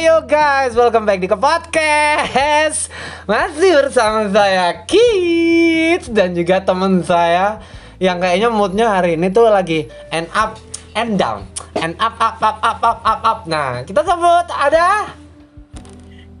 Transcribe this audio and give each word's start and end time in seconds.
Yo 0.00 0.24
guys, 0.24 0.72
welcome 0.72 1.04
back 1.04 1.20
di 1.20 1.28
ke 1.28 1.36
podcast 1.36 2.88
Masih 3.28 3.84
bersama 3.84 4.32
saya 4.32 4.88
Kids 4.88 6.08
Dan 6.08 6.32
juga 6.32 6.64
temen 6.64 7.04
saya 7.04 7.60
Yang 8.00 8.16
kayaknya 8.24 8.48
moodnya 8.48 8.86
hari 8.88 9.20
ini 9.20 9.28
tuh 9.28 9.52
lagi 9.52 9.92
End 10.08 10.24
up, 10.32 10.56
and 10.96 11.20
down 11.20 11.44
And 11.76 12.00
up, 12.00 12.16
up, 12.16 12.40
up, 12.40 12.56
up, 12.64 12.80
up, 12.80 12.98
up, 13.04 13.20
up 13.20 13.40
Nah, 13.44 13.84
kita 13.84 14.00
sebut 14.00 14.48
ada 14.48 15.12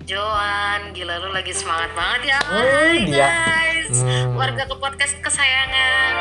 Joan, 0.08 0.90
gila 0.90 1.20
lu 1.20 1.30
lagi 1.30 1.54
semangat 1.54 1.92
banget 1.94 2.34
ya. 2.34 2.38
Oh, 2.42 2.58
Hai 2.58 2.98
dia. 3.06 3.30
guys, 3.30 3.94
Hmm. 3.94 4.34
warga 4.34 4.66
ke 4.66 4.74
podcast 4.74 5.14
kesayangan. 5.22 6.12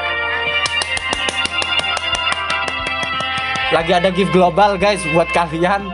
Lagi 3.74 3.92
ada 3.97 4.10
gift 4.14 4.29
global 4.29 4.78
guys 4.78 5.01
buat 5.10 5.25
kalian 5.33 5.89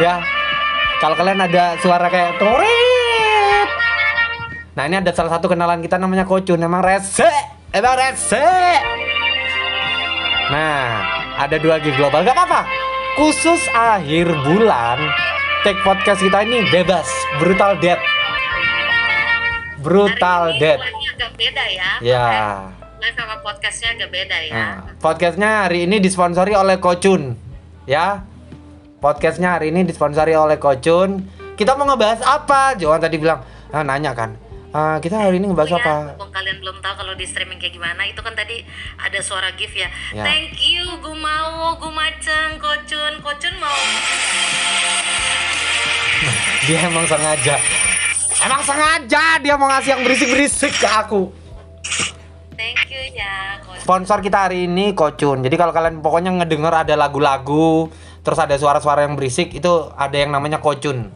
Ya 0.00 0.24
Kalau 0.98 1.14
kalian 1.14 1.38
ada 1.38 1.78
suara 1.78 2.10
kayak 2.10 2.42
Torit. 2.42 3.68
Nah 4.74 4.82
ini 4.86 4.98
ada 4.98 5.10
salah 5.14 5.38
satu 5.38 5.46
kenalan 5.46 5.78
kita 5.78 5.98
namanya 5.98 6.26
Kocun. 6.26 6.58
Emang 6.58 6.82
rese. 6.82 7.26
Emang 7.70 7.94
rese. 7.94 8.46
Nah 10.50 11.02
ada 11.38 11.56
dua 11.58 11.78
gift 11.78 11.98
global. 11.98 12.26
Gak 12.26 12.34
apa-apa. 12.34 12.66
Khusus 13.18 13.62
akhir 13.74 14.30
bulan 14.46 14.98
Take 15.66 15.82
podcast 15.82 16.22
kita 16.22 16.46
ini 16.46 16.62
bebas. 16.70 17.10
Brutal 17.42 17.82
dead. 17.82 17.98
Brutal 19.82 20.54
dead. 20.62 20.78
agak 20.78 21.30
beda 21.34 21.64
ya. 21.66 21.90
Ya. 21.98 22.28
Sama 23.18 23.42
podcastnya 23.42 23.98
agak 23.98 24.10
beda 24.14 24.36
ya. 24.46 24.54
Nah, 24.54 24.74
podcastnya 25.02 25.50
hari 25.66 25.90
ini 25.90 25.98
disponsori 25.98 26.54
oleh 26.54 26.78
Kocun, 26.78 27.34
ya. 27.90 28.22
Podcastnya 28.98 29.54
hari 29.54 29.70
ini 29.70 29.86
disponsori 29.86 30.34
oleh 30.34 30.58
Kocun. 30.58 31.22
Kita 31.54 31.78
mau 31.78 31.86
ngebahas 31.86 32.18
apa? 32.18 32.74
Johan 32.74 32.98
tadi 32.98 33.14
bilang, 33.14 33.46
ah, 33.70 33.86
nanya 33.86 34.10
kan. 34.10 34.34
"Ah, 34.74 34.98
kita 34.98 35.14
hari 35.14 35.38
ini 35.38 35.46
ngebahas 35.46 35.70
Oh 35.70 35.78
apa? 35.78 35.86
ya, 35.86 36.02
mumpung 36.10 36.32
kalian 36.34 36.58
belum 36.58 36.76
tahu 36.82 36.94
kalau 36.98 37.14
di 37.14 37.22
streaming 37.22 37.56
kayak 37.56 37.78
gimana, 37.78 38.02
itu 38.04 38.18
kan 38.18 38.34
tadi 38.34 38.66
ada 38.98 39.18
suara 39.22 39.54
gift 39.54 39.78
ya. 39.78 39.86
Ya. 40.10 40.26
Thank 40.26 40.58
you, 40.58 40.98
gue 40.98 41.14
mau, 41.14 41.78
gue 41.78 41.92
maceng, 41.94 42.58
kocun, 42.58 43.22
kocun 43.22 43.54
mau. 43.62 43.70
Dia 46.66 46.84
emang 46.84 47.06
sengaja. 47.06 47.56
Emang 48.38 48.62
sengaja 48.62 49.38
dia 49.38 49.54
mau 49.54 49.66
ngasih 49.66 49.94
yang 49.94 50.02
berisik-berisik 50.02 50.74
ke 50.74 50.86
aku. 50.86 51.30
Thank 52.54 52.90
you 52.90 53.02
ya, 53.14 53.62
kocun. 53.62 53.78
Sponsor 53.78 54.18
kita 54.20 54.50
hari 54.50 54.66
ini 54.66 54.90
Kocun. 54.90 55.40
Jadi 55.40 55.54
kalau 55.54 55.70
kalian 55.70 56.02
pokoknya 56.02 56.34
ngedenger 56.34 56.74
ada 56.76 56.92
lagu-lagu, 56.92 57.88
terus 58.28 58.44
ada 58.44 58.52
suara-suara 58.60 59.08
yang 59.08 59.16
berisik, 59.16 59.56
itu 59.56 59.88
ada 59.96 60.12
yang 60.12 60.28
namanya 60.28 60.60
Kocun. 60.60 61.08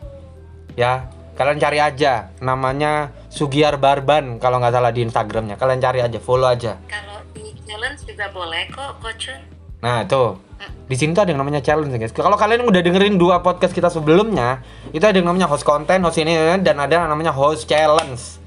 Ya, 0.73 1.13
kalian 1.37 1.61
cari 1.61 1.77
aja. 1.77 2.33
Namanya 2.41 3.13
Sugiar 3.29 3.77
Barban 3.77 4.41
kalau 4.41 4.57
nggak 4.57 4.73
salah 4.73 4.89
di 4.97 5.05
Instagramnya. 5.05 5.61
Kalian 5.61 5.85
cari 5.85 6.01
aja, 6.01 6.17
follow 6.17 6.49
aja. 6.49 6.81
Kalau 6.89 7.21
di 7.37 7.53
challenge 7.69 8.09
juga 8.09 8.33
boleh 8.33 8.65
kok, 8.73 8.97
kocun. 9.05 9.41
Nah, 9.85 10.09
tuh. 10.09 10.41
Di 10.89 10.97
sini 10.97 11.13
tuh 11.13 11.29
ada 11.29 11.37
yang 11.37 11.45
namanya 11.45 11.61
challenge, 11.61 11.93
guys. 12.01 12.17
Kalau 12.17 12.41
kalian 12.41 12.65
udah 12.65 12.81
dengerin 12.81 13.21
dua 13.21 13.45
podcast 13.45 13.77
kita 13.77 13.93
sebelumnya, 13.93 14.65
itu 14.97 15.05
ada 15.05 15.13
yang 15.13 15.29
namanya 15.29 15.53
host 15.53 15.69
konten, 15.69 16.01
host 16.01 16.17
ini 16.17 16.33
dan 16.65 16.81
ada 16.81 17.05
yang 17.05 17.13
namanya 17.13 17.37
host 17.37 17.69
challenge. 17.69 18.41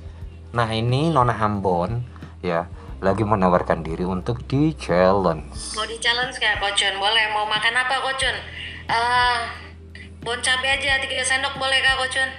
Nah, 0.58 0.74
ini 0.74 1.14
Nona 1.14 1.38
Ambon 1.38 2.02
ya 2.42 2.66
lagi 3.04 3.24
menawarkan 3.28 3.84
diri 3.84 4.08
untuk 4.08 4.44
di 4.48 4.72
challenge. 4.78 5.76
Mau 5.76 5.84
di 5.84 6.00
challenge 6.00 6.40
kayak 6.40 6.64
kocun 6.64 6.96
boleh. 6.96 7.26
Mau 7.36 7.44
makan 7.48 7.74
apa 7.76 7.96
kocun? 8.00 8.36
Eh, 8.86 9.38
bon 10.24 10.40
cabe 10.40 10.68
aja 10.70 11.02
3 11.02 11.12
sendok 11.26 11.60
boleh 11.60 11.80
kak 11.84 11.96
kocun? 12.00 12.30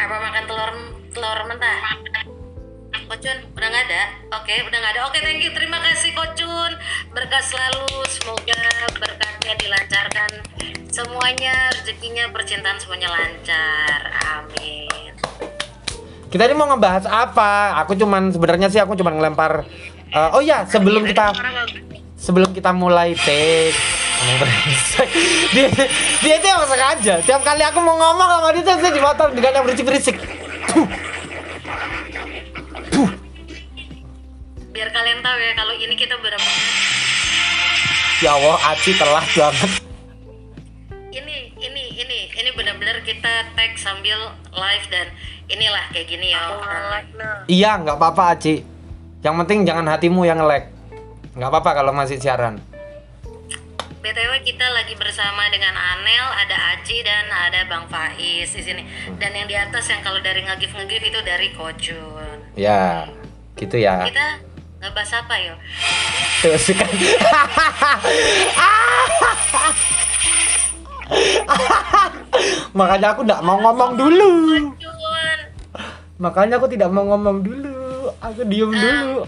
Apa 0.00 0.14
makan 0.18 0.42
telur 0.48 0.70
telur 1.14 1.38
mentah? 1.46 1.78
Kocun 3.10 3.38
udah 3.54 3.68
nggak 3.70 3.84
ada? 3.90 4.02
Oke 4.42 4.54
udah 4.66 4.78
nggak 4.78 4.92
ada. 4.98 5.02
Oke 5.10 5.18
thank 5.22 5.42
you 5.42 5.52
terima 5.54 5.78
kasih 5.78 6.10
kocun. 6.14 6.72
Berkah 7.14 7.42
selalu. 7.42 7.86
Semoga 8.10 8.60
berkatnya 8.98 9.54
dilancarkan. 9.56 10.30
Semuanya 10.90 11.70
rezekinya 11.78 12.26
percintaan 12.34 12.82
semuanya 12.82 13.14
lancar. 13.14 14.00
Amin. 14.26 15.14
Kita 16.30 16.46
ini 16.46 16.54
mau 16.54 16.70
ngebahas 16.70 17.10
apa? 17.10 17.74
Aku 17.82 17.98
cuman 17.98 18.30
sebenarnya 18.30 18.70
sih 18.70 18.78
aku 18.78 18.94
cuman 18.94 19.18
ngelempar 19.18 19.66
eh, 20.14 20.30
oh 20.30 20.38
ya, 20.38 20.62
sebelum 20.62 21.02
kita 21.02 21.34
sebelum 22.14 22.54
kita 22.54 22.70
mulai 22.70 23.18
take 23.18 23.74
dia 25.56 25.66
dia 26.20 26.34
itu 26.38 26.46
emang 26.46 26.68
sengaja. 26.70 27.14
Tiap 27.24 27.42
kali 27.42 27.66
aku 27.66 27.82
mau 27.82 27.96
ngomong 27.98 28.28
sama 28.30 28.48
dia 28.54 28.62
tuh 28.62 28.76
saya 28.78 28.92
di 28.92 29.02
motor 29.02 29.32
dengan 29.34 29.58
yang 29.58 29.64
berisik 29.64 29.86
berisik 29.88 30.16
Biar 34.70 34.88
kalian 34.92 35.18
tahu 35.24 35.38
ya 35.40 35.52
kalau 35.56 35.74
ini 35.74 35.94
kita 35.96 36.14
benar-benar 36.20 36.80
ya 38.20 38.30
Allah 38.36 38.56
Aci 38.76 38.92
telah 39.00 39.24
banget. 39.24 39.70
Ini 41.10 41.36
ini 41.56 41.84
ini 41.96 42.18
ini 42.28 42.50
benar-benar 42.52 43.00
kita 43.02 43.50
tag 43.56 43.72
sambil 43.80 44.36
live 44.52 44.86
dan 44.92 45.08
inilah 45.50 45.84
kayak 45.90 46.06
gini 46.06 46.30
ya 46.30 46.40
iya 47.50 47.70
nggak 47.76 47.98
apa-apa 47.98 48.38
Aci. 48.38 48.62
Yang 49.20 49.34
penting 49.44 49.68
jangan 49.68 49.84
hatimu 49.90 50.24
yang 50.24 50.40
nge-lag 50.40 50.70
nggak 51.34 51.48
apa-apa 51.50 51.70
kalau 51.82 51.92
masih 51.92 52.16
siaran. 52.22 52.58
Btw 54.00 54.32
kita 54.48 54.64
lagi 54.72 54.96
bersama 54.96 55.44
dengan 55.52 55.76
Anel 55.76 56.26
ada 56.32 56.56
Aci 56.72 57.04
dan 57.04 57.28
ada 57.28 57.68
Bang 57.68 57.84
Faiz 57.92 58.48
di 58.48 58.62
sini. 58.64 58.82
Dan 59.20 59.36
yang 59.36 59.44
di 59.44 59.52
atas 59.52 59.92
yang 59.92 60.00
kalau 60.00 60.24
dari 60.24 60.40
ngegif 60.40 60.72
ngegif 60.72 61.04
itu 61.04 61.20
dari 61.20 61.52
Kocun. 61.52 62.56
Ya 62.56 63.12
gitu 63.60 63.76
ya. 63.76 64.08
Kita 64.08 64.40
ngebahas 64.80 65.12
apa 65.20 65.34
yo? 65.36 65.54
Terus 66.40 66.72
kan 66.80 66.88
makanya 72.70 73.12
aku 73.14 73.26
nggak 73.26 73.42
mau 73.42 73.58
ngomong 73.58 73.98
dulu 73.98 74.30
makanya 76.20 76.60
aku 76.60 76.68
tidak 76.68 76.92
mau 76.92 77.08
ngomong 77.08 77.40
dulu. 77.40 78.12
Aku 78.20 78.44
diem 78.44 78.70
dulu. 78.70 79.24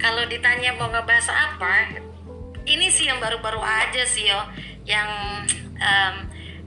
kalau 0.00 0.24
ditanya 0.24 0.72
mau 0.80 0.88
ngebahas 0.88 1.28
apa 1.28 2.00
ini 2.64 2.88
sih 2.88 3.08
yang 3.08 3.20
baru-baru 3.20 3.60
aja 3.60 4.04
sih 4.04 4.28
yo. 4.28 4.40
Yang 4.84 5.08
em, 5.80 6.14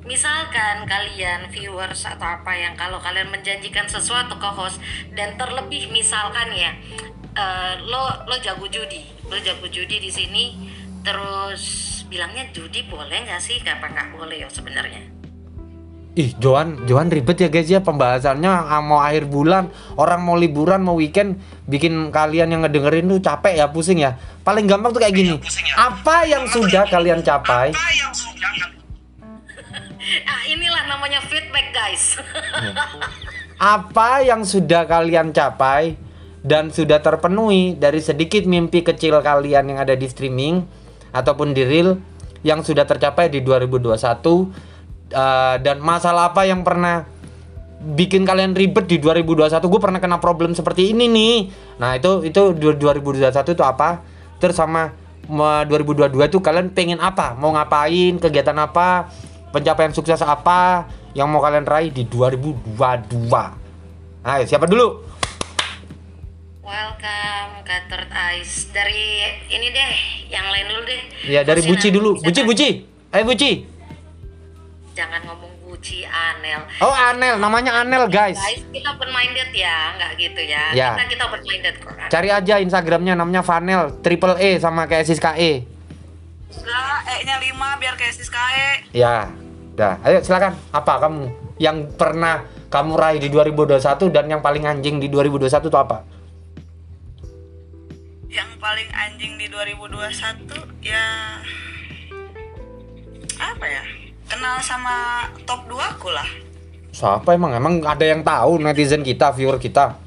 misalkan 0.03 0.85
kalian 0.89 1.47
viewers 1.53 2.03
atau 2.03 2.41
apa 2.41 2.51
yang 2.57 2.73
kalau 2.75 2.99
kalian 2.99 3.29
menjanjikan 3.29 3.87
sesuatu 3.87 4.35
ke 4.35 4.49
host 4.51 4.81
dan 5.15 5.37
terlebih 5.39 5.87
misalkan 5.93 6.51
ya 6.51 6.75
eh, 7.37 7.73
lo 7.87 8.27
lo 8.27 8.35
jago 8.43 8.67
judi 8.67 9.07
lo 9.31 9.37
jago 9.39 9.65
judi 9.71 9.97
di 10.03 10.11
sini 10.11 10.45
terus 11.05 11.63
bilangnya 12.11 12.49
judi 12.53 12.85
boleh 12.85 13.25
nggak 13.25 13.41
sih? 13.41 13.61
Apa 13.63 13.89
nggak 13.89 14.07
boleh 14.17 14.43
yo 14.43 14.49
sebenarnya 14.51 15.12
Ih, 16.13 16.37
Johan, 16.37 16.85
Johan 16.85 17.09
ribet 17.09 17.41
ya 17.41 17.49
guys 17.49 17.65
ya 17.65 17.81
pembahasannya 17.81 18.45
ah, 18.45 18.85
mau 18.85 19.01
akhir 19.01 19.25
bulan, 19.25 19.73
orang 19.97 20.21
mau 20.21 20.37
liburan, 20.37 20.85
mau 20.85 20.93
weekend, 20.93 21.41
bikin 21.65 22.13
kalian 22.13 22.53
yang 22.53 22.61
ngedengerin 22.61 23.09
tuh 23.09 23.17
capek 23.17 23.57
ya, 23.57 23.65
pusing 23.73 23.97
ya. 23.97 24.21
Paling 24.45 24.69
gampang 24.69 24.93
tuh 24.93 25.01
kayak 25.01 25.17
gini. 25.17 25.41
Apa 25.73 26.29
yang 26.29 26.45
sudah 26.45 26.85
kalian 26.85 27.25
capai? 27.25 27.73
ah 30.29 30.41
inilah 30.45 30.83
namanya 30.85 31.23
feedback 31.25 31.71
guys 31.71 32.19
Apa 33.75 34.19
yang 34.19 34.43
sudah 34.43 34.83
kalian 34.83 35.31
capai 35.31 35.95
dan 36.43 36.69
sudah 36.69 36.99
terpenuhi 36.99 37.79
dari 37.79 38.03
sedikit 38.03 38.43
mimpi 38.43 38.83
kecil 38.83 39.23
kalian 39.23 39.71
yang 39.73 39.79
ada 39.79 39.95
di 39.95 40.05
streaming 40.11 40.67
ataupun 41.15 41.55
di 41.55 41.63
reel 41.63 42.03
yang 42.43 42.59
sudah 42.59 42.83
tercapai 42.83 43.31
di 43.31 43.39
2021 43.39 44.72
eh, 45.13 45.55
dan 45.61 45.77
masalah 45.79 46.33
apa 46.33 46.43
yang 46.43 46.65
pernah 46.65 47.05
bikin 47.83 48.23
kalian 48.23 48.55
ribet 48.55 48.87
di 48.87 48.97
2021 48.97 49.59
gue 49.59 49.81
pernah 49.81 49.99
kena 49.99 50.17
problem 50.17 50.51
seperti 50.51 50.89
ini 50.89 51.05
nih. 51.05 51.35
Nah 51.77 51.93
itu 51.93 52.23
itu 52.23 52.55
du- 52.55 52.73
2021 52.73 53.29
itu 53.53 53.63
apa? 53.63 54.01
Terus 54.39 54.55
sama 54.55 54.95
me- 55.27 55.65
2022 55.67 56.25
itu 56.25 56.39
kalian 56.39 56.71
pengen 56.71 56.97
apa? 56.97 57.35
Mau 57.35 57.51
ngapain? 57.51 58.17
Kegiatan 58.17 58.55
apa? 58.55 59.11
Pencapaian 59.51 59.91
sukses 59.91 60.23
apa? 60.23 60.87
Yang 61.13 61.27
mau 61.29 61.43
kalian 61.43 61.67
raih 61.67 61.91
di 61.93 62.09
2022 62.09 63.61
ayo 64.23 64.43
siapa 64.47 64.63
dulu? 64.65 65.03
Welcome 66.63 67.67
ke 67.67 67.75
Third 67.91 68.07
Eyes 68.07 68.71
dari 68.71 69.19
ini 69.51 69.67
deh, 69.67 69.93
yang 70.31 70.47
lain 70.47 70.65
dulu 70.71 70.81
deh. 70.87 71.01
ya 71.27 71.43
dari 71.43 71.59
Buci 71.59 71.91
dulu. 71.91 72.15
Buci. 72.17 72.41
Buci. 72.41 72.69
Ayo 73.11 73.27
Buci 73.27 73.72
Jangan 74.93 75.21
ngomong 75.25 75.53
Buci 75.65 76.05
Anel. 76.05 76.61
oh 76.85 76.93
Anel 76.93 77.41
namanya 77.41 77.81
Anel 77.81 78.05
guys 78.05 78.37
Guys, 78.37 78.61
kita 78.69 78.93
open 78.93 79.09
minded 79.09 79.49
ya, 79.51 79.97
nggak 79.97 80.11
gitu 80.21 80.41
ya. 80.45 80.69
Ya. 80.71 80.93
Kita 80.93 81.03
kita 81.17 81.23
open 81.27 81.41
minded 81.43 81.75
kok. 81.81 81.97
cari 82.13 82.29
aja 82.29 82.61
Instagramnya 82.61 83.17
namanya 83.17 83.41
Vanel 83.41 83.89
triple 84.05 84.37
E 84.37 84.61
sama 84.61 84.85
kayak 84.85 85.09
Siska 85.09 85.33
E 85.33 85.65
Enggak, 86.53 86.99
E-nya 87.09 87.35
5 87.41 87.81
biar 87.81 87.93
kayak 87.97 88.13
Siska 88.13 88.43
E. 88.53 88.69
ya 88.93 89.25
Dah, 89.73 89.97
ayo 90.05 90.21
silakan. 90.21 90.53
Apa 90.69 91.01
kamu 91.01 91.33
yang 91.57 91.89
pernah 91.97 92.45
kamu 92.69 92.93
raih 92.93 93.17
di 93.17 93.33
2021 93.33 93.81
dan 94.13 94.29
yang 94.29 94.37
paling 94.37 94.69
anjing 94.69 95.01
di 95.01 95.09
2021 95.09 95.49
itu 95.49 95.73
apa? 95.73 96.05
Yang 98.29 98.49
paling 98.61 98.89
anjing 98.93 99.33
di 99.41 99.49
2021 99.49 100.85
ya 100.85 101.05
apa 103.41 103.65
ya? 103.65 103.81
Kenal 104.27 104.59
sama 104.63 105.27
top 105.43 105.67
2 105.67 105.93
aku 105.97 106.09
lah. 106.11 106.27
Siapa 106.93 107.33
emang? 107.33 107.57
Emang 107.57 107.81
ada 107.83 108.05
yang 108.05 108.21
tahu 108.21 108.61
netizen 108.61 109.01
kita, 109.01 109.33
viewer 109.33 109.57
kita? 109.57 109.97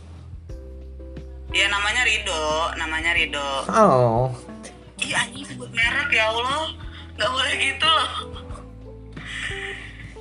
Ya 1.50 1.66
namanya 1.72 2.04
Rido, 2.04 2.42
namanya 2.78 3.10
Rido. 3.16 3.48
Oh. 3.70 4.28
Ih 5.00 5.12
anjing 5.12 5.44
sebut 5.44 5.68
merek 5.72 6.08
ya 6.12 6.32
Allah 6.32 6.72
nggak 7.16 7.32
boleh 7.32 7.54
gitu 7.56 7.88
loh 7.88 8.28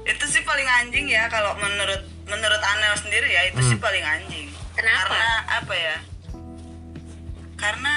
itu 0.07 0.25
sih 0.31 0.39
paling 0.47 0.63
anjing 0.63 1.11
ya 1.11 1.27
kalau 1.27 1.51
menurut 1.59 2.07
menurut 2.23 2.61
Anel 2.63 2.95
sendiri 2.95 3.27
ya 3.27 3.51
itu 3.51 3.59
sih 3.59 3.75
paling 3.75 3.99
anjing 3.99 4.47
Kenapa? 4.79 5.11
karena 5.11 5.31
apa 5.59 5.73
ya 5.75 5.97
karena 7.55 7.95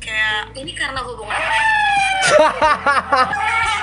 kayak 0.00 0.40
Ini 0.56 0.72
karena 0.76 1.00
hubungan 1.04 1.36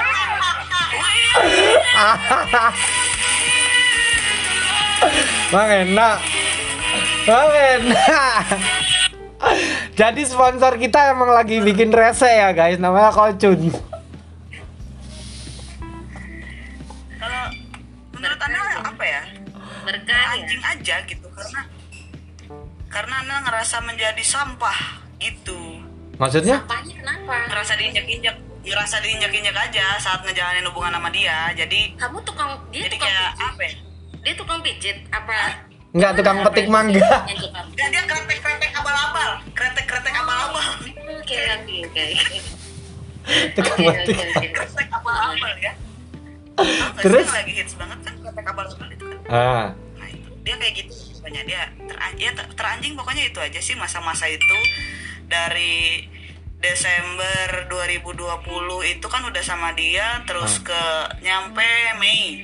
Bang 5.54 5.70
enak. 5.70 6.18
Bang 7.28 7.52
enak. 7.54 8.46
Jadi 10.00 10.22
sponsor 10.26 10.80
kita 10.80 11.14
emang 11.14 11.30
lagi 11.36 11.60
bikin 11.60 11.92
rese 11.92 12.26
ya 12.26 12.56
guys, 12.56 12.80
namanya 12.80 13.12
Kocun. 13.12 13.70
kalau 17.24 17.46
menurut 18.20 18.40
apa 18.84 19.04
ya 19.08 19.22
berkah 19.88 20.24
anjing 20.36 20.60
aja 20.60 20.96
gitu 21.08 21.28
karena 21.32 21.62
karena 22.92 23.38
ngerasa 23.48 23.80
menjadi 23.84 24.24
sampah 24.24 25.04
gitu 25.24 25.80
Maksudnya? 26.20 26.62
Sampahnya 26.62 26.94
kenapa? 27.00 27.36
ngerasa 27.50 27.74
diinjak-injak 27.80 28.36
ngerasa 28.64 28.96
diinjak-injak 28.98 29.52
aja 29.54 29.86
saat 29.98 30.24
ngejalanin 30.24 30.64
hubungan 30.66 30.92
sama 30.92 31.10
dia 31.10 31.52
jadi 31.54 31.92
Kamu 31.94 32.18
tukang 32.24 32.56
dia 32.70 32.82
jadi 32.82 32.92
tukang 32.94 33.10
kayak 33.10 33.30
pijit. 33.30 33.44
apa 33.44 33.62
ya 33.62 33.74
Dia 34.24 34.34
tukang 34.34 34.60
pijit 34.60 34.98
apa? 35.10 35.36
Enggak 35.92 36.12
tukang 36.16 36.38
petik 36.42 36.68
mangga. 36.68 37.04
Enggak 37.28 37.90
dia 37.92 38.02
kretek-kretek 38.04 38.72
abal-abal 38.74 39.32
kretek-kretek 39.52 40.14
abal-abal 40.16 40.66
Oke 41.14 41.38
oke 41.38 41.76
oke. 41.86 42.06
Tukang 43.56 43.78
Oke, 43.78 43.88
petik. 43.94 44.16
oke, 44.16 44.32
oke. 44.34 44.48
kretek 44.50 44.88
abal-abal 44.90 45.54
ya 45.58 45.74
Terus? 46.98 47.28
lagi 47.30 47.54
hits 47.54 47.74
banget 47.74 48.00
kan 48.02 48.14
kretek 48.18 48.46
abal-abal 48.46 48.88
itu 48.90 49.06
kan 49.06 49.20
Ah. 49.28 49.66
nah 49.96 50.08
itu 50.08 50.30
dia 50.42 50.56
kayak 50.56 50.74
gitu 50.78 50.92
pokoknya 51.14 51.42
dia 51.44 51.62
teran- 51.82 52.16
ya, 52.16 52.32
ter- 52.32 52.52
teranjing 52.54 52.94
pokoknya 52.94 53.24
itu 53.26 53.40
aja 53.40 53.60
sih 53.60 53.76
masa-masa 53.76 54.28
itu 54.28 54.58
dari 55.26 56.04
Desember 56.64 57.68
2020 57.68 58.24
itu 58.88 59.08
kan 59.12 59.20
udah 59.28 59.44
sama 59.44 59.76
dia 59.76 60.24
terus 60.24 60.64
ke 60.64 60.84
nyampe 61.20 61.68
Mei. 62.00 62.40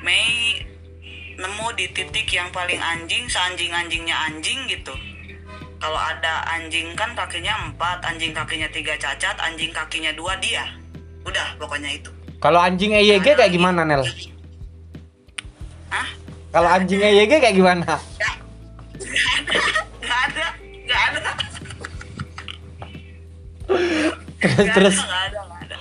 Mei 0.00 0.64
nemu 1.36 1.66
di 1.76 1.92
titik 1.92 2.24
yang 2.32 2.48
paling 2.48 2.80
anjing 2.80 3.28
seanjing-anjingnya 3.28 4.16
anjing 4.16 4.64
gitu. 4.64 4.96
Kalau 5.76 6.00
ada 6.00 6.40
anjing 6.56 6.96
kan 6.96 7.12
kakinya 7.12 7.68
empat 7.68 8.00
anjing 8.08 8.32
kakinya 8.32 8.64
tiga 8.72 8.96
cacat 8.96 9.36
anjing 9.36 9.68
kakinya 9.76 10.16
dua 10.16 10.40
dia. 10.40 10.64
Udah 11.28 11.60
pokoknya 11.60 12.00
itu. 12.00 12.08
Kalau 12.40 12.64
anjing 12.64 12.96
EYG 12.96 13.36
kayak 13.36 13.52
gimana, 13.52 13.84
Nel? 13.84 14.08
Hah? 15.92 16.08
Kalau 16.48 16.68
anjing 16.72 17.00
EYG 17.00 17.44
kayak 17.44 17.56
gimana? 17.56 18.00
Nggak 20.00 20.20
ada. 20.32 20.46
Nggak 20.88 21.02
ada 21.12 21.43
Terus 23.68 24.60
Nggak 24.60 24.74
terus 24.76 24.96
ada, 25.00 25.08
nggak 25.08 25.24
ada, 25.24 25.40
nggak 25.40 25.62
ada. 25.64 25.76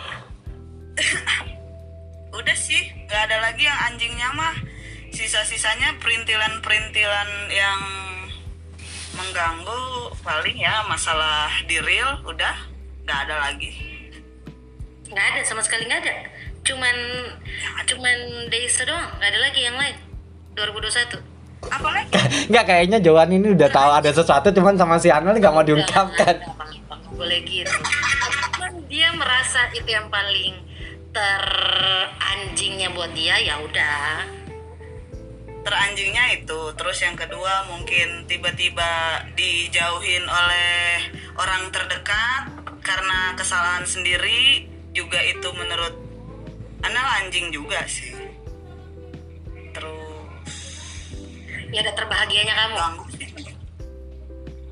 Udah 2.39 2.57
sih, 2.57 2.83
nggak 3.06 3.21
ada 3.30 3.38
lagi 3.44 3.63
yang 3.68 3.80
anjingnya 3.91 4.30
mah. 4.33 4.56
Sisa-sisanya 5.13 6.01
perintilan-perintilan 6.01 7.30
yang 7.53 7.81
mengganggu 9.13 10.09
paling 10.25 10.57
ya 10.57 10.81
masalah 10.89 11.53
di 11.69 11.77
real 11.77 12.18
udah 12.25 12.56
nggak 13.06 13.19
ada 13.30 13.35
lagi. 13.45 13.69
Nggak 15.06 15.25
ada 15.29 15.39
sama 15.45 15.62
sekali 15.62 15.86
nggak 15.86 16.01
ada. 16.01 16.13
Cuman 16.65 16.95
cuman 17.86 18.18
Deisa 18.50 18.88
doang. 18.88 19.06
Nggak 19.21 19.29
ada 19.29 19.39
lagi 19.44 19.62
yang 19.62 19.77
lain. 19.77 19.97
2021. 20.57 21.33
Apalagi 21.63 22.12
Enggak 22.51 22.65
kayaknya 22.68 22.97
Johan 23.00 23.29
ini 23.31 23.56
udah 23.56 23.69
tahu 23.71 23.89
ada 23.95 24.09
sesuatu 24.12 24.51
cuman 24.51 24.75
sama 24.75 25.00
si 25.00 25.07
Anel 25.13 25.38
nggak 25.38 25.53
mau 25.53 25.63
diungkapkan. 25.63 26.36
Boleh 27.13 27.39
gitu. 27.45 27.69
Cuman 28.57 28.74
dia 28.89 29.13
merasa 29.13 29.69
itu 29.74 29.86
yang 29.86 30.10
paling 30.10 30.57
teranjingnya 31.13 32.89
buat 32.94 33.13
dia 33.13 33.38
ya 33.42 33.62
udah. 33.62 34.42
teranjingnya 35.63 36.44
itu. 36.44 36.75
Terus 36.75 37.00
yang 37.00 37.15
kedua 37.15 37.63
mungkin 37.71 38.27
tiba-tiba 38.27 39.24
dijauhin 39.31 40.27
oleh 40.27 41.07
orang 41.39 41.71
terdekat 41.71 42.51
karena 42.83 43.31
kesalahan 43.39 43.88
sendiri 43.88 44.68
juga 44.92 45.24
itu 45.24 45.48
menurut 45.56 45.95
Anel 46.83 47.07
anjing 47.24 47.48
juga 47.56 47.80
sih. 47.88 48.12
Terus 49.71 50.12
Ya 51.71 51.81
ada 51.81 51.95
terbahagianya 51.95 52.54
kamu. 52.54 52.75
ganggu 52.75 53.01
sih 53.01 53.02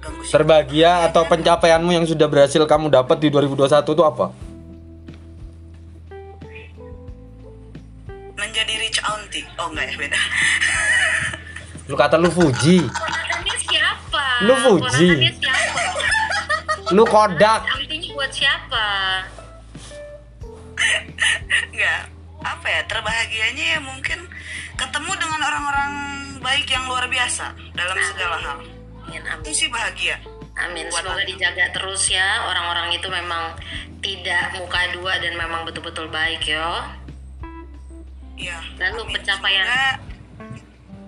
Terbahagia 0.01 1.06
atau 1.12 1.27
pencapaianmu 1.27 1.92
yang 1.94 2.06
sudah 2.07 2.25
berhasil 2.25 2.63
kamu 2.65 2.89
dapat 2.89 3.18
di 3.21 3.27
2021 3.30 3.94
itu 3.94 4.06
apa? 4.06 4.27
menjadi 8.42 8.74
rich 8.83 9.00
auntie 9.06 9.45
oh 9.62 9.69
enggak 9.69 9.86
ya 9.94 9.95
beda 9.95 10.19
Lu 11.89 11.95
kata 12.00 12.15
lu 12.15 12.31
Fuji, 12.31 12.88
siapa? 13.68 14.25
Lu 14.48 14.56
Fuji. 14.63 15.27
Siapa? 15.27 15.83
lu 16.95 17.03
Kodak. 17.03 17.68
Artinya 17.68 18.09
buat 18.15 18.31
siapa? 18.31 18.88
enggak 21.72 22.01
apa 22.41 22.67
ya 22.67 22.81
terbahagianya 22.89 23.65
ya 23.77 23.79
mungkin 23.84 24.20
ketemu 24.74 25.12
dengan 25.13 25.41
orang-orang 25.46 25.91
baik 26.41 26.67
yang 26.74 26.89
luar 26.89 27.05
biasa 27.05 27.53
dalam 27.77 27.98
segala 28.01 28.38
hal 28.41 28.58
Amin, 29.13 29.24
itu 29.24 29.39
amin. 29.44 29.53
sih 29.53 29.68
bahagia 29.68 30.15
Amin. 30.53 30.86
Buat 30.86 31.01
Semoga 31.01 31.15
aku. 31.18 31.30
dijaga 31.30 31.65
terus 31.72 32.03
ya 32.08 32.27
orang-orang 32.44 32.88
itu 32.91 33.08
memang 33.08 33.56
tidak 34.00 34.51
muka 34.53 34.82
dua 34.91 35.13
dan 35.18 35.34
memang 35.34 35.63
betul-betul 35.63 36.08
baik 36.08 36.44
yo. 36.46 36.70
iya 38.36 38.58
Lalu 38.77 39.01
amin. 39.01 39.13
pencapaian- 39.13 39.68
Semoga 39.68 39.91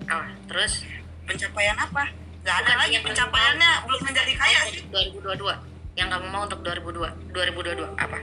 Oh, 0.06 0.20
terus 0.46 0.84
pencapaian 1.24 1.72
apa 1.74 2.12
nggak 2.40 2.56
ada 2.56 2.62
Bukan 2.62 2.76
lagi 2.78 2.92
yang 2.92 3.00
kamu 3.00 3.08
pencapaiannya 3.10 3.70
mau. 3.70 3.84
belum 3.84 4.00
menjadi 4.04 4.32
kaya 4.34 4.60
sih 4.66 4.80
2022 4.86 5.56
yang 5.94 6.08
kamu 6.08 6.26
mau 6.28 6.42
untuk 6.44 6.60
2002 6.60 7.08
2022 7.32 7.88
apa? 7.94 8.18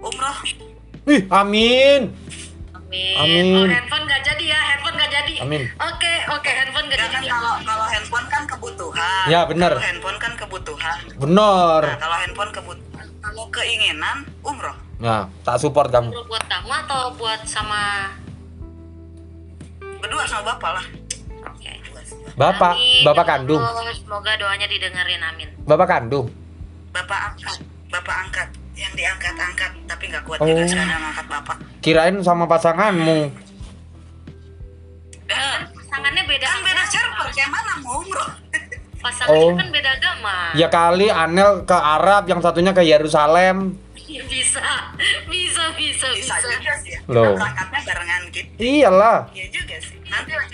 umroh 0.00 0.38
Ih, 1.04 1.22
amin. 1.28 2.12
Amin. 2.90 3.14
Amin. 3.16 3.46
Oh, 3.54 3.66
handphone 3.66 4.02
nggak 4.02 4.22
jadi 4.24 4.44
ya, 4.46 4.60
handphone 4.66 4.94
nggak 4.94 5.10
jadi. 5.12 5.34
Amin. 5.40 5.62
Oke, 5.78 6.14
oke, 6.28 6.50
handphone 6.50 6.84
nggak 6.84 6.98
Enggak 6.98 7.12
jadi. 7.12 7.26
kan 7.26 7.32
kalau 7.32 7.54
kalau 7.62 7.86
handphone 7.86 8.26
kan 8.26 8.42
kebutuhan 8.44 9.24
Ya, 9.24 9.40
benar. 9.44 9.70
kalau 9.72 9.84
handphone 9.84 10.18
kan 10.18 10.32
kebutuhan 10.34 10.96
Bener. 11.16 11.80
nah 11.84 11.96
kalau 11.96 12.16
handphone 12.18 12.50
kebutuhan 12.50 13.06
kalau 13.20 13.44
keinginan 13.48 14.16
umroh 14.42 14.74
Nah, 14.98 15.30
tak 15.40 15.56
support 15.56 15.88
kamu. 15.88 16.10
Perlu 16.10 16.26
buat 16.26 16.44
kamu 16.44 16.70
atau 16.82 17.00
buat 17.14 17.40
sama 17.42 18.10
berdua 19.96 20.24
sama 20.24 20.42
bapak 20.50 20.70
lah 20.74 20.86
Oke. 21.46 21.72
Bapak, 22.34 22.74
Amin. 22.74 23.02
bapak 23.02 23.24
kandung. 23.24 23.60
Allah, 23.60 23.92
Semoga 23.92 24.32
doanya 24.34 24.66
didengerin, 24.66 25.22
amin. 25.22 25.48
Bapak 25.62 25.86
kandung. 25.88 26.26
bapak 26.90 27.20
angkat 27.30 27.56
bapak 27.86 28.16
angkat 28.20 28.48
yang 28.80 28.92
diangkat-angkat 28.94 29.70
tapi 29.84 30.04
nggak 30.08 30.24
kuat 30.24 30.38
Oh. 30.38 30.46
juga 30.46 30.64
sekarang 30.64 30.88
ngangkat 30.98 31.26
bapak 31.28 31.56
Kirain 31.80 32.16
sama 32.20 32.44
pasanganmu. 32.44 33.20
Eh, 35.26 35.58
Pasangannya 35.70 36.22
beda 36.24 36.46
kan 36.46 36.60
beda 36.60 36.82
server 36.86 37.26
kayak 37.30 37.50
mana 37.50 37.72
mau 37.80 37.98
umroh 37.98 38.30
Pasangannya 38.98 39.46
Oh. 39.46 39.56
kan 39.56 39.68
beda 39.70 39.90
agama. 39.94 40.36
Ya 40.52 40.68
kali 40.68 41.08
Anel 41.08 41.64
ke 41.64 41.72
Arab, 41.72 42.24
yang 42.26 42.40
satunya 42.40 42.70
ke 42.70 42.82
Yerusalem. 42.82 43.76
Bisa, 43.96 44.60
bisa, 45.24 45.64
bisa, 45.72 46.06
bisa 46.10 46.34
bisa. 46.34 46.34
juga 46.42 46.74
sih 46.78 46.92
ya. 46.92 47.00
Loh. 47.06 47.32
Berangkatnya 47.32 47.80
barengan 47.80 48.22
gitu 48.28 48.48
Iyalah. 48.58 49.18
iya 49.30 49.46
juga 49.48 49.76
sih 49.78 49.96
nanti 50.04 50.32
lah 50.32 50.46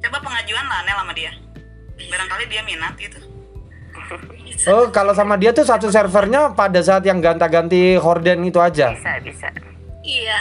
coba 0.00 0.18
pengajuan 0.20 0.64
lah 0.64 0.80
Nel 0.82 0.96
sama 0.96 1.12
dia 1.12 1.32
barangkali 2.02 2.44
dia 2.48 2.62
minat 2.64 2.96
gitu 2.96 3.20
Oh, 4.70 4.86
kalau 4.92 5.12
sama 5.16 5.34
dia 5.40 5.50
tuh 5.50 5.66
satu 5.66 5.88
servernya 5.90 6.54
pada 6.54 6.78
saat 6.84 7.02
yang 7.02 7.18
ganta-ganti 7.18 7.96
horden 7.98 8.46
itu 8.46 8.58
aja. 8.62 8.94
bisa 8.94 9.18
bisa 9.24 9.48
Iya. 10.02 10.40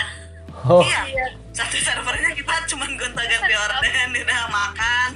Oh, 0.66 0.82
Iya, 0.86 1.26
satu 1.54 1.78
servernya 1.78 2.30
kita 2.38 2.54
cuma 2.70 2.86
gonta-ganti 2.86 3.54
orden, 3.54 4.10
udah 4.14 4.42
makan. 4.50 5.12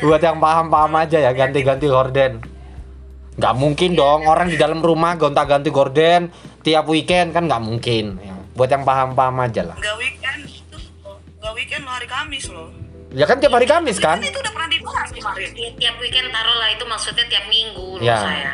buat 0.00 0.20
yang 0.24 0.40
paham-paham 0.40 0.92
aja 1.04 1.18
ya 1.20 1.30
ganti-ganti 1.36 1.86
gorden. 1.88 2.40
Nggak 3.34 3.54
mungkin 3.58 3.90
dong 3.98 4.24
orang 4.30 4.48
di 4.48 4.56
dalam 4.56 4.80
rumah 4.80 5.18
gonta-ganti 5.18 5.68
gorden 5.68 6.30
tiap 6.64 6.88
weekend 6.88 7.34
kan 7.36 7.44
nggak 7.44 7.62
mungkin. 7.64 8.20
Buat 8.54 8.70
yang 8.70 8.84
paham-paham 8.86 9.36
aja 9.42 9.62
lah. 9.66 9.76
Nggak 9.76 9.96
weekend, 9.98 10.40
itu 10.46 10.78
nggak 11.42 11.52
weekend 11.58 11.82
lo 11.84 11.90
hari 11.92 12.06
Kamis 12.08 12.46
loh. 12.48 12.83
Ya 13.14 13.24
kan 13.24 13.38
tiap 13.38 13.52
hari 13.52 13.64
Kamis 13.64 13.96
kan? 13.96 14.18
Itu 14.18 14.34
udah 14.34 14.50
pernah 14.50 14.66
dibahas 14.68 15.08
kemarin. 15.08 15.48
Ti- 15.48 15.74
tiap 15.76 15.94
weekend 15.96 16.28
taruh 16.28 16.56
lah 16.56 16.68
itu 16.68 16.84
maksudnya 16.84 17.24
tiap 17.24 17.46
minggu 17.46 17.88
loh 17.96 18.04
Ya. 18.04 18.18
saya 18.18 18.52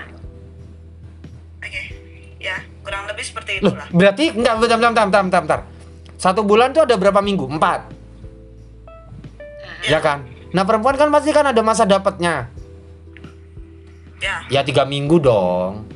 Oke, 1.61 1.83
ya 2.38 2.57
kurang 2.81 3.05
lebih 3.05 3.21
seperti 3.23 3.61
Loh, 3.61 3.73
itulah. 3.73 3.88
berarti 3.90 4.25
enggak 4.31 4.55
bentar, 4.57 4.76
bentar, 4.79 4.93
bentar, 5.02 5.23
bentar, 5.23 5.40
bentar. 5.43 5.61
Satu 6.17 6.40
bulan 6.40 6.73
tuh 6.73 6.85
ada 6.85 6.95
berapa 6.95 7.21
minggu? 7.21 7.45
Empat. 7.47 7.81
Ya 9.83 9.97
kan? 9.99 10.25
Nah 10.50 10.62
perempuan 10.62 10.95
kan 10.95 11.09
pasti 11.09 11.31
kan 11.31 11.45
ada 11.47 11.61
masa 11.61 11.85
dapatnya. 11.85 12.49
Ya, 14.21 14.45
Ya 14.49 14.61
tiga 14.61 14.85
minggu 14.85 15.17
dong. 15.17 15.88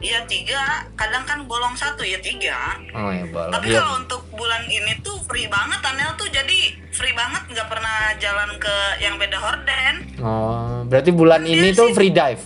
Iya 0.00 0.24
tiga, 0.24 0.58
kadang 0.94 1.22
kan 1.22 1.44
bolong 1.44 1.72
satu 1.72 2.00
ya 2.00 2.16
tiga. 2.18 2.76
Oh 2.90 3.08
ya 3.08 3.24
boleh. 3.24 3.50
Tapi 3.50 3.66
Iya. 3.68 3.78
kalau 3.78 3.92
untuk 3.98 4.22
bulan 4.30 4.64
ini 4.64 4.92
tuh 4.98 5.20
free 5.22 5.44
banget, 5.46 5.80
Anel 5.82 6.12
tuh 6.14 6.26
jadi 6.26 6.58
free 6.90 7.12
banget, 7.12 7.42
nggak 7.46 7.68
pernah 7.68 7.96
jalan 8.16 8.56
ke 8.56 8.74
yang 8.98 9.14
beda 9.14 9.36
horden. 9.36 9.94
Oh, 10.18 10.82
berarti 10.84 11.10
bulan 11.10 11.44
ini 11.44 11.70
tuh 11.70 11.92
free 11.92 12.10
dive. 12.10 12.40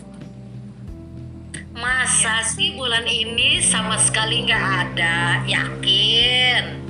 masa 1.75 2.38
sih 2.44 2.70
bulan 2.73 3.02
ini 3.02 3.58
sama 3.61 3.99
sekali 3.99 4.46
nggak 4.46 4.62
ada 4.87 5.42
yakin 5.44 6.80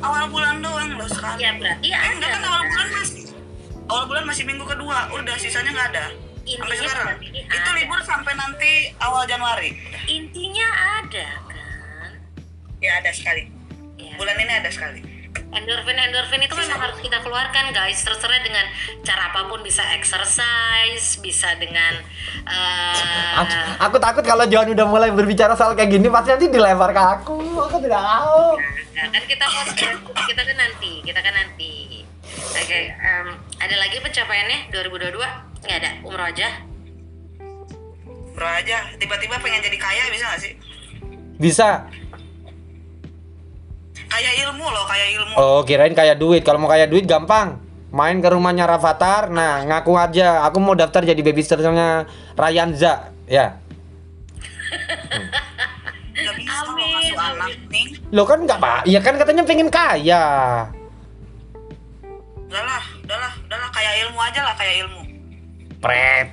Awal 0.00 0.30
bulan 0.30 0.62
doang 0.62 0.94
loh 0.94 1.04
sekali. 1.04 1.42
ya 1.42 1.52
berarti 1.52 1.84
Eh, 1.84 1.92
ada 1.92 2.08
enggak 2.08 2.30
kan 2.30 2.42
awal 2.42 2.62
bulan 2.64 2.88
masih. 2.88 3.22
Awal 3.84 4.04
bulan 4.06 4.24
masih 4.24 4.44
minggu 4.46 4.64
kedua, 4.64 5.10
udah 5.10 5.34
sisanya 5.36 5.70
nggak 5.70 5.88
ada. 5.92 6.06
Sampai 6.52 6.66
Intinya 6.72 6.88
sekarang. 6.88 7.06
berarti 7.14 7.28
Itu 7.40 7.56
ada. 7.62 7.72
libur 7.74 8.00
sampai 8.02 8.32
nanti 8.34 8.72
awal 8.98 9.22
Januari. 9.24 9.70
intinya 10.06 10.68
ada 10.98 11.26
kan 11.44 12.10
Ya 12.78 12.96
ada 12.96 13.10
sekali. 13.10 13.44
ya. 13.96 14.16
Bulan 14.16 14.36
ini 14.36 14.52
ada 14.54 14.68
sekali. 14.68 15.00
endorfin 15.50 15.94
endorfin 15.94 16.40
itu 16.40 16.54
memang 16.54 16.78
harus 16.80 16.98
kita 16.98 17.18
keluarkan 17.20 17.70
guys 17.70 17.98
terserah 18.00 18.38
dengan 18.38 18.66
cara 19.00 19.30
apa 19.30 19.46
pun 19.46 19.60
bisa 19.60 19.82
exercise 19.92 21.18
bisa 21.18 21.54
dengan 21.56 21.98
eh, 22.44 23.34
Aku, 23.36 23.54
aku 23.80 23.96
takut 23.98 24.22
kalau 24.22 24.42
Johan 24.44 24.70
udah 24.70 24.86
mulai 24.86 25.10
berbicara 25.10 25.54
soal 25.54 25.74
kayak 25.74 25.90
gini 25.92 26.06
pasti 26.06 26.30
nanti 26.30 26.46
dilempar 26.48 26.90
ke 26.90 27.02
aku. 27.16 27.38
Aku 27.64 27.76
tidak 27.78 27.98
mau. 27.98 28.58
Nah, 28.92 29.06
kan 29.08 29.22
kita 29.24 29.42
kan, 29.44 29.66
kita 30.24 30.42
kan 30.44 30.56
nanti, 30.56 30.92
kita 31.00 31.20
kan 31.20 31.34
nanti. 31.36 31.72
Oke, 32.52 32.80
em, 32.90 33.26
ada 33.56 33.76
lagi 33.76 33.96
pencapaiannya 33.98 34.58
2022? 34.70 35.49
Nggak 35.60 35.76
ada, 35.80 35.90
umroh 36.04 36.26
aja. 36.28 36.48
Bro 38.30 38.48
aja, 38.48 38.78
tiba-tiba 38.96 39.36
pengen 39.42 39.60
jadi 39.60 39.76
kaya 39.76 40.08
bisa 40.08 40.24
gak 40.32 40.40
sih? 40.40 40.52
Bisa. 41.36 41.84
Kaya 44.10 44.30
ilmu 44.48 44.64
loh, 44.64 44.84
kaya 44.88 45.06
ilmu. 45.20 45.34
Oh, 45.36 45.60
kirain 45.66 45.92
kayak 45.92 46.16
duit. 46.16 46.40
Kalau 46.40 46.56
mau 46.56 46.70
kayak 46.70 46.88
duit 46.88 47.04
gampang. 47.04 47.60
Main 47.90 48.22
ke 48.22 48.30
rumahnya 48.30 48.64
Rafathar. 48.64 49.28
Nah, 49.28 49.66
ngaku 49.66 49.92
aja 49.98 50.46
aku 50.46 50.62
mau 50.62 50.78
daftar 50.78 51.04
jadi 51.04 51.20
babysitternya 51.20 52.06
Ryanza. 52.38 53.12
Ya. 53.26 53.60
Amin. 57.20 57.98
Lo 58.10 58.24
kan 58.26 58.42
nggak 58.42 58.58
pak? 58.58 58.80
Iya 58.86 59.00
kan 59.04 59.14
katanya 59.20 59.44
pengen 59.44 59.68
kaya. 59.68 60.24
Udahlah, 62.50 62.84
udahlah, 63.06 63.32
udahlah 63.46 63.70
kaya 63.70 63.90
ilmu 64.06 64.18
aja 64.18 64.40
lah, 64.42 64.54
kaya 64.58 64.72
ilmu. 64.86 65.09
Pret. 65.80 66.28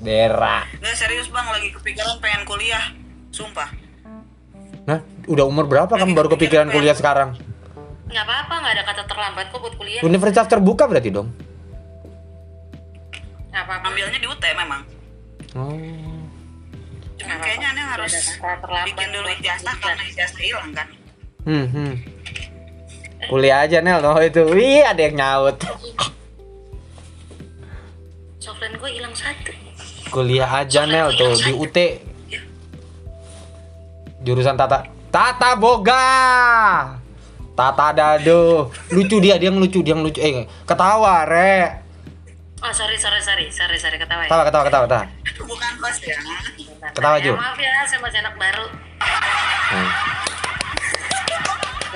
Dera. 0.00 0.64
Gak 0.80 0.96
serius 0.96 1.28
bang, 1.28 1.46
lagi 1.48 1.68
kepikiran 1.72 2.16
pengen 2.20 2.42
kuliah. 2.48 2.84
Sumpah. 3.32 3.68
Nah, 4.88 5.00
udah 5.28 5.44
umur 5.44 5.68
berapa 5.68 5.92
kamu 5.92 6.12
baru 6.16 6.28
kepikiran 6.36 6.68
kuliah 6.72 6.96
sekarang? 6.96 7.36
Nggak 8.06 8.24
apa-apa, 8.24 8.54
nggak 8.62 8.72
ada 8.72 8.84
kata 8.86 9.02
terlambat 9.10 9.46
kok 9.50 9.58
buat 9.60 9.74
kuliah. 9.76 10.00
Universitas 10.00 10.46
terbuka 10.46 10.86
berarti 10.86 11.10
dong. 11.10 11.28
Nggak 13.50 13.62
apa-apa. 13.66 13.88
Ambilnya 13.92 14.18
di 14.20 14.28
UT 14.30 14.44
memang. 14.56 14.82
Oh. 15.56 15.72
Cuman 17.16 17.26
Nggak 17.26 17.38
kayaknya 17.42 17.68
aneh 17.72 17.84
harus 17.96 18.12
Nggak 18.38 18.84
bikin 18.92 19.08
dulu 19.10 19.28
ijazah 19.40 19.76
karena 19.80 20.02
ijazah 20.12 20.40
hilang 20.40 20.70
kan. 20.72 20.88
Hmm, 21.46 21.66
hmm. 21.66 21.92
Kuliah 23.26 23.64
aja 23.66 23.80
Nel, 23.82 24.04
oh 24.04 24.20
itu. 24.22 24.44
Wih, 24.54 24.86
ada 24.86 25.00
yang 25.02 25.16
nyaut. 25.18 25.58
Softline 28.46 28.78
gue 28.78 28.90
hilang 28.94 29.10
satu. 29.10 29.50
Kuliah 30.14 30.46
aja 30.46 30.86
Nel 30.86 31.10
tuh 31.18 31.34
di 31.34 31.50
UT. 31.50 31.78
Jurusan 34.22 34.54
tata 34.54 34.86
tata 35.10 35.58
boga. 35.58 36.06
Tata 37.58 37.90
dado. 37.90 38.70
Lucu 38.94 39.18
dia, 39.18 39.34
dia 39.34 39.50
ngelucu, 39.50 39.82
dia 39.82 39.98
ngelucu. 39.98 40.22
Eh, 40.22 40.46
ketawa, 40.62 41.26
Re. 41.26 41.82
Oh 42.62 42.70
sorry 42.70 42.94
sorry 42.94 43.18
sorry 43.18 43.50
sorry 43.50 43.82
sorry 43.82 43.98
ketawa 43.98 44.22
ya. 44.22 44.30
Ketawa, 44.30 44.44
ketawa, 44.46 44.64
ketawa, 44.70 44.84
ketawa. 44.86 45.04
Bukan 45.42 45.72
host 45.82 46.02
ya. 46.06 46.18
Ketawa, 46.94 47.18
ya, 47.18 47.24
Ju. 47.26 47.32
Maaf 47.34 47.58
ya, 47.58 47.74
saya 47.90 47.98
masih 47.98 48.20
anak 48.22 48.34
baru. 48.38 48.66
Hmm. 49.74 49.88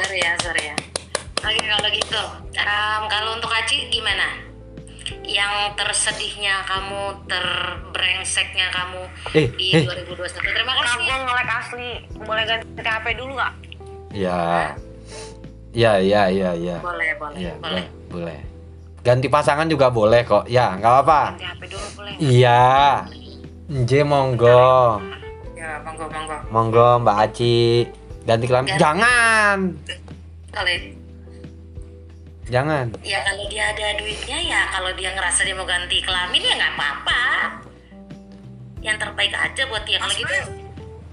Sorry 0.02 0.19
ya, 0.19 0.33
sorry 0.42 0.62
ya. 0.66 0.76
Oke 1.47 1.62
kalau 1.62 1.90
gitu, 1.95 2.23
em, 2.59 3.02
kalau 3.07 3.30
untuk 3.38 3.54
Aci 3.54 3.87
gimana? 3.87 4.50
Yang 5.23 5.55
tersedihnya 5.75 6.67
kamu, 6.67 7.02
terbrengseknya 7.25 8.67
kamu 8.71 9.02
Eh, 9.33 9.47
di 9.55 9.69
eh. 9.75 9.83
2021. 9.87 10.43
Terima 10.43 10.73
kasih. 10.79 10.99
Nah, 10.99 11.07
gue 11.07 11.17
ngelek 11.23 11.49
asli. 11.50 11.90
Boleh 12.19 12.45
ganti 12.45 12.67
HP 12.83 13.07
dulu 13.14 13.33
gak? 13.35 13.52
Ya. 14.11 14.75
Ya, 15.71 15.93
ya, 16.02 16.26
ya, 16.26 16.50
ya. 16.52 16.76
Boleh, 16.83 17.14
boleh, 17.14 17.38
Iya, 17.38 17.55
boleh. 17.62 17.85
boleh, 17.87 17.87
boleh. 18.11 18.38
Ganti 19.00 19.31
pasangan 19.31 19.64
juga 19.64 19.87
boleh 19.88 20.26
kok. 20.26 20.45
Ya, 20.45 20.75
nggak 20.75 20.93
apa-apa. 20.93 21.23
Ganti 21.33 21.47
HP 21.47 21.62
dulu 21.71 21.87
boleh 21.95 22.12
nggak? 22.12 22.26
Iya. 22.26 22.64
Nje 23.71 24.00
monggo. 24.02 24.99
Ya, 25.55 25.71
monggo, 25.87 26.05
monggo. 26.11 26.37
Monggo 26.50 26.88
Mbak 27.00 27.17
Aci. 27.23 27.87
Ganti 28.26 28.45
kelamin. 28.45 28.75
Jangan. 28.76 29.59
Kalau 30.50 30.71
Jangan. 32.50 32.90
ya 33.07 33.23
kalau 33.23 33.47
dia 33.47 33.71
ada 33.71 33.95
duitnya 33.95 34.38
ya, 34.42 34.61
kalau 34.75 34.90
dia 34.99 35.14
ngerasa 35.14 35.47
dia 35.47 35.54
mau 35.54 35.62
ganti 35.62 36.02
kelamin 36.02 36.42
ya 36.42 36.54
nggak 36.59 36.75
apa-apa. 36.75 37.23
Yang 38.83 38.97
terbaik 39.07 39.30
aja 39.38 39.62
buat 39.71 39.87
dia. 39.87 40.02
Kalau 40.02 40.14
gitu, 40.19 40.35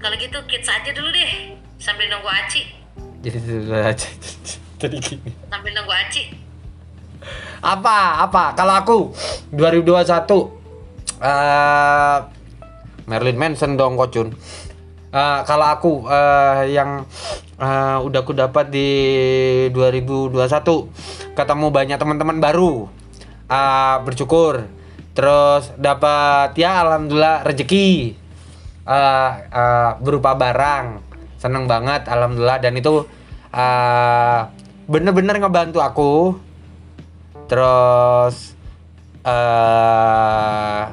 kalau 0.02 0.16
gitu 0.18 0.38
kids 0.50 0.66
aja 0.66 0.90
dulu 0.90 1.08
deh, 1.14 1.54
sambil 1.78 2.10
nunggu 2.10 2.26
Aci, 2.26 2.66
Jadi 3.22 3.38
aja. 3.70 4.08
Jadi 4.82 4.96
gini. 4.98 5.30
sambil 5.46 5.70
nunggu 5.78 5.94
Aci. 5.94 6.22
Apa? 7.62 8.26
Apa? 8.26 8.54
Kalau 8.58 8.74
aku 8.78 8.96
2021 9.54 10.58
eh 11.18 12.18
Marilyn 13.08 13.38
Manson 13.38 13.74
dong 13.78 13.94
Kocun. 13.98 14.34
Eh, 15.08 15.40
kalau 15.48 15.66
aku 15.72 15.92
eh, 16.04 16.76
yang 16.76 17.08
eh, 17.56 17.96
udah 18.04 18.20
aku 18.20 18.36
dapat 18.36 18.68
di 18.68 18.90
2021 19.72 20.36
ketemu 21.32 21.66
banyak 21.72 21.96
teman-teman 21.96 22.36
baru. 22.44 22.84
Eh, 23.48 23.96
bersyukur. 24.04 24.68
Terus 25.16 25.72
dapat 25.80 26.52
ya 26.60 26.84
alhamdulillah 26.84 27.40
rezeki 27.48 28.12
eh, 28.84 29.30
eh, 29.48 29.90
berupa 30.04 30.36
barang. 30.36 31.00
Seneng 31.40 31.64
banget 31.64 32.04
alhamdulillah 32.04 32.60
dan 32.60 32.76
itu 32.76 33.08
eh, 33.56 34.40
bener-bener 34.88 35.40
ngebantu 35.40 35.80
aku 35.80 36.12
terus 37.48 38.52
eh 39.24 40.84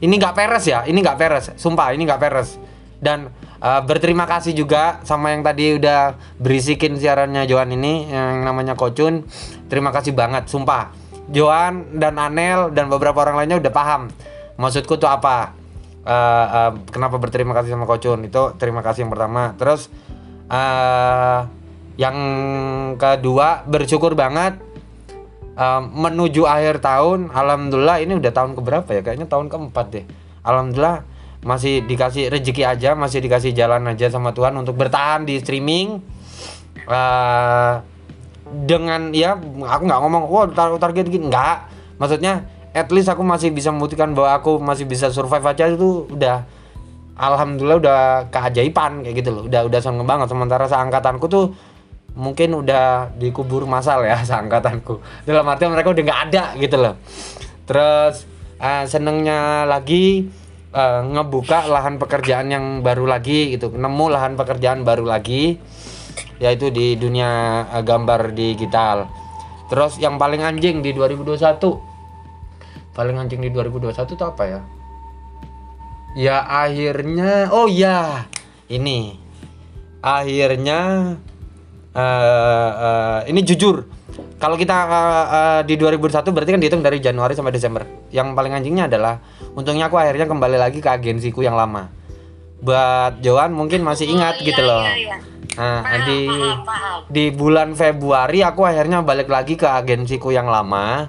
ini 0.00 0.14
nggak 0.16 0.36
peres 0.36 0.64
ya 0.64 0.84
ini 0.88 1.00
nggak 1.04 1.18
peres 1.20 1.52
sumpah 1.60 1.92
ini 1.92 2.08
nggak 2.08 2.20
peres 2.20 2.56
dan 3.00 3.32
eh, 3.62 3.80
berterima 3.86 4.26
kasih 4.26 4.52
juga 4.52 4.98
sama 5.06 5.30
yang 5.30 5.46
tadi 5.46 5.78
udah 5.78 6.18
berisikin 6.42 6.98
siarannya 6.98 7.46
Johan 7.46 7.70
ini 7.72 8.10
yang 8.10 8.42
namanya 8.42 8.74
Kocun. 8.74 9.22
Terima 9.70 9.94
kasih 9.94 10.12
banget 10.12 10.50
sumpah. 10.50 10.90
Johan 11.30 11.96
dan 11.96 12.18
Anel 12.18 12.74
dan 12.74 12.90
beberapa 12.90 13.22
orang 13.22 13.38
lainnya 13.38 13.62
udah 13.62 13.72
paham 13.72 14.10
maksudku 14.58 14.98
tuh 14.98 15.08
apa. 15.08 15.54
Eh, 16.02 16.46
eh, 16.50 16.72
kenapa 16.90 17.16
berterima 17.22 17.54
kasih 17.54 17.72
sama 17.78 17.86
Kocun? 17.86 18.26
Itu 18.26 18.58
terima 18.58 18.82
kasih 18.82 19.06
yang 19.06 19.12
pertama. 19.14 19.54
Terus 19.54 19.88
eh 20.50 21.40
yang 22.00 22.16
kedua 22.98 23.62
bersyukur 23.68 24.18
banget 24.18 24.72
Um, 25.52 26.08
menuju 26.08 26.48
akhir 26.48 26.80
tahun, 26.80 27.28
alhamdulillah 27.28 28.00
ini 28.00 28.16
udah 28.16 28.32
tahun 28.32 28.56
keberapa 28.56 28.88
ya? 28.88 29.04
Kayaknya 29.04 29.28
tahun 29.28 29.52
keempat 29.52 29.86
deh. 29.92 30.04
Alhamdulillah 30.48 31.04
masih 31.42 31.82
dikasih 31.82 32.30
rezeki 32.30 32.62
aja 32.62 32.94
masih 32.94 33.18
dikasih 33.18 33.50
jalan 33.50 33.82
aja 33.90 34.06
sama 34.06 34.30
Tuhan 34.30 34.54
untuk 34.54 34.78
bertahan 34.78 35.26
di 35.26 35.42
streaming. 35.42 35.98
Eh, 36.86 37.74
dengan 38.52 39.10
ya 39.16 39.34
aku 39.40 39.82
nggak 39.88 40.00
ngomong 40.06 40.22
wah 40.30 40.46
tar- 40.50 40.78
target 40.78 41.10
gini. 41.10 41.26
Nggak. 41.26 41.56
Maksudnya 41.98 42.46
at 42.72 42.88
least 42.94 43.10
aku 43.10 43.26
masih 43.26 43.50
bisa 43.50 43.74
membuktikan 43.74 44.14
bahwa 44.14 44.38
aku 44.38 44.62
masih 44.62 44.86
bisa 44.86 45.10
survive 45.10 45.44
aja 45.44 45.66
itu 45.68 46.06
udah 46.08 46.46
alhamdulillah 47.18 47.78
udah 47.82 48.00
keajaiban 48.30 49.02
kayak 49.02 49.14
gitu 49.26 49.30
loh. 49.34 49.42
Udah 49.50 49.66
udah 49.66 49.80
seneng 49.82 50.06
banget. 50.06 50.30
Sementara 50.30 50.64
seangkatanku 50.70 51.26
tuh 51.26 51.50
mungkin 52.12 52.60
udah 52.60 53.10
dikubur 53.18 53.66
masal 53.66 54.06
ya 54.06 54.22
seangkatanku. 54.30 55.26
Dalam 55.26 55.42
arti 55.50 55.66
mereka 55.66 55.90
udah 55.90 56.02
nggak 56.06 56.20
ada 56.30 56.44
gitu 56.54 56.76
loh. 56.78 56.94
Terus 57.66 58.30
eh, 58.62 58.84
senengnya 58.86 59.66
lagi 59.66 60.28
eh, 60.72 61.00
ngebuka 61.04 61.68
lahan 61.68 62.00
pekerjaan 62.00 62.48
yang 62.48 62.64
baru 62.80 63.06
lagi 63.06 63.54
gitu. 63.54 63.70
Nemu 63.72 64.06
lahan 64.08 64.34
pekerjaan 64.34 64.82
baru 64.82 65.06
lagi 65.06 65.60
yaitu 66.42 66.74
di 66.74 66.98
dunia 66.98 67.64
eh, 67.70 67.82
gambar 67.84 68.34
digital. 68.34 69.06
Terus 69.70 69.96
yang 70.02 70.18
paling 70.20 70.42
anjing 70.42 70.84
di 70.84 70.92
2021 70.92 71.92
paling 72.92 73.16
anjing 73.16 73.40
di 73.40 73.48
2021 73.48 74.16
itu 74.16 74.24
apa 74.24 74.44
ya? 74.44 74.60
Ya 76.12 76.36
akhirnya 76.44 77.48
oh 77.48 77.68
ya 77.70 78.28
ini. 78.68 79.16
Akhirnya 80.02 81.14
eh 81.92 82.72
eh, 82.74 83.18
ini 83.30 83.40
jujur 83.44 83.86
kalau 84.42 84.58
kita 84.58 84.74
eh, 84.90 85.26
eh, 85.30 85.60
di 85.70 85.78
2001 85.78 86.34
berarti 86.34 86.50
kan 86.50 86.58
dihitung 86.58 86.82
dari 86.82 86.98
Januari 86.98 87.38
sampai 87.38 87.54
Desember. 87.54 87.86
Yang 88.10 88.34
paling 88.34 88.50
anjingnya 88.58 88.90
adalah 88.90 89.22
untungnya 89.54 89.86
aku 89.86 89.94
akhirnya 90.02 90.26
kembali 90.26 90.58
lagi 90.58 90.82
ke 90.82 90.90
agensiku 90.90 91.46
yang 91.46 91.54
lama. 91.54 91.86
Buat 92.58 93.22
Johan 93.22 93.54
mungkin 93.54 93.86
masih 93.86 94.10
ingat 94.10 94.42
Oh, 94.42 94.46
gitu 94.46 94.58
iya, 94.58 94.70
loh. 94.70 94.82
iya, 94.82 94.94
iya. 94.98 95.16
nah 95.52 95.82
Paham, 95.84 96.06
di 96.08 96.20
paham, 96.26 96.58
paham. 96.66 96.98
di 97.06 97.24
bulan 97.30 97.68
Februari 97.78 98.42
aku 98.42 98.66
akhirnya 98.66 99.04
balik 99.06 99.30
lagi 99.30 99.54
ke 99.54 99.66
agensiku 99.70 100.34
yang 100.34 100.50
lama. 100.50 101.06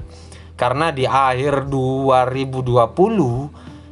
Karena 0.53 0.93
di 0.93 1.09
akhir 1.09 1.65
2020 1.73 2.85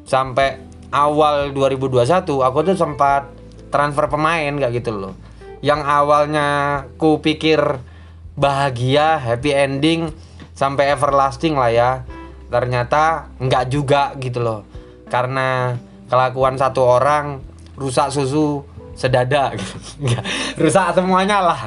sampai 0.06 0.50
awal 0.94 1.50
2021 1.50 2.46
aku 2.46 2.58
tuh 2.62 2.78
sempat 2.78 3.26
transfer 3.74 4.06
pemain 4.06 4.54
kayak 4.54 4.86
gitu 4.86 4.94
loh. 4.94 5.14
Yang 5.66 5.82
awalnya 5.82 6.48
ku 7.02 7.18
pikir 7.18 7.58
bahagia 8.36 9.20
happy 9.20 9.52
ending 9.52 10.12
sampai 10.56 10.92
everlasting 10.94 11.56
lah 11.58 11.72
ya. 11.72 11.92
Ternyata 12.52 13.32
nggak 13.40 13.66
juga 13.72 14.12
gitu 14.20 14.44
loh. 14.44 14.62
Karena 15.08 15.76
kelakuan 16.12 16.60
satu 16.60 16.84
orang 16.84 17.40
rusak 17.80 18.12
susu 18.12 18.68
sedada. 18.96 19.56
Rusak 20.62 20.94
semuanya 20.94 21.42
lah. 21.42 21.62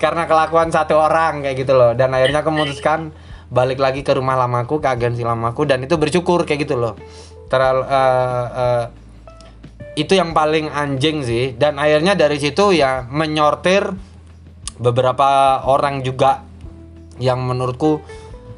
Karena 0.00 0.24
kelakuan 0.26 0.72
satu 0.72 0.96
orang 0.96 1.44
kayak 1.44 1.56
gitu 1.62 1.76
loh. 1.76 1.92
Dan 1.94 2.10
akhirnya 2.10 2.42
aku 2.42 2.50
memutuskan 2.50 3.14
balik 3.50 3.78
lagi 3.78 4.00
ke 4.06 4.14
rumah 4.14 4.38
lamaku 4.38 4.78
ke 4.78 4.88
agensi 4.90 5.26
lamaku 5.26 5.66
dan 5.66 5.82
itu 5.82 5.94
bersyukur 6.00 6.42
kayak 6.42 6.66
gitu 6.66 6.74
loh. 6.80 6.98
Teral, 7.50 7.82
eh, 7.82 8.46
eh, 8.54 8.84
itu 9.98 10.18
yang 10.18 10.34
paling 10.34 10.70
anjing 10.70 11.22
sih. 11.22 11.54
Dan 11.54 11.78
akhirnya 11.78 12.18
dari 12.18 12.40
situ 12.42 12.74
ya 12.74 13.06
menyortir 13.06 13.94
beberapa 14.80 15.60
orang 15.68 16.00
juga 16.00 16.40
yang 17.20 17.44
menurutku 17.44 18.00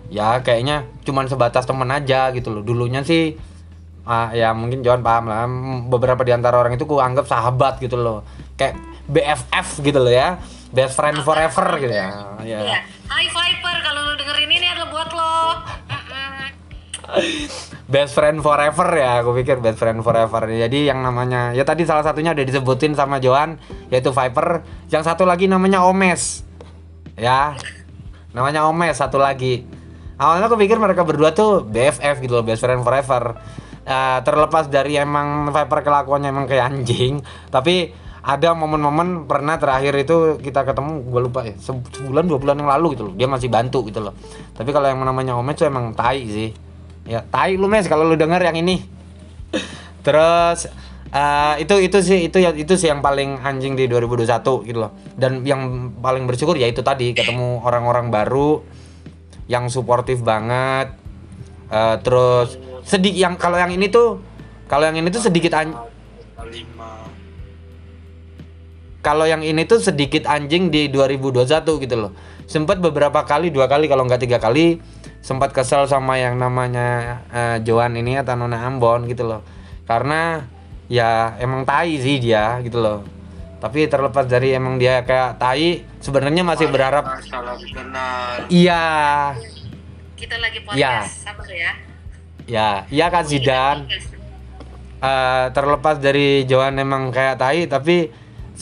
ya 0.07 0.39
kayaknya 0.39 0.87
cuman 1.03 1.27
sebatas 1.27 1.67
temen 1.67 1.91
aja 1.91 2.31
gitu 2.31 2.55
loh. 2.55 2.63
Dulunya 2.63 3.03
sih 3.03 3.35
ah, 4.07 4.31
ya 4.31 4.55
mungkin 4.55 4.87
Johan 4.87 5.03
paham 5.03 5.27
lah. 5.27 5.51
Beberapa 5.91 6.23
di 6.23 6.31
antara 6.31 6.63
orang 6.63 6.79
itu 6.79 6.87
ku 6.87 7.03
anggap 7.03 7.27
sahabat 7.27 7.83
gitu 7.83 7.99
loh. 7.99 8.23
Kayak 8.55 8.79
BFF 9.11 9.83
gitu 9.83 9.99
loh 9.99 10.15
ya. 10.15 10.39
Best 10.71 10.95
friend 10.95 11.21
forever 11.27 11.67
gitu 11.83 11.93
ya. 11.93 12.39
Ya. 12.47 12.81
Hai 13.13 13.29
Viper, 13.29 13.77
kalau 13.85 14.09
lu 14.09 14.15
dengerin 14.17 14.49
best 17.91 18.15
friend 18.17 18.41
forever 18.41 18.89
ya 18.95 19.21
aku 19.21 19.37
pikir 19.37 19.59
best 19.61 19.79
friend 19.79 20.01
forever. 20.01 20.49
Jadi 20.49 20.89
yang 20.89 21.03
namanya 21.03 21.53
ya 21.53 21.67
tadi 21.67 21.85
salah 21.85 22.03
satunya 22.03 22.33
udah 22.33 22.45
disebutin 22.47 22.97
sama 22.97 23.19
Johan 23.19 23.59
yaitu 23.93 24.11
Viper. 24.15 24.63
Yang 24.89 25.03
satu 25.13 25.25
lagi 25.29 25.51
namanya 25.51 25.85
Omes. 25.85 26.47
Ya 27.19 27.59
namanya 28.33 28.65
Omes 28.67 28.97
satu 28.97 29.21
lagi. 29.21 29.67
Awalnya 30.17 30.47
aku 30.47 30.57
pikir 30.61 30.79
mereka 30.79 31.03
berdua 31.03 31.35
tuh 31.35 31.67
BFF 31.67 32.23
gitu 32.23 32.39
loh 32.39 32.45
best 32.47 32.63
friend 32.63 32.87
forever. 32.87 33.37
Eh, 33.83 34.19
terlepas 34.23 34.71
dari 34.71 34.95
emang 34.95 35.51
Viper 35.51 35.83
kelakuannya 35.83 36.31
emang 36.31 36.47
kayak 36.47 36.71
anjing 36.71 37.19
tapi 37.51 37.91
ada 38.23 38.55
momen-momen 38.55 39.27
pernah 39.27 39.59
terakhir 39.59 39.99
itu 39.99 40.39
kita 40.39 40.63
ketemu 40.63 41.03
gue 41.11 41.21
lupa 41.27 41.43
ya 41.43 41.59
se- 41.59 41.91
sebulan 41.99 42.31
dua 42.31 42.39
bulan 42.39 42.55
yang 42.63 42.71
lalu 42.71 42.95
gitu 42.95 43.11
loh. 43.11 43.15
Dia 43.19 43.27
masih 43.27 43.51
bantu 43.51 43.83
gitu 43.91 43.99
loh. 43.99 44.15
Tapi 44.55 44.71
kalau 44.71 44.87
yang 44.87 45.03
namanya 45.03 45.35
Omes 45.35 45.59
tuh 45.59 45.67
emang 45.67 45.91
tai 45.99 46.23
sih 46.31 46.55
ya 47.07 47.27
tai 47.27 47.59
lu 47.59 47.67
mes 47.67 47.87
kalau 47.87 48.07
lu 48.07 48.15
denger 48.15 48.43
yang 48.43 48.57
ini. 48.59 48.83
Terus 50.07 50.67
eh, 51.15 51.55
itu 51.63 51.75
itu 51.79 51.99
sih 52.03 52.19
itu 52.27 52.39
ya 52.43 52.51
itu 52.55 52.75
sih 52.75 52.91
yang 52.91 53.03
paling 53.03 53.39
anjing 53.43 53.79
di 53.79 53.87
2021 53.87 54.69
gitu 54.69 54.79
loh. 54.79 54.93
Dan 55.15 55.47
yang 55.47 55.95
paling 56.03 56.27
bersyukur 56.27 56.59
ya 56.59 56.67
itu 56.67 56.83
tadi 56.83 57.15
ketemu 57.15 57.63
orang-orang 57.63 58.11
baru 58.11 58.63
yang 59.47 59.71
suportif 59.71 60.23
banget. 60.23 60.95
Eh, 61.73 61.97
terus 62.05 62.61
sedikit 62.85 63.19
yang 63.19 63.35
kalau 63.39 63.57
yang 63.57 63.73
ini 63.73 63.89
tuh 63.89 64.21
kalau 64.67 64.85
yang 64.89 64.99
ini 64.99 65.09
tuh 65.09 65.23
sedikit 65.23 65.53
an 65.55 65.73
kalau 69.03 69.27
yang 69.27 69.43
ini 69.43 69.67
tuh 69.67 69.83
sedikit 69.83 70.31
anjing 70.31 70.71
di 70.71 70.87
2021 70.89 71.49
gitu 71.83 71.97
loh 71.99 72.13
sempat 72.47 72.79
beberapa 72.79 73.23
kali 73.25 73.49
dua 73.51 73.67
kali 73.71 73.87
kalau 73.87 74.05
nggak 74.07 74.23
tiga 74.23 74.39
kali 74.39 74.79
sempat 75.23 75.55
kesel 75.55 75.87
sama 75.87 76.19
yang 76.19 76.35
namanya 76.37 77.21
eh, 77.31 77.57
Joan 77.63 77.95
ini 77.95 78.19
atau 78.19 78.35
Nona 78.35 78.67
Ambon 78.67 79.07
gitu 79.07 79.23
loh. 79.27 79.43
Karena 79.87 80.43
ya 80.91 81.39
emang 81.39 81.63
tai 81.63 81.97
sih 81.99 82.19
dia 82.19 82.59
gitu 82.61 82.83
loh. 82.83 83.01
Tapi 83.63 83.87
terlepas 83.87 84.27
dari 84.27 84.51
emang 84.51 84.75
dia 84.75 85.07
kayak 85.07 85.39
tai 85.39 85.87
sebenarnya 86.03 86.43
masih 86.43 86.67
berharap 86.67 87.07
iya. 88.51 88.85
Kita 90.19 90.39
lagi 90.39 90.59
Iya. 90.75 91.07
podcast, 91.07 91.23
sabar 91.23 91.51
ya. 91.51 91.73
ya 92.47 92.71
iya 92.91 93.07
kan 93.11 93.23
Zidan? 93.27 93.77
Eh, 95.03 95.47
terlepas 95.51 95.99
dari 95.99 96.47
Joan 96.47 96.79
emang 96.79 97.11
kayak 97.11 97.35
tai 97.39 97.67
tapi 97.67 98.07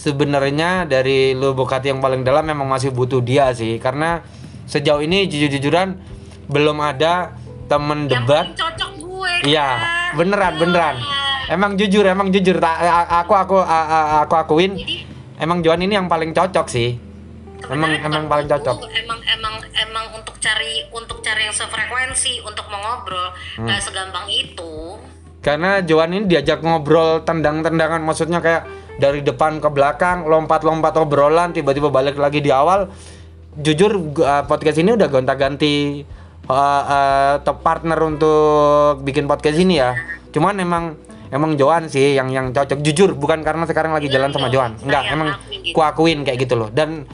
sebenarnya 0.01 0.89
dari 0.89 1.37
lubuk 1.37 1.69
hati 1.69 1.93
yang 1.93 2.01
paling 2.01 2.25
dalam 2.25 2.41
memang 2.43 2.65
masih 2.65 2.89
butuh 2.89 3.21
dia 3.21 3.53
sih 3.53 3.77
karena 3.77 4.25
sejauh 4.65 4.99
ini 4.99 5.29
jujur-jujuran 5.29 6.01
belum 6.49 6.81
ada 6.81 7.37
temen 7.69 8.09
Yang 8.09 8.13
debat 8.17 8.45
cocok 8.57 8.91
gue. 8.97 9.33
iya 9.45 9.69
kan? 9.69 10.17
beneran 10.17 10.53
beneran 10.57 10.97
emang 11.49 11.77
jujur 11.77 12.03
emang 12.03 12.33
jujur 12.33 12.57
tak 12.57 12.81
aku 13.21 13.37
aku 13.37 13.57
aku 13.61 14.35
akuin 14.37 14.73
Jadi 14.75 15.05
emang 15.37 15.61
Joan 15.61 15.81
ini 15.81 15.95
yang 15.95 16.09
paling 16.09 16.33
cocok 16.33 16.67
sih 16.67 16.97
emang 17.69 17.93
emang 17.95 18.25
paling 18.25 18.49
cocok 18.49 18.77
Emang 18.97 19.21
emang 19.29 19.55
emang 19.77 20.05
untuk 20.17 20.41
cari 20.41 20.89
untuk 20.91 21.21
cari 21.21 21.45
yang 21.45 21.55
sefrekuensi 21.55 22.41
untuk 22.41 22.65
mau 22.67 22.81
ngobrol 22.81 23.29
Hmm. 23.53 23.67
nggak 23.67 23.81
segampang 23.83 24.27
itu. 24.27 24.97
karena 25.41 25.81
Joan 25.81 26.11
ini 26.11 26.25
diajak 26.27 26.61
ngobrol 26.61 27.21
tendang-tendangan 27.21 28.01
maksudnya 28.01 28.39
kayak 28.39 28.65
dari 29.01 29.25
depan 29.25 29.57
ke 29.59 29.69
belakang 29.73 30.29
lompat-lompat 30.29 30.93
obrolan 31.01 31.57
tiba-tiba 31.57 31.89
balik 31.89 32.21
lagi 32.21 32.45
di 32.45 32.53
awal. 32.53 32.93
Jujur 33.57 34.15
gua- 34.15 34.45
podcast 34.45 34.79
ini 34.79 34.95
udah 34.95 35.09
gonta-ganti 35.11 36.05
uh, 36.47 36.83
uh, 36.85 37.35
top 37.43 37.65
partner 37.65 37.99
untuk 38.05 39.01
bikin 39.03 39.25
podcast 39.25 39.57
ini 39.59 39.81
ya. 39.81 39.97
Cuman 40.31 40.61
emang 40.61 40.95
emang 41.33 41.57
Joan 41.57 41.89
sih 41.89 42.15
yang 42.15 42.29
yang 42.31 42.53
cocok. 42.53 42.79
Jujur 42.85 43.17
bukan 43.17 43.43
karena 43.43 43.65
sekarang 43.65 43.97
lagi 43.97 44.07
jalan 44.13 44.31
sama 44.31 44.53
Joan 44.53 44.77
enggak 44.85 45.03
Saya 45.09 45.15
emang 45.17 45.29
gitu. 45.51 45.75
ku 45.75 45.81
akuin 45.83 46.23
kayak 46.23 46.39
gitu 46.47 46.55
loh. 46.61 46.69
Dan 46.71 47.09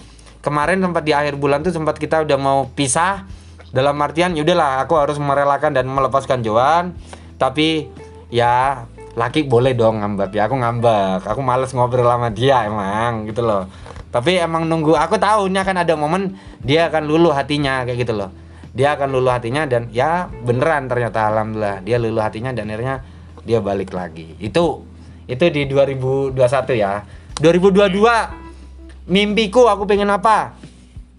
kemarin 0.45 0.83
sempat 0.83 1.07
di 1.07 1.15
akhir 1.17 1.39
bulan 1.41 1.63
tuh 1.65 1.73
sempat 1.73 1.97
kita 1.97 2.27
udah 2.27 2.37
mau 2.37 2.67
pisah. 2.75 3.25
Dalam 3.73 3.97
artian 4.01 4.33
yaudahlah 4.35 4.85
aku 4.85 4.97
harus 4.97 5.17
merelakan 5.21 5.73
dan 5.73 5.87
melepaskan 5.89 6.41
Joan 6.41 6.97
tapi 7.37 7.89
ya 8.33 8.89
laki 9.17 9.49
boleh 9.49 9.73
dong 9.73 10.05
ngambek 10.05 10.37
ya 10.37 10.45
aku 10.45 10.61
ngambek. 10.61 11.25
Aku 11.25 11.41
males 11.41 11.73
ngobrol 11.73 12.05
sama 12.05 12.29
dia 12.29 12.69
emang 12.69 13.25
gitu 13.25 13.41
loh. 13.41 13.65
Tapi 14.13 14.37
emang 14.37 14.69
nunggu 14.69 14.93
aku 14.93 15.17
tahu 15.17 15.49
ini 15.49 15.57
akan 15.57 15.77
ada 15.83 15.97
momen 15.97 16.37
dia 16.61 16.93
akan 16.93 17.03
luluh 17.09 17.33
hatinya 17.33 17.83
kayak 17.89 18.05
gitu 18.05 18.13
loh. 18.13 18.31
Dia 18.77 18.93
akan 18.93 19.09
luluh 19.09 19.33
hatinya 19.33 19.65
dan 19.65 19.89
ya 19.89 20.29
beneran 20.29 20.87
ternyata 20.87 21.33
alhamdulillah. 21.33 21.81
Dia 21.81 21.97
luluh 21.97 22.21
hatinya 22.21 22.53
dan 22.53 22.69
akhirnya 22.69 23.01
dia 23.49 23.59
balik 23.65 23.97
lagi. 23.97 24.37
Itu 24.37 24.85
itu 25.25 25.45
di 25.49 25.65
2021 25.65 26.37
ya. 26.77 27.01
2022 27.41 29.09
mimpiku 29.09 29.65
aku 29.65 29.89
pengen 29.89 30.13
apa? 30.13 30.53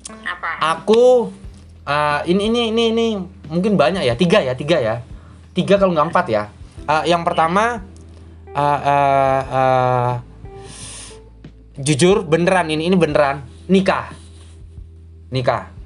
Apa? 0.07 0.49
aku 0.63 1.35
uh, 1.83 2.23
ini 2.23 2.47
ini 2.47 2.61
ini 2.71 2.83
ini 2.95 3.07
mungkin 3.51 3.75
banyak 3.75 4.05
ya 4.05 4.13
tiga 4.13 4.37
ya 4.45 4.53
tiga 4.53 4.77
ya. 4.77 4.95
Tiga 5.57 5.81
kalau 5.81 5.97
nggak 5.97 6.13
empat 6.13 6.25
ya 6.29 6.43
Uh, 6.87 7.03
yang 7.03 7.27
pertama 7.27 7.83
eh, 8.57 8.79
eh, 8.81 9.41
eh, 9.43 10.11
jujur 11.83 12.25
beneran 12.25 12.67
ini 12.73 12.89
ini 12.89 12.97
beneran. 12.97 13.45
Nikah. 13.69 14.09
Nikah. 15.29 15.77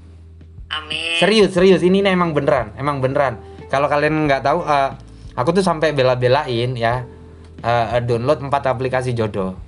Amin. 0.72 1.20
serius 1.20 1.52
serius 1.52 1.84
ini 1.84 2.00
nih 2.00 2.16
emang 2.16 2.32
beneran 2.32 2.72
emang 2.80 3.04
beneran. 3.04 3.36
Kalau 3.68 3.92
kalian 3.92 4.24
nggak 4.24 4.40
tahu 4.40 4.64
eh, 4.64 4.96
aku 5.36 5.50
tuh 5.52 5.64
sampai 5.66 5.92
bela-belain 5.92 6.72
ya 6.80 7.04
eh, 7.60 8.00
download 8.08 8.40
empat 8.40 8.72
aplikasi 8.72 9.12
jodoh. 9.12 9.60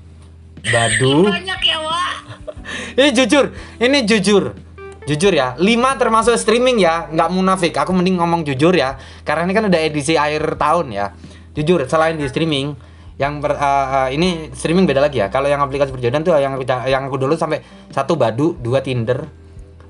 Badu. 0.64 1.28
Banyak 1.28 1.60
ya, 1.60 1.78
Wak. 1.84 2.16
ini 3.00 3.10
jujur 3.12 3.52
ini 3.84 3.98
jujur 4.08 4.56
jujur 5.04 5.36
ya 5.36 5.56
lima 5.60 6.00
termasuk 6.00 6.36
streaming 6.40 6.80
ya 6.80 7.12
nggak 7.12 7.30
munafik. 7.32 7.74
Aku 7.76 7.92
mending 7.92 8.20
ngomong 8.20 8.48
jujur 8.48 8.72
ya 8.72 8.96
karena 9.28 9.48
ini 9.48 9.54
kan 9.54 9.64
udah 9.68 9.82
edisi 9.84 10.16
akhir 10.16 10.56
tahun 10.56 10.96
ya. 10.96 11.06
Jujur 11.54 11.86
selain 11.86 12.16
di 12.16 12.26
streaming 12.26 12.74
yang 13.22 13.38
ber- 13.44 13.60
eh, 13.60 13.88
eh, 13.94 14.08
ini 14.18 14.50
streaming 14.56 14.90
beda 14.90 15.04
lagi 15.04 15.22
ya. 15.22 15.28
Kalau 15.30 15.46
yang 15.52 15.62
aplikasi 15.62 15.94
perjodohan 15.94 16.24
tuh 16.26 16.34
yang 16.40 16.58
yang 16.88 17.04
aku 17.08 17.18
dulu 17.20 17.36
sampai 17.38 17.62
satu 17.92 18.18
badu 18.18 18.58
dua 18.58 18.82
tinder 18.82 19.28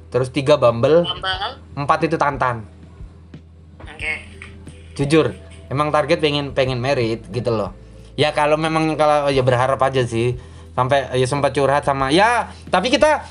terus 0.09 0.29
tiga 0.29 0.57
bumble. 0.57 1.05
empat 1.73 1.99
itu 2.05 2.17
tantan. 2.17 2.65
Oke. 3.81 4.13
jujur 4.93 5.33
emang 5.73 5.89
target 5.89 6.21
pengen 6.21 6.53
pengen 6.53 6.77
merit 6.77 7.25
gitu 7.33 7.49
loh. 7.49 7.73
Ya 8.13 8.29
kalau 8.29 8.61
memang 8.61 8.93
kalau 8.93 9.29
ya 9.33 9.41
berharap 9.41 9.81
aja 9.81 10.05
sih. 10.05 10.37
Sampai 10.73 11.05
ya 11.13 11.29
sempat 11.29 11.53
curhat 11.53 11.85
sama 11.85 12.09
ya 12.09 12.49
tapi 12.73 12.89
kita 12.89 13.21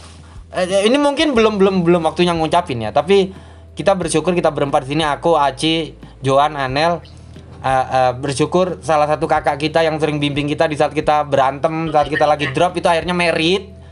eh, 0.54 0.86
ini 0.86 0.96
mungkin 1.00 1.32
belum 1.32 1.56
belum 1.56 1.76
belum 1.82 2.02
waktunya 2.04 2.36
ngucapin 2.36 2.84
ya 2.84 2.90
tapi 2.92 3.32
kita 3.72 3.96
bersyukur 3.96 4.36
kita 4.36 4.52
berempat 4.52 4.84
di 4.84 4.96
sini 4.96 5.04
aku 5.08 5.34
Aci 5.34 5.96
Joan 6.20 6.54
Anel 6.54 7.00
eh, 7.64 7.68
eh, 7.68 8.12
bersyukur 8.14 8.78
salah 8.84 9.08
satu 9.08 9.24
kakak 9.24 9.56
kita 9.56 9.80
yang 9.80 9.96
sering 9.96 10.20
bimbing 10.20 10.46
kita 10.46 10.68
di 10.68 10.76
saat 10.76 10.92
kita 10.92 11.24
berantem 11.24 11.88
saat 11.88 12.12
kita 12.12 12.28
lagi 12.28 12.52
drop 12.52 12.76
itu 12.76 12.86
akhirnya 12.86 13.16
merit 13.16 13.82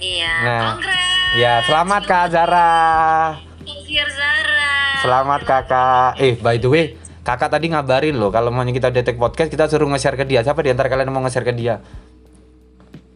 Iya. 0.00 0.34
Nah. 0.42 0.60
Congrats. 0.76 1.38
ya 1.38 1.52
selamat 1.66 2.02
kak 2.08 2.24
Zara. 2.32 2.72
Selamat 5.00 5.40
kakak. 5.48 6.20
Eh 6.20 6.36
by 6.36 6.60
the 6.60 6.68
way, 6.68 6.84
kakak 7.24 7.48
tadi 7.52 7.72
ngabarin 7.72 8.16
loh 8.20 8.28
kalau 8.28 8.52
mau 8.52 8.64
kita 8.64 8.92
detek 8.92 9.16
podcast 9.16 9.48
kita 9.48 9.64
suruh 9.68 9.88
nge-share 9.88 10.16
ke 10.16 10.24
dia. 10.28 10.44
Siapa 10.44 10.60
di 10.60 10.72
antara 10.72 10.92
kalian 10.92 11.08
mau 11.08 11.24
nge-share 11.24 11.48
ke 11.48 11.54
dia? 11.56 11.80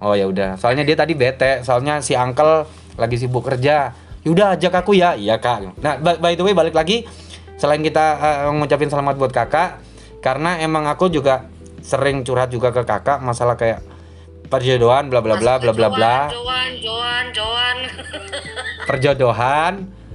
Oh 0.01 0.17
ya 0.17 0.25
udah. 0.29 0.57
Soalnya 0.57 0.85
dia 0.85 0.97
tadi 0.97 1.13
bete. 1.13 1.61
Soalnya 1.65 2.01
si 2.01 2.17
uncle 2.17 2.69
lagi 2.97 3.17
sibuk 3.19 3.47
kerja. 3.47 3.95
Yaudah 4.25 4.57
ajak 4.57 4.73
aku 4.73 4.97
ya. 4.97 5.15
Iya 5.15 5.37
kak. 5.39 5.79
Nah 5.81 6.01
by, 6.01 6.17
by 6.19 6.33
the 6.35 6.45
way 6.45 6.55
balik 6.57 6.75
lagi. 6.75 7.05
Selain 7.55 7.81
kita 7.81 8.05
eh, 8.19 8.51
ngucapin 8.51 8.91
selamat 8.91 9.15
buat 9.15 9.31
kakak, 9.31 9.79
karena 10.25 10.59
emang 10.65 10.89
aku 10.89 11.13
juga 11.13 11.47
sering 11.85 12.25
curhat 12.25 12.49
juga 12.49 12.73
ke 12.73 12.81
kakak 12.81 13.21
masalah 13.21 13.61
kayak 13.61 13.85
perjodohan 14.49 15.13
bla 15.13 15.21
bla 15.21 15.37
bla 15.37 15.61
bla 15.61 15.73
bla 15.77 15.89
bla 15.93 16.33
Joan, 16.33 16.71
Joan, 16.81 17.25
Joan. 17.37 17.77
perjodohan 18.89 19.73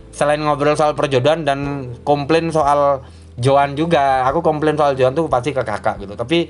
selain 0.10 0.42
ngobrol 0.42 0.74
soal 0.74 0.98
perjodohan 0.98 1.46
dan 1.46 1.60
komplain 2.02 2.50
soal 2.50 3.06
Joan 3.38 3.78
juga 3.78 4.26
aku 4.26 4.42
komplain 4.42 4.74
soal 4.74 4.98
Joan 4.98 5.14
tuh 5.14 5.30
pasti 5.30 5.54
ke 5.54 5.62
kakak 5.62 6.02
gitu 6.02 6.18
tapi 6.18 6.50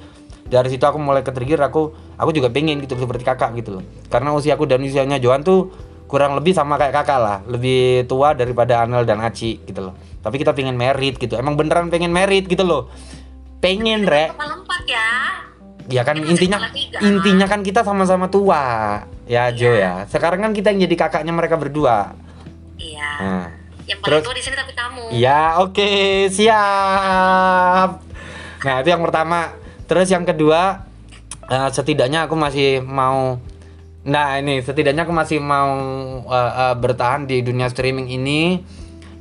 dari 0.50 0.72
situ 0.72 0.82
aku 0.88 0.98
mulai 0.98 1.22
ke 1.22 1.30
trigger 1.36 1.68
aku 1.68 1.92
aku 2.15 2.32
juga 2.32 2.48
pengen 2.50 2.80
gitu 2.80 2.96
seperti 2.96 3.28
kakak 3.28 3.60
gitu 3.60 3.80
loh 3.80 3.84
karena 4.08 4.32
usiaku 4.32 4.63
dan 4.65 4.80
usianya 4.82 5.20
Joan 5.20 5.44
tuh 5.44 5.68
kurang 6.10 6.34
lebih 6.34 6.58
sama 6.58 6.76
kayak 6.76 6.91
kakak 6.91 7.19
lah 7.22 7.38
lebih 7.45 8.10
tua 8.10 8.34
daripada 8.34 8.82
Anel 8.82 9.06
dan 9.06 9.22
Aci 9.22 9.62
gitu 9.62 9.80
loh 9.80 9.93
tapi 10.19 10.41
kita 10.41 10.58
pengen 10.58 10.74
merit 10.74 11.22
gitu 11.22 11.38
emang 11.38 11.54
beneran 11.54 11.93
pengen 11.93 12.10
merit 12.10 12.50
gitu 12.50 12.65
loh 12.65 12.89
pengen 13.62 14.10
rek 14.10 14.34
ya. 14.89 15.10
ya 15.86 16.02
kan 16.02 16.17
intinya 16.17 16.58
intinya 17.00 17.45
kan 17.45 17.62
kita 17.62 17.86
sama-sama 17.86 18.26
tua 18.26 18.63
ya 19.30 19.54
Jo 19.54 19.78
ya 19.78 20.10
sekarang 20.10 20.41
kan 20.41 20.52
kita 20.58 20.74
yang 20.74 20.89
jadi 20.89 20.95
kakaknya 20.98 21.32
mereka 21.32 21.56
berdua 21.56 22.17
Iya. 22.80 23.12
nah. 23.19 23.48
Yang 23.84 24.00
paling 24.00 24.12
Terus- 24.22 24.26
tua 24.30 24.36
di 24.38 24.43
sini 24.45 24.56
tapi 24.56 24.74
kamu. 24.78 25.04
Iya, 25.12 25.41
oke, 25.60 25.91
siap. 26.32 27.89
Nah, 28.63 28.76
itu 28.80 28.89
yang 28.93 29.02
pertama. 29.02 29.52
Terus 29.89 30.08
yang 30.08 30.24
kedua, 30.24 30.86
eh, 31.50 31.69
setidaknya 31.74 32.30
aku 32.30 32.38
masih 32.38 32.86
mau 32.86 33.41
Nah, 34.10 34.41
ini 34.41 34.65
setidaknya 34.65 35.06
aku 35.06 35.13
masih 35.13 35.38
mau 35.38 35.69
eh, 36.26 36.54
eh, 36.65 36.76
bertahan 36.82 37.30
di 37.30 37.45
dunia 37.45 37.69
streaming 37.69 38.10
ini, 38.10 38.58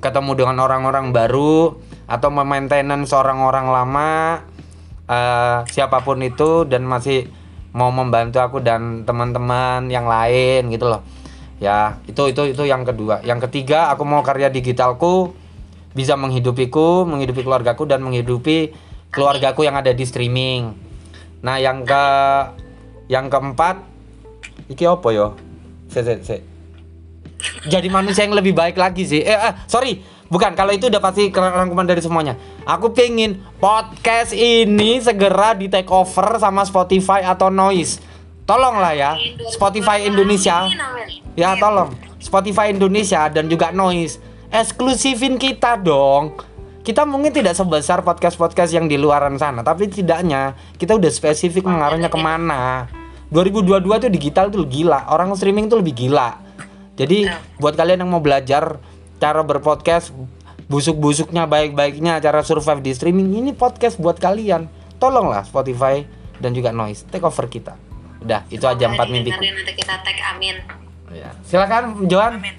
ketemu 0.01 0.33
dengan 0.33 0.65
orang-orang 0.65 1.13
baru 1.13 1.77
atau 2.09 2.29
memaintenan 2.33 3.05
seorang 3.05 3.45
orang 3.45 3.69
lama 3.69 4.41
eh, 5.05 5.59
siapa 5.69 6.01
pun 6.01 6.25
itu 6.25 6.65
dan 6.65 6.89
masih 6.89 7.29
mau 7.77 7.93
membantu 7.93 8.41
aku 8.41 8.65
dan 8.65 9.05
teman-teman 9.05 9.93
yang 9.93 10.09
lain 10.09 10.73
gitu 10.73 10.89
loh. 10.89 11.05
Ya, 11.61 12.01
itu 12.09 12.33
itu 12.33 12.57
itu 12.57 12.65
yang 12.65 12.89
kedua. 12.89 13.21
Yang 13.29 13.51
ketiga, 13.51 13.93
aku 13.93 14.09
mau 14.09 14.25
karya 14.25 14.49
digitalku 14.49 15.37
bisa 15.93 16.17
menghidupiku, 16.17 17.05
menghidupi 17.05 17.45
keluargaku 17.45 17.85
dan 17.85 18.01
menghidupi 18.01 18.73
keluargaku 19.13 19.69
yang 19.69 19.77
ada 19.77 19.93
di 19.93 20.05
streaming. 20.09 20.73
Nah, 21.45 21.61
yang 21.61 21.85
ke 21.85 22.05
yang 23.13 23.29
keempat 23.29 23.88
iki 24.69 24.85
apa 24.87 25.09
yo? 25.11 25.35
Se, 25.89 26.05
se, 26.05 26.15
se. 26.23 26.37
Jadi 27.67 27.89
manusia 27.89 28.27
yang 28.27 28.37
lebih 28.37 28.53
baik 28.53 28.77
lagi 28.77 29.09
sih. 29.09 29.23
Eh, 29.25 29.33
eh 29.33 29.55
sorry, 29.65 30.03
bukan. 30.29 30.53
Kalau 30.53 30.71
itu 30.75 30.93
udah 30.93 31.01
pasti 31.01 31.33
rangkuman 31.33 31.87
dari 31.87 32.03
semuanya. 32.03 32.37
Aku 32.69 32.93
pengen 32.93 33.41
podcast 33.59 34.37
ini 34.37 35.01
segera 35.01 35.57
di 35.57 35.67
take 35.73 35.89
over 35.89 36.37
sama 36.37 36.67
Spotify 36.67 37.25
atau 37.25 37.49
Noise. 37.49 38.05
Tolonglah 38.49 38.95
ya, 38.97 39.13
Spotify 39.53 40.09
Indonesia. 40.09 40.69
Ya 41.39 41.55
tolong 41.55 41.95
Spotify 42.19 42.75
Indonesia 42.75 43.31
dan 43.31 43.47
juga 43.47 43.71
Noise 43.71 44.19
eksklusifin 44.49 45.37
kita 45.37 45.77
dong. 45.77 46.41
Kita 46.83 47.05
mungkin 47.05 47.29
tidak 47.37 47.53
sebesar 47.53 48.01
podcast-podcast 48.01 48.73
yang 48.73 48.89
di 48.89 48.97
luaran 48.97 49.37
sana, 49.37 49.61
tapi 49.61 49.93
tidaknya 49.93 50.57
kita 50.81 50.97
udah 50.97 51.13
spesifik 51.13 51.69
mengarahnya 51.69 52.09
ke 52.09 52.17
mana. 52.17 52.89
2022 53.29 54.09
tuh 54.09 54.11
digital 54.11 54.49
tuh 54.49 54.65
gila, 54.65 55.09
orang 55.13 55.33
streaming 55.37 55.69
tuh 55.69 55.85
lebih 55.85 55.93
gila. 55.93 56.41
Jadi 56.97 57.29
buat 57.61 57.77
kalian 57.77 58.03
yang 58.03 58.11
mau 58.11 58.25
belajar 58.25 58.81
cara 59.21 59.41
berpodcast 59.45 60.11
busuk-busuknya 60.69 61.49
baik-baiknya 61.49 62.21
cara 62.21 62.45
survive 62.45 62.85
di 62.85 62.93
streaming 62.93 63.39
ini 63.39 63.51
podcast 63.53 64.01
buat 64.01 64.17
kalian. 64.17 64.67
Tolonglah 64.99 65.47
Spotify 65.47 66.03
dan 66.41 66.57
juga 66.57 66.73
Noise 66.75 67.07
take 67.07 67.23
over 67.23 67.47
kita. 67.47 67.77
Udah, 68.19 68.43
itu 68.51 68.67
aja 68.67 68.91
empat 68.91 69.07
didengerin, 69.07 69.55
Nanti 69.63 69.73
kita 69.79 69.95
tag 70.03 70.19
amin. 70.35 70.57
Ya. 71.15 71.31
Silakan 71.47 72.05
Johan. 72.11 72.43
Amin. 72.43 72.57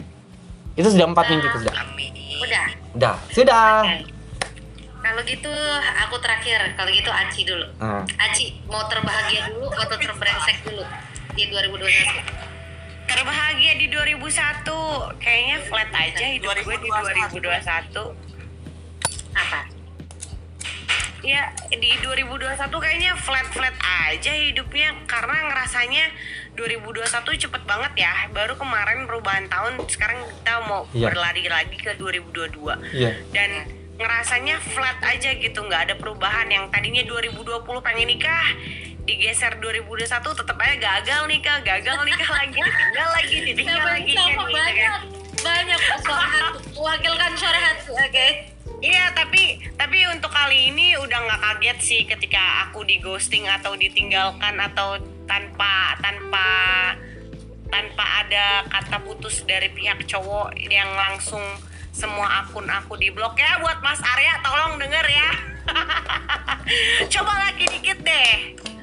Itu 0.79 0.87
sudah 0.87 1.11
empat 1.11 1.25
mimpiku 1.27 1.59
sudah. 1.59 1.75
Amin. 1.83 2.13
Udah. 2.39 2.65
Udah, 2.95 3.15
sudah. 3.35 3.83
Oke. 3.83 4.18
Kalau 4.99 5.21
gitu 5.23 5.51
aku 5.99 6.15
terakhir. 6.19 6.59
Kalau 6.73 6.89
gitu 6.89 7.07
Aci 7.07 7.41
dulu. 7.43 7.65
Nah, 7.77 8.03
Aci 8.19 8.59
mau 8.65 8.83
terbahagia 8.85 9.47
dulu 9.47 9.67
atau 9.71 9.95
terbrengsek 9.95 10.57
dulu 10.61 10.83
di 11.33 11.43
2021? 11.47 12.47
Terbahagia 13.09 13.73
di 13.73 13.89
2001 13.89 14.69
Kayaknya 15.17 15.57
flat 15.65 15.89
aja 15.89 16.25
hidup 16.29 16.53
gue 16.61 16.77
di 16.77 16.89
2021 17.41 18.13
Apa? 19.33 19.65
Ya 21.19 21.49
di 21.67 21.89
2021 21.99 22.53
kayaknya 22.69 23.17
flat-flat 23.17 23.73
aja 23.81 24.29
hidupnya 24.31 24.93
Karena 25.03 25.41
ngerasanya 25.41 26.05
2021 26.53 27.09
cepet 27.39 27.61
banget 27.65 27.93
ya 27.97 28.13
Baru 28.29 28.53
kemarin 28.53 29.03
perubahan 29.03 29.49
tahun 29.49 29.81
Sekarang 29.89 30.21
kita 30.21 30.61
mau 30.63 30.85
Iya. 30.93 31.09
berlari 31.09 31.49
lagi 31.49 31.75
ke 31.75 31.97
2022 31.97 32.77
Iya. 32.93 33.11
Dan 33.33 33.49
ngerasanya 33.99 34.63
flat 34.63 34.95
aja 35.03 35.35
gitu 35.35 35.59
nggak 35.59 35.91
ada 35.91 35.95
perubahan 35.99 36.47
Yang 36.47 36.71
tadinya 36.71 37.03
2020 37.03 37.61
pengen 37.83 38.07
nikah 38.07 38.47
digeser 39.03 39.57
2021 39.59 40.07
tetap 40.21 40.57
aja 40.61 40.75
gagal 40.77 41.21
nikah 41.25 41.57
gagal 41.65 41.97
nikah 42.05 42.29
lagi 42.29 42.59
ditinggal 42.61 43.09
lagi 43.09 43.37
ditinggal 43.41 43.81
lagi 43.81 44.11
kan 44.13 44.29
gitu 44.29 44.45
banyak. 44.53 44.77
kan. 44.85 45.01
Banyak 45.39 45.79
hati. 45.81 46.13
Wakilkan 46.77 47.31
suara 47.33 47.59
hati. 47.59 47.89
Oke. 47.89 48.27
Iya 48.79 49.11
tapi 49.11 49.59
tapi 49.75 49.97
untuk 50.13 50.31
kali 50.31 50.71
ini 50.71 50.95
udah 50.95 51.19
nggak 51.25 51.41
kaget 51.41 51.79
sih 51.83 52.01
ketika 52.07 52.69
aku 52.69 52.85
di 52.87 53.01
ghosting 53.03 53.43
atau 53.49 53.75
ditinggalkan 53.75 54.55
atau 54.55 54.95
tanpa 55.27 55.99
tanpa 55.99 56.47
tanpa 57.67 58.05
ada 58.23 58.63
kata 58.71 59.03
putus 59.03 59.43
dari 59.43 59.67
pihak 59.73 60.05
cowok 60.07 60.55
yang 60.69 60.87
langsung 60.95 61.43
semua 61.91 62.45
akun 62.45 62.65
aku 62.69 62.95
di 62.95 63.09
blok 63.09 63.37
ya 63.37 63.59
buat 63.59 63.81
Mas 63.81 63.99
Arya 64.01 64.39
tolong 64.45 64.77
denger 64.77 65.05
ya 65.09 65.29
coba 67.13 67.33
lagi 67.49 67.65
dikit 67.69 67.99
deh 68.01 68.31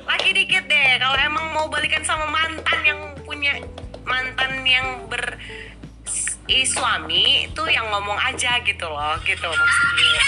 lagi 0.06 0.30
dikit 0.34 0.64
deh 0.66 0.88
kalau 0.98 1.18
emang 1.18 1.46
mau 1.54 1.66
balikan 1.70 2.02
sama 2.02 2.26
mantan 2.30 2.80
yang 2.82 3.00
punya 3.22 3.58
mantan 4.06 4.62
yang 4.62 5.06
ber 5.10 5.38
i 6.46 6.62
suami 6.62 7.50
itu 7.50 7.62
yang 7.66 7.90
ngomong 7.90 8.18
aja 8.22 8.62
gitu 8.62 8.86
loh 8.86 9.18
gitu 9.26 9.48
maksudnya 9.50 10.24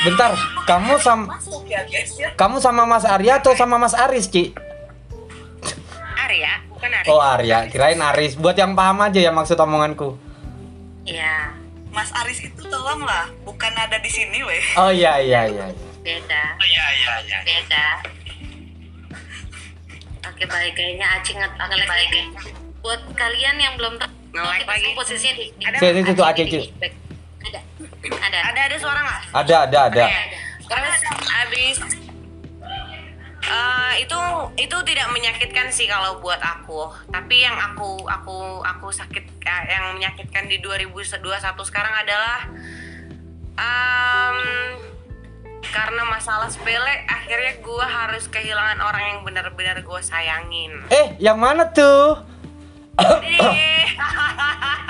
Bentar, 0.00 0.32
kamu 0.64 0.96
sama 0.96 1.36
kamu 2.32 2.56
sama 2.56 2.88
Mas 2.88 3.04
Arya 3.04 3.36
atau 3.36 3.52
sama 3.52 3.76
Mas 3.76 3.92
Aris, 3.92 4.32
Ci? 4.32 4.56
Arya 6.16 6.64
bukan 6.72 6.88
Arya 6.88 7.10
Oh, 7.12 7.20
Arya, 7.20 7.68
kirain 7.68 8.00
Aris. 8.00 8.32
Buat 8.40 8.56
yang 8.56 8.72
paham 8.72 8.96
aja 9.04 9.20
ya 9.20 9.28
maksud 9.28 9.60
omonganku. 9.60 10.16
Iya, 11.10 11.50
Mas 11.90 12.10
Aris 12.22 12.38
itu 12.38 12.62
tolonglah, 12.70 13.26
bukan 13.42 13.72
ada 13.74 13.98
di 13.98 14.06
sini 14.06 14.46
weh. 14.46 14.62
Oh 14.78 14.94
iya 14.94 15.18
iya 15.18 15.50
iya. 15.50 15.66
beda. 16.00 16.42
Oh 16.54 16.66
iya 16.66 16.84
iya 16.94 17.12
iya. 17.26 17.38
Beda. 17.42 17.86
Oke 20.30 20.44
baik, 20.46 20.72
kayaknya 20.78 21.06
Aci 21.18 21.34
nge 21.34 21.48
lagi. 21.58 22.22
Buat 22.80 23.02
kalian 23.12 23.56
yang 23.58 23.74
belum 23.76 23.98
tahu, 23.98 24.08
Nge-like 24.30 24.62
kita 24.62 24.72
lagi. 24.72 24.88
posisinya 24.94 25.34
di, 25.34 25.44
di 25.58 25.64
Ada 25.66 25.76
Ci. 26.46 26.60
back. 26.78 26.94
Ada, 27.40 27.60
ada. 28.22 28.38
ada 28.54 28.60
ada 28.70 28.76
suara 28.78 29.00
nggak 29.02 29.20
Ada 29.34 29.56
ada 29.66 29.78
ada. 29.90 30.04
Terus 30.70 30.98
abis 31.26 31.76
eh, 33.50 33.92
itu 34.06 34.18
itu 34.54 34.76
tidak 34.86 35.10
menyakitkan 35.10 35.68
sih 35.74 35.90
kalau 35.90 36.22
buat 36.22 36.38
aku. 36.38 36.94
Tapi 37.10 37.42
yang 37.42 37.58
aku 37.58 38.06
aku 38.06 38.62
aku 38.62 38.88
sakit 38.94 39.24
eh, 39.42 39.64
yang 39.66 39.98
menyakitkan 39.98 40.46
di 40.46 40.62
2021 40.62 41.18
sekarang 41.66 41.94
adalah 41.98 42.38
em, 43.58 44.38
karena 45.70 46.02
masalah 46.06 46.48
sepele 46.48 47.04
akhirnya 47.06 47.58
gue 47.62 47.86
harus 47.86 48.24
kehilangan 48.30 48.78
orang 48.82 49.04
yang 49.14 49.20
benar-benar 49.26 49.82
gue 49.82 50.00
sayangin. 50.02 50.72
Eh, 50.90 51.18
yang 51.18 51.38
mana 51.38 51.68
tuh? 51.70 52.29
Eh, 53.00 53.84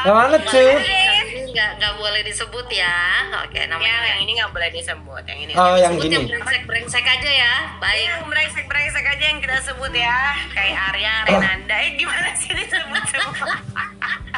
Yang 0.00 0.16
mana 0.16 0.36
tuh? 0.40 0.56
Ini 0.56 1.52
nggak 1.52 1.70
nggak 1.76 1.94
boleh 1.94 2.20
disebut 2.22 2.66
ya. 2.68 2.96
Oke, 3.44 3.58
yang, 3.58 3.68
namanya. 3.68 4.00
yang 4.06 4.20
ini 4.20 4.32
nggak 4.34 4.50
boleh 4.50 4.70
disebut, 4.70 5.22
yang 5.24 5.38
ini. 5.40 5.52
Oh, 5.52 5.76
yang 5.76 5.92
Sebut 5.94 6.08
yang 6.08 6.24
gini. 6.24 6.32
brengsek 6.32 6.62
brengsek 6.64 7.04
aja 7.04 7.30
ya. 7.30 7.54
Baik. 7.76 8.06
yang 8.06 8.22
brengsek-brengsek 8.24 9.04
aja 9.06 9.24
yang 9.26 9.38
kita 9.38 9.56
sebut 9.60 9.92
ya 9.92 10.16
kayak 10.50 10.78
Arya, 10.90 11.14
Renanda, 11.26 11.76
eh 11.76 11.90
gimana 11.94 12.32
sih 12.34 12.50
disebut 12.50 13.02
semua? 13.06 13.54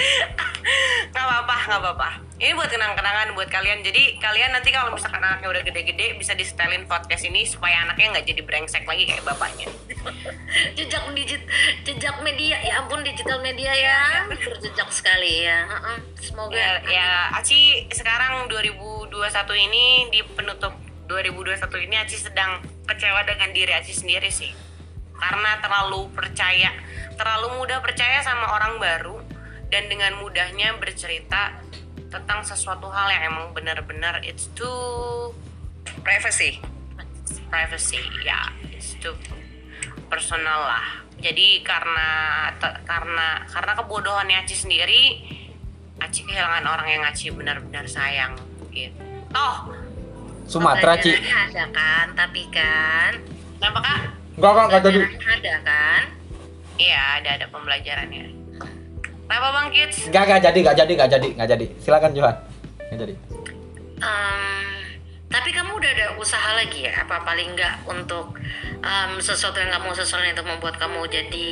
Gak 1.10 1.24
apa-apa, 1.26 1.56
gak 1.66 1.80
apa-apa. 1.82 2.10
Ini 2.40 2.54
buat 2.54 2.70
kenang-kenangan 2.70 3.34
buat 3.34 3.50
kalian. 3.50 3.82
Jadi 3.82 4.16
kalian 4.22 4.54
nanti 4.54 4.70
kalau 4.70 4.94
misalkan 4.94 5.20
anaknya 5.20 5.50
udah 5.50 5.62
gede-gede 5.66 6.16
bisa 6.16 6.32
di 6.32 6.46
setelin 6.46 6.86
podcast 6.86 7.26
ini 7.26 7.44
supaya 7.44 7.84
anaknya 7.84 8.16
nggak 8.16 8.26
jadi 8.30 8.42
brengsek 8.46 8.84
lagi 8.86 9.04
kayak 9.04 9.24
bapaknya. 9.26 9.68
jejak 10.78 11.04
digit 11.12 11.42
jejak 11.84 12.16
media 12.24 12.56
ya 12.62 12.82
ampun 12.82 13.04
digital 13.04 13.38
media 13.44 13.70
ya 13.70 14.26
berjejak 14.26 14.88
sekali 14.90 15.46
ya 15.46 15.66
semoga 16.18 16.56
Ya, 16.56 16.72
ya 16.88 17.10
Aci 17.38 17.86
sekarang 17.92 18.48
2021 18.48 19.10
ini 19.70 19.84
di 20.10 20.20
penutup 20.24 20.74
2021 21.06 21.86
ini 21.86 21.96
Aci 21.98 22.16
sedang 22.18 22.62
kecewa 22.86 23.22
dengan 23.26 23.50
diri 23.52 23.72
Aci 23.74 23.92
sendiri 23.92 24.30
sih. 24.30 24.50
Karena 25.20 25.60
terlalu 25.60 26.08
percaya, 26.16 26.72
terlalu 27.20 27.60
mudah 27.60 27.84
percaya 27.84 28.24
sama 28.24 28.56
orang 28.56 28.80
baru 28.80 29.20
dan 29.70 29.86
dengan 29.86 30.18
mudahnya 30.18 30.76
bercerita 30.82 31.62
tentang 32.10 32.42
sesuatu 32.42 32.90
hal 32.90 33.06
yang 33.14 33.30
emang 33.30 33.54
benar-benar 33.54 34.18
it's 34.26 34.50
too 34.58 35.30
privacy. 36.02 36.58
Privacy, 37.50 37.98
ya, 38.26 38.50
it's 38.70 38.98
too 38.98 39.14
personal 40.10 40.66
lah. 40.66 41.02
Jadi 41.22 41.62
karena 41.62 42.10
te- 42.58 42.78
karena 42.86 43.46
karena 43.46 43.72
kebodohannya 43.78 44.42
Aci 44.42 44.54
sendiri, 44.58 45.02
Aci 46.02 46.26
kehilangan 46.26 46.66
orang 46.66 46.88
yang 46.90 47.02
Aci 47.06 47.30
benar-benar 47.30 47.86
sayang 47.86 48.34
gitu. 48.74 49.02
Toh, 49.30 49.70
Sumatera, 50.50 50.98
Ci. 50.98 51.14
Ada 51.14 51.70
kan 51.70 52.06
tapi 52.18 52.42
kan 52.50 53.22
kenapa 53.62 53.78
kak? 53.82 54.00
Enggak, 54.34 54.50
enggak, 54.50 54.66
enggak 54.66 54.82
jadi. 54.82 54.98
ada 55.30 55.54
kan 55.62 56.02
Iya 56.80 57.02
ada 57.20 57.30
ada 57.36 57.46
pembelajarannya. 57.52 58.39
Kenapa 59.30 59.48
bang 59.54 59.68
Kids? 59.70 60.10
Enggak, 60.10 60.22
enggak 60.26 60.42
jadi, 60.42 60.58
enggak 60.58 60.76
jadi, 60.82 60.92
enggak 60.98 61.10
jadi, 61.14 61.28
enggak 61.38 61.48
jadi. 61.54 61.66
Silakan 61.78 62.10
Johan. 62.18 62.36
Enggak 62.90 62.98
jadi. 63.06 63.14
Em, 64.02 64.74
tapi 65.30 65.48
kamu 65.54 65.70
udah 65.70 65.90
ada 65.94 66.06
usaha 66.18 66.50
lagi 66.58 66.82
ya 66.82 67.06
apa 67.06 67.22
paling 67.22 67.54
nggak 67.54 67.86
untuk 67.86 68.34
em, 68.82 69.22
sesuatu 69.22 69.62
yang 69.62 69.70
kamu 69.70 69.94
sesuai 69.94 70.34
untuk 70.34 70.50
membuat 70.50 70.82
kamu 70.82 71.06
jadi 71.06 71.46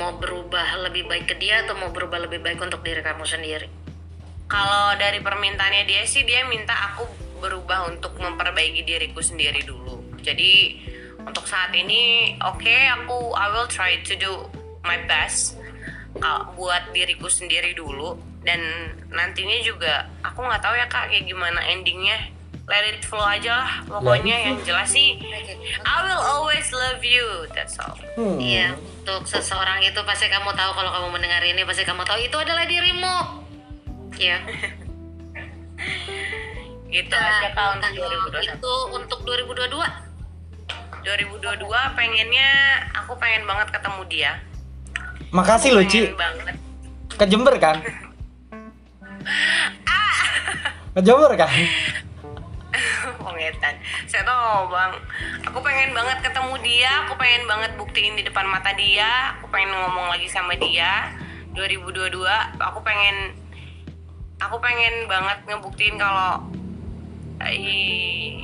mau 0.00 0.16
berubah 0.16 0.80
lebih 0.88 1.12
baik 1.12 1.28
ke 1.28 1.36
dia 1.36 1.60
atau 1.68 1.76
mau 1.76 1.92
berubah 1.92 2.24
lebih 2.24 2.40
baik 2.40 2.56
untuk 2.56 2.80
diri 2.80 3.04
kamu 3.04 3.28
sendiri 3.28 3.68
Kalau 4.48 4.96
dari 4.96 5.20
permintaannya 5.20 5.84
dia 5.84 6.08
sih 6.08 6.24
dia 6.24 6.48
minta 6.48 6.72
aku 6.72 7.04
berubah 7.44 7.84
untuk 7.92 8.16
memperbaiki 8.16 8.82
diriku 8.82 9.20
sendiri 9.20 9.60
dulu. 9.60 10.16
Jadi 10.24 10.80
untuk 11.20 11.44
saat 11.44 11.70
ini 11.76 12.34
oke 12.40 12.74
aku 12.96 13.36
I 13.36 13.46
will 13.52 13.68
try 13.68 14.00
to 14.08 14.16
do 14.16 14.48
my 14.88 14.96
best 15.04 15.59
buat 16.58 16.90
diriku 16.90 17.30
sendiri 17.30 17.76
dulu 17.76 18.18
dan 18.42 18.58
nantinya 19.12 19.58
juga 19.62 20.10
aku 20.26 20.42
nggak 20.42 20.62
tahu 20.64 20.74
ya 20.74 20.86
kak 20.90 21.12
kayak 21.12 21.28
gimana 21.28 21.60
endingnya 21.70 22.18
let 22.70 22.86
it 22.86 23.02
flow 23.02 23.22
aja 23.22 23.62
lah 23.62 23.72
pokoknya 23.86 24.50
yang 24.50 24.56
jelas 24.62 24.90
sih 24.90 25.18
I 25.84 25.96
will 26.06 26.22
always 26.22 26.70
love 26.72 27.02
you 27.04 27.46
that's 27.54 27.78
all 27.78 28.00
Hmm. 28.20 28.36
Iya, 28.36 28.76
untuk 28.76 29.24
seseorang 29.24 29.80
itu 29.80 29.96
pasti 30.04 30.28
kamu 30.28 30.52
tahu 30.52 30.76
kalau 30.76 30.92
kamu 30.92 31.08
mendengar 31.08 31.40
ini 31.40 31.64
pasti 31.64 31.88
kamu 31.88 32.04
tahu 32.04 32.20
itu 32.20 32.36
adalah 32.36 32.68
dirimu. 32.68 33.16
Iya. 34.20 34.44
gitu 36.92 37.16
aja 37.16 37.48
kak 37.56 37.80
untuk 37.80 37.96
Kalau 37.96 38.28
2021 38.28 38.60
itu 38.60 38.74
untuk 38.92 39.24
2022. 39.24 39.72
2022 41.00 41.64
pengennya 41.96 42.50
aku 42.92 43.16
pengen 43.16 43.48
banget 43.48 43.72
ketemu 43.72 44.04
dia 44.12 44.36
Makasih 45.30 45.70
loh, 45.74 45.84
Ci. 45.86 46.10
banget 46.18 46.56
Ke 47.14 47.26
Jember 47.26 47.58
kan? 47.62 47.76
Ke 50.94 51.00
Jember 51.02 51.36
kan? 51.38 51.50
pengetan 53.40 53.74
saya 54.04 54.20
tahu 54.20 54.68
bang 54.68 54.92
aku 55.48 55.58
pengen 55.64 55.96
banget 55.96 56.18
ketemu 56.20 56.54
dia 56.60 56.92
aku 57.08 57.16
pengen 57.16 57.48
banget 57.48 57.72
buktiin 57.80 58.20
di 58.20 58.22
depan 58.22 58.44
mata 58.44 58.76
dia 58.76 59.32
aku 59.40 59.48
pengen 59.48 59.72
ngomong 59.72 60.12
lagi 60.12 60.28
sama 60.28 60.52
dia 60.60 61.16
2022 61.56 62.20
aku 62.60 62.78
pengen 62.84 63.32
aku 64.44 64.60
pengen 64.60 65.08
banget 65.08 65.38
ngebuktiin 65.48 65.96
kalau 65.96 66.44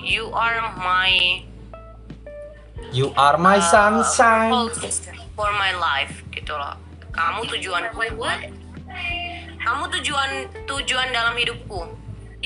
you 0.01 0.33
are 0.33 0.65
my 0.81 1.45
You 2.95 3.11
are 3.19 3.37
my 3.37 3.59
sunshine. 3.59 4.53
pulse 4.53 5.11
for 5.35 5.51
my 5.59 5.75
life 5.77 6.26
gitu 6.47 6.55
loh 6.55 6.79
kamu 7.11 7.43
tujuan 7.59 7.91
Wait, 7.99 8.15
what? 8.15 8.39
kamu 9.59 9.83
tujuan 9.99 10.31
tujuan 10.71 11.11
dalam 11.11 11.35
hidupku 11.35 11.91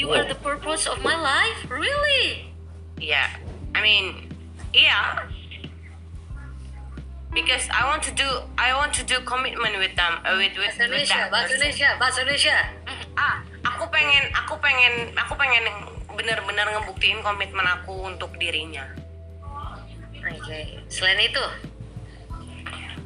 You 0.01 0.09
are 0.17 0.25
the 0.25 0.39
purpose 0.41 0.89
of 0.89 1.05
my 1.05 1.13
life? 1.13 1.69
Really? 1.69 2.49
Yeah, 2.97 3.37
I 3.77 3.83
mean, 3.85 4.33
yeah. 4.73 5.29
Because 7.35 7.69
I 7.69 7.85
want 7.85 8.01
to 8.09 8.13
do, 8.17 8.25
I 8.57 8.73
want 8.73 8.97
to 8.97 9.05
do 9.05 9.21
commitment 9.29 9.77
with 9.77 9.93
them, 10.01 10.25
uh, 10.25 10.41
with 10.41 10.57
with, 10.57 10.73
Bahasa 10.73 10.89
with 10.89 11.05
Indonesia, 11.05 11.21
that 11.21 11.31
bahasa. 11.35 11.53
Indonesia, 11.53 11.89
bahasa 12.01 12.19
Indonesia. 12.25 12.57
Ah, 13.13 13.45
aku 13.61 13.93
pengen, 13.93 14.25
aku 14.33 14.55
pengen, 14.63 15.13
aku 15.21 15.35
pengen 15.37 15.65
bener-bener 16.17 16.67
ngebuktiin 16.81 17.21
komitmen 17.21 17.67
aku 17.69 18.09
untuk 18.09 18.33
dirinya. 18.41 18.89
Oke. 20.17 20.81
Selain 20.89 21.21
itu, 21.21 21.45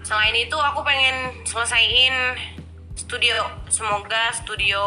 Selain 0.04 0.36
itu, 0.36 0.54
aku 0.54 0.84
pengen 0.84 1.32
selesaiin 1.48 2.36
studio. 2.94 3.48
Semoga 3.66 4.30
studio 4.36 4.82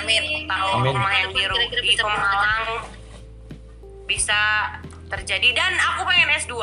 Amin. 0.00 0.48
tahu 0.48 0.68
Amin. 0.80 0.94
rumah 0.96 1.12
yang 1.12 1.30
di, 1.36 1.42
Kira-kira 1.44 1.82
di 1.82 1.90
bisa 1.92 2.02
Pemalang 2.06 2.66
bisa 4.10 4.42
terjadi 5.06 5.54
dan 5.54 5.72
aku 5.78 6.02
pengen 6.02 6.34
S2 6.34 6.58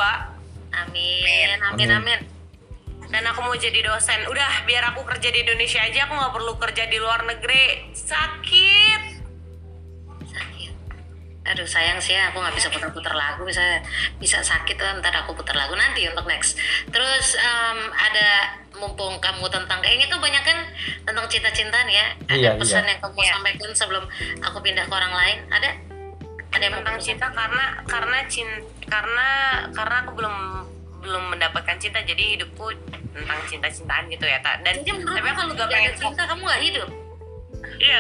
amin, 0.75 1.47
amin, 1.63 1.87
Amin. 1.87 1.89
amin. 1.95 2.19
dan 3.07 3.23
aku 3.23 3.39
mau 3.39 3.55
jadi 3.55 3.79
dosen 3.87 4.27
udah 4.27 4.67
biar 4.67 4.91
aku 4.91 5.07
kerja 5.07 5.31
di 5.31 5.47
Indonesia 5.47 5.79
aja 5.79 6.11
aku 6.11 6.13
nggak 6.19 6.33
perlu 6.35 6.53
kerja 6.59 6.83
di 6.91 6.97
luar 6.99 7.23
negeri 7.23 7.87
Sakit. 7.95 9.16
Aduh 11.47 11.63
sayang 11.63 11.95
sih 11.97 12.11
ya, 12.11 12.27
aku 12.27 12.43
nggak 12.43 12.55
bisa 12.55 12.67
putar-putar 12.67 13.15
lagu 13.15 13.47
bisa 13.47 13.63
bisa 14.19 14.43
sakit 14.43 14.75
tuh 14.75 14.85
ntar 14.99 15.15
aku 15.15 15.31
putar 15.31 15.55
lagu 15.55 15.73
nanti 15.73 16.03
untuk 16.05 16.27
next. 16.27 16.59
Terus 16.91 17.35
em, 17.35 17.79
ada 17.91 18.27
mumpung 18.77 19.17
kamu 19.17 19.47
tentang 19.49 19.79
kayaknya 19.79 20.05
tuh 20.05 20.19
banyak 20.19 20.43
kan 20.43 20.57
tentang 21.07 21.25
cinta-cintaan 21.25 21.87
ya. 21.87 22.05
Ada 22.27 22.35
Iya, 22.35 22.51
pesan 22.59 22.83
iya. 22.83 22.89
yang 22.93 22.99
kamu 23.01 23.19
Iya. 23.23 23.31
sampaikan 23.33 23.71
sebelum 23.73 24.03
aku 24.43 24.57
pindah 24.59 24.85
ke 24.85 24.93
orang 24.93 25.13
lain. 25.15 25.37
Ada? 25.49 25.69
Ada 26.51 26.63
yang 26.63 26.75
tentang 26.83 26.97
cinta 26.99 27.25
karena 27.31 27.65
karena 27.87 28.17
cinta 28.27 28.59
karena 28.87 29.27
karena 29.71 29.95
aku 30.03 30.11
belum 30.15 30.35
belum 31.03 31.23
mendapatkan 31.31 31.77
cinta 31.79 32.03
jadi 32.03 32.35
hidupku 32.35 32.67
tentang 33.15 33.39
cinta-cintaan 33.47 34.11
gitu 34.11 34.27
ya 34.27 34.37
tak 34.43 34.59
dan 34.61 34.75
tapi 34.83 35.27
aku 35.27 35.39
kalau 35.39 35.51
juga 35.55 35.63
ada 35.65 35.73
pengen 35.73 35.93
cinta 35.95 36.23
kamu 36.27 36.41
nggak 36.43 36.63
hidup. 36.67 36.89
Iya 37.77 37.97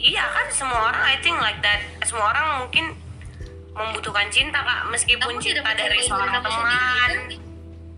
iya 0.00 0.24
kan 0.30 0.46
semua 0.50 0.90
orang 0.90 1.02
I 1.02 1.16
think 1.20 1.36
like 1.42 1.58
that 1.62 1.82
semua 2.06 2.30
orang 2.30 2.66
mungkin 2.66 2.94
membutuhkan 3.74 4.26
cinta 4.30 4.60
kak 4.60 4.90
meskipun 4.90 5.30
Kamu 5.30 5.40
tidak 5.40 5.62
cinta 5.62 5.72
dari 5.78 5.98
seorang 6.02 6.42
teman. 6.42 6.50
sendiri, 6.52 7.36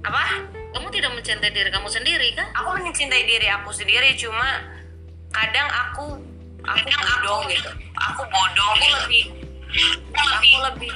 apa? 0.05 0.25
Kamu 0.73 0.89
tidak 0.93 1.11
mencintai 1.17 1.51
diri 1.53 1.71
kamu 1.73 1.89
sendiri 1.89 2.29
kan? 2.37 2.49
Aku 2.55 2.69
mencintai 2.77 3.25
diri 3.25 3.47
aku 3.49 3.71
sendiri 3.73 4.13
cuma 4.17 4.63
kadang 5.33 5.69
aku 5.69 6.07
aku 6.63 6.87
bodoh 6.87 7.41
gitu. 7.49 7.71
Aku 7.97 8.23
bodoh. 8.29 8.71
Aku 8.77 8.87
lebih 9.01 9.25
aku 10.13 10.57
lebih 10.71 10.93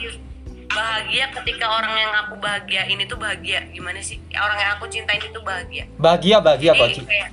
bahagia 0.68 1.24
ketika 1.40 1.66
orang 1.72 1.94
yang 1.96 2.12
aku 2.24 2.34
bahagiain 2.36 2.98
itu 3.00 3.14
bahagia. 3.16 3.64
Gimana 3.72 4.00
sih? 4.04 4.20
Orang 4.36 4.58
yang 4.60 4.76
aku 4.76 4.84
cintain 4.92 5.20
itu 5.24 5.40
bahagia. 5.40 5.88
Bahagia 5.96 6.36
bahagia 6.44 6.72
Jadi 6.76 7.02
kayak 7.08 7.30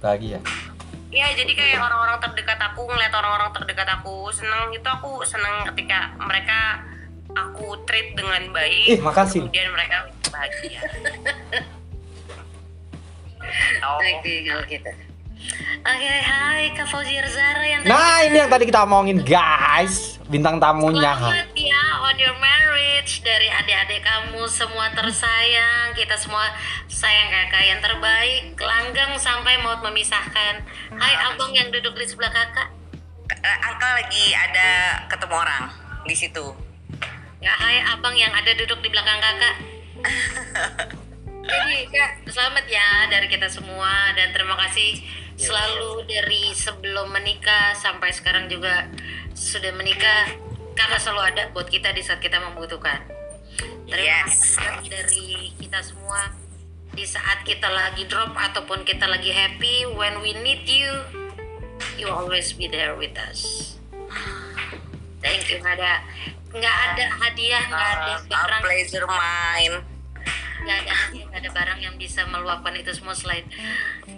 Bahagia. 0.00 0.38
Iya, 1.16 1.32
jadi 1.32 1.52
kayak 1.56 1.80
orang-orang 1.80 2.20
terdekat 2.20 2.60
aku 2.60 2.84
ngeliat 2.92 3.08
orang-orang 3.16 3.48
terdekat 3.56 3.88
aku 3.88 4.28
seneng 4.36 4.68
itu 4.68 4.84
aku 4.84 5.24
seneng 5.24 5.64
ketika 5.72 6.12
mereka 6.20 6.84
aku 7.32 7.80
treat 7.88 8.12
dengan 8.12 8.52
baik. 8.52 8.84
Ih, 8.84 9.00
makasih. 9.00 9.48
Kemudian 9.48 9.72
mereka 9.72 10.12
bahagia. 10.28 10.80
oh. 13.80 13.96
Oke 14.20 14.32
kalau 14.44 14.64
gitu 14.68 15.05
Oke, 15.86 16.14
hai 16.18 16.74
Kak 16.74 16.86
Fauzia 16.90 17.22
Zara 17.30 17.62
yang 17.62 17.80
tadi 17.86 17.94
Nah, 17.94 18.18
ini 18.26 18.36
yang 18.42 18.50
tadi 18.50 18.64
kita 18.66 18.82
omongin, 18.82 19.22
guys. 19.22 20.18
Bintang 20.26 20.58
tamunya. 20.58 21.14
Selamat 21.14 21.54
ya 21.54 21.84
on 22.02 22.16
your 22.18 22.34
marriage 22.42 23.22
dari 23.22 23.46
adik-adik 23.46 24.02
kamu 24.02 24.42
semua 24.50 24.90
tersayang. 24.90 25.94
Kita 25.94 26.18
semua 26.18 26.50
sayang 26.90 27.30
kakak 27.30 27.62
yang 27.62 27.78
terbaik. 27.78 28.58
Langgang 28.58 29.14
sampai 29.14 29.62
maut 29.62 29.78
memisahkan. 29.86 30.66
Hai 30.98 31.14
abang 31.30 31.54
yang 31.54 31.70
duduk 31.70 31.94
di 31.94 32.06
sebelah 32.10 32.34
kakak. 32.34 32.74
Eh, 33.30 33.58
Angka 33.62 33.88
lagi 34.02 34.34
ada 34.34 34.68
ketemu 35.06 35.34
orang 35.38 35.64
di 36.06 36.14
situ. 36.18 36.46
ya 37.38 37.52
hai 37.52 37.78
abang 37.94 38.16
yang 38.18 38.34
ada 38.34 38.50
duduk 38.58 38.82
di 38.82 38.90
belakang 38.90 39.22
kakak. 39.22 39.56
Jadi 41.46 41.78
kak 41.94 42.26
selamat 42.26 42.66
ya 42.66 43.06
dari 43.06 43.30
kita 43.30 43.46
semua. 43.46 44.10
Dan 44.18 44.34
terima 44.34 44.58
kasih 44.66 44.98
selalu 45.36 46.04
dari 46.08 46.52
sebelum 46.52 47.12
menikah 47.12 47.76
sampai 47.76 48.10
sekarang 48.12 48.48
juga 48.48 48.88
sudah 49.36 49.72
menikah 49.76 50.32
kakak 50.72 51.00
selalu 51.00 51.22
ada 51.36 51.42
buat 51.52 51.68
kita 51.68 51.92
di 51.92 52.00
saat 52.00 52.20
kita 52.20 52.40
membutuhkan. 52.40 53.04
Terima 53.86 54.26
Yes. 54.26 54.56
kasih 54.58 54.88
dari 54.90 55.28
kita 55.56 55.78
semua. 55.80 56.32
Di 56.92 57.04
saat 57.04 57.44
kita 57.44 57.68
lagi 57.68 58.08
drop 58.08 58.32
ataupun 58.32 58.80
kita 58.82 59.04
lagi 59.04 59.28
happy 59.28 59.84
when 59.94 60.24
we 60.24 60.32
need 60.40 60.64
you 60.64 60.88
you 62.00 62.08
always 62.08 62.56
be 62.56 62.64
there 62.66 62.96
with 62.96 63.12
us. 63.16 63.72
Thank 65.20 65.52
you 65.52 65.60
ada 65.60 66.00
nggak 66.50 66.76
ada 66.92 67.04
hadiah 67.20 67.62
nggak 67.68 67.88
ada 67.92 68.12
Uh, 68.16 68.20
barang 68.32 68.62
pleasure 68.64 69.04
mine. 69.04 69.76
nggak 70.64 70.76
ada 70.82 70.92
hadiah 70.96 71.24
nggak 71.28 71.40
ada 71.44 71.50
barang 71.52 71.78
yang 71.84 71.94
bisa 72.00 72.24
meluapkan 72.26 72.72
itu 72.74 72.90
semua 72.96 73.12
selain 73.12 73.44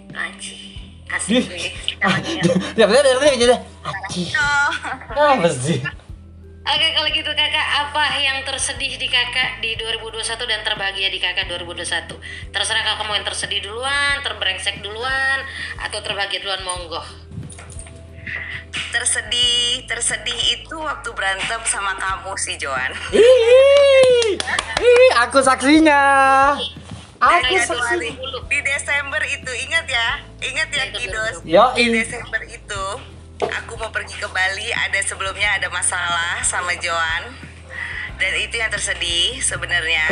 ngaji 0.09 0.88
asik 1.15 1.45
ya. 1.49 2.09
Ya 2.77 2.85
bener 2.85 3.03
bener 3.17 3.33
bener. 3.37 3.59
Aci. 3.85 4.29
Apa 5.15 5.49
sih? 5.49 5.81
Oke 6.69 6.87
kalau 6.93 7.09
gitu 7.09 7.31
kakak 7.33 7.67
apa 7.81 8.03
yang 8.21 8.45
tersedih 8.45 8.93
di 9.01 9.09
kakak 9.09 9.57
di 9.57 9.73
2021 9.73 10.21
dan 10.45 10.61
terbahagia 10.61 11.09
di 11.09 11.17
kakak 11.17 11.49
2021 11.49 12.13
Terserah 12.53 12.83
kakak 12.85 13.09
mau 13.09 13.17
yang 13.17 13.25
tersedih 13.25 13.65
duluan, 13.65 14.21
terbrengsek 14.21 14.77
duluan 14.85 15.49
Atau 15.81 16.05
terbahagia 16.05 16.45
duluan 16.45 16.61
monggo 16.61 17.01
Tersedih, 18.93 19.89
tersedih 19.89 20.61
itu 20.61 20.77
waktu 20.77 21.09
berantem 21.13 21.61
sama 21.65 21.93
kamu 21.97 22.33
sih 22.37 22.57
Joan. 22.57 22.89
Ih, 23.13 24.33
ih, 24.81 25.09
aku 25.25 25.41
saksinya. 25.45 26.01
Aku. 27.19 27.51
Januari, 27.51 28.15
di 28.47 28.59
Desember 28.63 29.19
itu 29.27 29.51
ingat 29.67 29.85
ya, 29.91 30.09
ingat 30.39 30.69
ya 30.71 30.85
Kidos. 30.95 31.35
Yo, 31.43 31.75
Di. 31.75 31.91
Desember 31.91 32.39
itu 32.47 32.83
aku 33.43 33.75
mau 33.75 33.91
pergi 33.91 34.15
ke 34.15 34.27
Bali, 34.31 34.71
ada 34.71 34.99
sebelumnya 35.03 35.59
ada 35.59 35.67
masalah 35.67 36.39
sama 36.47 36.79
Joan. 36.79 37.35
Dan 38.19 38.35
itu 38.39 38.55
yang 38.59 38.71
tersedih 38.71 39.39
sebenarnya. 39.43 40.07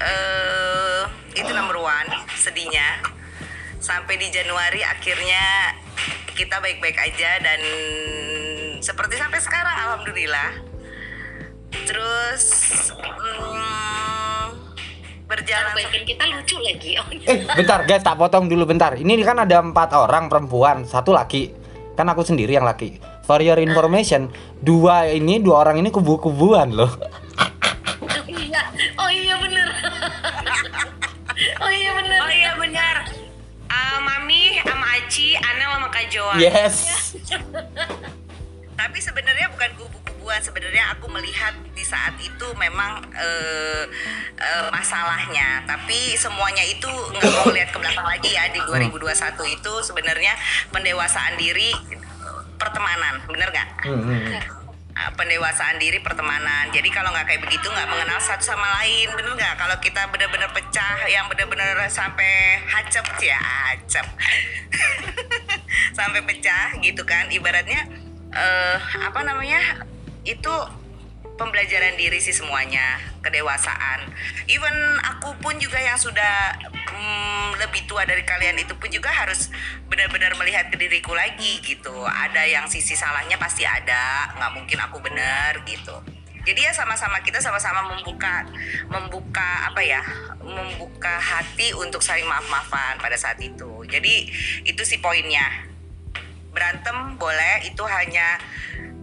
eh 0.00 1.02
itu 1.38 1.50
number 1.54 1.78
one 1.78 2.10
sedihnya. 2.34 2.98
Sampai 3.78 4.18
di 4.18 4.26
Januari 4.34 4.82
akhirnya 4.82 5.76
kita 6.34 6.58
baik-baik 6.58 6.98
aja 6.98 7.38
dan 7.38 7.60
seperti 8.82 9.22
sampai 9.22 9.38
sekarang 9.38 9.76
alhamdulillah. 9.86 10.50
Terus 11.86 12.44
mm, 12.98 14.69
berjalan 15.30 15.70
Perbaikan 15.70 16.02
kita 16.02 16.24
lucu 16.26 16.56
lagi 16.58 16.90
oh, 17.00 17.06
iya. 17.14 17.26
Eh, 17.30 17.38
bentar 17.54 17.86
guys, 17.86 18.02
tak 18.02 18.18
potong 18.18 18.50
dulu 18.50 18.66
bentar. 18.66 18.98
Ini 18.98 19.22
kan 19.22 19.38
ada 19.46 19.62
empat 19.62 19.94
orang 19.94 20.26
perempuan, 20.26 20.82
satu 20.82 21.14
laki. 21.14 21.54
Kan 21.94 22.10
aku 22.10 22.26
sendiri 22.26 22.58
yang 22.58 22.66
laki. 22.66 22.98
For 23.22 23.38
your 23.38 23.62
information, 23.62 24.26
dua 24.58 25.06
ini, 25.06 25.38
dua 25.38 25.62
orang 25.62 25.78
ini 25.78 25.94
kubu-kubuan 25.94 26.74
loh. 26.74 26.90
Oh 26.90 28.26
iya, 28.26 28.60
oh 28.98 29.10
iya 29.12 29.34
bener 29.38 29.68
Oh 31.62 31.70
iya 31.70 31.90
bener 31.94 32.20
Oh 32.20 32.32
iya 32.32 32.52
benar. 32.58 32.96
Ah, 33.70 34.02
Mami 34.02 34.58
sama 34.66 34.86
Aci, 34.98 35.38
Anel 35.38 35.70
sama 35.78 35.88
Kak 35.94 36.06
Joan. 36.10 36.38
Yes. 36.42 36.74
tapi 38.80 38.96
sebenarnya 38.96 39.52
bukan 39.52 39.70
kubu-kubuan 40.30 40.46
sebenarnya 40.46 40.84
aku 40.94 41.06
melihat 41.10 41.54
di 41.74 41.82
saat 41.82 42.14
itu 42.22 42.46
memang 42.54 43.02
eh, 43.18 43.82
eh, 44.38 44.66
masalahnya. 44.70 45.66
Tapi 45.66 46.14
semuanya 46.14 46.62
itu 46.62 46.86
nggak 46.86 47.32
mau 47.34 47.50
lihat 47.50 47.74
ke 47.74 47.78
belakang 47.82 48.06
lagi 48.06 48.30
ya 48.30 48.46
di 48.54 48.62
2021 48.62 49.10
itu 49.50 49.72
sebenarnya 49.82 50.38
pendewasaan 50.70 51.34
diri 51.34 51.74
pertemanan. 52.62 53.26
Bener 53.26 53.50
nggak? 53.50 53.68
Hmm, 53.90 54.02
hmm. 54.06 54.38
Ah, 54.94 55.10
pendewasaan 55.18 55.82
diri 55.82 55.98
pertemanan. 55.98 56.70
Jadi 56.70 56.94
kalau 56.94 57.10
nggak 57.10 57.26
kayak 57.26 57.42
begitu 57.50 57.66
nggak 57.66 57.90
mengenal 57.90 58.22
satu 58.22 58.54
sama 58.54 58.70
lain. 58.78 59.10
Bener 59.18 59.34
nggak? 59.34 59.58
Kalau 59.58 59.82
kita 59.82 60.14
benar-benar 60.14 60.54
pecah 60.54 61.10
yang 61.10 61.26
benar-benar 61.26 61.74
sampai 61.90 62.62
hacep 62.70 63.02
ya 63.18 63.38
hacep. 63.74 64.06
Sampai 65.98 66.22
pecah 66.22 66.78
gitu 66.78 67.02
kan. 67.02 67.26
Ibaratnya 67.34 67.82
eh 68.30 68.78
apa 68.78 69.26
namanya 69.26 69.89
itu 70.24 70.54
pembelajaran 71.40 71.96
diri 71.96 72.20
sih 72.20 72.36
semuanya 72.36 73.00
kedewasaan. 73.24 74.12
Even 74.44 74.76
aku 75.00 75.32
pun 75.40 75.56
juga 75.56 75.80
yang 75.80 75.96
sudah 75.96 76.52
mm, 76.68 77.56
lebih 77.56 77.88
tua 77.88 78.04
dari 78.04 78.20
kalian 78.28 78.60
itu 78.60 78.76
pun 78.76 78.92
juga 78.92 79.08
harus 79.08 79.48
benar-benar 79.88 80.36
melihat 80.36 80.68
ke 80.68 80.76
diriku 80.76 81.16
lagi 81.16 81.64
gitu. 81.64 82.04
Ada 82.04 82.44
yang 82.44 82.68
sisi 82.68 82.92
salahnya 82.92 83.40
pasti 83.40 83.64
ada 83.64 84.36
nggak 84.36 84.52
mungkin 84.52 84.78
aku 84.84 85.00
benar 85.00 85.64
gitu. 85.64 85.96
Jadi 86.40 86.60
ya 86.64 86.72
sama-sama 86.72 87.20
kita 87.20 87.36
sama-sama 87.36 87.84
membuka 87.92 88.48
membuka 88.88 89.68
apa 89.68 89.80
ya 89.84 90.00
membuka 90.40 91.20
hati 91.20 91.76
untuk 91.76 92.00
saling 92.00 92.24
maaf-maafan 92.24 92.96
pada 93.00 93.16
saat 93.16 93.36
itu. 93.40 93.84
Jadi 93.88 94.28
itu 94.64 94.82
sih 94.84 95.00
poinnya. 95.00 95.68
Berantem 96.50 97.14
boleh 97.20 97.62
itu 97.62 97.84
hanya 97.86 98.40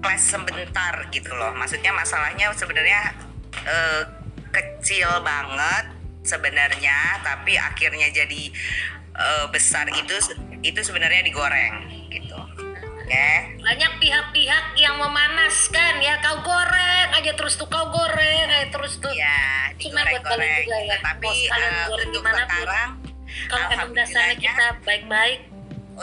clash 0.02 0.34
sebentar 0.34 0.94
gitu 1.10 1.32
loh. 1.34 1.52
Maksudnya 1.58 1.92
masalahnya 1.94 2.52
sebenarnya 2.54 3.14
eh, 3.66 4.02
kecil 4.54 5.10
banget 5.22 5.94
sebenarnya 6.24 7.24
tapi 7.24 7.56
akhirnya 7.56 8.12
jadi 8.12 8.42
eh, 9.16 9.46
besar 9.50 9.88
itu 9.92 10.16
itu 10.64 10.80
sebenarnya 10.82 11.24
digoreng 11.26 12.08
gitu. 12.12 12.38
Oke? 13.08 13.30
Banyak 13.64 13.92
pihak-pihak 14.04 14.76
yang 14.76 15.00
memanaskan 15.00 16.04
ya 16.04 16.20
kau 16.20 16.44
goreng 16.44 17.10
aja 17.16 17.32
terus 17.34 17.56
tuh 17.56 17.70
kau 17.72 17.88
goreng 17.88 18.48
aja 18.52 18.68
terus 18.68 19.00
tuh 19.00 19.14
ya 19.16 19.72
Cuma 19.78 20.02
buat 20.04 20.26
kalian 20.26 20.66
juga 20.66 20.78
ya, 20.82 20.98
tapi 21.00 21.48
eh, 21.48 21.86
goreng 21.88 22.10
untuk 22.12 22.24
sekarang 22.26 22.90
kalau 23.48 23.66
emang 23.72 23.92
dasarnya 23.96 24.36
kita 24.36 24.68
baik-baik 24.84 25.40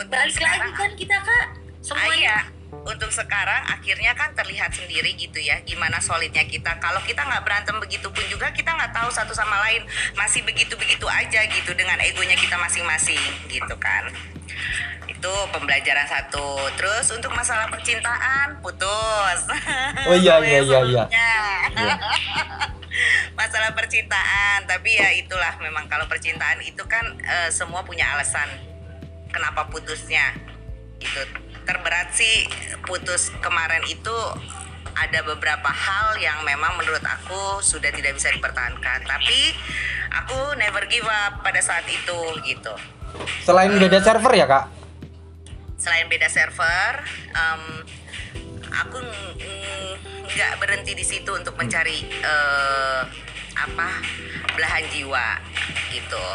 balik 0.03 0.35
lagi 0.35 0.71
kan 0.75 0.91
kita 0.99 1.17
kak. 1.23 1.31
Ah, 1.31 1.47
semuanya. 1.79 2.19
iya. 2.19 2.37
Untuk 2.83 3.09
sekarang 3.13 3.63
akhirnya 3.71 4.11
kan 4.17 4.35
terlihat 4.35 4.75
sendiri 4.75 5.15
gitu 5.15 5.39
ya 5.39 5.63
gimana 5.63 6.03
solidnya 6.03 6.43
kita. 6.43 6.75
Kalau 6.83 6.99
kita 7.07 7.23
nggak 7.23 7.43
berantem 7.47 7.75
begitu 7.79 8.11
pun 8.11 8.25
juga 8.27 8.51
kita 8.51 8.75
nggak 8.75 8.91
tahu 8.91 9.09
satu 9.13 9.31
sama 9.31 9.55
lain 9.69 9.87
masih 10.19 10.43
begitu-begitu 10.43 11.07
aja 11.07 11.47
gitu 11.47 11.71
dengan 11.71 12.01
egonya 12.03 12.35
kita 12.35 12.59
masing-masing 12.59 13.21
gitu 13.47 13.75
kan. 13.79 14.11
Itu 15.07 15.31
pembelajaran 15.55 16.09
satu. 16.09 16.59
Terus 16.75 17.07
untuk 17.15 17.31
masalah 17.31 17.71
percintaan 17.71 18.59
putus. 18.59 19.39
Oh 20.09 20.17
iya, 20.17 20.41
iya, 20.45 20.59
iya, 20.59 20.79
iya. 20.83 21.03
Iya. 21.07 21.95
masalah 23.35 23.75
percintaan 23.75 24.63
tapi 24.63 24.95
ya 24.95 25.11
itulah 25.11 25.59
memang 25.59 25.85
kalau 25.91 26.07
percintaan 26.07 26.63
itu 26.63 26.81
kan 26.87 27.03
eh, 27.19 27.49
semua 27.51 27.83
punya 27.83 28.07
alasan 28.15 28.47
kenapa 29.29 29.67
putusnya 29.67 30.31
gitu 31.03 31.21
terberat 31.65 32.13
sih. 32.13 32.47
Putus 32.85 33.33
kemarin 33.41 33.81
itu 33.89 34.17
ada 34.95 35.19
beberapa 35.25 35.67
hal 35.67 36.15
yang 36.21 36.45
memang 36.47 36.79
menurut 36.79 37.03
aku 37.03 37.59
sudah 37.59 37.91
tidak 37.91 38.15
bisa 38.15 38.31
dipertahankan. 38.31 39.03
Tapi 39.03 39.51
aku 40.13 40.55
never 40.55 40.85
give 40.87 41.05
up 41.05 41.43
pada 41.43 41.59
saat 41.59 41.83
itu 41.89 42.19
gitu. 42.45 42.73
Selain 43.43 43.73
beda 43.75 43.99
server 43.99 44.33
ya 44.33 44.47
kak? 44.47 44.65
selain 45.75 46.07
beda 46.09 46.25
server 46.31 47.03
em, 47.35 47.61
aku 48.73 48.97
ng- 49.05 49.37
ng- 49.37 49.97
nggak 50.25 50.53
berhenti 50.57 50.97
di 50.97 51.05
situ 51.05 51.29
untuk 51.29 51.53
mencari 51.55 52.09
eh, 52.09 53.01
apa 53.55 53.89
belahan 54.55 54.85
jiwa 54.91 55.39
gitu. 55.91 56.25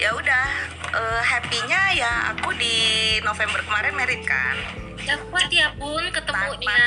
Ya 0.00 0.10
udah 0.16 0.46
eh, 0.90 1.22
happynya 1.22 1.80
ya 1.94 2.12
aku 2.34 2.56
di 2.56 2.76
November 3.22 3.60
kemarin 3.62 3.94
merit 3.94 4.22
kan. 4.24 4.56
Dapat 5.04 5.46
ya 5.52 5.68
bun 5.76 6.04
ketemunya. 6.08 6.84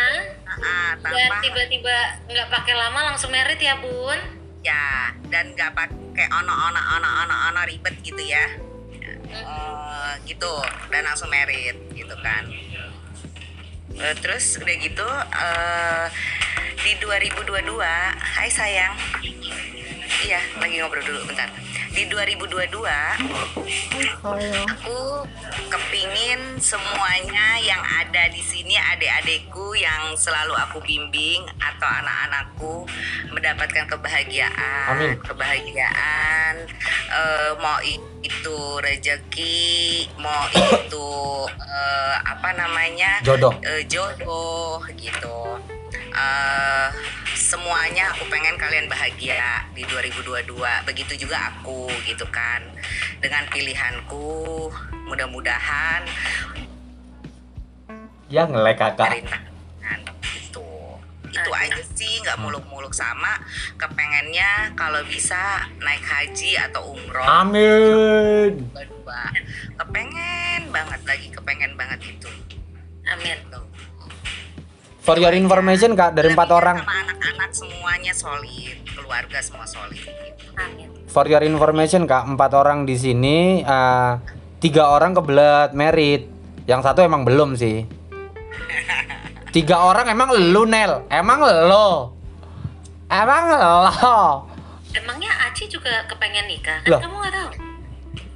Dan 0.58 0.98
tanpa 1.06 1.38
tiba-tiba 1.46 1.96
nggak 2.26 2.48
pakai 2.50 2.74
lama 2.74 3.14
langsung 3.14 3.30
merit 3.30 3.62
ya 3.62 3.78
bun. 3.78 4.18
ya 4.66 5.16
dan 5.32 5.56
nggak 5.56 5.72
pakai 5.80 6.28
ono 6.28 6.52
ono 6.52 6.82
ono 7.00 7.10
ono 7.24 7.36
ono 7.54 7.62
ribet 7.64 8.04
gitu 8.04 8.20
ya. 8.20 8.58
Eh, 9.28 10.12
gitu 10.26 10.60
dan 10.92 11.08
langsung 11.08 11.30
merit 11.30 11.78
gitu 11.94 12.16
kan. 12.20 12.44
Eh, 13.98 14.16
terus 14.20 14.60
udah 14.60 14.76
gitu 14.82 15.08
eh, 15.34 16.06
di 16.84 16.92
2022 17.02 17.80
hai 18.38 18.50
sayang 18.52 18.94
iya 20.28 20.44
lagi 20.60 20.76
ngobrol 20.84 21.00
dulu 21.08 21.24
bentar. 21.24 21.48
Di 21.96 22.04
2022 22.12 22.84
aku 24.68 25.00
kepingin 25.72 26.60
semuanya 26.60 27.56
yang 27.64 27.80
ada 27.80 28.28
di 28.28 28.44
sini 28.44 28.76
adik-adikku 28.76 29.72
yang 29.80 30.12
selalu 30.20 30.52
aku 30.52 30.84
bimbing 30.84 31.48
atau 31.64 31.88
anak-anakku 31.88 32.84
mendapatkan 33.32 33.88
kebahagiaan. 33.88 34.88
Amin. 34.92 35.16
kebahagiaan 35.24 36.68
eh, 37.08 37.52
mau 37.64 37.80
itu 38.20 38.60
rezeki 38.84 40.12
mau 40.20 40.44
itu 40.52 41.10
eh, 41.56 42.16
apa 42.20 42.52
namanya? 42.52 43.24
Jodoh. 43.24 43.56
eh, 43.64 43.88
jodoh 43.88 44.84
gitu 45.00 45.56
Eh, 46.18 46.88
semuanya 47.38 48.10
aku 48.10 48.26
pengen 48.34 48.58
kalian 48.58 48.90
bahagia 48.90 49.70
di 49.78 49.86
2022 49.86 50.50
begitu 50.84 51.14
juga 51.14 51.54
aku 51.54 51.86
gitu 52.10 52.26
kan. 52.34 52.66
Dengan 53.22 53.46
pilihanku 53.54 54.70
mudah-mudahan 55.06 56.02
Ya 58.28 58.44
ngelek 58.44 58.76
kakak. 58.76 59.08
perintahan 59.08 60.00
gitu. 60.26 60.68
Itu 61.32 61.50
aja 61.54 61.80
sih 61.96 62.20
nggak 62.26 62.42
muluk-muluk 62.42 62.92
sama. 62.92 63.40
Kepengennya 63.78 64.74
kalau 64.76 65.00
bisa 65.06 65.64
naik 65.80 66.04
haji 66.04 66.60
atau 66.60 66.98
umroh. 66.98 67.24
Amin. 67.24 68.68
kepengen 69.78 70.68
banget 70.74 71.02
lagi 71.08 71.32
kepengen 71.32 71.72
banget 71.80 72.00
itu 72.04 72.28
Amin. 73.08 73.40
For 75.08 75.16
your 75.24 75.32
information 75.40 75.96
kak 75.96 76.20
dari 76.20 76.36
empat 76.36 76.52
orang. 76.52 76.84
sama 76.84 77.00
anak-anak 77.08 77.52
semuanya 77.56 78.12
solid 78.12 78.76
keluarga 78.92 79.40
semua 79.40 79.64
solid 79.64 80.04
gitu. 80.04 80.52
Amin. 80.60 80.92
For 81.08 81.24
your 81.32 81.48
information 81.48 82.04
kak 82.04 82.28
empat 82.28 82.52
orang 82.52 82.84
di 82.84 83.00
sini 83.00 83.64
eh, 83.64 84.12
tiga 84.60 84.92
orang 84.92 85.16
kebelet 85.16 85.72
merit. 85.72 86.28
Yang 86.68 86.92
satu 86.92 87.08
emang 87.08 87.24
belum 87.24 87.56
sih. 87.56 87.88
Tiga 89.56 89.80
orang 89.88 90.12
emang 90.12 90.36
lu 90.36 90.68
Nel, 90.68 91.08
emang 91.08 91.40
lo, 91.40 92.12
emang 93.08 93.44
lo. 93.56 94.44
Emangnya 94.92 95.32
Aci 95.48 95.72
juga 95.72 96.04
kepengen 96.12 96.52
nikah? 96.52 96.84
Loh. 96.92 97.00
Kan 97.00 97.08
kamu 97.08 97.16
nggak 97.16 97.32
tahu. 97.32 97.50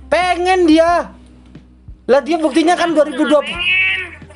Pengen 0.07 0.59
dia. 0.71 1.11
Lah 2.07 2.21
dia 2.23 2.39
buktinya 2.39 2.79
kan 2.79 2.95
2020. 2.95 3.90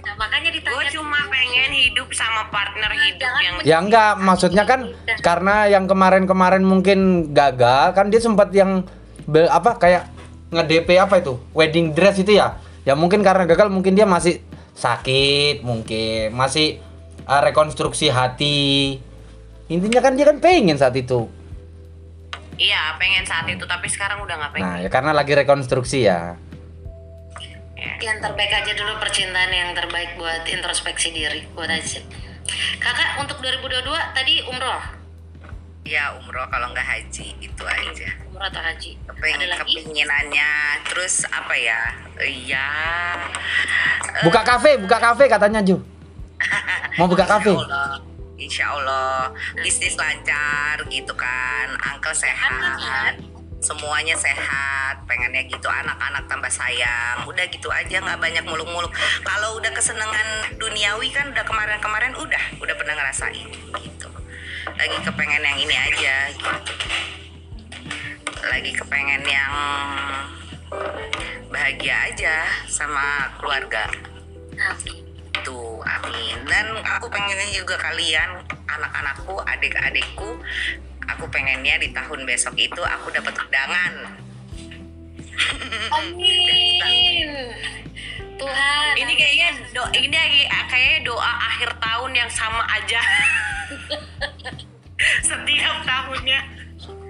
Nah, 0.05 0.13
makanya 0.21 0.49
gue 0.53 0.61
ditanya. 0.61 0.91
cuma 0.93 1.17
pengen 1.27 1.71
hidup 1.73 2.09
sama 2.13 2.45
partner 2.53 2.91
hidup 2.93 3.17
Jangan 3.25 3.41
yang 3.41 3.55
Ya 3.65 3.77
enggak, 3.81 4.13
maksudnya 4.21 4.63
kan 4.63 4.93
karena 5.19 5.65
yang 5.65 5.89
kemarin-kemarin 5.89 6.61
mungkin 6.61 6.99
gagal 7.33 7.97
kan 7.97 8.13
dia 8.13 8.21
sempat 8.21 8.53
yang 8.53 8.85
be- 9.25 9.49
apa 9.49 9.81
kayak 9.81 10.05
nge-DP 10.53 11.01
apa 11.01 11.17
itu? 11.17 11.41
Wedding 11.51 11.91
dress 11.91 12.21
itu 12.21 12.37
ya. 12.37 12.61
Ya 12.85 12.93
mungkin 12.93 13.25
karena 13.25 13.49
gagal 13.49 13.73
mungkin 13.73 13.97
dia 13.97 14.05
masih 14.05 14.45
sakit 14.77 15.65
mungkin, 15.65 16.37
masih 16.37 16.77
uh, 17.25 17.41
rekonstruksi 17.41 18.13
hati. 18.13 19.01
Intinya 19.65 20.05
kan 20.05 20.13
dia 20.13 20.29
kan 20.29 20.37
pengen 20.37 20.77
saat 20.77 20.93
itu. 20.93 21.25
iya 22.55 22.95
pengen 22.95 23.27
saat 23.27 23.43
itu 23.51 23.67
tapi 23.67 23.83
sekarang 23.91 24.23
udah 24.23 24.31
nggak 24.39 24.51
pengen 24.55 24.63
Nah, 24.63 24.77
ya 24.79 24.87
karena 24.87 25.11
lagi 25.11 25.35
rekonstruksi 25.35 26.07
ya. 26.07 26.39
Yang 28.01 28.17
terbaik 28.21 28.51
aja 28.51 28.71
dulu 28.75 28.93
percintaan 29.01 29.51
yang 29.51 29.71
terbaik 29.77 30.17
buat 30.19 30.43
introspeksi 30.47 31.13
diri 31.13 31.45
buat 31.53 31.69
Aci. 31.69 32.01
Kakak 32.77 33.17
untuk 33.25 33.41
2022 33.41 33.89
tadi 34.13 34.45
umroh, 34.45 34.81
ya 35.81 36.13
umroh 36.21 36.45
kalau 36.49 36.69
nggak 36.73 36.85
haji 36.85 37.33
itu 37.41 37.63
aja. 37.65 38.09
Umroh 38.29 38.45
atau 38.45 38.61
haji. 38.61 38.91
Kepeng, 39.05 39.37
Ada 39.41 39.47
lagi? 39.57 39.73
kepinginannya. 39.81 40.51
Terus 40.85 41.25
apa 41.29 41.53
ya? 41.57 41.81
Iya. 42.21 42.67
Buka 44.21 44.41
kafe, 44.45 44.77
buka 44.77 44.97
kafe 45.01 45.25
katanya 45.25 45.61
Ju. 45.65 45.81
Mau 47.01 47.09
buka 47.09 47.25
kafe. 47.25 47.53
Insya 48.35 48.67
Allah, 48.77 49.31
bisnis 49.57 49.95
lancar 49.95 50.83
gitu 50.91 51.15
kan, 51.15 51.71
Uncle 51.87 52.13
sehat, 52.13 53.15
semuanya 53.59 54.13
sehat, 54.13 55.03
pengennya 55.09 55.45
gitu 55.49 55.65
anak-anak 55.65 56.25
tambah 56.29 56.51
sayang, 56.51 57.25
udah 57.25 57.45
gitu 57.49 57.69
aja 57.71 57.97
nggak 58.01 58.19
banyak 58.21 58.45
muluk-muluk. 58.45 58.93
Kalau 59.25 59.57
udah 59.57 59.71
kesenangan 59.73 60.57
duniawi 60.59 61.09
kan 61.09 61.33
udah 61.33 61.45
kemarin-kemarin 61.47 62.13
udah, 62.15 62.43
udah 62.61 62.75
pernah 62.77 62.93
ngerasain 62.99 63.49
gitu. 63.81 64.09
Lagi 64.65 64.97
kepengen 65.01 65.43
yang 65.43 65.57
ini 65.61 65.75
aja 65.75 66.15
gitu. 66.33 66.51
Lagi 68.45 68.71
kepengen 68.77 69.23
yang 69.25 69.53
bahagia 71.49 71.95
aja 72.13 72.35
sama 72.69 73.33
keluarga. 73.41 73.89
Tuh, 75.45 75.77
amin. 75.85 76.41
Dan 76.49 76.81
aku 76.81 77.05
pengennya 77.05 77.49
juga 77.53 77.77
kalian, 77.77 78.41
anak-anakku, 78.79 79.35
adik-adikku, 79.43 80.29
aku 81.07 81.25
pengennya 81.31 81.79
di 81.79 81.89
tahun 81.95 82.27
besok 82.27 82.55
itu 82.59 82.81
aku 82.81 83.11
dapat 83.11 83.33
undangan. 83.35 83.93
Amin. 85.99 87.29
Tuhan. 88.35 88.99
ini 88.99 89.13
kayaknya 89.15 89.49
do 89.71 89.83
ini 89.95 90.11
lagi- 90.11 90.51
kayaknya 90.67 91.07
doa 91.07 91.33
akhir 91.55 91.71
tahun 91.79 92.11
yang 92.11 92.27
sama 92.27 92.67
aja 92.67 92.99
setiap 95.31 95.75
tahunnya 95.87 96.39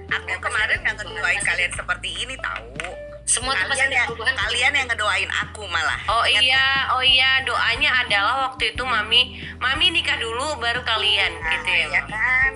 Aku 0.06 0.38
kemarin 0.38 0.78
nggak 0.86 0.96
ngedoain 1.02 1.42
kalian 1.42 1.74
seperti 1.74 2.10
ini 2.14 2.38
tahu. 2.38 2.78
Semua 3.26 3.58
tuh 3.58 3.66
pasti 3.66 3.82
Kalian 3.82 3.90
ada 3.90 3.98
yang 3.98 4.10
perubahan. 4.14 4.36
kalian 4.38 4.72
yang 4.78 4.88
ngedoain 4.94 5.32
aku 5.34 5.62
malah. 5.66 6.00
oh 6.08 6.24
Ingat, 6.30 6.42
iya 6.46 6.66
oh 6.94 7.04
iya 7.04 7.32
doanya 7.42 7.90
adalah 8.06 8.36
waktu 8.50 8.78
itu 8.78 8.84
mami 8.86 9.22
mami 9.58 9.90
nikah 9.90 10.18
dulu 10.22 10.62
baru 10.62 10.86
kalian 10.86 11.32
gitu 11.34 11.70
ya 11.74 11.86
ya 11.90 12.02
kan? 12.06 12.52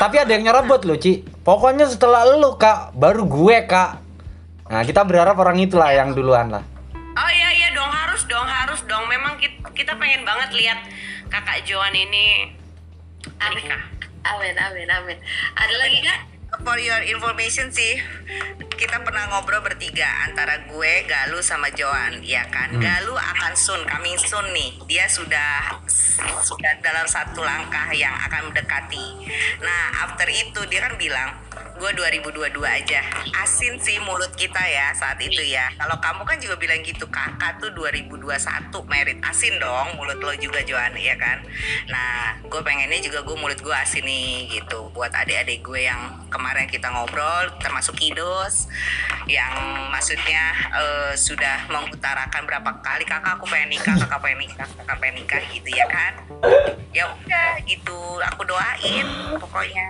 Tapi 0.00 0.16
ada 0.16 0.30
yang 0.32 0.48
nyerobot 0.48 0.88
loh, 0.88 0.96
Ci. 0.96 1.20
Pokoknya 1.44 1.86
setelah 1.86 2.24
lu, 2.26 2.56
Kak, 2.56 2.96
baru 2.96 3.28
gue, 3.28 3.56
Kak. 3.68 4.00
Nah, 4.66 4.82
kita 4.82 5.04
berharap 5.06 5.36
orang 5.38 5.60
itulah 5.62 5.92
yang 5.92 6.10
duluan 6.16 6.50
lah. 6.50 6.64
Oh 7.16 7.30
iya 7.30 7.48
iya 7.54 7.68
dong 7.72 7.88
harus 7.88 8.24
dong 8.26 8.48
harus 8.48 8.80
dong. 8.88 9.04
Memang 9.06 9.38
kita, 9.38 9.70
kita 9.72 9.92
pengen 10.00 10.24
banget 10.26 10.50
lihat 10.56 10.78
kakak 11.28 11.62
Joan 11.68 11.94
ini 11.94 12.50
menikah. 13.38 13.82
Amin, 14.26 14.56
amin, 14.58 14.88
amin. 14.90 15.18
Ada 15.54 15.74
lagi 15.78 15.98
kak? 16.02 16.18
For 16.64 16.78
your 16.80 17.02
information 17.08 17.68
sih, 17.72 18.00
kita 18.76 19.00
pernah 19.00 19.28
ngobrol 19.32 19.64
bertiga 19.64 20.28
antara 20.28 20.68
gue, 20.68 20.92
Galuh 21.08 21.40
sama 21.40 21.72
Joan, 21.72 22.20
ya 22.20 22.44
kan? 22.52 22.76
Galuh 22.76 23.16
akan 23.16 23.52
soon, 23.56 23.82
coming 23.88 24.16
soon 24.20 24.44
nih. 24.52 24.76
Dia 24.84 25.08
sudah 25.08 25.80
sudah 26.44 26.72
dalam 26.80 27.08
satu 27.08 27.44
langkah 27.44 27.92
yang 27.92 28.12
akan 28.28 28.52
mendekati. 28.52 29.28
Nah, 29.64 30.08
after 30.08 30.28
itu 30.28 30.60
dia 30.68 30.84
kan 30.84 30.96
bilang, 31.00 31.45
gue 31.76 31.90
2022 31.92 32.56
aja. 32.64 33.00
Asin 33.44 33.76
sih 33.80 34.00
mulut 34.00 34.32
kita 34.32 34.60
ya 34.64 34.96
saat 34.96 35.20
itu 35.20 35.44
ya. 35.44 35.68
Kalau 35.76 36.00
kamu 36.00 36.22
kan 36.24 36.36
juga 36.40 36.56
bilang 36.56 36.80
gitu, 36.80 37.04
kakak 37.08 37.60
tuh 37.60 37.70
2021 37.76 38.72
merit. 38.88 39.18
Asin 39.20 39.60
dong 39.60 39.96
mulut 40.00 40.16
lo 40.16 40.32
juga 40.40 40.64
Joan, 40.64 40.96
ya 40.96 41.14
kan? 41.20 41.44
Nah, 41.92 42.40
gue 42.44 42.60
pengennya 42.64 43.00
juga 43.04 43.20
gue 43.22 43.36
mulut 43.36 43.60
gue 43.60 43.76
asin 43.76 44.04
nih 44.08 44.56
gitu. 44.60 44.88
Buat 44.96 45.12
adik-adik 45.12 45.60
gue 45.60 45.84
yang 45.84 46.26
kemarin 46.32 46.64
kita 46.68 46.88
ngobrol, 46.88 47.52
termasuk 47.60 47.96
Kidos. 47.96 48.68
yang 49.26 49.52
maksudnya 49.90 50.54
eh, 50.78 51.12
sudah 51.18 51.66
mengutarakan 51.66 52.46
berapa 52.46 52.70
kali 52.78 53.02
kakak 53.02 53.34
aku 53.34 53.44
pengen 53.50 53.74
nikah 53.74 53.98
kakak 53.98 54.22
pengen 54.22 54.46
nikah 54.46 54.68
kakak 54.78 54.96
pengen 55.02 55.14
nikah 55.18 55.42
gitu 55.50 55.68
ya 55.74 55.86
kan 55.90 56.12
ya 56.94 57.04
udah 57.10 57.50
gitu 57.66 57.98
aku 58.22 58.46
doain 58.46 59.06
pokoknya 59.42 59.86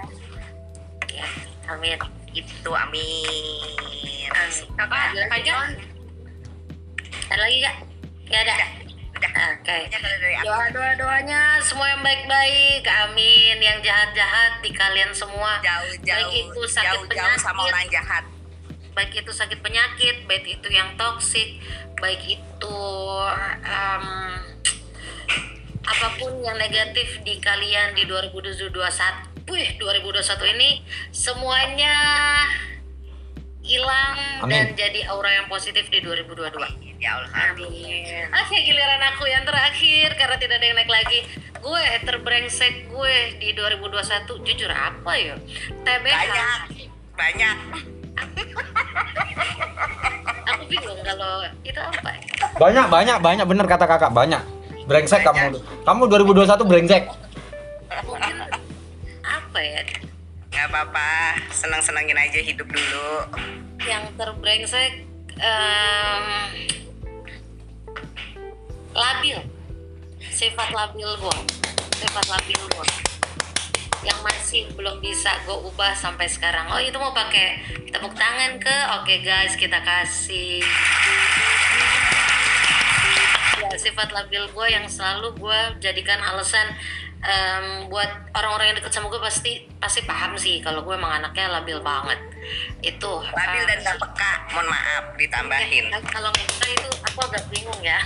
ya 1.12 1.28
amin. 1.68 1.98
Itu 2.32 2.70
amin. 2.72 4.30
Kakak 4.76 5.14
ada 5.14 5.22
lagi 5.30 5.50
ada 7.26 7.42
lagi 7.42 7.56
gak 7.58 7.76
nggak 8.26 8.42
ada? 8.46 8.54
Udah. 9.16 9.30
Oke. 9.56 9.78
Kalau 9.90 10.16
dari 10.20 10.34
aku. 10.36 10.44
Doa 10.46 10.66
doa 10.70 10.90
doanya 10.94 11.40
semua 11.64 11.86
yang 11.90 12.02
baik 12.04 12.22
baik 12.28 12.82
amin. 13.06 13.56
Yang 13.58 13.78
jahat 13.90 14.10
jahat 14.14 14.52
di 14.62 14.70
kalian 14.70 15.10
semua. 15.10 15.58
Jauh 15.62 15.92
baik 15.98 16.06
jauh 16.06 16.30
itu 16.32 16.60
sakit 16.68 16.86
jauh 16.86 17.04
jauh 17.10 17.38
sama 17.40 17.64
penyakit. 17.64 17.72
orang 17.72 17.88
jahat. 17.90 18.24
Baik 18.96 19.12
itu 19.12 19.32
sakit 19.32 19.58
penyakit 19.60 20.16
baik 20.24 20.44
itu 20.48 20.68
yang 20.72 20.96
toksik 20.96 21.60
baik 22.00 22.20
itu 22.24 22.80
em, 23.64 24.04
apa 25.86 26.08
pun 26.20 26.32
yang 26.44 26.56
negatif 26.60 27.20
di 27.24 27.40
kalian 27.40 27.96
di 27.96 28.04
2021 28.04 29.35
wih 29.46 29.68
2021 29.78 30.54
ini 30.58 30.70
semuanya 31.14 31.96
hilang 33.66 34.46
dan 34.46 34.70
Amin. 34.70 34.78
jadi 34.78 35.10
aura 35.10 35.42
yang 35.42 35.46
positif 35.50 35.90
di 35.90 35.98
2022 35.98 37.02
ya 37.02 37.18
Allah 37.18 37.30
Amin. 37.50 38.30
Oke 38.30 38.56
giliran 38.62 39.02
aku 39.10 39.26
yang 39.26 39.42
terakhir 39.42 40.14
karena 40.14 40.36
tidak 40.38 40.62
ada 40.62 40.66
yang 40.66 40.76
naik 40.78 40.90
lagi. 40.90 41.18
Gue 41.58 41.82
terbrengsek 42.06 42.88
gue 42.88 43.16
di 43.42 43.50
2021 43.58 44.46
jujur 44.46 44.70
apa 44.70 45.12
ya? 45.18 45.34
TBH. 45.82 46.14
banyak 46.14 46.60
banyak 47.16 47.56
Aku 50.46 50.62
bingung 50.70 51.00
kalau 51.04 51.44
itu 51.64 51.80
apa 51.80 52.08
ya? 52.16 52.20
Banyak, 52.56 52.86
banyak, 52.88 53.18
banyak 53.20 53.46
bener 53.46 53.66
kata 53.68 53.84
kakak, 53.84 54.12
banyak. 54.14 54.40
Brengsek 54.86 55.26
kamu. 55.26 55.58
Kamu 55.82 56.02
2021 56.06 56.62
brengsek. 56.64 57.02
Mungkin 58.06 58.36
apa 59.56 59.64
ya? 59.64 59.80
nggak 60.52 60.68
apa-apa 60.68 61.12
senang 61.48 61.80
senangin 61.80 62.12
aja 62.12 62.44
hidup 62.44 62.68
dulu 62.68 63.24
Yang 63.88 64.04
terbrengsek 64.20 65.08
em, 65.40 66.24
labil. 68.92 69.40
Sifat 70.20 70.76
labil 70.76 71.08
gue. 71.08 71.38
Sifat 71.96 72.26
labil 72.36 72.60
gue. 72.68 72.86
Yang 74.04 74.20
masih 74.20 74.62
belum 74.76 75.00
bisa 75.00 75.32
gue 75.48 75.56
ubah 75.56 75.96
sampai 75.96 76.28
sekarang. 76.28 76.68
Oh 76.68 76.80
itu 76.80 77.00
mau 77.00 77.16
pakai 77.16 77.56
tepuk 77.88 78.12
tangan 78.12 78.60
ke? 78.60 78.76
Oke 79.00 79.24
guys 79.24 79.56
kita 79.56 79.80
kasih. 79.80 80.60
ya 83.56 83.72
sifat 83.80 84.12
labil 84.12 84.44
gue 84.52 84.66
yang 84.68 84.84
selalu 84.84 85.32
gue 85.40 85.60
jadikan 85.80 86.20
alasan 86.20 86.76
em, 87.24 87.88
buat 87.88 88.10
orang-orang 88.36 88.72
yang 88.72 88.76
deket 88.82 88.92
sama 88.92 89.08
gue 89.08 89.20
pasti 89.22 89.52
pasti 89.80 90.04
paham 90.04 90.36
sih 90.36 90.60
kalau 90.60 90.84
gue 90.84 90.94
emang 90.94 91.20
anaknya 91.22 91.60
labil 91.60 91.80
banget 91.80 92.18
itu 92.84 93.12
labil 93.32 93.62
eh, 93.62 93.66
dan 93.66 93.78
gak 93.82 93.98
peka 93.98 94.32
mohon 94.54 94.68
maaf 94.70 95.04
ditambahin 95.18 95.84
Ya, 95.90 95.98
kalau 96.04 96.30
nggak 96.30 96.70
itu 96.70 96.90
aku 97.16 97.18
agak 97.32 97.44
bingung 97.48 97.80
ya. 97.80 97.96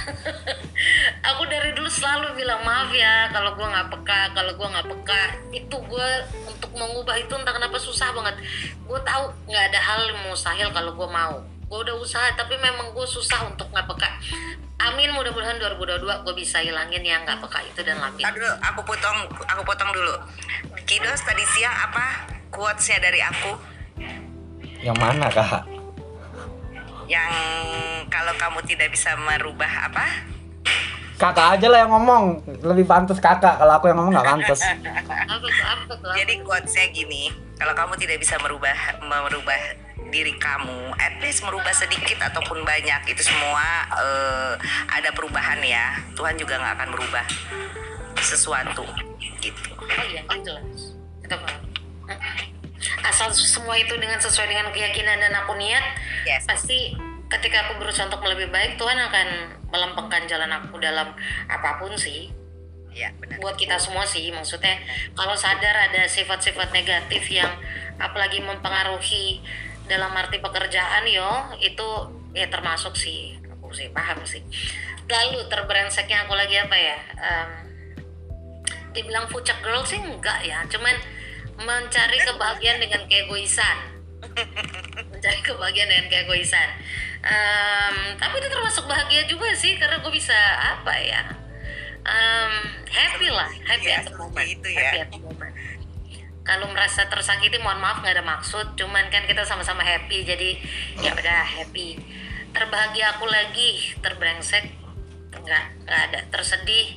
aku 1.29 1.43
dari 1.51 1.75
dulu 1.75 1.91
selalu 1.91 2.39
bilang 2.39 2.63
maaf 2.63 2.95
ya 2.95 3.27
kalau 3.35 3.59
gue 3.59 3.67
nggak 3.67 3.89
peka, 3.91 4.21
kalau 4.37 4.53
gue 4.55 4.69
nggak 4.71 4.87
peka 4.87 5.23
itu 5.51 5.77
gue 5.77 6.09
untuk 6.47 6.71
mengubah 6.79 7.19
itu 7.19 7.33
entah 7.35 7.51
kenapa 7.51 7.77
susah 7.77 8.15
banget. 8.15 8.39
Gue 8.87 9.01
tahu 9.03 9.35
nggak 9.51 9.65
ada 9.75 9.81
hal 9.83 10.01
yang 10.07 10.21
mustahil 10.31 10.71
kalau 10.71 10.95
gue 10.95 11.09
mau. 11.11 11.43
Gue 11.67 11.79
udah 11.83 11.97
usaha 11.99 12.31
tapi 12.39 12.55
memang 12.59 12.95
gue 12.95 13.07
susah 13.07 13.51
untuk 13.51 13.67
nggak 13.75 13.87
peka. 13.91 14.11
Amin 14.81 15.13
mudah-mudahan 15.13 15.61
2022 15.61 16.25
gue 16.25 16.35
bisa 16.41 16.65
hilangin 16.65 17.05
yang 17.05 17.21
nggak 17.29 17.37
peka 17.45 17.61
itu 17.69 17.81
dan 17.85 18.01
labil. 18.01 18.25
Ntar 18.25 18.33
dulu 18.33 18.51
aku 18.65 18.81
potong 18.89 19.19
aku 19.45 19.63
potong 19.65 19.91
dulu 19.93 20.15
Kidos 20.89 21.21
tadi 21.21 21.45
siang 21.53 21.77
apa 21.77 22.25
quotesnya 22.49 22.99
dari 22.99 23.21
aku 23.21 23.53
Yang 24.81 24.97
mana 24.97 25.29
kak? 25.29 25.69
yang 27.11 27.33
kalau 28.07 28.31
kamu 28.39 28.63
tidak 28.71 28.95
bisa 28.95 29.19
merubah 29.19 29.91
apa 29.91 30.07
Kakak 31.21 31.61
aja 31.61 31.69
lah 31.69 31.85
yang 31.85 31.93
ngomong. 31.93 32.41
Lebih 32.65 32.89
pantas 32.89 33.21
kakak. 33.21 33.61
Kalau 33.61 33.77
aku 33.77 33.93
yang 33.93 34.01
ngomong 34.01 34.17
nggak 34.17 34.25
pantas. 34.25 34.65
Jadi 36.17 36.41
quotesnya 36.41 36.89
gini 36.97 37.29
kalau 37.61 37.77
kamu 37.77 37.93
tidak 38.01 38.25
bisa 38.25 38.41
merubah 38.41 38.73
merubah 39.05 39.61
diri 40.11 40.35
kamu 40.37 40.93
at 40.99 41.17
least 41.23 41.43
merubah 41.47 41.73
sedikit 41.73 42.19
ataupun 42.21 42.63
banyak 42.67 43.01
itu 43.09 43.23
semua 43.23 43.87
eh, 43.95 44.53
ada 44.91 45.11
perubahan 45.15 45.63
ya 45.63 45.97
Tuhan 46.19 46.35
juga 46.37 46.59
nggak 46.59 46.75
akan 46.77 46.89
merubah 46.93 47.25
sesuatu 48.21 48.85
gitu 49.41 49.71
Oh 49.91 50.05
iya, 50.07 50.23
itu 50.23 50.47
jelas. 50.47 50.95
Asal 53.05 53.29
semua 53.35 53.75
itu 53.77 53.93
dengan 53.99 54.17
sesuai 54.23 54.47
dengan 54.49 54.71
keyakinan 54.71 55.19
dan 55.21 55.35
aku 55.45 55.59
niat, 55.59 55.83
Yes. 56.25 56.47
pasti 56.47 56.95
ketika 57.29 57.69
aku 57.69 57.83
berusaha 57.83 58.07
untuk 58.09 58.23
lebih 58.25 58.49
baik, 58.55 58.79
Tuhan 58.79 58.97
akan 58.97 59.27
melempengkan 59.69 60.25
jalan 60.31 60.51
aku 60.51 60.79
dalam 60.81 61.13
apa 61.51 61.71
pun 61.83 61.93
sih. 61.99 62.31
ya 62.91 63.07
benar 63.23 63.39
Buat 63.39 63.55
kita 63.55 63.79
semua 63.79 64.03
sih, 64.03 64.35
maksudnya 64.35 64.75
kalau 65.15 65.39
sadar 65.39 65.91
ada 65.91 66.11
sifat-sifat 66.11 66.75
negatif 66.75 67.23
yang 67.31 67.47
apalagi 68.03 68.43
mempengaruhi 68.43 69.39
dalam 69.91 70.15
arti 70.15 70.39
pekerjaan 70.39 71.03
yo, 71.11 71.27
itu 71.59 71.89
ya 72.31 72.47
termasuk 72.47 72.95
sih, 72.95 73.35
aku 73.51 73.75
sih 73.75 73.91
paham 73.91 74.23
sih. 74.23 74.41
Lalu 75.11 75.43
terberengseknya 75.51 76.31
aku 76.31 76.39
lagi 76.39 76.55
apa 76.63 76.77
ya? 76.79 76.97
Em, 77.19 77.51
dibilang 78.91 79.27
puncak 79.31 79.63
girl 79.63 79.87
sih 79.87 80.03
enggak 80.03 80.43
ya 80.43 80.67
cuman 80.67 80.91
mencari 81.63 82.19
kebahagiaan 82.19 82.83
dengan 82.83 83.07
keegoisan 83.07 83.77
mencari 85.15 85.41
kebahagiaan 85.47 85.91
dengan 85.91 86.07
keegoisan 86.11 86.69
Em, 87.21 88.17
tapi 88.17 88.41
itu 88.41 88.49
termasuk 88.49 88.89
bahagia 88.89 89.29
juga 89.29 89.53
sih 89.53 89.77
karena 89.77 90.01
gue 90.01 90.09
bisa 90.09 90.35
apa 90.59 90.95
ya 90.99 91.23
Em, 92.01 92.53
happy 92.89 93.29
lah 93.29 93.47
happy 93.63 93.93
Iya, 93.93 94.01
at 94.01 94.05
the 94.09 94.17
moment 94.17 94.49
itu 94.49 94.69
ya. 94.73 94.81
happy 94.91 94.99
at 95.05 95.09
the 95.13 95.21
moment 95.21 95.50
kalau 96.41 96.67
merasa 96.73 97.05
tersakiti 97.07 97.61
mohon 97.61 97.79
maaf 97.79 98.01
nggak 98.01 98.17
ada 98.17 98.25
maksud. 98.25 98.75
Cuman 98.77 99.13
kan 99.13 99.29
kita 99.29 99.45
sama-sama 99.45 99.85
happy 99.85 100.25
jadi 100.25 100.57
ya 101.05 101.13
udah 101.13 101.43
happy. 101.61 102.01
Terbahagia 102.51 103.17
aku 103.17 103.29
lagi 103.29 103.95
terbrengsek 104.01 104.65
nggak 105.31 105.65
nggak 105.87 106.01
ada 106.11 106.21
tersedih. 106.33 106.97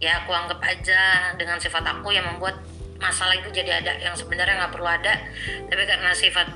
Ya 0.00 0.24
aku 0.24 0.32
anggap 0.32 0.60
aja 0.64 1.32
dengan 1.36 1.60
sifat 1.60 1.84
aku 1.84 2.10
yang 2.10 2.24
membuat 2.24 2.56
masalah 3.00 3.36
itu 3.36 3.48
jadi 3.52 3.80
ada 3.80 3.96
yang 4.00 4.16
sebenarnya 4.16 4.66
nggak 4.66 4.72
perlu 4.74 4.88
ada. 4.88 5.14
Tapi 5.68 5.82
karena 5.86 6.10
sifat 6.12 6.48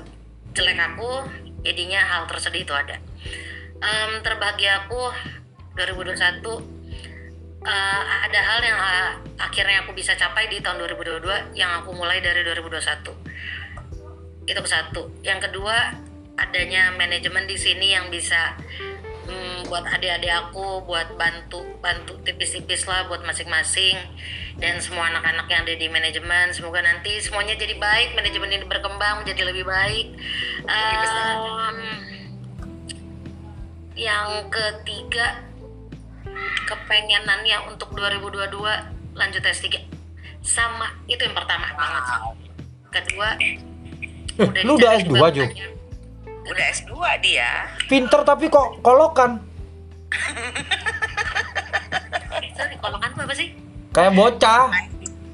jelek 0.53 0.77
aku 0.77 1.25
jadinya 1.65 2.01
hal 2.03 2.29
tersedih 2.29 2.65
itu 2.67 2.73
ada. 2.73 3.01
Em, 3.81 4.21
terbahagia 4.23 4.87
aku 4.87 5.11
2021 5.75 6.84
eh, 7.65 8.01
ada 8.29 8.39
hal 8.39 8.59
yang 8.61 8.79
eh, 8.79 9.11
akhirnya 9.41 9.83
aku 9.83 9.91
bisa 9.97 10.13
capai 10.13 10.47
di 10.47 10.61
tahun 10.61 10.79
2022 10.85 11.57
yang 11.57 11.81
aku 11.81 11.91
mulai 11.91 12.21
dari 12.21 12.45
2021 12.45 13.25
itu 14.45 14.61
satu. 14.69 15.09
Yang 15.25 15.49
kedua 15.49 15.77
adanya 16.37 16.93
manajemen 16.93 17.49
di 17.49 17.57
sini 17.57 17.95
yang 17.97 18.13
bisa 18.13 18.53
mm, 19.25 19.65
buat 19.71 19.87
adik-adik 19.87 20.29
aku 20.29 20.85
buat 20.85 21.17
bantu 21.17 21.63
bantu 21.81 22.19
tipis-tipis 22.21 22.85
lah 22.85 23.09
buat 23.09 23.25
masing-masing. 23.25 23.97
Dan 24.55 24.79
semua 24.79 25.11
anak-anak 25.11 25.51
yang 25.51 25.61
ada 25.67 25.75
di 25.75 25.87
manajemen 25.91 26.47
semoga 26.55 26.79
nanti 26.79 27.19
semuanya 27.19 27.59
jadi 27.59 27.75
baik 27.75 28.15
manajemen 28.15 28.55
ini 28.55 28.65
berkembang 28.69 29.25
menjadi 29.25 29.51
lebih 29.51 29.67
baik. 29.67 30.15
Em, 30.63 31.77
yang 33.99 34.47
ketiga 34.47 35.43
kepengenannya 36.65 37.57
untuk 37.71 37.93
2022 37.93 39.15
lanjut 39.15 39.43
S3 39.45 39.85
sama 40.45 40.91
itu 41.07 41.21
yang 41.21 41.37
pertama 41.37 41.69
banget 41.73 42.03
kedua 42.91 43.29
Eh, 44.35 44.67
lu 44.67 44.75
udah 44.75 44.99
dicari 44.99 45.07
S2, 45.07 45.15
Ju? 45.15 45.43
bapaknya. 45.47 45.67
udah 46.45 46.65
S2 46.75 46.91
dia 47.23 47.51
Pinter 47.87 48.19
tapi 48.27 48.51
kok 48.51 48.83
kolokan. 48.83 49.39
Sorry, 52.59 52.75
kolokan 52.83 53.15
apa 53.15 53.31
sih? 53.31 53.55
Kayak 53.95 54.11
bocah. 54.11 54.75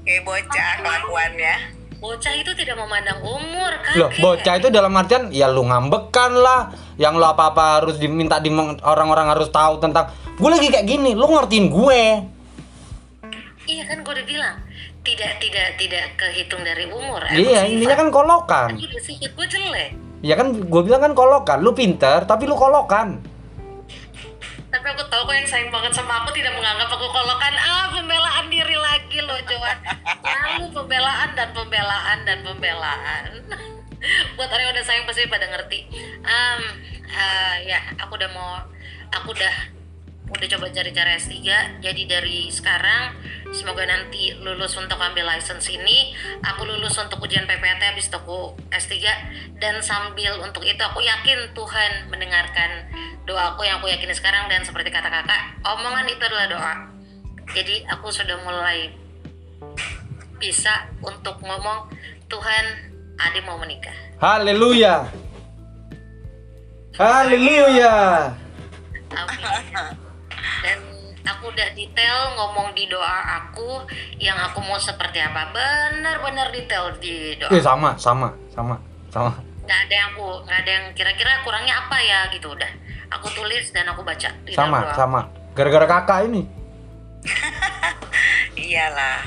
kayak 0.05 0.21
bocah 0.21 0.69
kelakuannya 0.81 1.81
Bocah 2.01 2.33
itu 2.33 2.49
tidak 2.57 2.81
memandang 2.81 3.21
umur, 3.21 3.77
kakek. 3.85 4.01
Loh, 4.01 4.09
bocah 4.17 4.57
itu 4.57 4.73
dalam 4.73 4.89
artian 4.97 5.29
ya 5.29 5.45
lu 5.45 5.61
ngambekan 5.69 6.33
lah. 6.33 6.73
Yang 6.97 7.21
lu 7.21 7.25
apa-apa 7.29 7.77
harus 7.77 8.01
diminta 8.01 8.41
di 8.41 8.49
orang-orang 8.81 9.29
harus 9.29 9.53
tahu 9.53 9.77
tentang 9.77 10.09
gue 10.41 10.49
lagi 10.49 10.67
kayak 10.73 10.87
gini, 10.89 11.13
lu 11.13 11.29
ngertiin 11.29 11.69
gue. 11.69 12.01
Iya 13.69 13.83
kan 13.85 14.01
gue 14.01 14.13
udah 14.17 14.25
bilang 14.25 14.57
tidak 15.05 15.37
tidak 15.37 15.67
tidak 15.77 16.05
kehitung 16.17 16.65
dari 16.65 16.89
umur. 16.89 17.21
Iya, 17.29 17.69
intinya 17.69 17.95
kan 17.97 18.09
kolokan. 18.09 18.69
Gue 18.73 19.45
jelek. 19.45 19.93
Ya 20.25 20.33
kan 20.33 20.53
gue 20.53 20.81
bilang 20.81 21.01
kan 21.01 21.13
kolokan, 21.13 21.61
lu 21.61 21.77
pinter 21.77 22.25
tapi 22.25 22.49
lu 22.49 22.57
kolokan. 22.57 23.21
Tapi 24.71 24.87
aku 24.87 25.03
tahu 25.11 25.27
kok 25.27 25.35
yang 25.35 25.49
sayang 25.49 25.69
banget 25.69 25.91
sama 25.91 26.23
aku 26.23 26.31
tidak 26.31 26.55
menganggap 26.55 26.89
aku 26.89 27.05
kolokan. 27.11 27.53
Ah, 27.59 27.91
pembelaan 27.91 28.47
diri 28.47 28.77
lagi 28.79 29.19
loh, 29.19 29.35
Joan. 29.43 29.77
Lalu 30.23 30.67
pembelaan 30.71 31.29
dan 31.35 31.49
pembelaan 31.51 32.17
dan 32.23 32.39
pembelaan. 32.39 33.23
Buat 34.39 34.49
orang 34.49 34.63
yang 34.63 34.73
udah 34.73 34.85
sayang 34.87 35.03
pasti 35.03 35.27
pada 35.27 35.45
ngerti. 35.51 35.91
Um, 36.23 36.61
eh, 37.03 37.55
ya, 37.67 37.83
aku 37.99 38.15
udah 38.15 38.31
mau, 38.31 38.63
aku 39.11 39.35
udah 39.35 39.80
udah 40.31 40.47
coba 40.57 40.65
cari 40.71 40.91
cara 40.95 41.19
S3 41.19 41.43
jadi 41.83 42.01
dari 42.07 42.47
sekarang 42.47 43.19
semoga 43.51 43.83
nanti 43.83 44.31
lulus 44.39 44.79
untuk 44.79 44.95
ambil 44.95 45.27
license 45.27 45.67
ini 45.67 46.15
aku 46.39 46.63
lulus 46.63 46.95
untuk 46.97 47.19
ujian 47.19 47.43
PPT 47.43 47.81
habis 47.83 48.07
itu 48.07 48.15
aku 48.15 48.55
S3 48.71 48.95
dan 49.59 49.83
sambil 49.83 50.39
untuk 50.39 50.63
itu 50.63 50.79
aku 50.79 51.03
yakin 51.03 51.51
Tuhan 51.51 51.91
mendengarkan 52.07 52.87
doa 53.27 53.53
aku 53.53 53.67
yang 53.67 53.83
aku 53.83 53.91
yakini 53.91 54.15
sekarang 54.15 54.47
dan 54.47 54.63
seperti 54.63 54.87
kata 54.87 55.11
kakak 55.11 55.59
omongan 55.67 56.07
itu 56.07 56.23
adalah 56.23 56.47
doa 56.47 56.73
jadi 57.51 57.83
aku 57.91 58.07
sudah 58.07 58.39
mulai 58.47 58.95
bisa 60.39 60.87
untuk 61.03 61.37
ngomong 61.43 61.91
Tuhan 62.31 62.65
Ade 63.19 63.43
mau 63.43 63.59
menikah 63.59 63.93
Haleluya. 64.21 65.09
Haleluya. 66.93 68.29
Amin. 69.17 69.97
Dan 70.61 70.77
aku 71.21 71.49
udah 71.49 71.69
detail 71.73 72.17
ngomong 72.35 72.73
di 72.73 72.89
doa 72.89 73.17
aku 73.39 73.85
yang 74.17 74.37
aku 74.37 74.59
mau 74.61 74.77
seperti 74.77 75.21
apa. 75.21 75.49
Benar-benar 75.53 76.49
detail 76.49 76.93
di 76.97 77.37
doa. 77.37 77.49
Eh 77.53 77.61
sama, 77.61 77.93
sama, 77.97 78.33
sama, 78.53 78.75
sama. 79.09 79.31
Nggak 79.61 79.79
ada 79.87 79.93
yang 79.93 80.09
aku, 80.11 80.27
nggak 80.43 80.59
ada 80.65 80.71
yang 80.71 80.85
kira-kira 80.97 81.31
kurangnya 81.45 81.75
apa 81.77 81.97
ya 82.01 82.19
gitu 82.33 82.51
udah. 82.51 82.71
Aku 83.19 83.27
tulis 83.35 83.69
dan 83.75 83.85
aku 83.91 84.01
baca 84.01 84.29
di 84.43 84.51
Sama, 84.55 84.87
doa. 84.87 84.95
sama. 84.95 85.21
Gara-gara 85.51 85.85
kakak 85.85 86.31
ini. 86.31 86.47
Iyalah. 88.57 89.19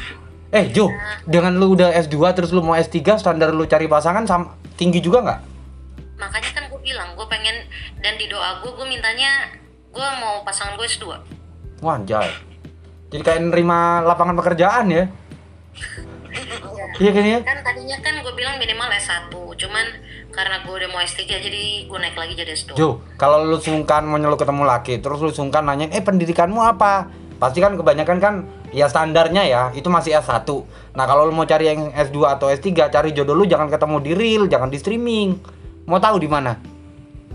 Eh 0.54 0.70
Jo, 0.70 0.86
dengan 1.26 1.58
lu 1.58 1.74
udah 1.74 1.90
S2 1.98 2.14
terus 2.32 2.54
lu 2.54 2.62
mau 2.62 2.78
S3 2.78 3.18
standar 3.18 3.50
lu 3.50 3.66
cari 3.66 3.90
pasangan 3.90 4.22
sama 4.22 4.54
tinggi 4.78 5.02
juga 5.02 5.18
nggak? 5.20 5.40
Makanya 6.14 6.50
kan 6.54 6.64
gue 6.70 6.80
bilang 6.80 7.10
gue 7.18 7.26
pengen 7.26 7.66
dan 7.98 8.14
di 8.14 8.30
doa 8.30 8.62
gue 8.62 8.70
gue 8.70 8.86
mintanya 8.86 9.50
gue 9.94 10.08
mau 10.18 10.42
pasangan 10.42 10.74
gue 10.74 10.86
S2. 10.90 11.06
Wah, 11.86 11.94
anjay. 11.94 12.28
Jadi 13.14 13.22
kayak 13.22 13.40
nerima 13.54 14.02
lapangan 14.02 14.34
pekerjaan 14.34 14.90
ya. 14.90 15.04
Iya 16.94 17.10
kan 17.10 17.24
ya? 17.26 17.38
Kan 17.42 17.58
tadinya 17.66 17.98
kan 17.98 18.14
gue 18.22 18.34
bilang 18.38 18.54
minimal 18.54 18.86
S1, 18.86 19.34
cuman 19.34 19.86
karena 20.30 20.62
gue 20.62 20.74
udah 20.78 20.88
mau 20.94 21.02
S3 21.02 21.26
jadi 21.26 21.90
gue 21.90 21.98
naik 21.98 22.14
lagi 22.14 22.38
jadi 22.38 22.54
S2. 22.54 22.78
Jo, 22.78 23.02
kalau 23.18 23.42
lu 23.42 23.58
sungkan 23.58 24.06
mau 24.06 24.14
nyeluk 24.14 24.38
ketemu 24.38 24.62
laki, 24.62 25.02
terus 25.02 25.18
lu 25.18 25.34
sungkan 25.34 25.66
nanyain, 25.66 25.90
eh 25.90 25.98
pendidikanmu 25.98 26.62
apa? 26.62 27.10
Pasti 27.42 27.58
kan 27.58 27.74
kebanyakan 27.74 28.18
kan 28.22 28.34
ya 28.70 28.86
standarnya 28.86 29.42
ya, 29.42 29.62
itu 29.74 29.90
masih 29.90 30.22
S1. 30.22 30.46
Nah 30.94 31.04
kalau 31.06 31.26
lu 31.26 31.34
mau 31.34 31.42
cari 31.50 31.66
yang 31.66 31.90
S2 31.90 32.18
atau 32.30 32.46
S3, 32.46 32.70
cari 32.94 33.10
jodoh 33.10 33.34
lu 33.34 33.42
jangan 33.42 33.66
ketemu 33.66 33.96
di 33.98 34.12
real, 34.14 34.42
jangan 34.46 34.70
di 34.70 34.78
streaming. 34.78 35.34
Mau 35.90 35.98
tahu 35.98 36.22
di 36.22 36.30
mana? 36.30 36.54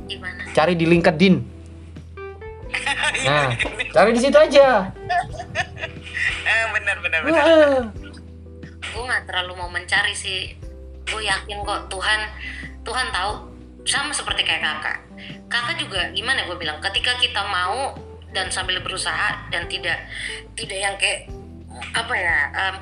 Gimana? 0.07 0.55
Cari 0.55 0.79
di 0.79 0.87
LinkedIn. 0.87 1.58
Nah, 3.25 3.51
cari 3.95 4.11
di 4.15 4.21
situ 4.21 4.37
aja. 4.37 4.89
Eh, 6.49 6.65
benar 6.73 6.97
benar 7.03 7.19
benar. 7.25 7.43
Wah. 7.45 7.83
gue 8.89 9.03
nggak 9.05 9.23
terlalu 9.29 9.53
mau 9.53 9.69
mencari 9.69 10.17
sih 10.17 10.57
gue 11.05 11.21
yakin 11.21 11.61
kok 11.61 11.93
Tuhan 11.93 12.19
Tuhan 12.81 13.07
tahu 13.13 13.31
sama 13.85 14.09
seperti 14.09 14.41
kayak 14.41 14.61
kakak 14.65 14.97
kakak 15.45 15.77
juga 15.77 16.01
gimana 16.09 16.45
gue 16.49 16.57
bilang 16.57 16.81
ketika 16.81 17.13
kita 17.21 17.41
mau 17.45 17.93
dan 18.33 18.49
sambil 18.49 18.81
berusaha 18.81 19.49
dan 19.53 19.65
tidak 19.69 19.97
tidak 20.57 20.77
yang 20.77 20.95
kayak 20.97 21.29
apa 21.93 22.13
ya 22.13 22.37
em, 22.53 22.75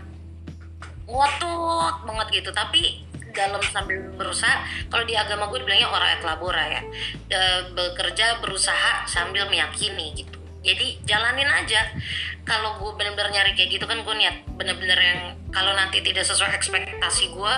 ngotot 1.08 1.96
banget 2.04 2.28
gitu 2.44 2.50
tapi 2.52 3.07
dalam 3.38 3.62
sambil 3.62 4.02
berusaha 4.18 4.66
kalau 4.90 5.06
di 5.06 5.14
agama 5.14 5.46
gue 5.54 5.62
bilangnya 5.62 5.94
orang 5.94 6.18
et 6.18 6.22
labora 6.26 6.66
ya. 6.66 6.82
E, 7.30 7.40
bekerja 7.78 8.42
berusaha 8.42 9.06
sambil 9.06 9.46
meyakini 9.46 10.18
gitu. 10.18 10.38
Jadi 10.66 11.06
jalanin 11.06 11.46
aja. 11.46 11.94
Kalau 12.42 12.82
gue 12.82 12.92
bener-bener 12.98 13.30
nyari 13.30 13.52
kayak 13.54 13.78
gitu 13.78 13.86
kan 13.86 14.02
gue 14.02 14.16
niat 14.18 14.42
bener-bener 14.58 14.98
yang 14.98 15.22
kalau 15.52 15.76
nanti 15.78 16.00
tidak 16.02 16.24
sesuai 16.26 16.56
ekspektasi 16.56 17.36
gue 17.36 17.56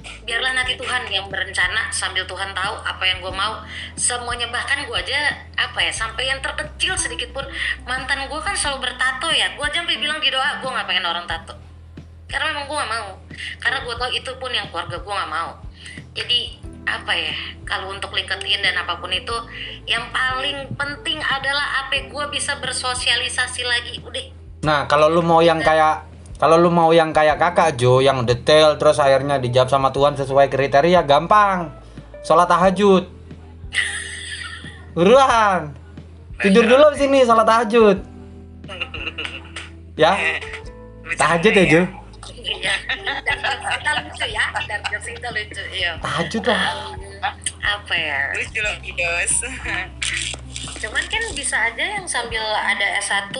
biarlah 0.00 0.56
nanti 0.56 0.80
Tuhan 0.80 1.12
yang 1.12 1.28
berencana 1.28 1.92
sambil 1.92 2.24
Tuhan 2.24 2.50
tahu 2.56 2.74
apa 2.82 3.04
yang 3.06 3.22
gue 3.22 3.32
mau. 3.32 3.62
Semuanya 3.96 4.50
bahkan 4.50 4.82
gue 4.82 4.98
aja 4.98 5.46
apa 5.56 5.78
ya 5.80 5.92
sampai 5.94 6.28
yang 6.28 6.42
terkecil 6.42 6.98
sedikit 6.98 7.30
pun 7.30 7.46
mantan 7.86 8.26
gue 8.26 8.40
kan 8.42 8.52
selalu 8.58 8.90
bertato 8.90 9.30
ya. 9.30 9.54
Gue 9.54 9.64
aja 9.64 9.80
sampai 9.80 9.96
bilang 9.96 10.18
di 10.18 10.28
doa 10.28 10.58
gue 10.58 10.68
nggak 10.68 10.86
pengen 10.90 11.06
orang 11.06 11.24
tato 11.30 11.69
karena 12.30 12.54
memang 12.54 12.64
gue 12.70 12.76
nggak 12.78 12.92
mau 12.94 13.08
karena 13.58 13.78
gue 13.82 13.94
tahu 13.98 14.10
itu 14.14 14.30
pun 14.38 14.50
yang 14.54 14.66
keluarga 14.70 14.96
gue 15.02 15.14
nggak 15.14 15.32
mau 15.32 15.50
jadi 16.14 16.40
apa 16.88 17.12
ya 17.12 17.36
kalau 17.68 17.92
untuk 17.92 18.10
LinkedIn 18.14 18.64
dan 18.64 18.74
apa 18.80 18.98
pun 18.98 19.12
itu 19.12 19.36
yang 19.84 20.08
paling 20.10 20.70
penting 20.74 21.20
adalah 21.20 21.86
apa 21.86 22.08
gue 22.08 22.24
bisa 22.32 22.56
bersosialisasi 22.58 23.62
lagi 23.66 24.00
udah 24.02 24.40
Nah, 24.60 24.84
kalau 24.84 25.08
lu 25.08 25.24
mau 25.24 25.40
yang 25.40 25.64
kayak 25.64 26.04
kalau 26.36 26.56
lu 26.60 26.68
mau 26.72 26.92
yang 26.92 27.12
kayak 27.12 27.40
kakak 27.40 27.80
Jo 27.80 28.00
yang 28.00 28.24
detail 28.28 28.76
terus 28.76 29.00
akhirnya 29.00 29.40
dijawab 29.40 29.68
sama 29.72 29.88
Tuhan 29.92 30.16
sesuai 30.20 30.52
kriteria 30.52 31.04
gampang. 31.04 31.72
Sholat 32.20 32.48
tahajud. 32.48 33.08
Buruan. 34.92 35.72
Tidur 36.40 36.64
dulu 36.64 36.92
di 36.92 36.98
sini 37.00 37.18
sholat 37.24 37.46
tahajud. 37.48 37.98
Ya, 39.98 40.16
tahajud 41.20 41.52
ya 41.52 41.64
Jo. 41.68 41.82
Iya, 42.40 42.74
dan 43.24 43.38
kita 43.44 43.90
lucu 44.00 44.26
ya, 44.32 44.44
dan 44.64 44.80
kita 44.88 45.28
lucu, 45.32 45.62
iya. 45.72 45.92
Tahajud 46.00 46.44
lah. 46.48 46.60
Apa 47.60 47.94
ya? 47.94 48.20
Lucu 48.32 48.58
loh 48.64 48.74
Fidos. 48.80 49.34
Cuman 50.80 51.04
kan 51.06 51.22
bisa 51.36 51.56
aja 51.68 51.84
yang 52.00 52.06
sambil 52.08 52.40
ada 52.40 52.96
S1 53.00 53.36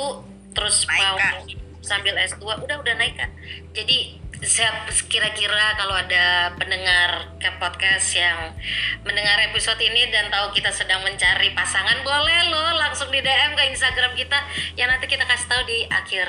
terus 0.53 0.85
Naik, 0.85 1.01
mau 1.01 1.17
Kak. 1.17 1.35
sambil 1.81 2.15
S2 2.21 2.45
udah 2.45 2.77
udah 2.85 2.95
naik 3.01 3.17
Kak. 3.17 3.31
Jadi 3.73 4.21
saya 4.41 4.73
kira-kira 5.09 5.77
kalau 5.77 5.93
ada 5.93 6.57
pendengar 6.57 7.37
ke 7.37 7.49
podcast 7.61 8.17
yang 8.17 8.57
mendengar 9.05 9.37
episode 9.45 9.77
ini 9.81 10.09
dan 10.09 10.33
tahu 10.33 10.49
kita 10.57 10.73
sedang 10.73 11.05
mencari 11.05 11.53
pasangan 11.53 12.01
boleh 12.01 12.49
lo 12.49 12.81
langsung 12.81 13.13
di 13.13 13.21
DM 13.21 13.53
ke 13.53 13.69
Instagram 13.69 14.17
kita 14.17 14.41
yang 14.81 14.89
nanti 14.89 15.09
kita 15.09 15.29
kasih 15.29 15.45
tahu 15.45 15.63
di 15.69 15.85
akhir 15.93 16.29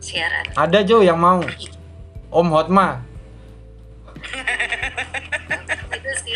siaran. 0.00 0.44
Ada 0.56 0.84
Jo 0.84 1.00
yang 1.00 1.16
mau. 1.16 1.40
Om 2.32 2.48
Hotma. 2.48 2.96
itu 5.92 6.10
sih 6.24 6.32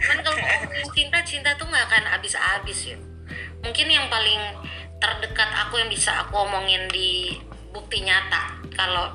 kalau 0.00 0.32
cinta 0.96 1.20
cinta 1.20 1.52
tuh 1.60 1.68
nggak 1.68 1.84
akan 1.84 2.04
habis-habis 2.16 2.96
ya. 2.96 2.98
Mungkin 3.60 3.86
yang 3.92 4.08
paling 4.08 4.40
terdekat 4.96 5.52
aku 5.52 5.84
yang 5.84 5.92
bisa 5.92 6.24
aku 6.24 6.48
omongin 6.48 6.88
di 6.88 7.36
bukti 7.76 8.00
nyata 8.00 8.56
kalau 8.72 9.12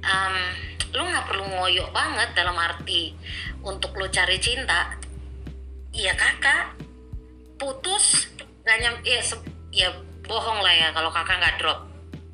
em, 0.00 0.34
lu 0.96 1.04
nggak 1.04 1.28
perlu 1.28 1.44
ngoyo 1.44 1.92
banget 1.92 2.32
dalam 2.32 2.56
arti 2.56 3.12
untuk 3.60 3.92
lu 4.00 4.08
cari 4.08 4.40
cinta. 4.40 4.96
Iya 5.92 6.16
kakak 6.16 6.72
putus 7.60 8.32
nggak 8.64 8.78
nyam 8.80 8.96
ya, 9.04 9.20
ya 9.76 9.88
bohong 10.24 10.64
lah 10.64 10.72
ya 10.72 10.88
kalau 10.96 11.12
kakak 11.12 11.36
nggak 11.36 11.60
drop. 11.60 11.84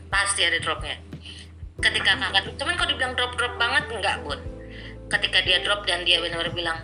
Pasti 0.07 0.47
ada 0.47 0.63
dropnya 0.63 1.12
ketika 1.83 2.15
kakak 2.17 2.43
cuman 2.57 2.75
kalau 2.79 2.89
dibilang 2.95 3.13
drop 3.19 3.33
drop 3.35 3.55
banget 3.59 3.85
enggak 3.91 4.17
bun 4.23 4.39
ketika 5.11 5.39
dia 5.45 5.59
drop 5.61 5.85
dan 5.85 6.07
dia 6.07 6.23
benar-benar 6.23 6.55
bilang 6.55 6.79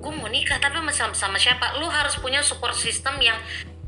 gue 0.00 0.12
mau 0.12 0.28
nikah 0.28 0.60
tapi 0.60 0.78
sama, 0.92 1.12
sama 1.16 1.36
siapa 1.40 1.80
lu 1.80 1.88
harus 1.88 2.16
punya 2.20 2.40
support 2.44 2.72
system 2.76 3.18
yang 3.20 3.36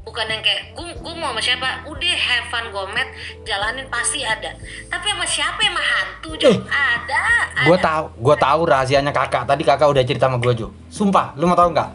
bukan 0.02 0.26
yang 0.26 0.42
kayak 0.42 0.74
gue 0.74 0.88
gue 0.98 1.14
mau 1.14 1.30
sama 1.30 1.40
siapa 1.40 1.68
udah 1.86 2.16
have 2.18 2.46
fun 2.50 2.66
gomet 2.74 3.06
jalanin 3.46 3.86
pasti 3.86 4.26
ada 4.26 4.50
tapi 4.90 5.06
sama 5.14 5.24
siapa 5.24 5.60
yang 5.62 5.74
mah 5.78 5.86
hantu 5.86 6.30
Jo 6.36 6.50
Eh. 6.50 6.58
ada 6.68 7.42
Gue 7.62 7.78
tahu, 7.78 8.04
gue 8.18 8.36
tahu 8.36 8.60
rahasianya 8.66 9.12
kakak. 9.14 9.46
Tadi 9.46 9.62
kakak 9.62 9.86
udah 9.86 10.02
cerita 10.02 10.26
sama 10.26 10.42
gue 10.42 10.52
Jo. 10.56 10.68
Sumpah, 10.90 11.36
lu 11.38 11.46
mau 11.46 11.54
tahu 11.54 11.70
nggak? 11.70 11.90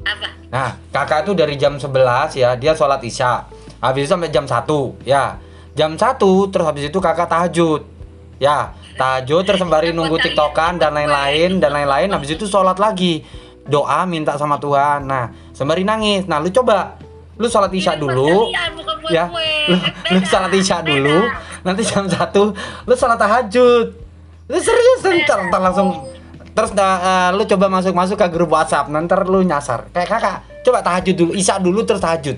apa 0.00 0.28
Nah, 0.50 0.76
kakak 0.90 1.24
tuh 1.24 1.32
dari 1.36 1.54
jam 1.54 1.78
11 1.78 2.36
ya, 2.36 2.58
dia 2.58 2.72
sholat 2.74 3.00
isya. 3.00 3.46
Habis 3.80 4.04
itu 4.04 4.10
sampai 4.12 4.28
jam 4.28 4.44
1, 4.44 4.98
ya. 5.06 5.38
Jam 5.80 5.96
1, 5.96 6.20
terus 6.52 6.66
habis 6.68 6.92
itu 6.92 6.98
kakak 7.00 7.24
tahajud. 7.24 7.88
Ya, 8.36 8.76
tahajud 9.00 9.48
terus 9.48 9.56
sembari 9.56 9.96
nunggu 9.96 10.20
tiktokan 10.20 10.76
dan 10.76 10.92
lain-lain, 10.92 11.56
dan 11.56 11.72
lain-lain. 11.72 12.12
Habis 12.12 12.36
itu 12.36 12.44
sholat 12.44 12.76
lagi. 12.76 13.24
Doa 13.64 14.04
minta 14.04 14.36
sama 14.36 14.60
Tuhan. 14.60 15.08
Nah, 15.08 15.32
sembari 15.56 15.80
nangis. 15.80 16.28
Nah, 16.28 16.36
lu 16.36 16.52
coba. 16.52 17.00
Lu 17.40 17.48
sholat 17.48 17.72
isya 17.72 17.96
dulu. 17.96 18.52
Ya, 19.08 19.32
lu, 19.72 19.76
lu 20.12 20.20
sholat 20.28 20.52
isya 20.52 20.84
dulu. 20.84 21.32
Nanti 21.64 21.80
jam 21.88 22.04
1, 22.04 22.12
lu 22.84 22.92
sholat 22.92 23.16
tahajud. 23.16 23.96
Lu 24.52 24.58
serius, 24.60 25.00
ntar, 25.00 25.48
ntar 25.48 25.64
langsung 25.64 26.12
terus 26.50 26.76
uh, 26.76 27.30
lu 27.32 27.46
coba 27.46 27.72
masuk-masuk 27.72 28.18
ke 28.18 28.26
grup 28.34 28.50
WhatsApp 28.52 28.90
nanti 28.90 29.14
lu 29.30 29.40
nyasar 29.46 29.86
kayak 29.94 30.08
kakak 30.10 30.36
coba 30.66 30.82
tahajud 30.82 31.14
dulu 31.14 31.32
isak 31.38 31.62
dulu 31.62 31.86
terus 31.86 32.02
tahajud 32.02 32.36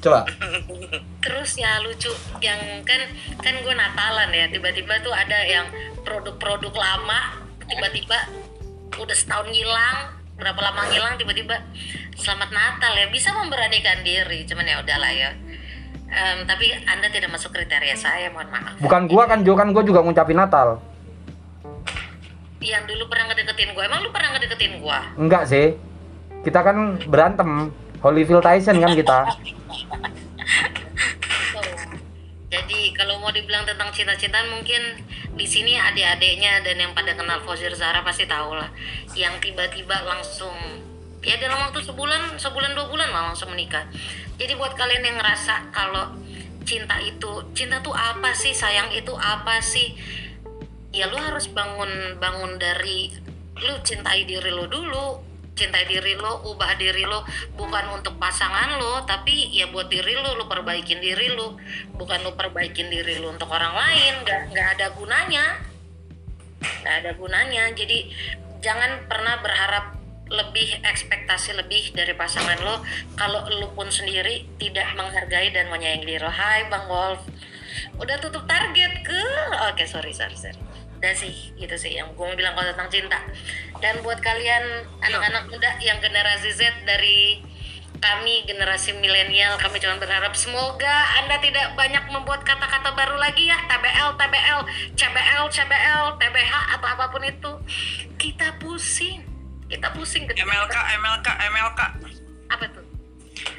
coba 0.00 0.24
terus 1.24 1.56
ya 1.56 1.80
lucu 1.80 2.12
yang 2.44 2.84
kan 2.84 3.00
kan 3.40 3.54
gue 3.64 3.74
Natalan 3.74 4.28
ya 4.28 4.44
tiba-tiba 4.52 5.00
tuh 5.00 5.16
ada 5.16 5.40
yang 5.48 5.64
produk-produk 6.04 6.76
lama 6.76 7.40
tiba-tiba 7.64 8.28
udah 9.00 9.16
setahun 9.16 9.48
ngilang 9.48 10.20
berapa 10.36 10.60
lama 10.60 10.84
ngilang 10.92 11.16
tiba-tiba 11.16 11.64
selamat 12.20 12.50
Natal 12.52 12.92
ya. 12.92 13.06
Bisa 13.08 13.32
memberanikan 13.32 14.04
diri 14.04 14.44
cuman 14.44 14.68
ya 14.68 14.76
udahlah 14.84 15.12
ya. 15.16 15.30
Em, 16.14 16.46
tapi 16.46 16.70
anda 16.84 17.08
tidak 17.08 17.32
masuk 17.32 17.50
kriteria 17.56 17.96
saya 17.96 18.28
mohon 18.28 18.52
maaf. 18.52 18.76
Bukan 18.78 19.08
gua 19.08 19.24
kan 19.24 19.40
Jo 19.42 19.56
kan 19.56 19.72
gua 19.72 19.82
juga 19.82 20.04
ngucapin 20.04 20.36
Natal. 20.36 20.78
Yang 22.60 22.84
dulu 22.92 23.08
pernah 23.08 23.32
ngedeketin 23.32 23.76
gue 23.76 23.84
emang 23.84 24.00
lu 24.00 24.08
pernah 24.08 24.36
ngedeketin 24.36 24.80
gue 24.80 24.98
enggak 25.20 25.44
sih. 25.48 25.76
Kita 26.44 26.60
kan 26.60 27.00
berantem. 27.08 27.72
Holyfield 28.04 28.44
Tyson 28.44 28.84
kan 28.84 28.92
kita. 28.92 29.18
Jadi 32.54 32.94
kalau 32.94 33.18
mau 33.18 33.34
dibilang 33.34 33.66
tentang 33.66 33.90
cinta-cintaan 33.90 34.46
mungkin 34.46 35.02
di 35.34 35.42
sini 35.42 35.74
adik-adiknya 35.74 36.62
dan 36.62 36.78
yang 36.78 36.94
pada 36.94 37.18
kenal 37.18 37.42
Fozir 37.42 37.74
Zara 37.74 38.06
pasti 38.06 38.30
tahu 38.30 38.54
lah. 38.54 38.70
Yang 39.18 39.50
tiba-tiba 39.50 40.06
langsung 40.06 40.54
ya 41.18 41.34
dalam 41.42 41.58
waktu 41.66 41.82
sebulan, 41.82 42.38
sebulan 42.38 42.78
dua 42.78 42.86
bulan 42.86 43.10
lah 43.10 43.34
langsung 43.34 43.50
menikah. 43.50 43.90
Jadi 44.38 44.54
buat 44.54 44.78
kalian 44.78 45.02
yang 45.02 45.18
ngerasa 45.18 45.74
kalau 45.74 46.14
cinta 46.62 47.02
itu, 47.02 47.42
cinta 47.58 47.82
tuh 47.82 47.90
apa 47.90 48.30
sih, 48.38 48.54
sayang 48.54 48.94
itu 48.94 49.10
apa 49.18 49.58
sih? 49.58 49.98
Ya 50.94 51.10
lu 51.10 51.18
harus 51.18 51.50
bangun 51.50 52.22
bangun 52.22 52.54
dari 52.62 53.10
lu 53.66 53.74
cintai 53.82 54.30
diri 54.30 54.54
lu 54.54 54.70
dulu 54.70 55.33
cintai 55.54 55.86
diri 55.86 56.18
lo, 56.18 56.42
ubah 56.50 56.74
diri 56.74 57.06
lo 57.06 57.22
bukan 57.54 57.94
untuk 57.94 58.18
pasangan 58.18 58.76
lo, 58.78 59.06
tapi 59.06 59.54
ya 59.54 59.70
buat 59.70 59.86
diri 59.86 60.18
lo, 60.18 60.34
lo 60.34 60.50
perbaikin 60.50 60.98
diri 60.98 61.30
lo, 61.32 61.56
bukan 61.94 62.26
lo 62.26 62.34
perbaikin 62.34 62.90
diri 62.90 63.22
lo 63.22 63.30
untuk 63.30 63.48
orang 63.48 63.72
lain, 63.72 64.12
nggak 64.26 64.40
nggak 64.50 64.68
ada 64.78 64.86
gunanya, 64.98 65.46
nggak 66.82 66.94
ada 67.06 67.10
gunanya. 67.14 67.70
Jadi 67.72 68.10
jangan 68.60 69.06
pernah 69.06 69.38
berharap 69.40 69.94
lebih 70.24 70.80
ekspektasi 70.82 71.52
lebih 71.54 71.92
dari 71.92 72.16
pasangan 72.16 72.56
lo 72.64 72.80
kalau 73.14 73.44
lo 73.60 73.76
pun 73.76 73.92
sendiri 73.92 74.48
tidak 74.56 74.90
menghargai 74.96 75.54
dan 75.54 75.70
menyayangi 75.70 76.04
diri 76.04 76.24
lo. 76.24 76.32
Hai 76.34 76.66
Bang 76.66 76.90
Wolf, 76.90 77.22
udah 78.02 78.16
tutup 78.18 78.42
target 78.50 79.06
ke? 79.06 79.22
Oke 79.70 79.86
sorry 79.86 80.10
sorry 80.10 80.34
sorry. 80.34 80.73
Udah 81.04 81.12
sih 81.12 81.52
gitu 81.60 81.76
sih 81.76 82.00
yang 82.00 82.08
gue 82.16 82.24
mau 82.24 82.32
bilang 82.32 82.56
kalau 82.56 82.72
tentang 82.72 82.88
cinta. 82.88 83.20
Dan 83.84 84.00
buat 84.00 84.24
kalian 84.24 84.88
anak-anak 85.04 85.52
muda 85.52 85.76
yang 85.84 86.00
generasi 86.00 86.48
Z 86.56 86.88
dari 86.88 87.44
kami 88.00 88.48
generasi 88.48 88.96
milenial 88.96 89.60
kami 89.60 89.80
cuma 89.80 89.96
berharap 90.00 90.32
semoga 90.32 90.96
anda 91.20 91.40
tidak 91.44 91.76
banyak 91.76 92.04
membuat 92.08 92.40
kata-kata 92.48 92.96
baru 92.96 93.20
lagi 93.20 93.52
ya. 93.52 93.60
TBL 93.68 94.16
TBL 94.16 94.60
CBL 94.96 95.44
CBL 95.52 96.04
TBH 96.16 96.52
atau 96.80 96.88
apa 96.88 97.04
pun 97.12 97.20
itu. 97.20 97.52
Kita 98.16 98.56
pusing. 98.56 99.20
Kita 99.68 99.92
pusing 99.92 100.24
ketika 100.24 100.48
MLK 100.48 100.76
MLK 101.04 101.28
MLK 101.52 101.80
apa 102.48 102.64
tuh? 102.72 102.84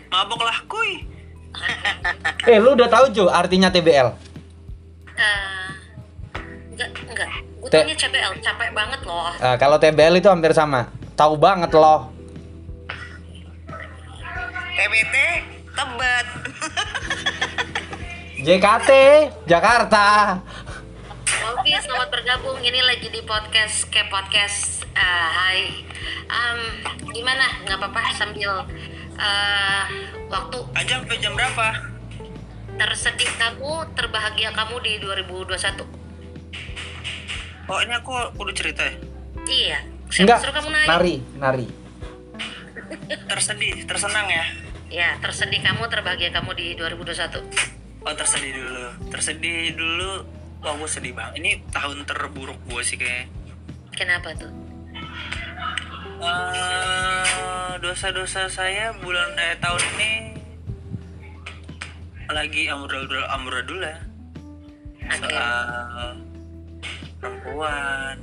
Mabok 0.10 0.42
lah 0.42 0.66
kuy 0.66 1.14
eh 2.52 2.60
lu 2.60 2.76
udah 2.76 2.90
tahu 2.92 3.06
Jo 3.16 3.26
artinya 3.32 3.72
TBL 3.72 4.10
Eh, 5.16 5.68
enggak 6.76 6.90
enggak 7.08 7.30
gue 7.64 7.70
tanya 7.72 7.96
CBL 7.96 8.34
capek 8.44 8.70
banget 8.76 9.02
loh 9.08 9.32
Eh, 9.40 9.56
kalau 9.56 9.80
TBL 9.80 10.20
itu 10.20 10.28
hampir 10.28 10.52
sama 10.52 10.92
tahu 11.16 11.40
banget 11.40 11.72
loh 11.72 12.12
TBT 14.76 15.16
tebet. 15.72 16.28
JKT 18.46 18.90
Jakarta 19.46 20.04
Oke, 21.56 21.72
selamat 21.72 22.10
bergabung. 22.12 22.60
Ini 22.60 22.78
lagi 22.84 23.08
di 23.08 23.24
podcast 23.24 23.88
ke 23.88 24.04
podcast. 24.06 24.84
Eh, 24.92 25.02
hai, 25.32 25.62
Em, 26.28 26.60
gimana? 27.10 27.42
Nggak 27.64 27.80
apa-apa 27.80 28.02
sambil 28.14 28.68
eh, 29.16 29.84
waktu 30.28 30.58
aja 30.76 30.94
sampai 31.02 31.18
jam 31.18 31.34
berapa 31.34 31.68
tersedih 32.76 33.32
kamu, 33.40 33.88
terbahagia 33.96 34.52
kamu 34.52 34.76
di 34.84 34.94
2021. 35.00 36.05
Oh 37.66 37.80
ini 37.80 37.94
aku 37.94 38.12
kudu 38.34 38.52
cerita 38.52 38.84
ya 38.84 38.96
Iya. 39.46 39.80
Siapa 40.08 40.22
enggak 40.24 40.40
suruh 40.42 40.56
kamu 40.56 40.70
naik? 40.70 40.88
nari 40.88 41.16
nari 41.36 41.68
tersedih 43.26 43.84
tersenang 43.84 44.28
ya 44.28 44.46
Ya, 44.86 45.18
tersedih 45.18 45.60
kamu, 45.60 45.90
terbahagia 45.90 46.30
kamu 46.32 46.54
di 46.54 46.68
2021. 46.74 47.42
oh 48.00 48.14
tersedih 48.14 48.54
dulu 48.54 48.86
tersedih 49.10 49.74
dulu 49.74 50.24
wah 50.62 50.74
gue 50.74 50.88
sedih 50.88 51.12
banget 51.12 51.34
ini 51.38 51.52
tahun 51.70 52.06
terburuk 52.06 52.58
gue 52.64 52.82
sih 52.82 52.96
kayak 52.96 53.26
Kenapa 53.92 54.36
tuh? 54.36 54.52
Eh, 56.18 57.24
dosa-dosa 57.78 58.48
saya 58.48 58.94
bulan 58.96 59.30
eh 59.36 59.56
tahun 59.58 59.84
ini 59.96 60.12
lagi 62.28 62.66
amburadul 62.66 63.24
amburadul 63.28 63.80
ya 63.80 63.98
Oke. 65.08 65.30
soal 65.30 66.18
perempuan 67.26 68.22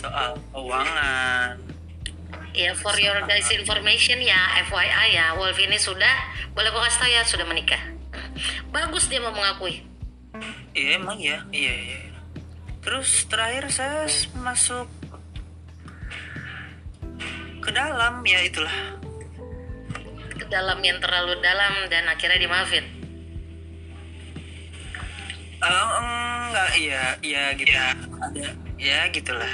soal 0.00 0.32
keuangan 0.56 1.60
Ya, 2.52 2.76
for 2.76 2.92
your 3.00 3.16
guys 3.24 3.48
information 3.48 4.20
ya, 4.20 4.36
FYI 4.68 5.16
ya, 5.16 5.32
Wolf 5.40 5.56
ini 5.56 5.80
sudah, 5.80 6.12
boleh 6.52 6.68
gue 6.68 6.82
kasih 6.84 7.00
tau 7.00 7.08
ya, 7.08 7.22
sudah 7.24 7.48
menikah. 7.48 7.80
Bagus 8.68 9.08
dia 9.08 9.24
mau 9.24 9.32
mengakui. 9.32 9.80
iya 10.76 11.00
emang 11.00 11.16
ya 11.16 11.40
iya 11.48 11.72
iya 11.72 12.00
terus 12.84 13.24
terakhir 13.28 13.68
saya 13.72 14.04
masuk 14.40 14.84
ke 17.60 17.68
dalam 17.72 18.20
ya 18.24 18.40
itulah 18.44 18.76
Ke 20.36 20.44
dalam 20.48 20.80
yang 20.84 21.00
terlalu 21.00 21.36
dalam 21.40 21.88
dan 21.88 22.04
akhirnya 22.08 22.36
dimaafin. 22.36 23.01
Eh, 25.62 25.86
enggak 26.02 26.70
iya 26.74 27.02
iya 27.22 27.44
gitu. 27.54 27.70
Ada 27.70 28.46
ya 28.82 29.06
gitulah. 29.14 29.52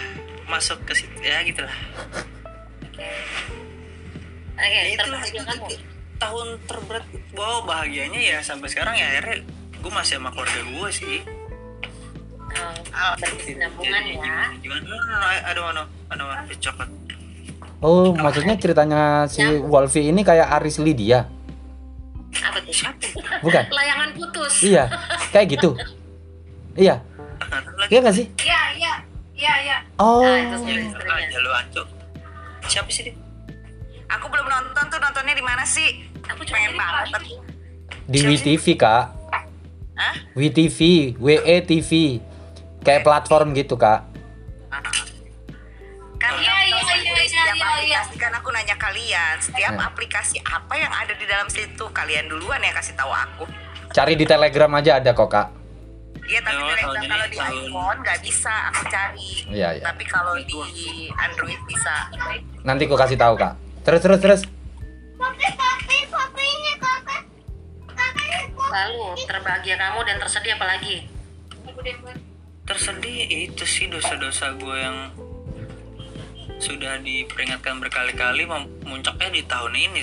Masuk 0.49 0.81
ke 0.89 0.97
situ 0.97 1.21
ya 1.21 1.45
gitulah. 1.45 1.77
Oke, 4.59 4.65
ya 4.75 4.83
itulah 4.91 5.21
terbahagia 5.23 5.39
itu, 5.39 5.45
kamu. 5.45 5.67
itu 5.69 5.77
tahun 6.19 6.49
terberat. 6.65 7.05
Wow 7.37 7.63
bahagianya 7.69 8.21
ya 8.21 8.39
sampai 8.41 8.73
sekarang 8.73 8.97
ya. 8.97 9.07
Akhirnya 9.13 9.45
gue 9.79 9.93
masih 9.93 10.17
sama 10.19 10.33
keluarga 10.33 10.61
gue 10.65 10.89
sih. 10.91 11.19
Oh, 12.49 13.13
berkesinambungan 13.21 14.03
Jadi, 14.09 14.13
ya. 14.17 14.41
gimana 14.65 14.97
aduh 15.53 15.65
aduh 15.69 15.87
aduh 16.09 16.27
aduh 16.33 16.57
coklat. 16.59 16.89
Oh 17.79 18.11
maksudnya 18.17 18.57
ceritanya 18.57 19.29
si 19.29 19.45
Wolfie 19.45 20.09
ini 20.09 20.25
kayak 20.25 20.49
Aris 20.57 20.81
Lydia? 20.81 21.29
Apa 22.41 22.59
tuh? 22.65 22.75
bukan? 23.45 23.65
Layangan 23.71 24.11
putus. 24.17 24.65
iya 24.65 24.91
kayak 25.31 25.61
gitu 25.61 25.77
iya 26.79 26.97
lagi 27.77 27.91
iya 27.91 27.99
nggak 28.01 28.15
sih 28.15 28.27
Iya, 28.39 28.61
iya, 28.73 28.93
iya, 29.35 29.55
iya. 29.61 29.77
oh 29.99 30.23
Nah, 30.23 30.39
itu 30.39 30.57
sendiri 30.59 30.83
istrinya. 30.85 31.15
aja 31.21 31.39
lu 31.39 31.51
anco 31.53 31.83
siapa 32.65 32.89
sih 32.89 33.03
dia 33.05 33.17
Aku 34.09 34.25
belum 34.27 34.47
nonton 34.47 34.85
tuh 34.89 34.97
nontonnya 34.97 35.33
di 35.33 35.45
mana 35.45 35.63
sih? 35.63 36.01
Aku 36.25 36.41
cuma 36.41 36.57
Pengen 36.57 36.73
banget. 36.75 37.29
di 38.07 38.19
WTV 38.25 38.65
kak 38.75 39.05
Hah? 39.95 40.15
WTV 40.33 40.79
WETV 41.15 41.91
kayak 42.81 43.03
platform 43.03 43.53
gitu 43.53 43.77
kak 43.77 44.09
Kan 46.19 46.33
Iya, 46.35 46.57
iya, 46.65 46.81
iya, 46.81 46.95
iya, 46.97 47.23
iya, 47.23 47.43
iya. 47.53 48.01
aplikasi 48.01 48.17
kan 48.17 48.33
aku 48.33 48.49
nanya 48.49 48.75
kalian 48.75 49.37
setiap 49.39 49.73
Ya. 49.73 49.85
aplikasi 49.85 50.37
apa 50.41 50.75
yang 50.75 50.91
ada 50.91 51.13
di 51.13 51.25
dalam 51.25 51.47
situ 51.47 51.85
kalian 51.89 52.27
duluan 52.27 52.59
yang 52.59 52.73
kasih 52.73 52.95
tahu 52.95 53.09
aku. 53.09 53.45
cari 53.89 54.15
di 54.15 54.25
Telegram 54.25 54.73
aja 54.75 54.97
ada 54.97 55.13
kok 55.13 55.29
kak 55.29 55.47
Iya 56.29 56.41
tapi 56.41 56.61
Oh, 56.61 56.69
ini 56.69 56.77
kalau 56.79 56.95
di 56.95 57.09
tahun- 57.35 57.57
iPhone 57.65 57.99
nggak 57.99 58.19
bisa 58.21 58.55
aku 58.69 58.83
cari. 58.87 59.29
Iya, 59.49 59.69
iya. 59.73 59.83
Tapi 59.83 60.05
kalau 60.05 60.35
di 60.37 60.61
Android 61.11 61.61
bisa. 61.65 61.95
nanti 62.61 62.85
aku 62.85 62.95
kasih 62.95 63.17
tahu 63.17 63.33
kak 63.35 63.55
terus 63.81 64.01
terus 64.01 64.21
terus 64.21 64.43
Lalu 68.69 69.01
terbahagia 69.25 69.75
kamu 69.75 70.01
dan 70.05 70.17
tersedih 70.19 70.53
apa 70.55 70.67
lagi? 70.69 71.09
tersedih 72.63 73.19
itu 73.49 73.65
sih 73.65 73.89
dosa-dosa 73.89 74.53
gue 74.53 74.77
yang 74.77 75.09
sudah 76.59 77.01
diperingatkan 77.01 77.81
berkali-kali 77.81 78.45
mem- 78.45 78.69
muncaknya 78.85 79.31
di 79.31 79.43
tahun 79.43 79.73
ini 79.73 80.03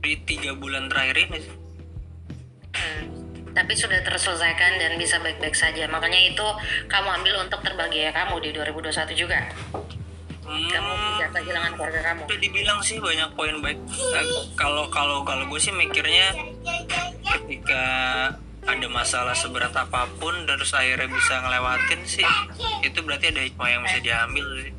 di 0.00 0.12
tiga 0.22 0.54
bulan 0.54 0.88
terakhir 0.88 1.28
ini 1.28 1.40
Hmm, 2.72 3.04
tapi 3.56 3.72
sudah 3.72 4.04
terselesaikan 4.04 4.76
dan 4.76 5.00
bisa 5.00 5.16
baik-baik 5.16 5.56
saja. 5.56 5.88
Makanya 5.88 6.36
itu 6.36 6.46
kamu 6.92 7.08
ambil 7.24 7.40
untuk 7.40 7.64
terbahagia 7.64 8.12
kamu 8.12 8.36
di 8.44 8.52
2021 8.52 9.16
juga. 9.16 9.40
kamu 10.46 10.92
tidak 11.18 11.30
kehilangan 11.34 11.72
keluarga 11.74 12.00
kamu 12.06 12.20
udah 12.22 12.38
dibilang 12.38 12.78
sih 12.78 13.02
banyak 13.02 13.34
poin 13.34 13.58
baik 13.58 13.82
Eh, 13.98 14.26
kalau 14.54 14.86
kalau 14.94 15.26
kalau 15.26 15.42
gue 15.50 15.58
sih 15.58 15.74
mikirnya 15.74 16.38
ketika 17.26 17.84
ada 18.62 18.86
masalah 18.86 19.34
seberat 19.34 19.74
apa 19.74 20.06
pun 20.22 20.46
terus 20.46 20.70
akhirnya 20.70 21.10
bisa 21.10 21.42
ngelewatin 21.42 22.00
sih 22.06 22.30
itu 22.86 22.98
berarti 23.02 23.34
ada 23.34 23.42
hikmah 23.42 23.68
yang 23.74 23.82
bisa 23.90 23.98
diambil 23.98 24.46
sih 24.62 24.72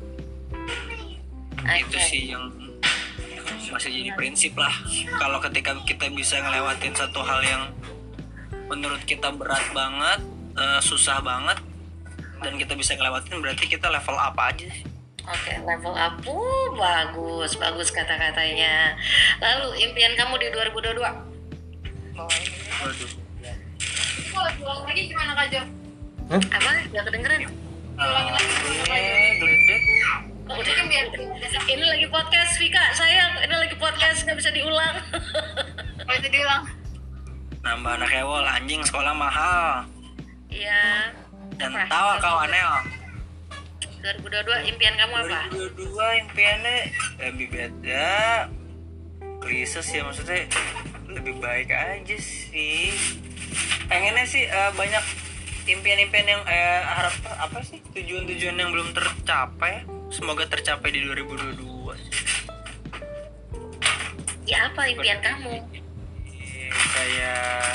itu 1.68 1.96
Oke. 2.00 2.08
sih 2.08 2.22
yang 2.32 2.44
masih 3.68 3.92
jadi 3.92 4.10
prinsip 4.16 4.56
lah 4.56 4.72
kalau 5.20 5.36
ketika 5.44 5.76
kita 5.84 6.08
bisa 6.16 6.40
ngelewatin 6.40 6.96
satu 6.96 7.20
hal 7.20 7.44
yang 7.44 7.62
menurut 8.68 9.02
kita 9.08 9.32
berat 9.32 9.64
banget 9.72 10.20
eh, 10.56 10.80
susah 10.84 11.24
banget 11.24 11.58
dan 12.38 12.54
kita 12.54 12.78
bisa 12.78 12.94
ngelewatin 12.94 13.42
berarti 13.42 13.66
kita 13.66 13.90
level 13.90 14.14
apa 14.14 14.54
aja 14.54 14.70
sih 14.70 14.86
Oke, 15.28 15.60
level 15.60 15.92
up. 15.92 16.24
Uh, 16.24 16.72
bagus, 16.72 17.52
bagus 17.60 17.92
kata-katanya. 17.92 18.96
Lalu 19.44 19.84
impian 19.84 20.16
kamu 20.16 20.40
di 20.40 20.48
2022? 20.48 20.96
Waduh. 20.96 21.12
Apa? 26.32 26.70
Gak 26.96 27.04
kedengeran? 27.12 27.44
Eh, 27.44 29.30
geledek. 29.36 29.82
Oh, 30.48 30.56
udah. 30.56 30.72
Ini 31.68 31.84
lagi 31.84 32.08
podcast, 32.08 32.56
Vika. 32.56 32.96
Sayang, 32.96 33.44
ini 33.44 33.52
lagi 33.52 33.76
podcast, 33.76 34.24
nggak 34.24 34.40
bisa 34.40 34.48
diulang. 34.48 34.96
Bisa 36.08 36.32
diulang. 36.32 36.77
Nambah 37.68 37.92
anak 37.94 38.12
ewol 38.14 38.40
anjing 38.40 38.80
sekolah 38.80 39.12
mahal 39.12 39.84
Iya. 40.48 41.12
dan 41.54 41.68
Apa? 41.70 41.84
tawa 41.86 42.12
kau 42.16 42.38
anel 42.40 42.72
2022 44.00 44.72
impian 44.72 44.94
kamu 44.96 45.14
apa? 45.20 45.38
2022 45.52 46.22
impiannya 46.24 46.76
lebih 47.20 47.46
beda 47.50 48.08
klise 49.38 49.84
sih 49.84 50.00
maksudnya 50.00 50.48
lebih 51.06 51.36
baik 51.36 51.68
aja 51.68 52.16
sih 52.16 52.94
pengennya 53.84 54.24
sih 54.24 54.44
eh, 54.44 54.70
banyak 54.72 55.04
impian-impian 55.66 56.26
yang 56.26 56.42
eh, 56.48 56.80
harap 56.80 57.12
apa 57.36 57.60
sih 57.60 57.84
tujuan-tujuan 57.92 58.56
yang 58.56 58.72
belum 58.72 58.96
tercapai 58.96 59.84
semoga 60.08 60.48
tercapai 60.48 60.88
di 60.88 61.04
2022 61.04 61.68
Ya 64.48 64.64
apa 64.64 64.88
impian 64.88 65.20
kamu? 65.20 65.60
Eh, 66.68 66.84
kayak 66.92 67.72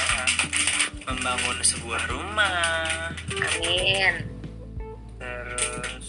membangun 1.09 1.57
sebuah 1.65 2.01
rumah 2.13 3.09
Amin. 3.25 4.13
terus 5.17 6.05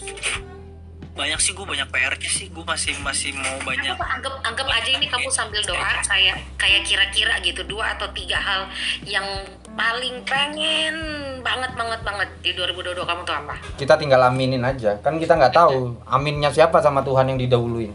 banyak 1.15 1.39
sih 1.39 1.55
gue 1.55 1.65
banyak 1.65 1.87
PR 1.89 2.13
nya 2.19 2.29
sih 2.29 2.47
gue 2.51 2.61
masih 2.61 2.93
masih 3.01 3.31
mau 3.33 3.57
banyak 3.63 3.95
Apa 3.95 4.19
anggap 4.19 4.33
anggap 4.43 4.67
aja 4.67 4.89
ini 4.93 5.07
kamu 5.07 5.31
sambil 5.31 5.63
doa 5.63 6.03
kayak 6.05 6.37
kayak 6.59 6.85
kira-kira 6.85 7.39
gitu 7.41 7.63
dua 7.65 7.95
atau 7.97 8.05
tiga 8.13 8.35
hal 8.37 8.67
yang 9.07 9.25
paling 9.73 10.21
pengen 10.27 10.95
banget 11.41 11.71
banget 11.73 12.01
banget 12.03 12.29
di 12.43 12.51
2022 12.53 13.01
kamu 13.01 13.21
tuh 13.27 13.35
apa? 13.35 13.55
Kita 13.75 13.99
tinggal 13.99 14.21
aminin 14.27 14.63
aja. 14.63 14.99
Kan 15.03 15.19
kita 15.19 15.35
nggak 15.35 15.55
tahu 15.55 15.99
aminnya 16.07 16.51
siapa 16.51 16.79
sama 16.79 17.03
Tuhan 17.03 17.31
yang 17.31 17.39
didahuluin. 17.39 17.91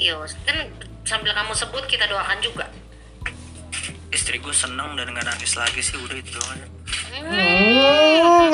Yo, 0.00 0.24
kan 0.44 0.56
sambil 1.04 1.32
kamu 1.36 1.52
sebut 1.56 1.84
kita 1.88 2.08
doakan 2.08 2.38
juga. 2.40 2.66
Istri 4.10 4.36
gue 4.36 4.50
seneng 4.50 4.94
dan 4.94 5.08
nggak 5.08 5.26
nangis 5.26 5.52
lagi 5.54 5.78
sih 5.78 5.96
udah 5.96 6.16
itu 6.16 6.32
doang 6.32 6.60
Hmm. 7.18 8.52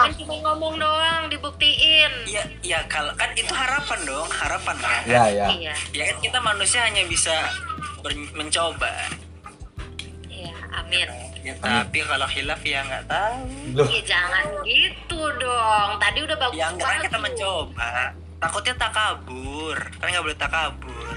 Kan 0.00 0.14
cuma 0.14 0.34
ngomong 0.42 0.78
doang, 0.78 1.26
dibuktiin. 1.26 2.12
ya 2.24 2.40
ya 2.62 2.80
kalau 2.86 3.10
kan 3.12 3.28
itu 3.32 3.50
harapan 3.50 3.98
dong 4.04 4.28
harapan 4.30 4.76
kan 4.78 5.02
ya 5.04 5.24
ya. 5.26 5.46
Iya, 5.50 5.74
ya 5.90 6.02
kan 6.06 6.16
kita 6.18 6.38
manusia 6.40 6.80
hanya 6.82 7.02
bisa 7.04 7.34
ber- 7.98 8.14
mencoba 8.32 8.88
iya, 10.26 10.54
amin. 10.72 11.08
ya 11.42 11.52
tapi 11.58 11.98
kalau 12.00 12.24
hilaf 12.26 12.62
ya 12.62 12.80
nggak 12.80 13.04
tahu 13.04 13.42
Loh, 13.74 13.86
Ya 13.86 14.00
jangan 14.06 14.44
gitu 14.62 15.20
dong. 15.34 15.90
Tadi 15.98 16.18
udah 16.22 16.36
bagus 16.38 16.54
ya 16.54 16.66
enggak 16.68 16.80
kan 16.80 16.94
banget 16.94 17.04
kita 17.04 17.18
mencoba 17.20 17.90
takutnya 18.38 18.74
takabur 18.78 19.76
kan 19.94 20.06
nggak 20.06 20.24
boleh 20.24 20.38
takabur 20.38 21.16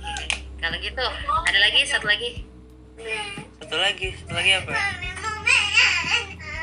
Oke, 0.00 0.26
Kalau 0.58 0.76
gitu, 0.76 1.04
ada 1.40 1.58
lagi 1.58 1.78
satu 1.84 2.04
lagi. 2.04 2.49
Satu 3.62 3.76
lagi 3.76 4.08
satu 4.22 4.32
lagi 4.34 4.50
apa 4.58 4.70
ya? 4.72 4.82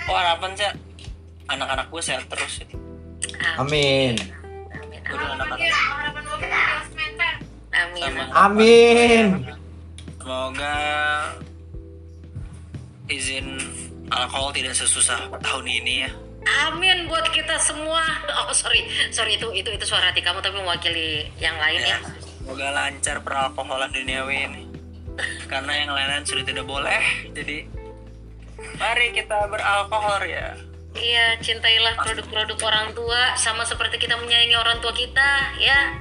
oh 0.08 0.16
harapan 0.16 0.52
sih 0.56 0.72
anak-anak 1.48 1.88
gue 1.90 2.02
sehat 2.04 2.24
terus 2.28 2.64
sih 2.64 2.68
amin. 3.58 4.16
Amin. 4.20 5.02
anak-anak 5.08 5.68
Amin. 7.78 8.12
sama 8.12 8.24
Amin. 8.34 9.26
Semoga 10.18 10.76
izin 13.08 13.48
alkohol 14.12 14.52
tidak 14.52 14.76
sesusah 14.76 15.32
tahun 15.40 15.66
ini 15.70 15.94
ya. 16.04 16.12
Amin 16.68 17.08
buat 17.08 17.32
kita 17.32 17.56
semua. 17.64 18.04
Oh 18.44 18.52
sorry, 18.52 18.88
sorry 19.12 19.40
itu 19.40 19.48
itu 19.56 19.72
itu 19.72 19.86
suara 19.88 20.12
hati 20.12 20.20
kamu 20.20 20.44
tapi 20.44 20.60
mewakili 20.60 21.32
yang 21.40 21.56
lain 21.60 21.80
ya. 21.80 21.96
ya. 21.96 22.12
Semoga 22.44 22.68
lancar 22.76 23.24
peralkoholan 23.24 23.92
duniawi 23.92 24.36
ini. 24.52 24.67
Karena 25.50 25.74
yang 25.74 25.92
lain-lain 25.94 26.26
sudah 26.26 26.46
tidak 26.46 26.66
boleh. 26.66 27.02
Jadi 27.34 27.66
mari 28.78 29.14
kita 29.14 29.50
beralkohol 29.50 30.26
ya. 30.26 30.58
Iya, 30.98 31.38
cintailah 31.38 31.94
produk-produk 32.02 32.58
orang 32.66 32.88
tua 32.98 33.38
sama 33.38 33.62
seperti 33.62 34.02
kita 34.02 34.18
menyayangi 34.18 34.58
orang 34.58 34.82
tua 34.82 34.94
kita, 34.98 35.54
ya. 35.62 35.94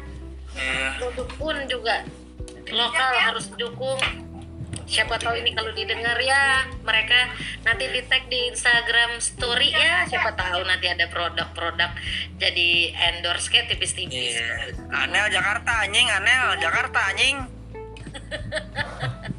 Iya. 0.56 0.96
Produk 0.96 1.28
pun 1.36 1.56
juga 1.68 2.00
lokal 2.72 3.12
harus 3.20 3.52
didukung. 3.52 4.00
Siapa 4.86 5.18
tahu 5.18 5.42
ini 5.42 5.50
kalau 5.50 5.74
didengar 5.74 6.14
ya, 6.22 6.62
mereka 6.86 7.34
nanti 7.66 7.90
di 7.90 8.06
tag 8.06 8.30
di 8.30 8.54
Instagram 8.54 9.18
story 9.18 9.74
ya. 9.74 10.06
Siapa 10.06 10.32
tahu 10.38 10.62
nanti 10.62 10.86
ada 10.86 11.10
produk-produk 11.10 11.90
jadi 12.38 12.94
endorse 13.10 13.50
kayak 13.50 13.74
tipis-tipis. 13.74 14.38
Iya. 14.38 14.78
Anel 14.94 15.26
Jakarta 15.28 15.84
anjing, 15.84 16.06
Anel 16.06 16.56
Jakarta 16.62 17.12
anjing. 17.12 17.55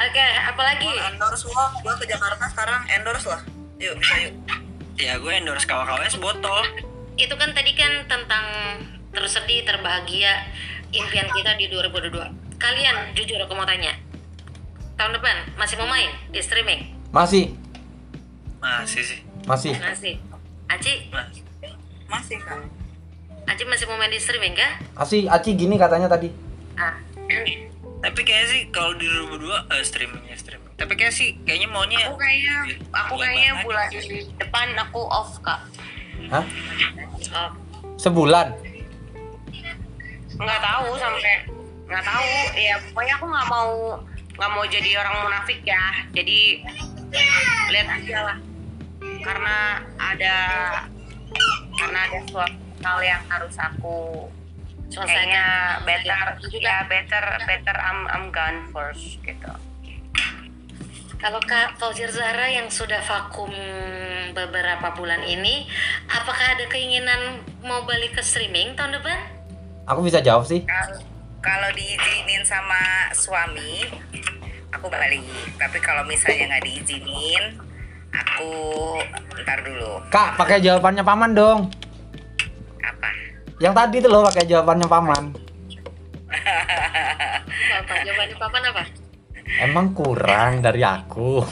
Oke, 0.00 0.26
apalagi? 0.46 0.88
endorse 1.10 1.44
lo 1.44 1.52
gue 1.76 1.94
ke 1.96 2.06
Jakarta 2.06 2.44
sekarang 2.46 2.80
endorse 2.88 3.26
lah 3.26 3.40
yuk 3.76 3.96
bisa 3.98 4.14
yuk 4.20 4.34
Ya 4.96 5.16
gue 5.16 5.32
endorse 5.32 5.64
KWKWS 5.64 6.20
botol. 6.20 6.60
Itu 7.16 7.32
kan 7.34 7.56
tadi 7.56 7.72
kan 7.72 8.04
tentang 8.04 8.44
tersedih, 9.10 9.64
terbahagia, 9.64 10.44
impian 10.92 11.24
kita 11.26 11.56
di 11.56 11.72
2022. 11.72 12.12
Kalian 12.60 13.16
jujur 13.16 13.40
aku 13.40 13.56
mau 13.56 13.64
tanya. 13.64 13.96
Tahun 14.94 15.16
depan 15.16 15.56
masih 15.56 15.80
mau 15.80 15.88
main 15.88 16.12
di 16.28 16.36
streaming? 16.38 16.92
Masih, 17.08 17.56
Masih 18.60 19.00
sih. 19.00 19.18
masih. 19.48 19.72
Masih. 19.74 20.14
Aci, 20.68 21.08
Masih. 21.08 21.42
masih 22.06 22.36
kan 22.44 22.60
Aci 23.48 23.64
masih 23.64 23.88
mau 23.88 23.96
main 23.96 24.12
di 24.12 24.20
streaming 24.20 24.52
kah? 24.52 24.76
Aci, 24.94 25.24
Aci 25.24 25.56
gini 25.56 25.80
katanya 25.80 26.06
tadi. 26.06 26.28
Ah, 26.80 26.96
Tapi 28.00 28.20
kayaknya 28.24 28.46
sih 28.48 28.60
kalau 28.72 28.96
di 28.96 29.04
2022 29.04 29.76
eh, 29.76 29.84
streaming 29.84 30.24
ya 30.24 30.36
streaming. 30.40 30.72
Tapi 30.80 30.92
kayak 30.96 31.12
sih 31.12 31.36
kayaknya 31.44 31.68
maunya 31.68 32.08
Aku 32.08 32.16
kayaknya 32.16 32.56
aku 32.96 33.14
kayaknya 33.20 33.52
bulan 33.60 33.88
depan 34.40 34.66
aku 34.80 35.00
off 35.04 35.36
kak. 35.44 35.60
Hah? 36.32 36.44
Sebulan? 38.00 38.56
Nggak 40.40 40.60
tahu 40.64 40.88
sampai 40.96 41.34
nggak 41.84 42.04
tahu. 42.08 42.32
Ya 42.56 42.74
pokoknya 42.88 43.14
aku 43.20 43.26
nggak 43.28 43.48
mau 43.52 43.72
nggak 44.40 44.50
mau 44.56 44.64
jadi 44.64 44.90
orang 45.04 45.14
munafik 45.28 45.60
ya. 45.68 45.84
Jadi 46.16 46.64
lihat 47.68 47.88
aja 48.00 48.16
lah. 48.32 48.38
Karena 49.20 49.84
ada 50.00 50.36
karena 51.76 51.98
ada 52.08 52.18
suatu 52.24 52.56
hal 52.80 52.98
yang 53.04 53.22
harus 53.28 53.52
aku 53.60 54.28
kayaknya 54.90 55.46
better 55.86 56.24
ya 56.58 56.82
better 56.90 57.24
better 57.46 57.76
I'm 57.78 58.00
I'm 58.10 58.24
gone 58.34 58.66
first 58.74 59.22
gitu. 59.22 59.52
kalau 61.20 61.36
Kak 61.44 61.76
Fauzir 61.76 62.08
Zahra 62.08 62.48
yang 62.48 62.72
sudah 62.72 63.04
vakum 63.04 63.52
beberapa 64.32 64.88
bulan 64.96 65.20
ini, 65.20 65.68
apakah 66.08 66.56
ada 66.56 66.64
keinginan 66.64 67.44
mau 67.60 67.84
balik 67.84 68.16
ke 68.16 68.24
streaming 68.24 68.72
tahun 68.72 68.96
depan? 68.96 69.20
Aku 69.84 70.00
bisa 70.00 70.24
jawab 70.24 70.48
sih. 70.48 70.64
Kal- 70.64 70.96
kalau 71.40 71.68
diizinin 71.72 72.44
sama 72.44 73.08
suami 73.16 73.88
aku 74.70 74.86
balik 74.92 75.24
tapi 75.56 75.78
kalau 75.80 76.04
misalnya 76.04 76.56
nggak 76.56 76.64
diizinin 76.68 77.56
aku 78.12 78.52
ntar 79.40 79.64
dulu 79.64 80.04
Kak, 80.12 80.36
pakai 80.36 80.60
jawabannya 80.60 81.00
paman 81.00 81.32
dong. 81.32 81.60
apa 82.80 83.08
yang 83.60 83.74
tadi 83.76 83.96
tuh 84.00 84.08
loh 84.08 84.24
pakai 84.24 84.48
jawabannya 84.48 84.88
paman. 84.88 85.24
apa? 87.76 87.92
Jawabannya 88.08 88.36
paman 88.40 88.62
apa? 88.72 88.82
Emang 89.60 89.86
kurang 89.92 90.64
dari 90.64 90.80
aku. 90.80 91.44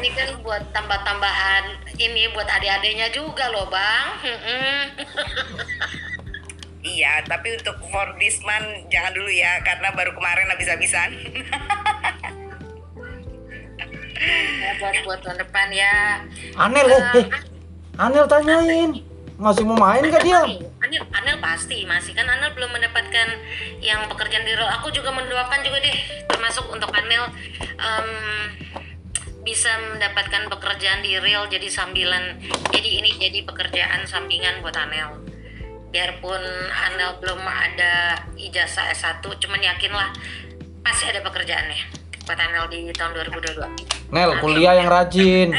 ini 0.00 0.08
kan 0.12 0.30
buat 0.44 0.62
tambah-tambahan 0.76 1.64
ini 1.96 2.28
buat 2.32 2.48
adik-adiknya 2.48 3.08
juga 3.12 3.48
loh 3.52 3.68
bang 3.68 4.08
iya 6.80 7.20
tapi 7.28 7.56
untuk 7.56 7.76
for 7.92 8.08
this 8.16 8.40
man 8.44 8.88
jangan 8.88 9.12
dulu 9.12 9.28
ya 9.28 9.60
karena 9.60 9.92
baru 9.92 10.16
kemarin 10.16 10.48
habis-habisan 10.48 11.10
Ya, 14.20 14.76
buat 14.76 14.94
buat 15.08 15.18
tahun 15.24 15.38
depan 15.40 15.68
ya 15.72 16.20
Anel 16.60 16.86
eh, 16.92 17.24
eh. 17.24 17.26
Anel 17.96 18.28
tanyain. 18.28 18.90
Masih 19.40 19.64
mau 19.64 19.72
main 19.80 20.04
gak 20.04 20.20
dia? 20.20 20.44
Anil, 20.84 21.00
Anil 21.16 21.36
pasti 21.40 21.88
masih 21.88 22.12
kan 22.12 22.28
Anil 22.28 22.52
belum 22.52 22.76
mendapatkan 22.76 23.28
yang 23.80 24.04
pekerjaan 24.12 24.44
di 24.44 24.52
role. 24.52 24.68
Aku 24.76 24.92
juga 24.92 25.08
mendoakan 25.08 25.64
juga 25.64 25.80
deh 25.80 25.96
termasuk 26.28 26.68
untuk 26.68 26.92
Anil 26.92 27.24
em, 27.80 28.08
bisa 29.40 29.72
mendapatkan 29.96 30.52
pekerjaan 30.52 31.00
di 31.00 31.16
real 31.16 31.48
jadi 31.48 31.64
sambilan 31.72 32.36
jadi 32.68 32.90
ini 33.00 33.16
jadi 33.16 33.40
pekerjaan 33.48 34.04
sampingan 34.04 34.60
buat 34.60 34.76
Anel 34.76 35.24
biarpun 35.88 36.42
Anel 36.70 37.16
belum 37.24 37.40
ada 37.40 38.20
ijazah 38.36 38.92
S1 38.92 39.24
cuman 39.24 39.60
yakinlah 39.64 40.12
pasti 40.84 41.08
ada 41.08 41.24
pekerjaannya 41.24 41.99
buat 42.30 42.38
Anel 42.38 42.70
di 42.70 42.94
tahun 42.94 43.10
2022 43.34 44.14
Nel, 44.14 44.30
kuliah 44.38 44.78
yang 44.78 44.86
rajin. 44.86 45.50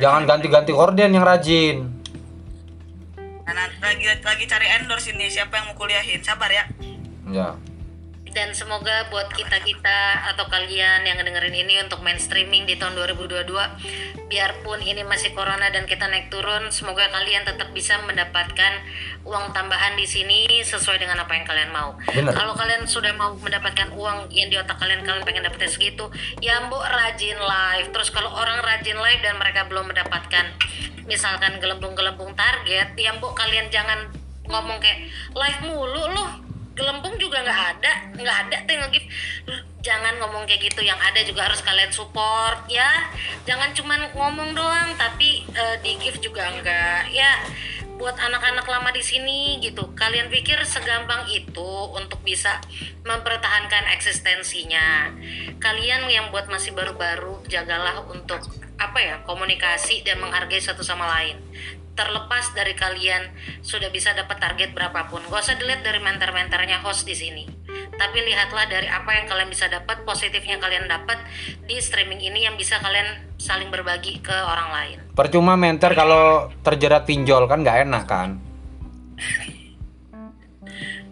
Jangan 0.00 0.24
ganti-ganti 0.24 0.72
horden 0.72 1.12
yang 1.12 1.24
rajin. 1.28 1.92
Nah, 3.44 3.68
lagi 3.84 4.08
lagi 4.24 4.44
cari 4.48 4.66
endorse 4.80 5.12
ini 5.12 5.28
siapa 5.28 5.60
yang 5.60 5.68
mau 5.68 5.76
kuliahin 5.76 6.24
sabar 6.24 6.48
ya 6.48 6.64
Ya. 7.28 7.52
Dan 8.34 8.50
semoga 8.50 9.06
buat 9.14 9.30
kita 9.30 9.62
kita 9.62 10.26
atau 10.34 10.50
kalian 10.50 11.06
yang 11.06 11.16
ngedengerin 11.22 11.54
ini 11.54 11.78
untuk 11.78 12.02
main 12.02 12.18
streaming 12.18 12.66
di 12.66 12.74
tahun 12.74 12.98
2022 12.98 13.46
biarpun 14.26 14.82
ini 14.82 15.06
masih 15.06 15.30
corona 15.38 15.70
dan 15.70 15.86
kita 15.86 16.10
naik 16.10 16.34
turun 16.34 16.66
semoga 16.74 17.06
kalian 17.14 17.46
tetap 17.46 17.70
bisa 17.70 17.94
mendapatkan 18.02 18.82
uang 19.22 19.54
tambahan 19.54 19.94
di 19.94 20.02
sini 20.02 20.60
sesuai 20.66 20.98
dengan 20.98 21.22
apa 21.22 21.32
yang 21.38 21.46
kalian 21.46 21.70
mau. 21.70 21.94
Bener. 22.10 22.34
kalau 22.34 22.58
kalian 22.58 22.82
sudah 22.90 23.14
mau 23.14 23.38
mendapatkan 23.38 23.94
uang 23.94 24.34
yang 24.34 24.50
di 24.50 24.58
otak 24.58 24.82
kalian 24.82 25.06
kalian 25.06 25.22
pengen 25.22 25.46
dapetin 25.46 25.70
segitu 25.70 26.10
ya 26.42 26.58
mbok 26.66 26.82
rajin 26.82 27.38
live. 27.38 27.88
Terus 27.94 28.10
kalau 28.10 28.34
orang 28.34 28.58
rajin 28.66 28.98
live 28.98 29.22
dan 29.22 29.38
mereka 29.38 29.70
belum 29.70 29.94
mendapatkan 29.94 30.50
misalkan 31.06 31.62
gelembung-gelembung 31.62 32.34
target 32.34 32.98
ya 32.98 33.14
mbok 33.14 33.38
kalian 33.38 33.70
jangan 33.70 34.10
ngomong 34.50 34.82
kayak 34.82 35.08
live 35.32 35.60
mulu 35.64 36.04
loh 36.10 36.43
gelembung 36.74 37.14
juga 37.22 37.40
nggak 37.40 37.62
ada 37.78 37.92
nggak 38.18 38.36
ada 38.46 38.56
tuh 38.66 38.74
yang 38.74 38.90
Lu 39.46 39.54
jangan 39.84 40.16
ngomong 40.16 40.48
kayak 40.48 40.72
gitu. 40.72 40.80
Yang 40.80 41.00
ada 41.04 41.20
juga 41.22 41.40
harus 41.46 41.60
kalian 41.60 41.92
support 41.92 42.64
ya. 42.72 42.88
Jangan 43.44 43.76
cuman 43.76 44.00
ngomong 44.16 44.56
doang 44.56 44.96
tapi 44.96 45.44
eh, 45.52 45.76
di 45.84 46.00
give 46.00 46.18
juga 46.24 46.48
enggak 46.48 47.12
ya. 47.12 47.44
Buat 47.94 48.18
anak-anak 48.18 48.66
lama 48.66 48.90
di 48.90 49.04
sini 49.04 49.62
gitu. 49.62 49.92
Kalian 49.94 50.32
pikir 50.32 50.58
segampang 50.66 51.30
itu 51.30 51.70
untuk 51.94 52.18
bisa 52.26 52.58
mempertahankan 53.06 53.86
eksistensinya. 53.94 55.14
Kalian 55.62 56.08
yang 56.10 56.32
buat 56.34 56.50
masih 56.50 56.74
baru-baru 56.74 57.44
jagalah 57.46 58.02
untuk 58.10 58.42
apa 58.74 58.98
ya 58.98 59.22
komunikasi 59.22 60.02
dan 60.02 60.18
menghargai 60.18 60.58
satu 60.58 60.82
sama 60.82 61.06
lain 61.06 61.38
terlepas 61.94 62.50
dari 62.54 62.74
kalian 62.74 63.30
sudah 63.62 63.88
bisa 63.90 64.12
dapat 64.14 64.38
target 64.38 64.74
berapapun 64.74 65.22
gak 65.30 65.42
usah 65.46 65.56
dilihat 65.58 65.86
dari 65.86 66.02
mentor-mentornya 66.02 66.82
host 66.82 67.06
di 67.06 67.14
sini 67.14 67.46
tapi 67.94 68.18
lihatlah 68.26 68.66
dari 68.66 68.90
apa 68.90 69.10
yang 69.14 69.30
kalian 69.30 69.50
bisa 69.50 69.70
dapat 69.70 70.02
positifnya 70.02 70.58
kalian 70.58 70.90
dapat 70.90 71.22
di 71.66 71.78
streaming 71.78 72.18
ini 72.18 72.46
yang 72.46 72.58
bisa 72.58 72.82
kalian 72.82 73.22
saling 73.38 73.70
berbagi 73.70 74.18
ke 74.18 74.34
orang 74.34 74.70
lain 74.74 74.98
Percuma 75.14 75.54
mentor 75.54 75.94
kalau 75.94 76.50
terjerat 76.66 77.06
pinjol 77.06 77.46
kan 77.46 77.62
nggak 77.62 77.86
enak 77.86 78.04
kan? 78.10 78.42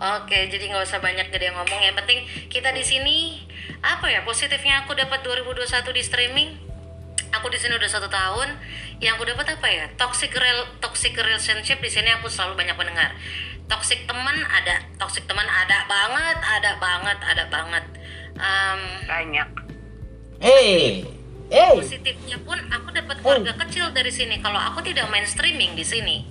Oke, 0.02 0.50
jadi 0.50 0.74
nggak 0.74 0.82
usah 0.82 0.98
banyak 0.98 1.30
gede 1.30 1.54
ngomong. 1.54 1.78
Yang 1.86 1.96
penting 2.02 2.18
kita 2.50 2.74
di 2.74 2.82
sini 2.82 3.46
apa 3.78 4.10
ya 4.10 4.26
positifnya 4.26 4.82
aku 4.82 4.98
dapat 4.98 5.22
2021 5.22 5.94
di 5.94 6.02
streaming. 6.02 6.50
Aku 7.32 7.48
di 7.48 7.56
sini 7.56 7.74
udah 7.76 7.90
satu 7.90 8.08
tahun. 8.12 8.48
Yang 9.00 9.12
aku 9.16 9.24
dapat 9.32 9.46
apa 9.56 9.68
ya? 9.68 9.86
Toxic 9.96 10.32
real 10.36 10.68
toxic 10.78 11.16
relationship 11.16 11.80
di 11.80 11.88
sini 11.88 12.12
aku 12.12 12.28
selalu 12.28 12.60
banyak 12.60 12.76
mendengar. 12.76 13.16
Toxic 13.66 14.04
teman 14.04 14.36
ada, 14.44 14.84
toxic 15.00 15.24
teman 15.24 15.48
ada 15.48 15.88
banget, 15.88 16.38
ada 16.44 16.70
banget, 16.76 17.18
ada 17.24 17.44
banget. 17.48 17.84
Em, 18.36 18.80
Banyak. 19.08 19.48
Eh, 20.42 21.06
eh. 21.54 21.72
positifnya 21.78 22.34
pun 22.42 22.58
aku 22.66 22.90
dapat 22.90 23.22
keluarga 23.22 23.54
kecil 23.62 23.94
dari 23.94 24.10
sini 24.10 24.42
kalau 24.42 24.58
aku 24.58 24.82
tidak 24.82 25.06
main 25.06 25.22
streaming 25.22 25.78
di 25.78 25.86
sini 25.86 26.26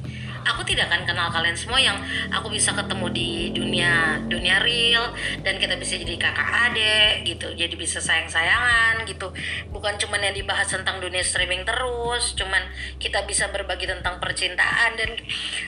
aku 0.45 0.61
tidak 0.67 0.89
akan 0.91 1.03
kenal 1.05 1.27
kalian 1.29 1.57
semua 1.57 1.79
yang 1.81 1.97
aku 2.33 2.51
bisa 2.51 2.73
ketemu 2.73 3.07
di 3.13 3.29
dunia 3.53 4.21
dunia 4.25 4.61
real 4.61 5.13
dan 5.41 5.57
kita 5.57 5.77
bisa 5.77 5.97
jadi 5.97 6.15
kakak 6.17 6.49
adik 6.71 7.13
gitu. 7.27 7.47
Jadi 7.53 7.73
bisa 7.77 7.99
sayang 8.01 8.29
sayangan 8.29 9.03
gitu. 9.05 9.29
Bukan 9.69 9.97
cuman 10.01 10.21
yang 10.31 10.35
dibahas 10.35 10.69
tentang 10.69 11.01
dunia 11.01 11.21
streaming 11.21 11.63
terus 11.67 12.33
cuman 12.37 12.61
kita 12.97 13.23
bisa 13.25 13.49
berbagi 13.49 13.85
tentang 13.89 14.17
percintaan 14.17 14.97
dan 14.97 15.09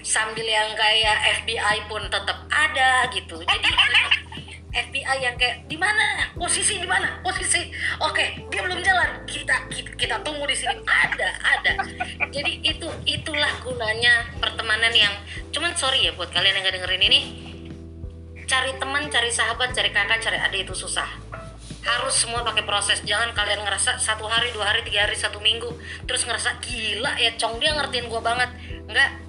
sambil 0.01 0.45
yang 0.45 0.71
kayak 0.73 1.43
FBI 1.43 1.89
pun 1.91 2.05
tetap 2.09 2.45
ada 2.49 3.07
gitu. 3.11 3.41
Jadi 3.43 3.69
FBI 4.73 5.17
yang 5.21 5.37
kayak 5.37 5.69
di 5.69 5.77
mana? 5.77 6.33
Posisi 6.33 6.81
di 6.81 6.89
mana? 6.89 7.21
Posisi. 7.21 7.69
Oke 8.01 8.41
dia 8.49 8.61
belum 8.65 8.81
jalan. 8.81 9.21
Kita 9.29 9.69
kita, 9.69 9.93
kita 9.93 10.15
tunggu 10.25 10.49
di 10.49 10.57
sini. 10.57 10.81
Ada 10.81 11.29
ada. 11.45 11.73
Jadi 12.33 12.65
itu 12.65 12.89
itulah 13.05 13.53
gunanya 13.61 14.33
pertemanan 14.41 14.89
yang 14.89 15.13
cuman 15.53 15.77
sorry 15.77 16.09
ya 16.09 16.11
buat 16.17 16.33
kalian 16.33 16.57
yang 16.57 16.65
gak 16.65 16.75
dengerin 16.81 17.03
ini. 17.05 17.19
Cari 18.49 18.73
teman 18.81 19.07
cari 19.13 19.29
sahabat 19.29 19.77
cari 19.77 19.93
kakak 19.93 20.19
cari 20.25 20.41
adik 20.41 20.65
itu 20.65 20.73
susah. 20.73 21.07
Harus 21.85 22.15
semua 22.17 22.41
pakai 22.41 22.65
proses. 22.65 23.05
Jangan 23.05 23.37
kalian 23.37 23.61
ngerasa 23.61 24.01
satu 24.01 24.25
hari 24.25 24.49
dua 24.57 24.73
hari 24.73 24.81
tiga 24.81 25.05
hari 25.05 25.13
satu 25.13 25.37
minggu 25.37 25.69
terus 26.09 26.25
ngerasa 26.25 26.57
gila 26.65 27.13
ya 27.21 27.37
cong 27.37 27.61
dia 27.61 27.77
ngertiin 27.77 28.09
gua 28.09 28.25
banget. 28.25 28.49
Enggak 28.89 29.21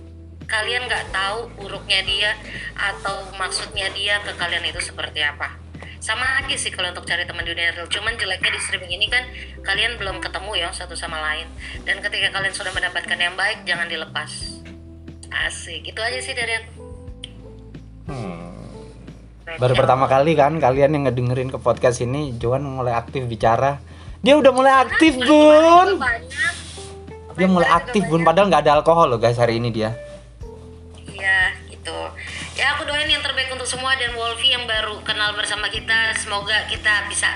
kalian 0.45 0.87
nggak 0.87 1.11
tahu 1.11 1.49
buruknya 1.57 2.01
dia 2.05 2.33
atau 2.77 3.29
maksudnya 3.37 3.89
dia 3.93 4.21
ke 4.23 4.33
kalian 4.37 4.65
itu 4.69 4.81
seperti 4.81 5.25
apa. 5.25 5.57
Sama 6.05 6.45
aja 6.45 6.53
sih 6.61 6.69
kalau 6.69 6.93
untuk 6.93 7.09
cari 7.09 7.25
teman 7.25 7.49
dunia 7.49 7.73
real. 7.73 7.89
Cuman 7.89 8.13
jeleknya 8.21 8.53
di 8.53 8.61
streaming 8.61 8.93
ini 9.01 9.07
kan 9.09 9.25
kalian 9.65 9.97
belum 9.97 10.21
ketemu 10.21 10.53
ya 10.61 10.69
satu 10.69 10.93
sama 10.93 11.17
lain. 11.17 11.49
Dan 11.89 12.05
ketika 12.05 12.29
kalian 12.29 12.53
sudah 12.53 12.77
mendapatkan 12.77 13.17
yang 13.17 13.33
baik 13.41 13.65
jangan 13.65 13.89
dilepas. 13.89 14.61
Asik. 15.33 15.89
Itu 15.89 16.01
aja 16.05 16.21
sih 16.21 16.37
dari 16.37 16.61
aku. 16.61 16.85
Baru 19.45 19.77
pertama 19.77 20.09
kali 20.09 20.33
kan 20.35 20.57
kalian 20.57 20.97
yang 20.97 21.05
ngedengerin 21.05 21.53
ke 21.53 21.61
podcast 21.61 22.01
ini, 22.01 22.33
Joan 22.41 22.65
mulai 22.65 22.97
aktif 22.97 23.29
bicara. 23.29 23.77
Dia 24.25 24.41
udah 24.41 24.53
mulai 24.57 24.73
aktif, 24.89 25.21
Bun. 25.21 26.01
banyak. 26.01 26.55
Dia 27.37 27.49
mulai 27.49 27.69
aktif, 27.69 28.09
Bun. 28.09 28.25
Padahal 28.25 28.49
nggak 28.49 28.65
ada 28.65 28.81
alkohol 28.81 29.13
loh 29.13 29.21
guys 29.21 29.37
hari 29.37 29.61
ini 29.61 29.69
dia. 29.69 29.93
Semua 33.75 33.99
Dan 33.99 34.15
Wolfie 34.15 34.55
yang 34.55 34.65
baru 34.71 35.03
kenal 35.03 35.35
bersama 35.35 35.67
kita 35.67 36.15
Semoga 36.15 36.71
kita 36.71 37.11
bisa 37.11 37.27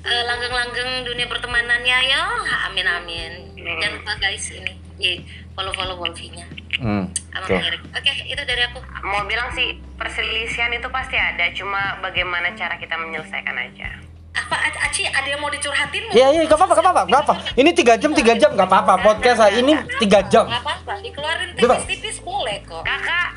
eh, 0.00 0.22
langgeng-langgeng 0.24 1.04
dunia 1.04 1.28
pertemanannya 1.28 1.98
ya 2.08 2.22
Amin 2.64 2.88
amin 2.88 3.32
Jangan 3.60 4.00
lupa 4.00 4.12
guys 4.16 4.48
ini 4.48 4.72
di 4.96 5.20
follow-follow 5.52 6.00
Wolfie-nya 6.00 6.64
Hmm. 6.74 7.06
sama 7.30 7.46
Oke. 7.46 7.54
Oke 7.94 8.12
itu 8.26 8.42
dari 8.42 8.66
aku 8.66 8.82
Mau 9.06 9.22
bilang 9.30 9.46
sih 9.54 9.78
perselisihan 9.94 10.74
itu 10.74 10.90
pasti 10.90 11.14
ada, 11.14 11.46
cuma 11.54 12.02
bagaimana 12.02 12.50
cara 12.58 12.74
kita 12.74 12.98
menyelesaikan 12.98 13.54
aja. 13.54 13.94
Apa 14.34 14.58
Aci 14.90 15.06
ada 15.06 15.22
yang 15.22 15.38
mau 15.38 15.46
dicurhatin? 15.46 16.10
Iya, 16.10 16.34
iya, 16.34 16.42
gak 16.50 16.58
apa-apa, 16.58 16.74
gak 16.74 16.82
apa-apa, 16.82 17.02
gak 17.06 17.22
apa. 17.22 17.34
Ini 17.54 17.70
tiga 17.70 17.94
jam, 17.94 18.10
tiga 18.10 18.34
jam, 18.34 18.50
gak 18.58 18.66
apa-apa. 18.66 18.98
Podcast 19.06 19.38
saya 19.38 19.54
ini 19.62 19.78
tiga 20.02 20.26
jam. 20.26 20.50
Gak 20.50 20.66
apa-apa 20.66 20.98
dikeluarin 20.98 21.54
tipis-tipis 21.54 22.18
boleh 22.26 22.58
kok 22.66 22.82
Kakak, 22.82 23.28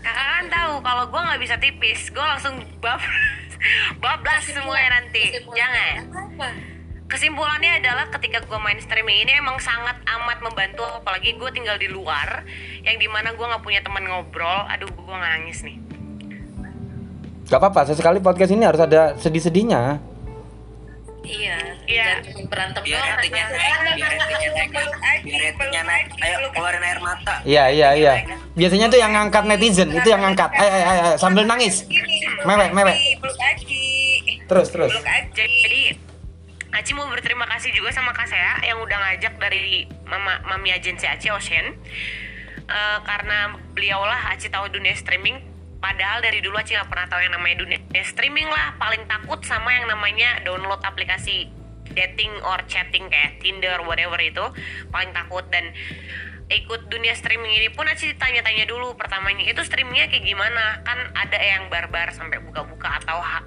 kakak 0.00 0.26
kan 0.26 0.46
tahu 0.48 0.74
kalau 0.80 1.04
gue 1.08 1.20
nggak 1.20 1.40
bisa 1.40 1.56
tipis, 1.60 2.00
gue 2.10 2.24
langsung 2.24 2.60
bab 2.80 3.00
bablas 4.02 4.44
semuanya 4.48 5.00
nanti. 5.00 5.36
Jangan. 5.36 5.94
apa 6.10 6.48
Kesimpulannya 7.10 7.82
adalah 7.82 8.06
ketika 8.06 8.38
gue 8.46 8.58
main 8.62 8.78
streaming 8.78 9.26
ini 9.26 9.34
emang 9.34 9.58
sangat 9.58 9.98
amat 10.06 10.38
membantu, 10.46 10.86
apalagi 10.86 11.34
gue 11.34 11.50
tinggal 11.50 11.74
di 11.74 11.90
luar, 11.90 12.46
yang 12.86 13.02
di 13.02 13.10
mana 13.10 13.34
gue 13.34 13.42
nggak 13.42 13.66
punya 13.66 13.82
teman 13.82 14.06
ngobrol. 14.06 14.62
Aduh, 14.70 14.86
gue 14.86 15.16
nangis 15.18 15.66
nih. 15.66 15.74
Gak 17.50 17.58
apa-apa, 17.58 17.82
sesekali 17.90 18.22
podcast 18.22 18.54
ini 18.54 18.62
harus 18.62 18.78
ada 18.78 19.18
sedih-sedihnya. 19.18 19.98
Iya 21.20 21.58
Iya. 21.84 22.08
Berantem 22.48 22.82
biar 22.84 23.00
doang 23.00 23.12
ratingnya 23.18 23.44
naik 23.52 23.76
biar 23.98 24.10
ratingnya 24.16 24.50
naik 24.56 25.20
biar 25.24 25.40
ratingnya 25.52 25.82
naik 25.84 26.06
ayo 26.20 26.36
keluarin 26.52 26.82
air 26.84 27.00
mata 27.00 27.34
Iya, 27.44 27.64
iya, 27.72 27.88
iya. 27.96 28.12
Biasanya 28.56 28.86
tuh 28.90 28.98
yang 28.98 29.12
ngangkat 29.14 29.44
netizen, 29.46 29.88
itu 29.94 30.08
yang 30.10 30.20
ngangkat. 30.20 30.50
Ayo, 30.52 30.68
ayo, 30.68 30.84
ayo, 30.90 31.14
sambil 31.16 31.46
nangis. 31.46 31.86
Mewek, 32.44 32.74
mewek. 32.74 32.96
Terus, 34.50 34.68
terus. 34.74 34.92
Jadi 35.32 35.82
Aci 36.70 36.94
mau 36.94 37.06
berterima 37.10 37.50
kasih 37.50 37.74
juga 37.74 37.90
sama 37.90 38.14
Kak 38.14 38.30
Sea 38.30 38.62
yang 38.62 38.78
udah 38.78 38.94
ngajak 38.94 39.42
dari 39.42 39.90
Mama 40.06 40.38
Mami 40.46 40.70
Agensi 40.70 41.02
Aci 41.02 41.26
Ocean. 41.30 41.74
Eh, 42.70 42.98
karena 43.02 43.58
beliaulah 43.74 44.30
Aci 44.30 44.46
tahu 44.46 44.70
dunia 44.70 44.94
streaming. 44.94 45.49
Padahal 45.80 46.20
dari 46.20 46.44
dulu 46.44 46.60
Aci 46.60 46.76
nggak 46.76 46.92
pernah 46.92 47.08
tahu 47.08 47.20
yang 47.24 47.34
namanya 47.34 47.56
dunia 47.64 48.04
streaming 48.04 48.48
lah. 48.52 48.76
Paling 48.76 49.08
takut 49.08 49.40
sama 49.42 49.72
yang 49.72 49.88
namanya 49.88 50.44
download 50.44 50.80
aplikasi 50.84 51.48
dating 51.90 52.30
or 52.46 52.60
chatting 52.70 53.08
kayak 53.08 53.40
Tinder, 53.40 53.80
whatever 53.88 54.20
itu. 54.20 54.44
Paling 54.92 55.10
takut 55.16 55.42
dan 55.48 55.72
ikut 56.50 56.90
dunia 56.90 57.14
streaming 57.14 57.54
ini 57.62 57.68
pun 57.70 57.86
Aci 57.86 58.10
tanya-tanya 58.18 58.66
dulu 58.66 58.98
pertamanya 58.98 59.46
itu 59.46 59.62
streamingnya 59.62 60.10
kayak 60.10 60.26
gimana 60.26 60.82
kan 60.82 60.98
ada 61.14 61.38
yang 61.38 61.70
barbar 61.70 62.10
sampai 62.10 62.42
buka-buka 62.42 62.98
atau 62.98 63.22
ha- 63.22 63.46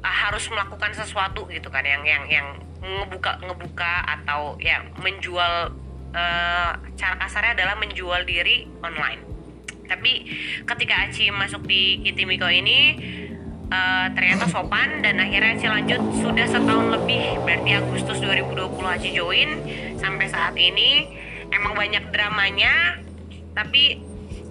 ah, 0.00 0.16
harus 0.28 0.48
melakukan 0.48 0.96
sesuatu 0.96 1.44
gitu 1.52 1.68
kan 1.68 1.84
yang 1.84 2.00
yang 2.08 2.24
yang 2.32 2.48
ngebuka 2.80 3.40
ngebuka 3.44 4.04
atau 4.08 4.56
ya 4.56 4.80
menjual 5.04 5.72
eh, 6.16 6.72
cara 6.96 7.14
kasarnya 7.20 7.60
adalah 7.60 7.76
menjual 7.76 8.24
diri 8.24 8.72
online 8.80 9.23
tapi 9.84 10.26
ketika 10.64 11.08
Aci 11.08 11.28
masuk 11.28 11.64
di 11.68 12.00
Kitimiko 12.00 12.48
ini 12.48 12.96
eh, 13.68 14.06
ternyata 14.12 14.48
sopan 14.48 15.04
dan 15.04 15.20
akhirnya 15.20 15.56
Aci 15.56 15.66
lanjut. 15.68 16.00
Sudah 16.20 16.46
setahun 16.48 16.86
lebih 17.00 17.40
berarti 17.44 17.70
Agustus 17.76 18.18
2020 18.20 18.74
Aci 18.84 19.10
join 19.12 19.50
sampai 20.00 20.26
saat 20.28 20.54
ini. 20.56 21.08
Emang 21.52 21.76
banyak 21.76 22.10
dramanya 22.10 22.98
tapi 23.54 24.02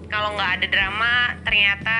kalau 0.08 0.32
nggak 0.38 0.50
ada 0.60 0.66
drama 0.70 1.14
ternyata 1.44 1.98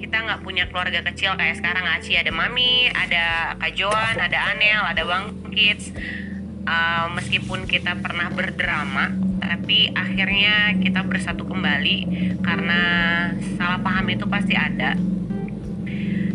kita 0.00 0.16
nggak 0.26 0.40
punya 0.42 0.64
keluarga 0.66 1.00
kecil 1.12 1.38
kayak 1.38 1.60
sekarang. 1.60 1.86
Aci 1.86 2.18
ada 2.18 2.32
Mami, 2.34 2.90
ada 2.90 3.54
Kak 3.56 3.72
Joan, 3.78 4.16
ada 4.18 4.50
Anel, 4.50 4.82
ada 4.82 5.02
Bang 5.06 5.38
Kids. 5.54 5.94
Uh, 6.70 7.10
meskipun 7.18 7.66
kita 7.66 7.98
pernah 7.98 8.30
berdrama, 8.30 9.10
tapi 9.42 9.90
akhirnya 9.90 10.78
kita 10.78 11.02
bersatu 11.02 11.42
kembali 11.42 12.06
karena 12.46 12.82
salah 13.58 13.82
paham 13.82 14.06
itu 14.06 14.22
pasti 14.30 14.54
ada. 14.54 14.94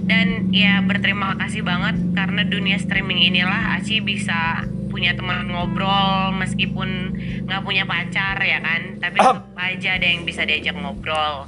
Dan 0.03 0.51
ya 0.51 0.83
berterima 0.83 1.39
kasih 1.39 1.63
banget 1.63 1.95
karena 2.11 2.43
dunia 2.43 2.75
streaming 2.75 3.31
inilah 3.31 3.79
Aci 3.79 4.03
bisa 4.03 4.67
punya 4.91 5.15
teman 5.15 5.47
ngobrol 5.47 6.35
meskipun 6.35 7.15
nggak 7.47 7.63
punya 7.63 7.87
pacar 7.87 8.35
ya 8.43 8.59
kan, 8.59 8.99
tapi 8.99 9.23
tetap 9.23 9.55
aja 9.55 9.89
ada 9.95 10.03
yang 10.03 10.27
bisa 10.27 10.43
diajak 10.43 10.75
ngobrol. 10.75 11.47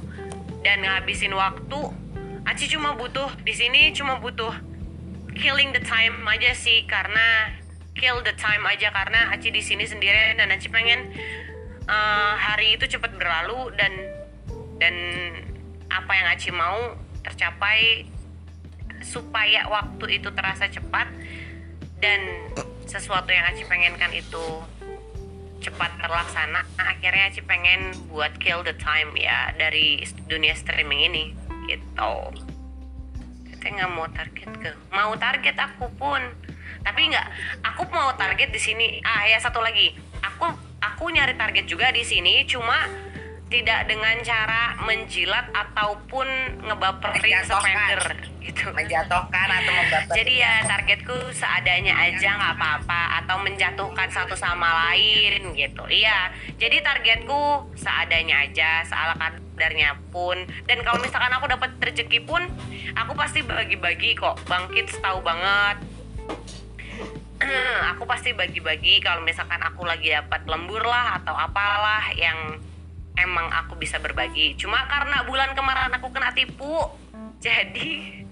Dan 0.64 0.80
ngabisin 0.88 1.36
waktu 1.36 1.92
Aci 2.48 2.72
cuma 2.72 2.96
butuh 2.96 3.28
di 3.44 3.52
sini 3.52 3.92
cuma 3.92 4.16
butuh 4.16 4.56
killing 5.36 5.76
the 5.76 5.84
time 5.84 6.24
aja 6.24 6.56
sih 6.56 6.88
karena 6.88 7.52
kill 7.98 8.22
the 8.22 8.32
time 8.38 8.62
aja 8.64 8.94
karena 8.94 9.34
Aci 9.34 9.50
di 9.50 9.58
sini 9.58 9.82
sendirian 9.84 10.38
dan 10.38 10.54
Aci 10.54 10.70
pengen 10.70 11.10
eh, 11.84 12.32
hari 12.38 12.78
itu 12.78 12.86
cepat 12.86 13.18
berlalu 13.18 13.74
dan 13.74 13.92
dan 14.78 14.94
apa 15.90 16.12
yang 16.14 16.26
Aci 16.30 16.54
mau 16.54 16.94
tercapai 17.26 18.06
supaya 19.02 19.66
waktu 19.66 20.22
itu 20.22 20.30
terasa 20.30 20.70
cepat 20.70 21.10
dan 21.98 22.20
sesuatu 22.86 23.34
yang 23.34 23.50
Aci 23.50 23.66
pengenkan 23.66 24.14
itu 24.14 24.62
cepat 25.58 25.98
terlaksana. 25.98 26.62
Akhirnya 26.78 27.34
Aci 27.34 27.42
pengen 27.42 27.92
buat 28.06 28.38
kill 28.38 28.62
the 28.62 28.78
time 28.78 29.10
ya 29.18 29.50
dari 29.58 30.06
dunia 30.30 30.54
streaming 30.54 31.10
ini 31.10 31.24
gitu. 31.66 32.14
Kita 33.50 33.66
nggak 33.74 33.90
mau 33.90 34.06
target 34.06 34.50
ke 34.62 34.70
mau 34.94 35.12
target 35.18 35.56
aku 35.58 35.90
pun 35.98 36.22
tapi 36.82 37.10
nggak 37.12 37.26
aku 37.64 37.82
mau 37.90 38.12
target 38.14 38.50
di 38.52 38.60
sini 38.60 38.86
ah 39.02 39.26
ya 39.26 39.38
satu 39.38 39.62
lagi 39.62 39.94
aku 40.22 40.50
aku 40.82 41.04
nyari 41.10 41.34
target 41.34 41.64
juga 41.66 41.90
di 41.90 42.02
sini 42.02 42.44
cuma 42.44 42.86
tidak 43.48 43.88
dengan 43.88 44.12
cara 44.20 44.76
menjilat 44.84 45.48
ataupun 45.56 46.28
ngebaperin 46.68 47.40
spender 47.48 48.28
gitu 48.44 48.68
menjatuhkan 48.76 49.48
atau 49.48 49.72
membaper 49.72 50.12
jadi 50.12 50.32
ya 50.36 50.52
targetku 50.68 51.16
seadanya 51.32 51.96
aja 51.96 52.28
nggak 52.36 52.54
apa-apa 52.60 53.08
atau 53.28 53.44
menjatuhkan 53.44 54.08
satu 54.08 54.32
sama 54.32 54.88
lain 54.88 55.52
gitu. 55.52 55.84
Iya. 55.84 56.32
Jadi 56.56 56.80
targetku 56.80 57.68
seadanya 57.76 58.48
aja, 58.48 58.80
seala 58.88 59.12
kadarnya 59.20 60.00
pun. 60.08 60.48
Dan 60.64 60.80
kalau 60.80 60.96
misalkan 61.04 61.28
aku 61.36 61.44
dapat 61.44 61.76
rezeki 61.76 62.24
pun, 62.24 62.40
aku 62.96 63.12
pasti 63.12 63.44
bagi-bagi 63.44 64.16
kok. 64.16 64.40
Bangkit 64.48 64.96
tahu 65.04 65.20
banget. 65.20 65.76
aku 67.94 68.02
pasti 68.04 68.34
bagi-bagi 68.34 68.98
kalau 69.02 69.22
misalkan 69.22 69.62
aku 69.62 69.86
lagi 69.86 70.10
dapat 70.10 70.42
lembur 70.46 70.82
lah 70.82 71.22
atau 71.22 71.34
apalah 71.34 72.10
yang 72.14 72.58
emang 73.18 73.50
aku 73.50 73.78
bisa 73.78 73.98
berbagi. 73.98 74.54
Cuma 74.58 74.86
karena 74.86 75.26
bulan 75.26 75.54
kemarin 75.54 75.94
aku 75.94 76.10
kena 76.10 76.30
tipu, 76.34 76.86
jadi 77.44 78.22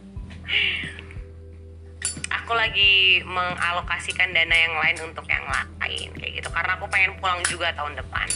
aku 2.47 2.53
lagi 2.55 3.23
mengalokasikan 3.27 4.31
dana 4.31 4.55
yang 4.55 4.75
lain 4.79 4.99
untuk 5.11 5.27
yang 5.27 5.43
lain 5.51 6.09
kayak 6.15 6.33
gitu 6.39 6.49
karena 6.51 6.79
aku 6.79 6.87
pengen 6.87 7.19
pulang 7.19 7.43
juga 7.51 7.75
tahun 7.75 7.99
depan 7.99 8.29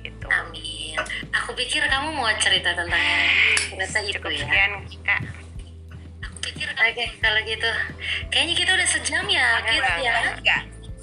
gitu 0.00 0.26
Amin. 0.32 0.96
Aku 1.36 1.52
pikir 1.52 1.84
kamu 1.84 2.16
mau 2.16 2.32
cerita 2.40 2.72
tentang 2.72 2.96
ternyata 3.68 3.98
itu 4.04 4.16
cukup 4.16 4.32
ya. 4.32 4.40
sekian 4.44 4.72
kak 5.04 5.20
Oke 6.82 7.04
kalau 7.22 7.40
gitu. 7.46 7.70
Kayaknya 8.28 8.54
kita 8.58 8.70
udah 8.74 8.88
sejam 8.88 9.24
ya, 9.30 9.48
Kit 9.62 9.82
ya. 10.02 10.14
enggak 10.34 10.62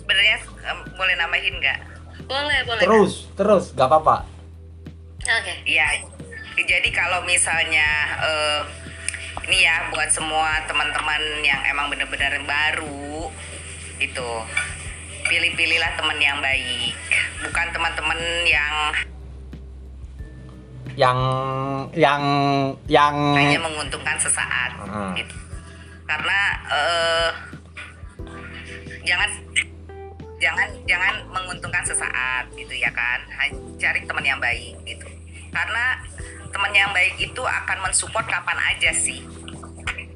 sebenarnya 0.09 0.37
em, 0.65 0.79
boleh 0.97 1.13
nambahin 1.21 1.55
nggak 1.61 1.79
Boleh, 2.25 2.61
boleh. 2.65 2.81
Terus, 2.85 3.13
terus, 3.33 3.63
gak 3.73 3.89
apa-apa. 3.89 4.21
Oke. 5.25 5.53
Iya. 5.65 6.05
Jadi 6.61 6.89
kalau 6.93 7.25
misalnya 7.25 7.89
eh, 8.21 8.61
ini 9.49 9.65
ya 9.65 9.89
buat 9.89 10.13
semua 10.13 10.61
teman-teman 10.69 11.41
yang 11.41 11.57
emang 11.65 11.89
bener-bener 11.89 12.37
baru 12.45 13.33
itu 13.97 14.29
pilih-pilihlah 15.25 15.97
teman 15.97 16.17
yang 16.21 16.37
baik, 16.37 16.93
bukan 17.41 17.67
teman-teman 17.73 18.19
yang 18.45 18.93
Yang, 20.99 21.19
yang, 21.95 22.23
yang. 22.91 23.15
hanya 23.39 23.59
menguntungkan 23.63 24.19
sesaat 24.19 24.75
Hmm. 24.83 25.15
gitu. 25.15 25.31
Karena 26.03 26.39
eh, 26.67 27.29
jangan 29.07 29.29
jangan 30.43 30.67
jangan 30.83 31.13
menguntungkan 31.31 31.83
sesaat 31.87 32.51
gitu 32.51 32.73
ya 32.75 32.91
kan. 32.91 33.23
Cari 33.79 34.03
teman 34.03 34.25
yang 34.27 34.43
baik 34.43 34.75
gitu. 34.83 35.07
Karena 35.55 36.03
teman 36.51 36.73
yang 36.75 36.91
baik 36.91 37.15
itu 37.15 37.41
akan 37.47 37.77
mensupport 37.85 38.25
kapan 38.27 38.59
aja 38.75 38.91
sih. 38.91 39.23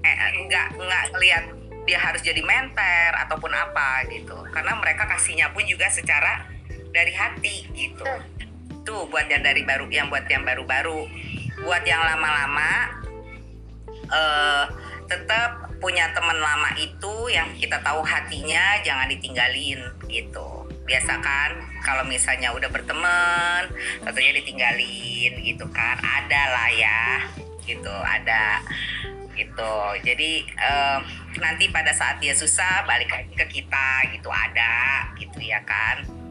Eh, 0.03 0.15
nggak 0.51 0.67
nggak 0.75 1.03
ngelihat 1.15 1.43
dia 1.83 1.99
harus 1.99 2.19
jadi 2.19 2.43
mentor 2.43 3.11
ataupun 3.23 3.51
apa 3.55 4.03
gitu. 4.11 4.35
Karena 4.51 4.75
mereka 4.75 5.07
kasihnya 5.07 5.47
pun 5.55 5.63
juga 5.63 5.87
secara 5.87 6.43
dari 6.91 7.13
hati 7.15 7.71
gitu. 7.71 8.03
Tuh 8.83 9.07
buat 9.07 9.27
yang 9.31 9.43
dari 9.43 9.63
baru 9.63 9.87
yang 9.87 10.11
buat 10.11 10.27
yang 10.27 10.43
baru-baru. 10.43 11.07
Buat 11.63 11.83
yang 11.87 12.03
lama-lama 12.03 12.99
eh 14.03 14.65
tetap 15.07 15.71
punya 15.79 16.11
teman 16.15 16.39
lama 16.39 16.71
itu 16.79 17.27
yang 17.27 17.51
kita 17.59 17.75
tahu 17.83 18.03
hatinya 18.03 18.79
jangan 18.83 19.07
ditinggalin 19.07 19.79
gitu. 20.07 20.67
Biasakan 20.83 21.79
kalau 21.83 22.03
misalnya 22.07 22.51
udah 22.51 22.67
berteman 22.67 23.71
tentunya 24.03 24.35
ditinggalin 24.35 25.31
gitu 25.43 25.65
kan. 25.71 25.95
Ada 25.99 26.41
lah 26.51 26.69
ya 26.75 27.03
gitu 27.63 27.95
ada 28.03 28.59
gitu. 29.35 29.75
Jadi 30.03 30.43
eh, 30.43 30.99
nanti 31.39 31.71
pada 31.71 31.95
saat 31.95 32.19
dia 32.19 32.35
susah 32.35 32.83
balik 32.83 33.07
lagi 33.07 33.31
ke 33.31 33.47
kita 33.47 34.11
gitu. 34.11 34.27
Ada 34.27 35.07
gitu 35.15 35.39
ya 35.39 35.63
kan 35.63 36.22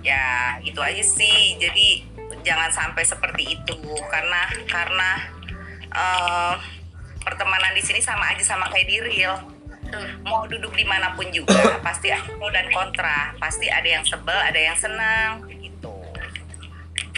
ya 0.00 0.56
itu 0.62 0.78
aja 0.78 1.02
sih. 1.02 1.58
Jadi 1.58 2.06
jangan 2.46 2.70
sampai 2.70 3.02
seperti 3.02 3.58
itu. 3.58 3.78
Karena 4.06 4.46
karena 4.70 5.10
eh, 5.90 6.54
pertemanan 7.22 7.74
di 7.74 7.82
sini 7.82 7.98
sama 7.98 8.30
aja 8.30 8.42
sama 8.46 8.70
kayak 8.70 8.86
di 8.86 8.96
real. 9.02 9.36
Mau 10.26 10.42
duduk 10.50 10.74
di 10.74 10.82
mana 10.82 11.14
pun 11.14 11.30
juga 11.30 11.78
pasti 11.86 12.10
ada 12.10 12.26
pro 12.26 12.50
dan 12.50 12.70
kontra. 12.70 13.34
Pasti 13.38 13.66
ada 13.70 13.86
yang 13.86 14.04
sebel 14.06 14.36
ada 14.36 14.58
yang 14.58 14.76
senang 14.78 15.46
gitu. 15.50 15.94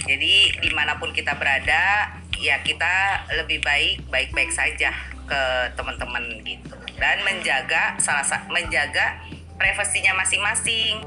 Jadi 0.08 0.34
di 0.64 0.70
mana 0.72 0.96
pun 0.96 1.12
kita 1.12 1.36
berada 1.36 2.12
ya 2.38 2.62
kita 2.62 3.26
lebih 3.34 3.60
baik 3.60 4.06
baik-baik 4.08 4.52
saja 4.54 4.94
ke 5.28 5.40
teman-teman 5.76 6.40
gitu. 6.44 6.76
Dan 6.98 7.22
menjaga 7.22 7.94
salah 8.00 8.24
sa- 8.24 8.48
menjaga 8.48 9.22
privasinya 9.58 10.22
masing-masing 10.22 11.02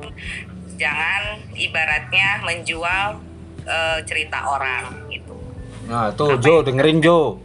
jangan 0.81 1.37
ibaratnya 1.53 2.41
menjual 2.41 3.21
eh, 3.69 3.99
cerita 4.09 4.49
orang 4.49 5.13
gitu. 5.13 5.37
Nah, 5.85 6.09
tuh 6.17 6.41
Jo, 6.41 6.65
dengerin 6.65 6.97
Jo. 7.05 7.37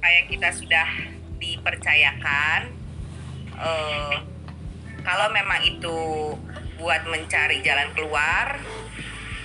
kayak 0.00 0.32
kita 0.32 0.48
sudah 0.56 0.88
dipercayakan 1.36 2.72
eh, 3.60 4.14
kalau 5.04 5.28
memang 5.36 5.60
itu 5.68 5.98
buat 6.80 7.04
mencari 7.04 7.60
jalan 7.60 7.92
keluar 7.92 8.56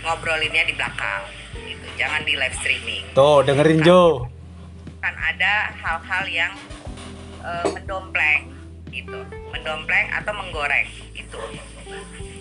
ngobrolinnya 0.07 0.63
di 0.63 0.73
belakang 0.79 1.27
gitu. 1.67 1.87
Jangan 1.99 2.23
di 2.23 2.39
live 2.39 2.55
streaming. 2.63 3.03
Tuh, 3.11 3.43
dengerin 3.43 3.83
Jo. 3.83 4.31
kan 5.03 5.19
ada 5.19 5.75
hal-hal 5.83 6.23
yang 6.31 6.53
eh, 7.43 7.67
mendompleng 7.75 8.55
gitu. 8.87 9.19
Mendompleng 9.51 10.07
atau 10.15 10.31
menggoreng 10.31 10.87
gitu 11.11 11.43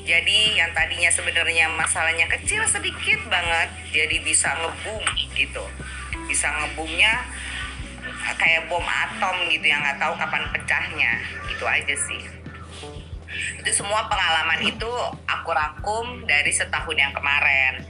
jadi 0.02 0.38
yang 0.58 0.70
tadinya 0.74 1.10
sebenarnya 1.14 1.70
masalahnya 1.78 2.26
kecil 2.26 2.66
sedikit 2.66 3.22
banget 3.30 3.70
jadi 3.94 4.18
bisa 4.18 4.50
ngebum 4.58 5.02
gitu. 5.38 5.62
Bisa 6.26 6.50
ngebumnya 6.50 7.22
kayak 8.34 8.66
bom 8.66 8.82
atom 8.82 9.46
gitu 9.46 9.62
yang 9.62 9.78
nggak 9.78 10.02
tahu 10.02 10.18
kapan 10.18 10.42
pecahnya. 10.50 11.12
Itu 11.46 11.64
aja 11.66 11.94
sih. 11.94 12.22
Itu 13.62 13.70
semua 13.70 14.10
pengalaman 14.10 14.66
itu 14.66 14.90
aku 15.30 15.50
rangkum 15.54 16.26
dari 16.26 16.50
setahun 16.50 16.98
yang 16.98 17.14
kemarin. 17.14 17.86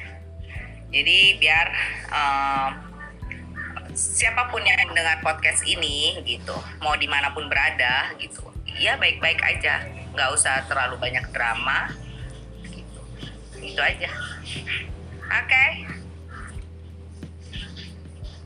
Jadi 0.92 1.40
biar 1.40 1.66
eh, 2.12 2.68
siapa 3.96 4.52
pun 4.52 4.60
yang 4.60 4.76
mendengar 4.88 5.20
podcast 5.24 5.64
ini 5.64 6.20
gitu 6.24 6.56
mau 6.80 6.96
di 6.96 7.04
mana 7.04 7.32
pun 7.36 7.44
berada 7.44 8.08
gitu 8.16 8.40
ya 8.80 8.96
baik-baik 8.96 9.36
aja 9.44 9.84
nggak 10.12 10.28
usah 10.36 10.64
terlalu 10.68 11.00
banyak 11.00 11.24
drama 11.32 11.90
gitu 12.68 13.00
itu 13.60 13.80
aja 13.80 14.10
oke 15.26 15.66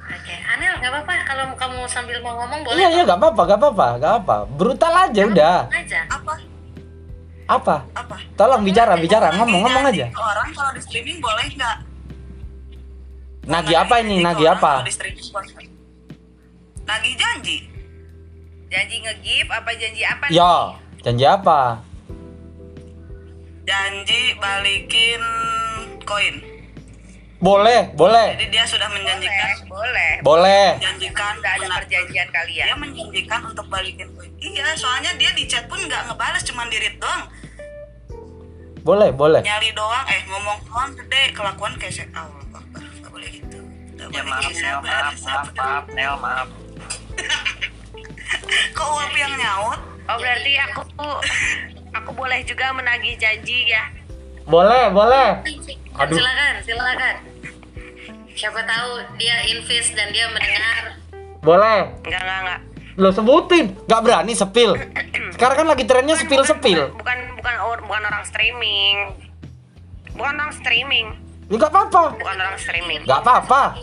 Oke, 0.07 0.39
Anel 0.39 0.79
nggak 0.79 0.91
apa-apa 0.91 1.15
kalau 1.27 1.45
kamu 1.59 1.83
sambil 1.91 2.23
mau 2.23 2.39
ngomong 2.39 2.63
boleh. 2.63 2.79
Iya, 2.79 2.89
iya, 2.95 3.03
gak 3.03 3.19
apa-apa, 3.19 3.43
gak 3.43 3.59
apa-apa, 3.59 3.87
gak 3.99 4.15
apa. 4.23 4.37
Brutal 4.55 4.95
aja 4.95 5.23
udah. 5.27 5.59
aja. 5.67 6.01
apa 6.07 6.35
Apa? 7.51 7.77
apa 7.91 8.17
Tolong 8.39 8.63
bicara, 8.63 8.95
bicara, 8.95 9.35
ngomong, 9.35 9.67
ngomong 9.67 9.85
aja. 9.91 10.07
Orang 10.15 10.55
kalau 10.55 10.71
di 10.79 10.83
streaming 10.83 11.19
boleh 11.19 11.47
nggak 11.59 11.77
Nagi 13.51 13.75
apa 13.75 13.95
ini? 13.99 14.23
Nagi 14.23 14.47
apa? 14.47 14.87
nggak? 14.87 15.67
nagih 16.87 17.15
janji 17.19 17.57
janji 18.71 18.97
nge-give 19.03 19.51
apa 19.51 19.71
janji 19.75 20.03
apa 20.07 20.25
nih? 20.31 20.39
Janji 21.07 21.23
apa? 21.23 21.79
janji 23.63 24.35
balikin 24.43 25.23
koin. 26.03 26.43
Boleh, 27.39 27.95
boleh, 27.95 28.35
jadi 28.35 28.47
dia 28.51 28.65
sudah 28.67 28.91
menjanjikan. 28.91 29.71
Boleh 29.71 30.19
boleh. 30.27 30.83
menjanjikan 30.83 31.39
nggak 31.39 31.63
ada 31.63 31.67
perjanjian 31.79 32.29
kalian. 32.35 32.67
dia 32.67 32.75
menjanjikan 32.75 33.41
untuk 33.47 33.71
balikin 33.71 34.11
koin. 34.19 34.35
Iya 34.43 34.75
soalnya 34.75 35.15
dia 35.15 35.31
di 35.31 35.47
chat 35.47 35.71
pun 35.71 35.79
nggak 35.79 36.11
ngebales 36.11 36.43
cuman 36.43 36.67
di 36.67 36.77
read 36.83 36.99
doang. 36.99 37.23
Boleh, 38.83 39.15
boleh. 39.15 39.47
nyali 39.47 39.71
doang 39.79 40.07
eh 40.11 40.27
ngomong 40.27 40.59
doang 40.67 40.91
gede 41.07 41.23
kelakuan 41.39 41.75
kayak 41.79 41.95
saya 41.95 42.11
Allah 42.19 42.51
Akbar 42.51 42.83
nggak 42.83 43.11
boleh 43.15 43.29
gitu. 43.31 43.59
Nggak 43.95 44.09
Ya 44.11 44.23
boleh 44.27 44.31
maaf, 44.35 44.43
gitu 44.43 44.59
Nel, 44.59 44.75
sabar 44.75 44.83
maaf, 44.83 45.07
maaf, 45.07 45.23
sabar 45.23 45.55
maaf, 45.55 45.85
Nel, 45.95 46.15
maaf. 46.19 46.49
kok 48.75 48.89
uap 48.91 49.15
yang 49.15 49.35
nyaut 49.39 49.96
Oh 50.07 50.17
berarti 50.17 50.53
aku 50.61 50.81
aku 51.91 52.11
boleh 52.15 52.41
juga 52.47 52.71
menagih 52.71 53.19
janji 53.19 53.67
ya. 53.67 53.91
Boleh, 54.47 54.95
boleh. 54.95 55.43
Aduh. 55.99 56.15
Silakan, 56.15 56.55
silakan. 56.63 57.15
Siapa 58.37 58.61
tahu 58.63 58.91
dia 59.19 59.43
invest 59.51 59.97
dan 59.99 60.15
dia 60.15 60.31
mendengar. 60.31 61.01
Boleh. 61.43 61.91
Enggak 62.07 62.23
enggak 62.23 62.41
enggak. 62.45 62.61
Lo 62.97 63.13
sebutin, 63.13 63.77
gak 63.85 64.01
berani 64.01 64.33
sepil. 64.33 64.73
Sekarang 65.37 65.57
kan 65.61 65.67
lagi 65.69 65.85
trennya 65.85 66.17
sepil-sepil. 66.17 66.97
Bukan 66.97 67.19
bukan 67.37 67.55
or- 67.61 67.85
bukan 67.85 68.03
orang 68.09 68.25
streaming. 68.25 69.13
Bukan 70.17 70.33
orang 70.33 70.55
streaming. 70.55 71.07
Ya 71.53 71.57
gak 71.61 71.73
apa-apa. 71.77 72.17
Bukan 72.17 72.37
orang 72.41 72.57
streaming. 72.57 73.01
Gak 73.05 73.21
apa-apa. 73.21 73.77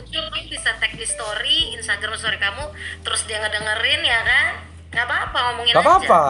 Bisa 0.50 0.70
tag 0.80 0.98
di 0.98 1.06
story, 1.06 1.78
Instagram 1.78 2.14
story 2.16 2.38
kamu, 2.38 2.66
terus 3.04 3.22
dia 3.26 3.38
ngedengerin 3.38 4.02
ya 4.02 4.22
kan? 4.22 4.48
Gak 4.94 5.03
apa-apa 5.03 5.38
ngomongin 5.44 5.74
Gak 5.74 5.80
aja. 5.80 5.90
apa-apa. 5.90 6.24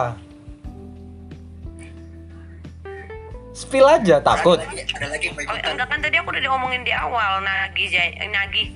Spill 3.54 3.86
aja, 3.86 4.16
takut. 4.18 4.58
Ada 4.58 5.06
lagi 5.06 5.30
yang 5.30 5.36
mau 5.36 5.44
Oh, 5.44 5.54
ikutan. 5.54 5.70
enggak 5.70 5.86
kan 5.86 5.98
tadi 6.00 6.16
aku 6.16 6.28
udah 6.28 6.42
diomongin 6.42 6.82
di 6.82 6.90
awal 6.90 7.38
nagih 7.40 7.86
eh, 7.92 8.26
nagih 8.26 8.68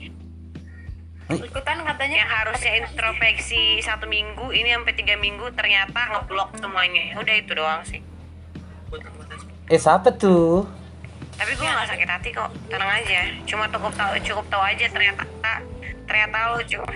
ikutan 1.28 1.82
katanya 1.82 2.16
yang 2.16 2.30
harusnya 2.30 2.72
introspeksi 2.78 3.62
satu 3.78 4.06
minggu 4.06 4.48
ini 4.48 4.70
sampai 4.70 4.94
tiga 4.94 5.12
minggu 5.14 5.50
ternyata 5.52 5.98
ngeblok 6.08 6.56
semuanya 6.56 7.12
udah 7.16 7.34
itu 7.34 7.52
doang 7.52 7.82
sih 7.82 8.00
Eh, 9.66 9.76
siapa 9.76 10.08
tuh? 10.10 10.64
tapi 11.34 11.52
gue 11.52 11.62
nggak 11.62 11.84
sakit 11.86 12.08
hati 12.08 12.28
kok 12.32 12.48
tenang 12.66 12.88
aja 12.88 13.20
cuma 13.44 13.68
cukup 13.68 13.92
tahu 13.92 14.10
cukup 14.22 14.46
tahu 14.48 14.62
aja 14.64 14.84
ternyata 14.88 15.22
ternyata 16.02 16.36
lu 16.48 16.60
cuma 16.64 16.88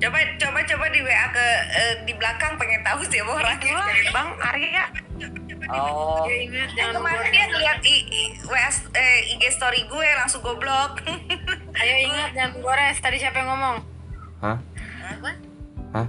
coba 0.00 0.18
coba 0.34 0.58
coba 0.64 0.86
di 0.88 1.00
WA 1.00 1.26
ke 1.28 1.46
eh, 1.70 1.94
di 2.02 2.12
belakang 2.12 2.56
pengen 2.56 2.80
tahu 2.80 3.04
siapa 3.04 3.30
orangnya 3.30 3.76
bang. 4.10 4.28
Arya 4.40 4.84
Oh, 5.70 6.26
ingat 6.26 6.66
Eh, 6.66 6.74
jangan 6.74 6.98
kemarin 6.98 7.30
dia 7.30 7.44
ngeliat 7.46 7.78
i, 7.84 7.96
i, 8.02 8.22
WA 8.42 8.66
s- 8.66 8.90
eh, 8.90 9.30
IG 9.30 9.42
story 9.52 9.86
gue 9.86 10.08
langsung 10.16 10.40
gue 10.40 10.56
blok 10.56 10.98
ayo 11.78 11.94
ingat 12.00 12.34
jangan 12.34 12.58
gores. 12.58 12.96
Tadi 12.98 13.16
siapa 13.16 13.38
yang 13.38 13.54
ngomong? 13.54 13.76
Hah? 14.40 14.58
Apa? 15.14 15.30
Hah? 15.92 16.06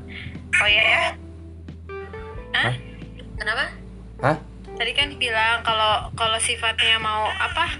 oh 0.55 0.67
iya 0.67 0.83
ya. 0.83 1.03
Hah? 2.53 2.73
Kenapa? 3.37 3.65
Hah? 4.19 4.37
tadi 4.71 4.97
kan 4.97 5.13
bilang 5.13 5.61
kalau 5.61 6.09
kalau 6.15 6.39
sifatnya 6.39 6.97
mau 6.97 7.29
apa? 7.29 7.77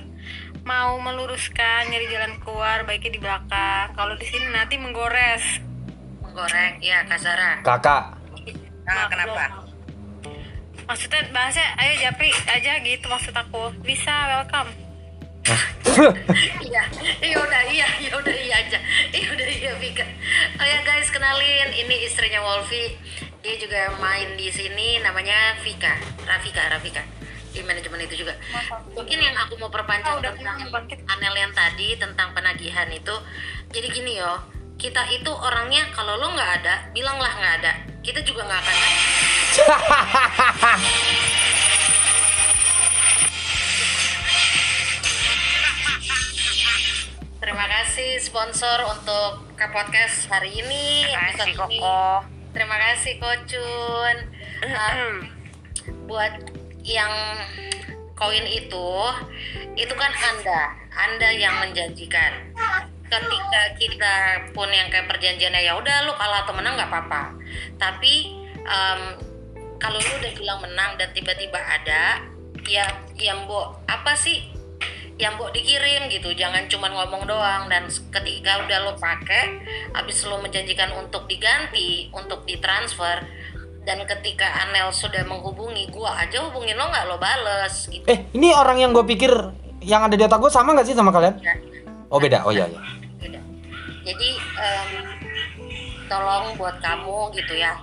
Mau 0.61 1.01
meluruskan 1.01 1.89
nyari 1.89 2.05
jalan 2.05 2.38
keluar 2.38 2.85
baiknya 2.85 3.17
di 3.17 3.21
belakang. 3.23 3.89
Kalau 3.91 4.13
di 4.13 4.27
sini 4.27 4.45
nanti 4.47 4.77
menggores 4.77 5.41
Menggoreng, 6.32 6.80
ya 6.80 7.03
Kazara. 7.03 7.60
Kakak. 7.60 8.18
nah 8.82 9.06
kenapa 9.08 9.62
maksudnya 10.90 11.22
bahasnya 11.32 11.64
ayo 11.80 11.94
japri 12.02 12.34
aja 12.49 12.82
gitu 12.84 13.06
maksud 13.08 13.32
aku 13.32 13.72
bisa 13.86 14.12
welcome 14.28 14.68
Iya, 16.62 16.84
iya 17.20 17.36
udah 17.36 17.62
iya, 17.68 17.88
iya 17.99 18.14
udah 18.16 18.32
iya 18.32 18.56
aja. 18.64 18.80
Iya 19.12 19.28
udah 19.34 19.48
iya 19.49 19.72
Vika. 19.76 20.06
Oh 20.56 20.64
ya 20.64 20.80
guys, 20.86 21.10
kenalin 21.12 21.74
ini 21.74 22.08
istrinya 22.08 22.40
Wolfi. 22.40 22.95
Dia 23.41 23.58
juga 23.58 23.91
main 23.99 24.38
di 24.38 24.48
sini 24.53 25.02
namanya 25.02 25.58
Vika, 25.66 25.98
Rafika, 26.24 26.70
Rafika. 26.72 27.03
Di 27.52 27.60
manajemen 27.66 28.06
itu 28.08 28.24
juga. 28.24 28.38
Mungkin 28.95 29.18
yang 29.20 29.36
aku 29.36 29.60
mau 29.60 29.68
perpanjang 29.68 30.24
tentang 30.24 30.58
Anel 31.10 31.36
yang 31.36 31.52
tadi 31.52 31.98
tentang 31.99 32.32
penagihan 32.32 32.88
itu. 32.88 33.16
Jadi 33.74 33.88
gini 33.91 34.22
yo, 34.22 34.40
kita 34.82 35.06
itu 35.14 35.30
orangnya 35.30 35.86
kalau 35.94 36.18
lo 36.18 36.34
nggak 36.34 36.52
ada, 36.58 36.90
bilanglah 36.90 37.30
nggak 37.38 37.53
ada. 37.62 37.74
Kita 38.02 38.18
juga 38.26 38.49
nggak 38.49 38.62
akan 38.66 38.76
ada. 38.82 39.02
Terima 47.38 47.66
kasih 47.70 48.18
sponsor 48.26 48.82
untuk 48.90 49.53
ke 49.53 49.70
podcast 49.70 50.26
hari 50.34 50.66
ini. 50.66 51.06
Terima 51.06 51.30
kasih. 51.30 51.53
Koko. 51.53 52.26
Terima 52.49 52.78
kasih 52.82 53.14
Kocun. 53.22 54.16
Uh, 54.66 55.22
buat 56.10 56.41
yang 56.82 57.14
koin 58.18 58.49
itu, 58.49 58.90
itu 59.78 59.94
kan 59.94 60.10
Anda, 60.10 60.74
Anda 60.90 61.30
yang 61.38 61.62
menjanjikan. 61.62 62.49
Ketika 63.11 63.61
kita 63.75 64.15
pun 64.55 64.71
yang 64.71 64.88
kayak 64.88 65.11
perjanjiannya 65.11 65.67
ya 65.67 65.75
udah 65.75 66.07
lu 66.07 66.15
kalah 66.15 66.47
atau 66.47 66.55
menang 66.55 66.79
nggak 66.79 66.88
apa-apa. 66.88 67.35
Tapi 67.75 68.31
em, 68.63 69.01
kalau 69.75 69.99
lu 69.99 70.11
udah 70.23 70.31
bilang 70.39 70.59
menang 70.63 70.95
dan 70.95 71.11
tiba-tiba 71.11 71.59
ada, 71.59 72.23
ya 72.71 72.88
yang 73.19 73.43
bo 73.51 73.83
apa 73.83 74.15
sih 74.15 74.39
yang 75.19 75.35
mau 75.35 75.51
dikirim 75.51 76.07
gitu. 76.07 76.31
Jangan 76.31 76.71
cuma 76.71 76.88
ngomong 76.88 77.27
doang. 77.27 77.67
Dan 77.67 77.91
ketika 77.91 78.63
udah 78.63 78.77
lo 78.88 78.93
pakai 78.95 79.59
habis 79.91 80.23
lo 80.23 80.39
menjanjikan 80.39 80.95
untuk 80.95 81.27
diganti 81.27 82.07
untuk 82.15 82.47
ditransfer 82.47 83.27
dan 83.81 84.05
ketika 84.05 84.45
Anel 84.65 84.93
sudah 84.93 85.25
menghubungi 85.25 85.89
gua 85.89 86.15
aja 86.15 86.47
hubungin 86.47 86.79
lo 86.79 86.88
nggak? 86.88 87.05
Lo 87.11 87.17
bales 87.19 87.91
gitu. 87.91 88.07
Eh, 88.07 88.29
ini 88.31 88.55
orang 88.55 88.79
yang 88.79 88.95
gue 88.95 89.03
pikir 89.03 89.33
yang 89.81 90.05
ada 90.05 90.13
di 90.13 90.21
otak 90.21 90.38
gue 90.38 90.51
sama 90.53 90.77
gak 90.77 90.85
sih 90.85 90.93
sama 90.93 91.09
kalian? 91.09 91.41
ya 91.41 91.57
Oh 92.11 92.19
beda, 92.19 92.43
oh 92.43 92.51
iya 92.51 92.67
iya. 92.67 92.81
Beda. 93.23 93.39
jadi 94.03 94.29
em, 94.35 94.89
tolong 96.11 96.59
buat 96.59 96.75
kamu 96.83 97.31
gitu 97.39 97.55
ya. 97.55 97.79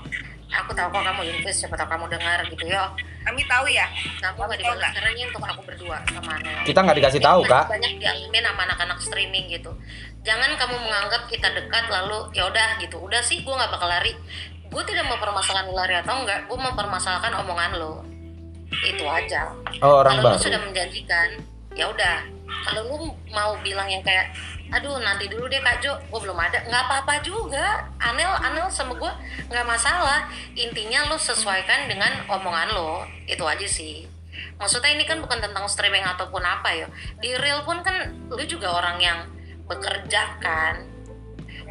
Aku 0.48 0.72
tahu 0.72 0.88
kok 0.92 1.04
kamu 1.04 1.28
invest 1.28 1.64
siapa 1.64 1.76
tahu 1.76 1.88
kamu 1.88 2.04
dengar 2.12 2.44
gitu 2.48 2.64
ya. 2.68 2.92
Kami 3.24 3.40
tahu 3.48 3.64
ya. 3.72 3.88
Kamu 4.20 4.36
nggak 4.36 4.60
dibalas 4.60 4.92
karena 4.96 5.10
ini 5.16 5.22
untuk 5.28 5.44
aku 5.44 5.60
berdua 5.64 6.00
sama 6.08 6.36
Anel 6.40 6.64
Kita 6.64 6.80
nggak 6.84 6.96
dikasih 7.00 7.20
tahu 7.24 7.40
kak. 7.44 7.68
banyak 7.72 7.92
dialamin 8.00 8.44
sama 8.44 8.60
anak-anak 8.68 8.98
streaming 9.00 9.44
gitu. 9.48 9.72
Jangan 10.24 10.56
kamu 10.60 10.76
menganggap 10.76 11.22
kita 11.28 11.48
dekat 11.52 11.84
lalu 11.88 12.28
ya 12.36 12.48
udah 12.48 12.68
gitu. 12.84 12.96
Udah 13.00 13.20
sih 13.24 13.40
gue 13.40 13.52
nggak 13.52 13.72
bakal 13.72 13.88
lari. 13.88 14.12
Gue 14.68 14.82
tidak 14.84 15.08
mempermasalahkan 15.08 15.72
lu 15.72 15.76
lari 15.76 15.96
atau 15.96 16.14
enggak 16.20 16.44
gue 16.44 16.58
mempermasalahkan 16.60 17.32
omongan 17.44 17.70
lo. 17.80 18.04
Itu 18.84 19.04
aja. 19.08 19.52
Oh, 19.80 20.04
orang 20.04 20.20
kalau 20.20 20.36
baru. 20.36 20.44
sudah 20.44 20.60
menjanjikan 20.60 21.28
ya 21.76 21.88
udah 21.88 22.37
kalau 22.48 22.82
lu 22.88 23.12
mau 23.28 23.52
bilang 23.60 23.88
yang 23.88 24.00
kayak 24.00 24.32
aduh 24.68 25.00
nanti 25.00 25.28
dulu 25.28 25.48
deh 25.48 25.60
kak 25.60 25.80
Jo. 25.80 25.96
Gue 26.08 26.20
belum 26.24 26.36
ada. 26.36 26.64
Nggak 26.64 26.82
apa-apa 26.88 27.14
juga. 27.20 27.88
Anel 28.00 28.28
Anel 28.40 28.68
sama 28.72 28.96
gue 28.96 29.12
nggak 29.48 29.66
masalah. 29.68 30.28
Intinya 30.56 31.08
lu 31.08 31.16
sesuaikan 31.20 31.88
dengan 31.88 32.24
omongan 32.28 32.68
lo 32.72 33.04
itu 33.28 33.44
aja 33.44 33.68
sih. 33.68 34.08
Maksudnya 34.58 34.94
ini 34.94 35.04
kan 35.06 35.22
bukan 35.22 35.38
tentang 35.38 35.64
streaming 35.68 36.04
ataupun 36.04 36.42
apa 36.44 36.72
ya. 36.72 36.86
Di 37.20 37.36
real 37.36 37.64
pun 37.64 37.80
kan 37.84 38.12
lu 38.28 38.42
juga 38.44 38.72
orang 38.72 38.96
yang 39.00 39.18
bekerja 39.68 40.40
kan. 40.40 40.84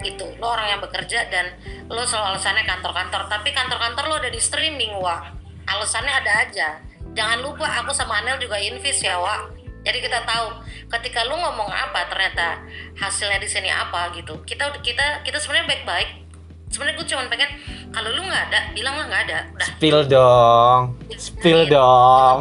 Itu 0.06 0.30
lo 0.38 0.54
orang 0.54 0.78
yang 0.78 0.82
bekerja 0.82 1.30
dan 1.34 1.58
lo 1.90 2.06
selalu 2.06 2.38
alasannya 2.38 2.66
kantor-kantor. 2.66 3.22
Tapi 3.30 3.50
kantor-kantor 3.54 4.04
lo 4.10 4.16
ada 4.22 4.30
di 4.30 4.42
streaming 4.42 4.94
wah 5.02 5.26
alasannya 5.68 6.14
ada 6.22 6.32
aja. 6.48 6.70
Jangan 7.18 7.42
lupa 7.42 7.66
aku 7.82 7.90
sama 7.98 8.22
Anel 8.22 8.38
juga 8.38 8.62
invis 8.62 9.02
ya 9.02 9.18
wah 9.18 9.58
jadi 9.88 10.04
kita 10.04 10.20
tahu 10.28 10.52
ketika 11.00 11.24
lu 11.32 11.40
ngomong 11.40 11.72
apa 11.72 12.12
ternyata 12.12 12.60
hasilnya 13.00 13.40
di 13.40 13.48
sini 13.48 13.72
apa 13.72 14.12
gitu. 14.12 14.44
Kita 14.44 14.68
kita 14.84 15.24
kita 15.24 15.40
sebenarnya 15.40 15.72
baik-baik. 15.72 16.28
Sebenarnya 16.68 17.00
gue 17.00 17.08
cuma 17.08 17.24
pengen 17.32 17.52
kalau 17.96 18.12
lu 18.12 18.28
nggak 18.28 18.44
ada 18.52 18.60
bilanglah 18.76 19.08
nggak 19.08 19.24
ada. 19.32 19.40
Udah. 19.56 19.68
Spill 19.72 20.00
dong. 20.12 20.82
Spill. 21.16 21.62
Dong. 21.72 22.40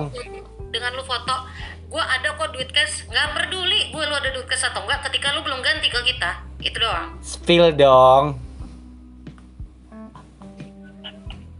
dengan 0.74 0.92
lu 0.92 1.00
foto 1.06 1.46
gue 1.86 2.02
ada 2.02 2.34
kok 2.34 2.50
duit 2.50 2.66
cash. 2.74 3.06
Nggak 3.06 3.26
peduli 3.38 3.94
gue 3.94 4.02
lu 4.02 4.14
ada 4.18 4.28
duit 4.34 4.46
cash 4.50 4.66
atau 4.66 4.82
enggak 4.82 5.06
ketika 5.06 5.30
lu 5.30 5.46
belum 5.46 5.62
ganti 5.62 5.86
ke 5.86 6.02
kita. 6.02 6.42
Itu 6.58 6.82
doang. 6.82 7.14
Spill 7.22 7.70
dong. 7.78 8.42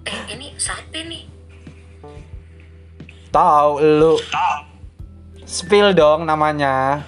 eh 0.03 0.19
ini 0.35 0.51
siapa 0.59 0.99
nih. 0.99 1.31
Tahu 3.31 3.71
lu. 3.79 4.19
Spill 5.47 5.95
dong 5.95 6.27
namanya. 6.27 7.07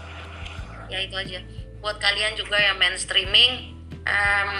ya 0.86 0.98
itu 1.02 1.18
aja. 1.18 1.42
Buat 1.82 1.98
kalian 1.98 2.38
juga 2.38 2.54
yang 2.54 2.78
main 2.78 2.94
streaming 2.94 3.74
em, 4.06 4.50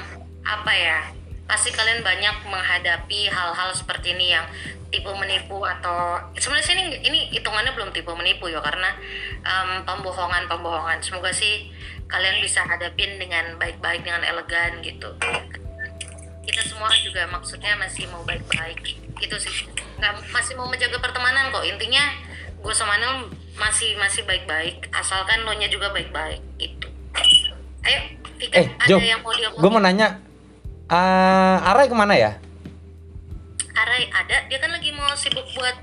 apa 0.42 0.72
ya? 0.74 0.98
Pasti 1.46 1.70
kalian 1.72 2.02
banyak 2.04 2.44
menghadapi 2.44 3.30
hal-hal 3.32 3.70
seperti 3.72 4.12
ini 4.12 4.34
yang 4.34 4.44
tipu 4.90 5.14
menipu 5.16 5.62
atau 5.64 6.20
sebenarnya 6.36 6.74
ini 6.74 6.84
ini 7.06 7.20
hitungannya 7.32 7.72
belum 7.72 7.94
tipu 7.94 8.12
menipu 8.18 8.50
ya 8.50 8.58
karena 8.60 8.92
em, 9.46 9.86
pembohongan-pembohongan. 9.86 10.98
Semoga 11.00 11.30
sih 11.30 11.70
kalian 12.10 12.42
bisa 12.42 12.66
hadapin 12.66 13.16
dengan 13.16 13.56
baik-baik 13.62 14.02
dengan 14.02 14.26
elegan 14.26 14.82
gitu. 14.82 15.14
Kita 16.44 16.60
semua 16.66 16.90
juga 16.98 17.30
maksudnya 17.30 17.78
masih 17.78 18.10
mau 18.10 18.26
baik-baik. 18.26 18.98
Itu 19.22 19.38
sih. 19.38 19.70
Nggak 20.02 20.34
masih 20.34 20.58
mau 20.58 20.66
menjaga 20.66 20.98
pertemanan 20.98 21.54
kok. 21.54 21.62
Intinya 21.62 22.04
gue 22.58 22.74
sama 22.74 22.98
Nel 22.98 23.30
masih 23.58 23.98
masih 23.98 24.22
baik-baik 24.24 24.86
asalkan 24.94 25.42
lo 25.42 25.52
nya 25.58 25.66
juga 25.66 25.90
baik-baik 25.90 26.40
gitu 26.56 26.88
ayo 27.84 28.00
Vika, 28.38 28.54
Eh, 28.54 28.66
ada 28.70 28.94
yang 29.02 29.18
mau 29.26 29.34
diomongin 29.34 29.58
Gue 29.58 29.70
mau 29.74 29.82
nanya. 29.82 30.08
eh 30.88 31.56
Arai 31.66 31.90
ke 31.90 31.96
mana 31.98 32.14
ya? 32.14 32.38
Arai 33.74 34.06
ada 34.14 34.46
dia 34.46 34.58
kan 34.62 34.70
lagi 34.70 34.94
mau 34.94 35.10
sibuk 35.18 35.42
buat 35.58 35.74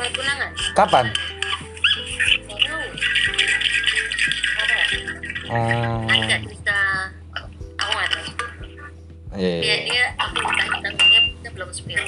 uh, 0.00 0.08
tunangan 0.16 0.50
Kapan? 0.72 1.12
Oh, 5.50 6.06
kan 6.06 6.18
nggak 6.24 6.40
bisa 6.46 6.78
aku 7.74 7.90
nggak 7.90 8.08
tahu 8.14 8.24
iya. 9.34 9.58
dia 9.58 9.76
dia 9.82 10.04
aku 10.14 10.38
nikah 10.38 10.92
dia 11.42 11.50
belum 11.50 11.70
spill 11.74 11.98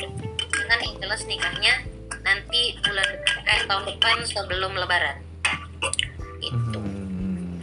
kan 0.71 0.79
yang 0.79 0.95
jelas 1.03 1.27
nikahnya 1.27 1.75
nanti 2.33 2.81
bulan 2.81 3.09
eh 3.45 3.61
tahun 3.69 3.85
depan 3.93 4.17
sebelum 4.25 4.73
lebaran. 4.73 5.21
Itu 6.41 6.81
Hmm. 6.81 7.61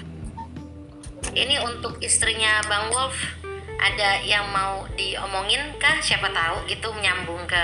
ini 1.34 1.58
untuk 1.66 1.98
istrinya 2.06 2.62
Bang 2.70 2.94
Wolf 2.94 3.18
ada 3.82 4.22
yang 4.22 4.46
mau 4.54 4.86
diomongin 4.94 5.74
kah? 5.82 5.98
Siapa 6.06 6.30
tahu 6.30 6.70
gitu 6.70 6.94
menyambung 6.94 7.50
ke 7.50 7.64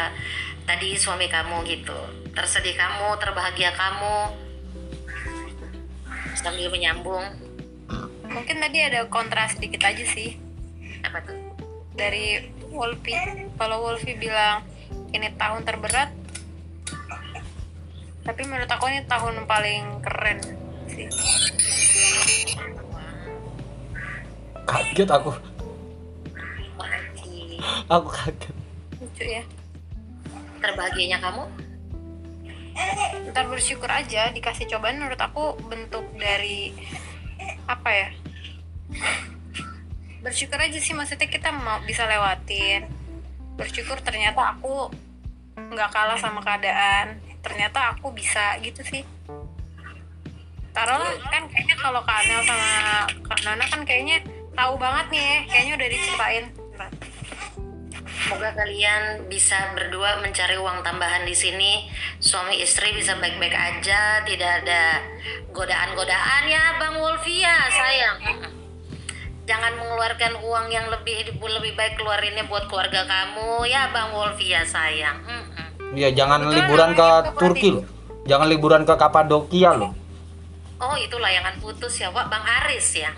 tadi 0.65 0.97
suami 0.97 1.29
kamu 1.29 1.61
gitu. 1.69 1.99
Tersedih 2.33 2.73
kamu 2.73 3.21
terbahagia 3.21 3.69
kamu. 3.77 4.33
Sambil 6.33 6.73
menyambung. 6.73 7.21
Mungkin 8.25 8.57
tadi 8.59 8.81
ada 8.81 9.05
kontra 9.07 9.45
sedikit 9.45 9.85
aja 9.85 10.03
sih. 10.09 10.41
Apa 11.05 11.21
tuh? 11.21 11.37
Dari 11.93 12.49
Wolfie 12.73 13.45
kalau 13.55 13.85
Wolfie 13.85 14.17
bilang 14.17 14.65
ini 15.15 15.31
tahun 15.37 15.63
terberat 15.63 16.24
tapi 18.25 18.41
menurut 18.49 18.67
aku 18.67 18.89
ini 18.89 19.05
tahun 19.05 19.45
paling 19.45 20.01
keren 20.01 20.39
sih 20.89 21.07
Kaget 24.65 25.05
aku. 25.13 25.29
Makasih. 26.73 27.61
Aku 27.85 28.09
kaget. 28.09 28.55
lucu 29.15 29.23
ya 29.31 29.43
terbahagianya 30.59 31.23
kamu 31.23 31.47
ntar 33.31 33.47
bersyukur 33.47 33.87
aja 33.87 34.33
dikasih 34.35 34.67
cobaan 34.67 34.99
menurut 34.99 35.21
aku 35.21 35.55
bentuk 35.71 36.03
dari 36.19 36.75
apa 37.69 37.89
ya 37.93 38.09
bersyukur 40.19 40.59
aja 40.59 40.75
sih 40.81 40.91
maksudnya 40.91 41.31
kita 41.31 41.53
mau 41.55 41.79
bisa 41.87 42.03
lewatin 42.09 42.91
bersyukur 43.55 44.01
ternyata 44.03 44.57
aku 44.57 44.91
nggak 45.55 45.89
kalah 45.91 46.19
sama 46.19 46.43
keadaan 46.43 47.19
ternyata 47.39 47.95
aku 47.95 48.11
bisa 48.11 48.59
gitu 48.59 48.83
sih 48.83 49.03
taruhlah 50.75 51.15
kan 51.31 51.47
kayaknya 51.47 51.75
kalau 51.79 52.03
Kak 52.03 52.19
Anel 52.27 52.41
sama 52.43 52.69
Kak 53.23 53.39
Nana 53.47 53.65
kan 53.71 53.81
kayaknya 53.87 54.19
tahu 54.51 54.75
banget 54.75 55.05
nih 55.15 55.23
ya 55.23 55.39
kayaknya 55.47 55.73
udah 55.79 55.89
diceritain 55.89 56.45
Semoga 58.25 58.57
kalian 58.57 59.29
bisa 59.29 59.53
berdua 59.77 60.17
mencari 60.17 60.57
uang 60.57 60.81
tambahan 60.81 61.29
di 61.29 61.37
sini. 61.37 61.85
Suami 62.17 62.57
istri 62.57 62.89
bisa 62.97 63.13
baik-baik 63.21 63.53
aja, 63.53 64.25
tidak 64.25 64.65
ada 64.65 64.97
godaan-godaan 65.53 66.49
ya, 66.49 66.73
Bang 66.81 66.97
Wolfia, 66.97 67.53
sayang. 67.69 68.17
Jangan 69.45 69.77
mengeluarkan 69.77 70.41
uang 70.41 70.65
yang 70.73 70.89
lebih 70.89 71.37
lebih 71.37 71.73
baik 71.77 72.01
keluarinnya 72.01 72.49
buat 72.49 72.65
keluarga 72.65 73.05
kamu 73.05 73.69
ya, 73.69 73.93
Bang 73.93 74.09
Wolfia, 74.09 74.65
sayang. 74.65 75.21
Mm-mm. 75.21 75.93
Iya, 75.93 76.09
jangan 76.17 76.49
Kebetulan 76.49 76.57
liburan 76.65 76.89
ke 76.97 77.07
Turki 77.37 77.69
loh. 77.69 77.85
Jangan 78.25 78.47
liburan 78.49 78.81
ke 78.89 78.93
Kapadokia 78.97 79.71
loh. 79.77 79.93
Oh, 80.81 80.97
itu 80.97 81.15
layangan 81.21 81.55
putus 81.61 82.01
ya, 82.01 82.09
Wak, 82.09 82.27
Bang 82.27 82.41
Aris 82.41 82.99
ya. 82.99 83.13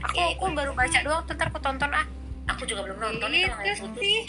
aku 0.00 0.16
aku 0.16 0.44
baru 0.56 0.72
baca 0.72 0.98
doang 1.04 1.20
ntar 1.28 1.52
aku 1.52 1.60
tonton 1.60 1.92
ah 1.92 2.08
Aku 2.56 2.64
juga 2.64 2.88
belum 2.88 2.98
nonton 3.04 3.30
itu 3.36 3.52
Gitu 3.52 3.84
putus. 3.84 4.26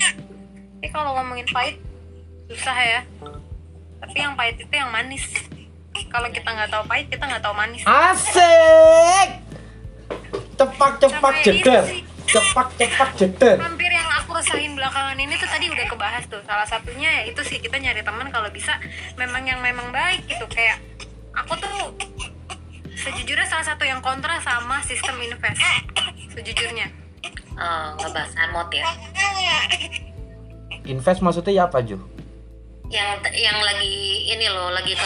Tapi 0.81 0.87
kalau 0.91 1.15
ngomongin 1.15 1.47
pahit 1.51 1.77
susah 2.49 2.77
ya. 2.79 3.01
Tapi 4.01 4.17
yang 4.17 4.33
pahit 4.33 4.57
itu 4.59 4.73
yang 4.73 4.89
manis. 4.91 5.23
Kalau 6.11 6.27
kita 6.33 6.49
nggak 6.49 6.69
tahu 6.73 6.83
pahit, 6.89 7.07
kita 7.07 7.23
nggak 7.23 7.43
tahu 7.43 7.53
manis. 7.55 7.83
Asik. 7.85 9.50
Cepak 10.57 10.91
cepak 11.01 11.35
jeder. 11.41 11.83
Cepak 12.29 12.67
cepak 12.77 13.09
jeder. 13.17 13.57
Hampir 13.57 13.91
yang 13.91 14.09
aku 14.21 14.37
resahin 14.37 14.77
belakangan 14.77 15.17
ini 15.17 15.33
tuh 15.35 15.49
tadi 15.49 15.65
udah 15.67 15.85
kebahas 15.89 16.23
tuh. 16.29 16.41
Salah 16.45 16.67
satunya 16.69 17.09
ya 17.21 17.23
itu 17.27 17.41
sih 17.43 17.57
kita 17.57 17.81
nyari 17.81 18.05
teman 18.05 18.29
kalau 18.29 18.47
bisa 18.53 18.77
memang 19.17 19.43
yang 19.43 19.59
memang 19.59 19.89
baik 19.89 20.23
gitu. 20.29 20.45
Kayak 20.47 20.79
aku 21.33 21.57
tuh 21.57 21.97
sejujurnya 22.93 23.47
salah 23.49 23.65
satu 23.65 23.83
yang 23.83 23.99
kontra 23.99 24.37
sama 24.45 24.79
sistem 24.85 25.17
invest. 25.19 25.59
Sejujurnya. 26.31 26.87
Oh, 27.57 27.87
ngebahas 27.99 28.31
anmod 28.39 28.69
ya. 28.73 28.87
Invest 30.87 31.21
maksudnya 31.21 31.53
ya 31.53 31.63
apa, 31.69 31.83
Ju? 31.85 31.99
Yang 32.89 33.21
yang 33.37 33.59
lagi 33.61 34.27
ini 34.33 34.47
loh, 34.49 34.73
lagi 34.73 34.97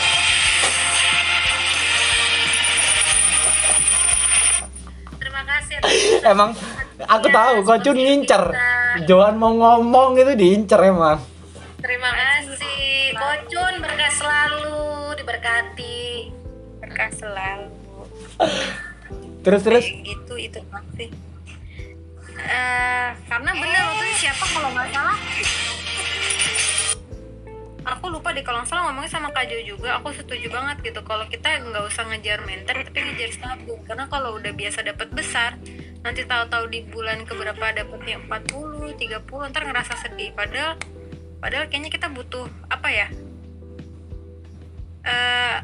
kasih. 5.46 5.78
Emang 6.26 6.52
aku 7.06 7.28
tahu 7.30 7.56
kok 7.64 7.80
Cun 7.86 7.98
ngincer. 7.98 8.44
Johan 9.06 9.38
mau 9.38 9.54
ngomong 9.54 10.18
itu 10.18 10.34
diincer 10.34 10.82
emang. 10.82 11.22
Terima 11.80 12.10
kasih. 12.12 13.14
Kocun 13.16 13.74
berkah 13.80 14.12
selalu, 14.12 15.14
diberkati. 15.22 16.34
Berkah 16.82 17.12
selalu. 17.14 17.72
Terus 19.46 19.62
terus 19.62 19.86
gitu 19.86 20.34
itu 20.36 20.58
doang 20.66 20.88
sih. 20.98 21.10
Eh, 22.36 23.10
karena 23.32 23.52
bener 23.56 23.82
waktu 23.90 24.04
itu 24.12 24.16
siapa 24.28 24.44
kalau 24.54 24.70
nggak 24.76 24.90
salah 24.92 25.18
aku 27.86 28.10
lupa 28.10 28.34
deh 28.34 28.42
kalau 28.42 28.66
salah 28.66 28.90
ngomongnya 28.90 29.14
sama 29.14 29.30
Kak 29.30 29.46
Jo 29.46 29.62
juga. 29.62 30.02
Aku 30.02 30.10
setuju 30.12 30.50
banget 30.50 30.82
gitu. 30.82 31.06
Kalau 31.06 31.30
kita 31.30 31.62
nggak 31.62 31.86
usah 31.86 32.04
ngejar 32.10 32.42
mentor 32.44 32.82
tapi 32.82 33.00
ngejar 33.06 33.30
stabil 33.32 33.78
karena 33.86 34.06
kalau 34.10 34.36
udah 34.36 34.52
biasa 34.52 34.82
dapat 34.82 35.14
besar 35.14 35.62
nanti 36.02 36.22
tahu-tahu 36.26 36.70
di 36.70 36.86
bulan 36.86 37.26
keberapa 37.26 37.62
dapatnya 37.62 38.22
40 38.26 38.98
30 38.98 39.50
ntar 39.54 39.64
ngerasa 39.70 39.94
sedih. 40.02 40.34
Padahal 40.34 40.82
padahal 41.38 41.70
kayaknya 41.70 41.94
kita 41.94 42.10
butuh 42.10 42.50
apa 42.74 42.90
ya 42.90 43.08
eh 45.06 45.58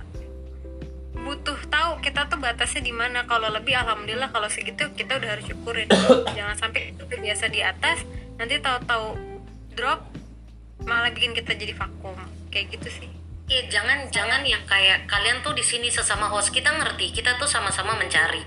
butuh 1.21 1.57
tahu 1.69 2.01
kita 2.01 2.29
tuh 2.29 2.37
batasnya 2.37 2.81
di 2.85 2.93
mana. 2.93 3.25
Kalau 3.25 3.49
lebih 3.49 3.73
alhamdulillah 3.73 4.29
kalau 4.29 4.49
segitu 4.49 4.93
kita 4.93 5.17
udah 5.17 5.29
harus 5.37 5.45
syukurin. 5.49 5.89
Jangan 6.37 6.57
sampai 6.57 6.93
itu 6.93 7.03
biasa 7.05 7.49
di 7.49 7.61
atas 7.65 8.05
nanti 8.37 8.57
tahu-tahu 8.57 9.17
drop 9.77 10.20
malah 10.85 11.11
bikin 11.13 11.35
kita 11.35 11.53
jadi 11.55 11.73
vakum. 11.75 12.17
Kayak 12.51 12.77
gitu 12.79 12.89
sih. 13.01 13.09
Iya, 13.51 13.67
jangan 13.67 14.07
jangan 14.15 14.47
yang 14.47 14.63
kayak 14.63 15.11
kalian 15.11 15.43
tuh 15.43 15.51
di 15.51 15.59
sini 15.59 15.91
sesama 15.91 16.31
host 16.31 16.55
kita 16.55 16.71
ngerti, 16.71 17.11
kita 17.11 17.35
tuh 17.35 17.43
sama-sama 17.43 17.99
mencari. 17.99 18.39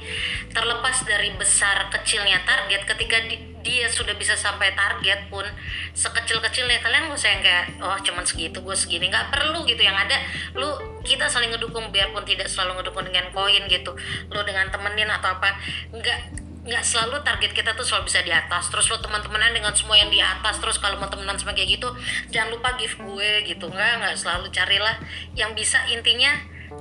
Terlepas 0.49 1.05
dari 1.05 1.29
besar 1.37 1.93
kecilnya 1.93 2.41
target, 2.49 2.89
ketika 2.89 3.21
di- 3.29 3.53
dia 3.61 3.85
sudah 3.89 4.17
bisa 4.17 4.33
sampai 4.33 4.73
target 4.73 5.29
pun 5.29 5.45
sekecil-kecilnya 5.93 6.81
kalian 6.85 7.13
gak 7.13 7.17
usah 7.17 7.33
yang 7.33 7.43
kayak 7.45 7.65
oh 7.85 7.97
cuman 8.01 8.25
segitu 8.25 8.65
gue 8.65 8.77
segini. 8.77 9.13
Nggak 9.13 9.29
perlu 9.29 9.69
gitu. 9.69 9.85
Yang 9.85 10.09
ada 10.09 10.17
lu 10.57 10.69
kita 11.05 11.29
saling 11.29 11.53
ngedukung 11.53 11.93
biarpun 11.93 12.25
tidak 12.25 12.49
selalu 12.49 12.81
ngedukung 12.81 13.05
dengan 13.05 13.29
koin 13.33 13.65
gitu. 13.69 13.93
Lu 14.33 14.41
dengan 14.45 14.73
temenin 14.73 15.13
atau 15.13 15.37
apa. 15.37 15.53
Nggak 15.93 16.44
nggak 16.65 16.81
selalu 16.81 17.21
target 17.21 17.53
kita 17.53 17.77
tuh 17.77 17.85
selalu 17.85 18.09
bisa 18.09 18.25
di 18.25 18.33
atas. 18.33 18.73
Terus 18.73 18.89
lo 18.89 18.97
teman-temanan 18.99 19.53
dengan 19.53 19.77
semua 19.77 20.01
yang 20.01 20.09
di 20.09 20.19
atas 20.19 20.57
terus 20.59 20.81
kalau 20.81 20.97
mau 20.97 21.13
temenan 21.13 21.37
sama 21.37 21.53
kayak 21.53 21.77
gitu 21.77 21.93
jangan 22.33 22.57
lupa 22.57 22.73
give 22.81 22.97
gue 22.97 23.31
gitu. 23.45 23.69
Nggak 23.69 23.93
nggak 24.01 24.15
selalu. 24.17 24.49
Carilah 24.49 24.97
yang 25.37 25.53
bisa 25.53 25.85
intinya 25.93 26.33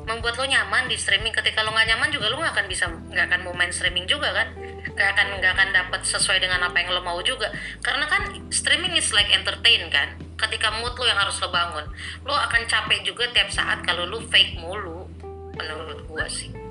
membuat 0.07 0.39
lo 0.39 0.47
nyaman 0.47 0.87
di 0.87 0.95
streaming. 0.95 1.35
Ketika 1.35 1.67
lo 1.67 1.75
nggak 1.75 1.87
nyaman 1.91 2.09
juga 2.15 2.31
lo 2.31 2.39
nggak 2.39 2.55
akan 2.55 2.67
bisa 2.71 2.87
nggak 2.87 3.25
akan 3.27 3.39
mau 3.43 3.53
main 3.53 3.75
streaming 3.75 4.07
juga 4.07 4.31
kan? 4.31 4.47
Nggak 4.95 5.09
akan 5.19 5.27
nggak 5.43 5.51
akan 5.51 5.69
dapat 5.75 6.01
sesuai 6.07 6.39
dengan 6.39 6.63
apa 6.63 6.79
yang 6.79 6.95
lo 6.95 7.03
mau 7.03 7.19
juga. 7.19 7.51
Karena 7.83 8.07
kan 8.07 8.31
streaming 8.55 8.95
is 8.95 9.11
like 9.11 9.29
entertain 9.35 9.91
kan? 9.91 10.15
Ketika 10.39 10.71
mood 10.79 10.95
lo 10.95 11.03
yang 11.03 11.19
harus 11.19 11.35
lo 11.43 11.51
bangun 11.51 11.85
lo 12.23 12.35
akan 12.35 12.63
capek 12.71 13.03
juga 13.03 13.27
tiap 13.35 13.51
saat 13.51 13.83
kalau 13.83 14.07
lo 14.07 14.23
fake 14.23 14.59
mulu 14.63 15.07
menurut 15.53 16.03
gua 16.09 16.25
sih 16.25 16.62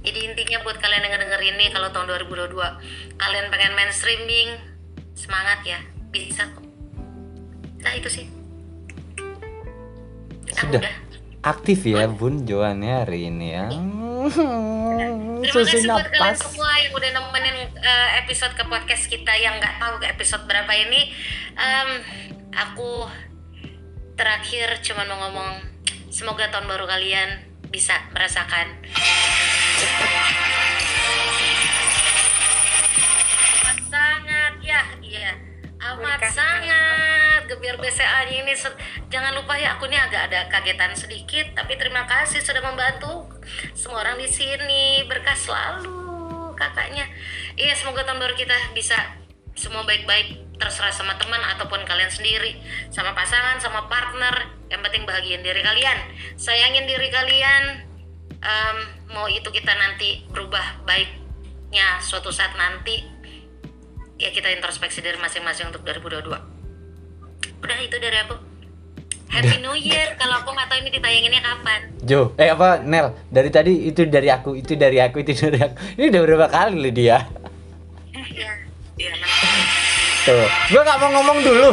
jadi 0.00 0.32
intinya 0.32 0.58
buat 0.64 0.80
kalian 0.80 1.04
yang 1.04 1.20
denger 1.20 1.40
ini 1.44 1.68
kalau 1.68 1.92
tahun 1.92 2.08
2022 2.24 2.56
kalian 3.20 3.46
pengen 3.52 3.72
main 3.76 3.92
streaming 3.92 4.48
semangat 5.12 5.60
ya 5.64 5.78
bisa 6.08 6.48
kok. 6.48 6.64
Nah 7.84 7.92
itu 7.96 8.08
sih. 8.08 8.26
Ah, 10.56 10.66
Sudah. 10.66 10.82
aktif 11.40 11.86
ya 11.86 12.10
Bun 12.10 12.44
Joan 12.44 12.82
ya 12.82 13.06
hari 13.06 13.30
ini 13.32 13.54
ya 13.54 13.70
Terima 15.40 15.64
susu 15.64 15.72
kasih 15.72 15.88
buat 15.88 16.08
kalian 16.12 16.36
semua 16.36 16.70
yang 16.76 16.92
udah 16.92 17.10
nemenin 17.16 17.56
eh, 17.80 18.08
episode 18.20 18.52
ke 18.52 18.64
podcast 18.68 19.04
kita 19.08 19.32
yang 19.40 19.56
nggak 19.56 19.80
tahu 19.80 19.96
ke 19.96 20.06
episode 20.12 20.44
berapa 20.44 20.68
ini. 20.76 21.08
Em, 21.56 21.90
aku 22.52 23.08
terakhir 24.20 24.84
cuma 24.84 25.08
mau 25.08 25.16
ngomong 25.28 25.64
semoga 26.12 26.52
tahun 26.52 26.68
baru 26.68 26.84
kalian 26.84 27.48
bisa 27.72 27.96
merasakan 28.12 28.68
amat 29.80 30.76
sangat 33.88 34.54
ya 34.60 34.82
iya. 35.00 35.32
Amat 35.80 36.20
sangat. 36.36 37.48
Gebiar 37.48 37.80
BCA 37.80 38.28
ini 38.28 38.52
jangan 39.08 39.32
lupa 39.32 39.56
ya 39.56 39.72
aku 39.74 39.88
ini 39.88 39.96
agak 39.96 40.28
ada 40.28 40.44
kagetan 40.52 40.92
sedikit 40.92 41.56
tapi 41.56 41.80
terima 41.80 42.04
kasih 42.04 42.44
sudah 42.44 42.60
membantu. 42.60 43.24
Semua 43.72 44.04
orang 44.04 44.20
di 44.20 44.28
sini 44.28 45.08
berkah 45.08 45.32
selalu 45.32 46.52
kakaknya. 46.60 47.08
Iya 47.56 47.72
semoga 47.72 48.04
tahun 48.04 48.20
baru 48.20 48.36
kita 48.36 48.76
bisa 48.76 49.00
semua 49.56 49.88
baik-baik 49.88 50.60
terserah 50.60 50.92
sama 50.92 51.16
teman 51.16 51.40
ataupun 51.56 51.88
kalian 51.88 52.12
sendiri. 52.12 52.60
Sama 52.92 53.16
pasangan 53.16 53.56
sama 53.56 53.88
partner 53.88 54.60
yang 54.68 54.84
penting 54.84 55.08
bahagian 55.08 55.40
diri 55.40 55.64
kalian. 55.64 55.96
Sayangin 56.36 56.84
diri 56.84 57.08
kalian 57.08 57.89
Em, 58.40 58.76
mau 59.12 59.28
itu 59.28 59.44
kita 59.46 59.68
nanti 59.70 60.24
berubah 60.32 60.80
baiknya 60.82 62.00
suatu 62.00 62.32
saat 62.32 62.56
nanti 62.56 63.04
ya 64.16 64.32
kita 64.32 64.48
introspeksi 64.50 65.04
diri 65.04 65.20
masing-masing 65.20 65.68
untuk 65.68 65.84
2022 65.84 66.24
udah 67.60 67.78
itu 67.78 67.96
dari 68.00 68.16
aku. 68.16 68.36
Happy 69.30 69.62
New 69.62 69.76
Year. 69.76 70.16
Kalau 70.18 70.42
aku 70.42 70.50
nggak 70.50 70.66
tahu 70.66 70.78
ini 70.82 70.90
ditayanginnya 70.90 71.38
kapan. 71.38 71.80
Jo 72.02 72.32
eh 72.34 72.50
apa 72.50 72.80
Nel? 72.82 73.14
Dari 73.30 73.46
tadi 73.52 73.86
itu 73.86 74.02
dari 74.08 74.26
aku 74.26 74.56
itu 74.56 74.74
dari 74.74 74.98
aku 74.98 75.20
itu 75.20 75.36
dari 75.36 75.60
aku. 75.60 75.76
Ini 76.00 76.08
udah 76.10 76.20
berapa 76.24 76.46
kali 76.48 76.74
loh 76.80 76.90
dia? 76.90 77.18
Ya 78.10 78.50
Iya, 78.96 79.12
memang. 79.16 79.30
tuh. 80.24 80.46
Gua 80.72 80.80
nggak 80.82 80.98
mau 80.98 81.10
ngomong 81.14 81.38
dulu 81.40 81.68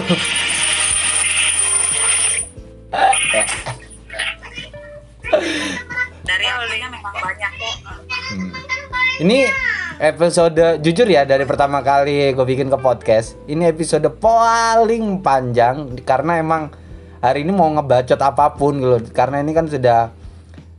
Ini 9.17 9.49
episode 9.97 10.77
jujur 10.77 11.09
ya 11.09 11.25
dari 11.25 11.41
pertama 11.41 11.81
kali 11.81 12.37
gue 12.37 12.45
bikin 12.45 12.69
ke 12.69 12.77
podcast. 12.77 13.33
Ini 13.49 13.73
episode 13.73 14.05
paling 14.13 15.25
panjang 15.25 15.97
karena 16.05 16.37
emang 16.37 16.69
hari 17.17 17.41
ini 17.41 17.49
mau 17.49 17.65
ngebacot 17.73 18.21
apa 18.21 18.53
pun 18.53 18.77
gitu. 18.77 19.09
Karena 19.09 19.41
ini 19.41 19.57
kan 19.57 19.65
sudah 19.65 20.13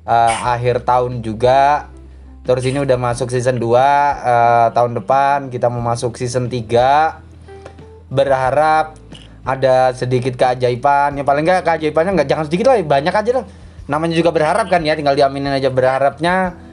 eh, 0.06 0.34
akhir 0.46 0.86
tahun 0.86 1.18
juga. 1.18 1.90
Terus 2.46 2.62
ini 2.70 2.78
udah 2.78 2.94
masuk 2.94 3.26
season 3.34 3.58
2 3.58 3.74
eh, 3.74 4.66
tahun 4.70 5.02
depan 5.02 5.50
kita 5.50 5.66
mau 5.66 5.82
masuk 5.82 6.14
season 6.14 6.46
3. 6.46 7.18
Berharap 8.06 8.94
ada 9.42 9.90
sedikit 9.98 10.38
keajaiban. 10.38 11.18
Ya 11.18 11.26
paling 11.26 11.42
nggak 11.42 11.66
keajaibannya 11.66 12.22
nggak 12.22 12.30
jangan 12.30 12.46
sedikit 12.46 12.70
lah, 12.70 12.78
banyak 12.86 13.14
aja 13.18 13.42
lah. 13.42 13.44
Namanya 13.90 14.14
juga 14.14 14.30
berharap 14.30 14.70
kan 14.70 14.86
ya, 14.86 14.94
tinggal 14.94 15.18
diaminin 15.18 15.50
aja 15.50 15.74
berharapnya 15.74 16.67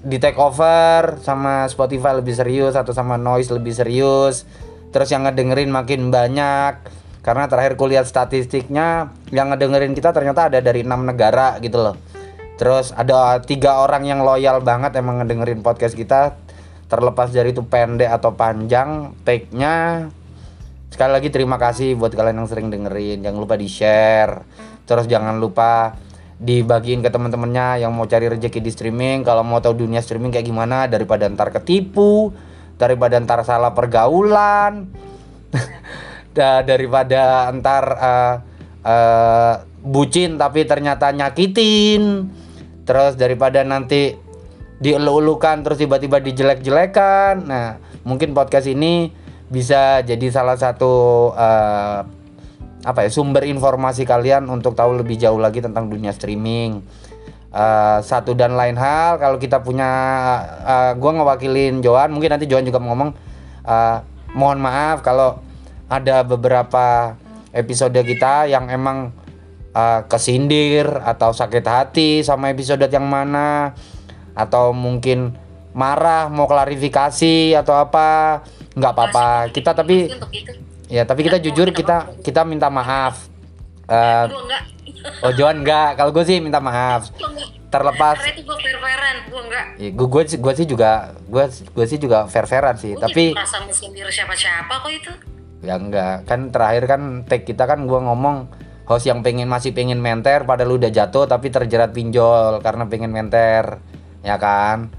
di 0.00 0.16
take 0.16 0.40
over 0.40 1.20
sama 1.20 1.68
Spotify 1.68 2.16
lebih 2.16 2.32
serius 2.32 2.76
atau 2.76 2.90
sama 2.96 3.20
Noise 3.20 3.52
lebih 3.54 3.72
serius. 3.76 4.48
Terus 4.90 5.08
yang 5.12 5.28
ngedengerin 5.28 5.70
makin 5.70 6.08
banyak. 6.08 7.00
Karena 7.20 7.46
terakhir 7.52 7.76
kulihat 7.76 8.08
statistiknya 8.08 9.12
yang 9.28 9.52
ngedengerin 9.52 9.92
kita 9.92 10.16
ternyata 10.16 10.48
ada 10.48 10.58
dari 10.64 10.82
enam 10.82 11.04
negara 11.04 11.60
gitu 11.60 11.76
loh. 11.76 11.96
Terus 12.56 12.96
ada 12.96 13.40
tiga 13.44 13.84
orang 13.84 14.08
yang 14.08 14.24
loyal 14.24 14.64
banget 14.64 14.96
emang 14.96 15.20
ngedengerin 15.20 15.60
podcast 15.60 15.92
kita. 15.92 16.36
Terlepas 16.90 17.30
dari 17.30 17.54
itu 17.54 17.62
pendek 17.62 18.10
atau 18.10 18.34
panjang, 18.34 19.14
take-nya 19.22 20.08
Sekali 20.90 21.10
lagi 21.14 21.30
terima 21.30 21.54
kasih 21.56 21.94
buat 21.94 22.10
kalian 22.10 22.42
yang 22.44 22.50
sering 22.50 22.68
dengerin. 22.68 23.22
Jangan 23.22 23.38
lupa 23.38 23.54
di-share. 23.54 24.42
Terus 24.84 25.06
jangan 25.06 25.38
lupa 25.38 25.94
dibagiin 26.40 27.04
ke 27.04 27.12
teman-temannya 27.12 27.84
yang 27.84 27.92
mau 27.92 28.08
cari 28.08 28.32
rezeki 28.32 28.64
di 28.64 28.70
streaming. 28.72 29.20
Kalau 29.28 29.44
mau 29.44 29.60
tahu 29.60 29.84
dunia 29.84 30.00
streaming 30.00 30.32
kayak 30.32 30.48
gimana 30.48 30.88
daripada 30.88 31.28
ntar 31.28 31.52
ketipu, 31.52 32.32
daripada 32.80 33.20
ntar 33.20 33.44
salah 33.44 33.76
pergaulan. 33.76 34.88
da- 36.36 36.64
daripada 36.64 37.52
ntar 37.52 37.84
eh, 38.00 38.34
eh, 38.88 39.54
bucin 39.84 40.40
tapi 40.40 40.64
ternyata 40.64 41.12
nyakitin. 41.12 42.32
Terus 42.88 43.20
daripada 43.20 43.60
nanti 43.60 44.16
dielu-elukan 44.80 45.60
terus 45.60 45.76
tiba-tiba 45.76 46.24
dijelek-jelekan. 46.24 47.44
Nah, 47.44 47.76
mungkin 48.08 48.32
podcast 48.32 48.64
ini 48.64 49.12
bisa 49.52 50.00
jadi 50.00 50.32
salah 50.32 50.56
satu 50.56 50.92
eh, 51.36 52.00
apa 52.80 53.04
ya 53.04 53.10
sumber 53.12 53.44
informasi 53.44 54.08
kalian 54.08 54.48
untuk 54.48 54.72
tahu 54.72 55.00
lebih 55.04 55.20
jauh 55.20 55.36
lagi 55.36 55.60
tentang 55.60 55.88
dunia 55.92 56.12
streaming. 56.16 56.80
Eh, 57.50 57.98
satu 58.06 58.30
dan 58.38 58.54
lain 58.54 58.78
hal 58.78 59.18
kalau 59.18 59.36
kita 59.36 59.58
punya 59.60 59.90
eh, 60.62 60.92
gua 60.96 61.10
ngewakilin 61.18 61.82
Joan, 61.82 62.14
mungkin 62.14 62.30
nanti 62.30 62.46
Joan 62.46 62.64
juga 62.64 62.78
mau 62.78 62.94
ngomong. 62.94 63.10
Eh, 63.66 63.98
mohon 64.38 64.62
maaf 64.62 65.02
kalau 65.02 65.42
ada 65.90 66.22
beberapa 66.22 67.18
episode 67.50 67.98
kita 67.98 68.46
yang 68.46 68.70
emang 68.70 69.10
eh, 69.74 70.00
kesindir 70.06 70.86
atau 71.02 71.34
sakit 71.34 71.64
hati 71.66 72.10
sama 72.22 72.54
episode 72.54 72.86
yang 72.86 73.04
mana 73.04 73.74
atau 74.38 74.70
mungkin 74.70 75.34
marah 75.74 76.30
mau 76.30 76.46
klarifikasi 76.46 77.54
atau 77.58 77.74
apa 77.76 78.40
nggak 78.78 78.92
apa-apa. 78.94 79.50
Kita 79.50 79.74
tapi 79.74 80.06
ya 80.90 81.06
tapi 81.06 81.22
kita 81.22 81.38
jujur 81.38 81.70
kita 81.70 82.18
kita 82.20 82.42
minta 82.42 82.66
maaf. 82.66 83.30
Eh, 83.86 84.24
gue 84.26 84.42
enggak? 84.44 84.62
oh 85.24 85.32
Joan 85.32 85.62
nggak 85.62 85.96
kalau 85.96 86.10
gue 86.10 86.24
sih 86.26 86.42
minta 86.42 86.58
maaf. 86.58 87.14
Gue 87.14 87.30
enggak. 87.30 87.48
Terlepas. 87.70 88.18
Gue 88.18 88.58
gue 89.30 89.42
enggak. 89.46 89.66
Ya, 89.78 89.88
gue 89.94 90.08
gue 90.10 90.22
sih 90.26 90.38
gue 90.42 90.52
sih 90.58 90.66
juga 90.66 91.14
gue 91.30 91.44
gue 91.48 91.86
sih 91.86 91.98
juga 92.02 92.26
fair 92.26 92.50
fairan 92.50 92.74
sih. 92.76 92.98
Gua 92.98 93.06
tapi 93.06 93.30
tidak 93.30 93.38
merasa 93.46 93.58
mesindir 93.62 94.06
siapa-siapa 94.10 94.74
kok 94.82 94.90
itu. 94.90 95.12
Ya 95.62 95.78
enggak. 95.78 96.26
Kan 96.26 96.50
terakhir 96.50 96.84
kan 96.90 97.00
tag 97.24 97.46
kita 97.46 97.64
kan 97.68 97.86
gua 97.86 98.02
ngomong 98.10 98.50
host 98.90 99.06
yang 99.06 99.22
pengen 99.22 99.46
masih 99.46 99.70
pengen 99.70 100.02
menter 100.02 100.42
padahal 100.42 100.74
udah 100.74 100.90
jatuh 100.90 101.30
tapi 101.30 101.52
terjerat 101.52 101.94
pinjol 101.94 102.58
karena 102.64 102.84
pengen 102.90 103.14
menter. 103.14 103.78
Ya 104.26 104.36
kan? 104.36 104.90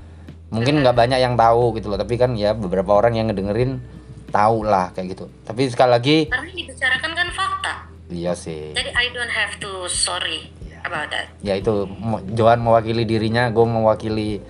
Mungkin 0.51 0.84
nggak 0.84 0.95
banyak 0.95 1.19
yang 1.19 1.35
tahu 1.35 1.76
gitu 1.76 1.91
loh. 1.91 1.99
Tapi 1.99 2.15
kan 2.15 2.38
ya 2.39 2.55
beberapa 2.55 2.95
orang 2.95 3.19
yang 3.19 3.27
ngedengerin 3.30 3.84
tahu 4.31 4.63
lah 4.63 4.89
kayak 4.91 5.13
gitu. 5.13 5.27
Tapi 5.43 5.67
sekali 5.67 5.91
lagi 5.91 6.17
Karena 6.25 6.47
dibicarakan 6.47 7.11
kan 7.11 7.27
fakta. 7.29 7.73
iya 8.07 8.31
sih. 8.33 8.71
Jadi 8.71 8.89
I 8.91 9.11
don't 9.11 9.29
have 9.29 9.59
to 9.59 9.85
sorry 9.85 10.49
about 10.81 11.11
that. 11.11 11.29
ya 11.39 11.53
itu 11.53 11.85
Johan 12.33 12.57
mewakili 12.57 13.05
dirinya 13.05 13.47
gue 13.47 13.61
mewakili 13.61 14.41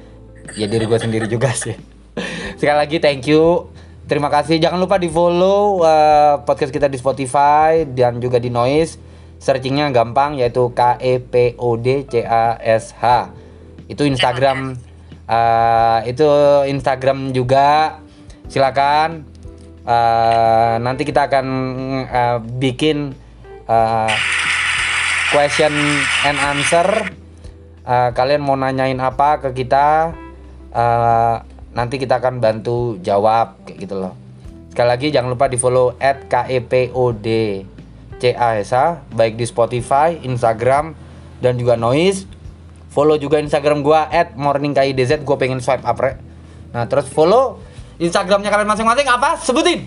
ya 0.56 0.66
diri 0.66 0.86
gue 0.86 0.96
sendiri 0.96 1.26
juga 1.26 1.52
sih. 1.58 1.76
Sekali 2.56 2.78
lagi 2.78 2.98
thank 3.02 3.26
you. 3.26 3.68
Terima 4.06 4.28
kasih. 4.28 4.60
Jangan 4.60 4.76
lupa 4.76 5.00
di 5.00 5.08
follow 5.08 5.80
uh, 5.82 6.44
podcast 6.44 6.70
kita 6.70 6.86
di 6.86 7.00
Spotify 7.00 7.88
dan 7.88 8.20
juga 8.20 8.38
di 8.38 8.52
Noise. 8.52 9.00
Searchingnya 9.40 9.88
gampang 9.90 10.36
yaitu 10.36 10.68
K 10.76 11.00
E 11.00 11.18
P 11.18 11.56
O 11.56 11.80
D 11.80 12.04
C 12.06 12.22
A 12.22 12.60
S 12.60 12.92
H. 12.94 13.32
Itu 13.88 14.04
Instagram 14.04 14.76
uh, 15.26 16.00
itu 16.04 16.28
Instagram 16.68 17.32
juga. 17.32 17.98
Silakan 18.52 19.24
Uh, 19.92 20.80
nanti 20.80 21.04
kita 21.04 21.28
akan 21.28 21.48
uh, 22.08 22.40
bikin 22.40 23.12
uh, 23.68 24.12
question 25.36 25.74
and 26.24 26.38
answer. 26.40 27.12
Uh, 27.84 28.16
kalian 28.16 28.40
mau 28.40 28.56
nanyain 28.56 28.96
apa 29.04 29.44
ke 29.44 29.52
kita? 29.66 30.16
Uh, 30.72 31.44
nanti 31.76 32.00
kita 32.00 32.24
akan 32.24 32.40
bantu 32.40 32.96
jawab 33.04 33.60
kayak 33.68 33.84
gitu 33.84 34.00
loh. 34.00 34.16
Sekali 34.72 34.88
lagi 34.88 35.08
jangan 35.12 35.36
lupa 35.36 35.52
di 35.52 35.60
follow 35.60 36.00
at 36.00 36.24
CASA 38.22 38.84
baik 39.12 39.36
di 39.36 39.44
Spotify, 39.44 40.16
Instagram 40.24 40.96
dan 41.44 41.60
juga 41.60 41.76
Noise. 41.76 42.32
Follow 42.96 43.20
juga 43.20 43.44
Instagram 43.44 43.84
gua 43.84 44.08
at 44.08 44.40
morningkidz 44.40 45.28
gua 45.28 45.36
pengen 45.36 45.60
swipe 45.60 45.84
up 45.84 46.00
rek. 46.00 46.16
Nah 46.72 46.88
terus 46.88 47.12
follow 47.12 47.60
Instagramnya 48.02 48.50
kalian 48.50 48.70
masing-masing 48.74 49.06
apa? 49.06 49.38
Sebutin. 49.38 49.86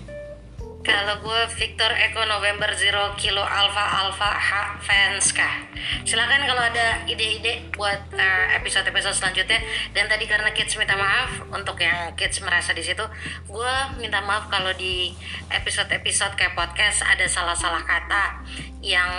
Kalau 0.85 1.17
gue 1.17 1.41
Victor 1.57 1.89
Eko 1.89 2.29
November 2.29 2.69
Zero 2.77 3.17
Kilo 3.17 3.41
Alpha 3.41 4.05
Alpha 4.05 4.29
H 4.37 4.51
fans 4.85 5.33
kah? 5.33 5.65
Silakan 6.05 6.45
kalau 6.45 6.61
ada 6.61 7.01
ide-ide 7.09 7.73
buat 7.73 8.13
eh, 8.13 8.53
episode-episode 8.61 9.17
selanjutnya. 9.17 9.65
Dan 9.97 10.05
tadi 10.05 10.29
karena 10.29 10.53
kids 10.53 10.77
minta 10.77 10.93
maaf 10.93 11.41
untuk 11.49 11.81
yang 11.81 12.13
kids 12.13 12.37
merasa 12.45 12.69
di 12.71 12.85
situ, 12.85 13.01
gue 13.49 13.75
minta 13.97 14.21
maaf 14.21 14.45
kalau 14.47 14.69
di 14.77 15.09
episode-episode 15.49 16.37
kayak 16.37 16.53
podcast 16.53 17.01
ada 17.01 17.25
salah-salah 17.25 17.81
kata 17.81 18.45
yang 18.85 19.09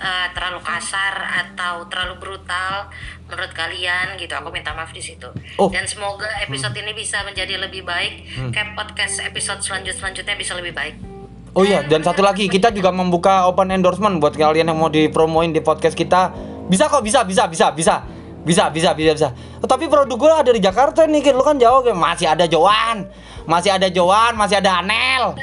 eh, 0.00 0.26
terlalu 0.32 0.64
kasar 0.64 1.44
atau 1.44 1.84
terlalu 1.92 2.24
brutal 2.24 2.88
menurut 3.26 3.52
kalian 3.52 4.14
gitu. 4.16 4.32
Aku 4.38 4.48
minta 4.54 4.72
maaf 4.72 4.94
di 4.94 5.02
situ. 5.02 5.26
Oh. 5.58 5.68
Dan 5.68 5.84
semoga 5.84 6.26
episode 6.42 6.74
ini 6.78 6.94
bisa 6.94 7.22
menjadi 7.26 7.58
lebih 7.58 7.82
baik. 7.82 8.26
Kayak 8.54 8.78
podcast 8.78 9.22
episode 9.22 9.60
selanjut 9.62 9.94
selanjutnya 9.98 10.34
bisa 10.38 10.54
lebih 10.54 10.72
baik. 10.72 10.94
Oh 11.56 11.64
iya, 11.64 11.80
dan 11.88 12.04
satu 12.04 12.20
lagi 12.20 12.52
kita 12.52 12.68
juga 12.68 12.92
membuka 12.92 13.48
open 13.48 13.72
endorsement 13.72 14.20
buat 14.20 14.36
kalian 14.36 14.68
yang 14.68 14.76
mau 14.76 14.92
dipromoin 14.92 15.56
di 15.56 15.64
podcast 15.64 15.96
kita. 15.96 16.28
Bisa 16.68 16.84
kok, 16.92 17.00
bisa, 17.00 17.24
bisa, 17.24 17.48
bisa, 17.48 17.72
bisa. 17.72 17.96
Bisa, 18.46 18.70
bisa, 18.70 18.94
bisa, 18.94 19.10
bisa. 19.16 19.28
Oh, 19.58 19.66
tapi 19.66 19.90
produk 19.90 20.14
gue 20.14 20.30
ada 20.30 20.50
di 20.54 20.62
Jakarta 20.62 21.02
nih, 21.02 21.18
Kit. 21.18 21.34
Lu 21.34 21.42
kan 21.42 21.58
jauh. 21.58 21.82
Masih 21.96 22.30
ada 22.30 22.46
Joan. 22.46 23.10
Masih 23.42 23.74
ada 23.74 23.90
Joan, 23.90 24.38
masih 24.38 24.62
ada 24.62 24.78
Anel. 24.78 25.34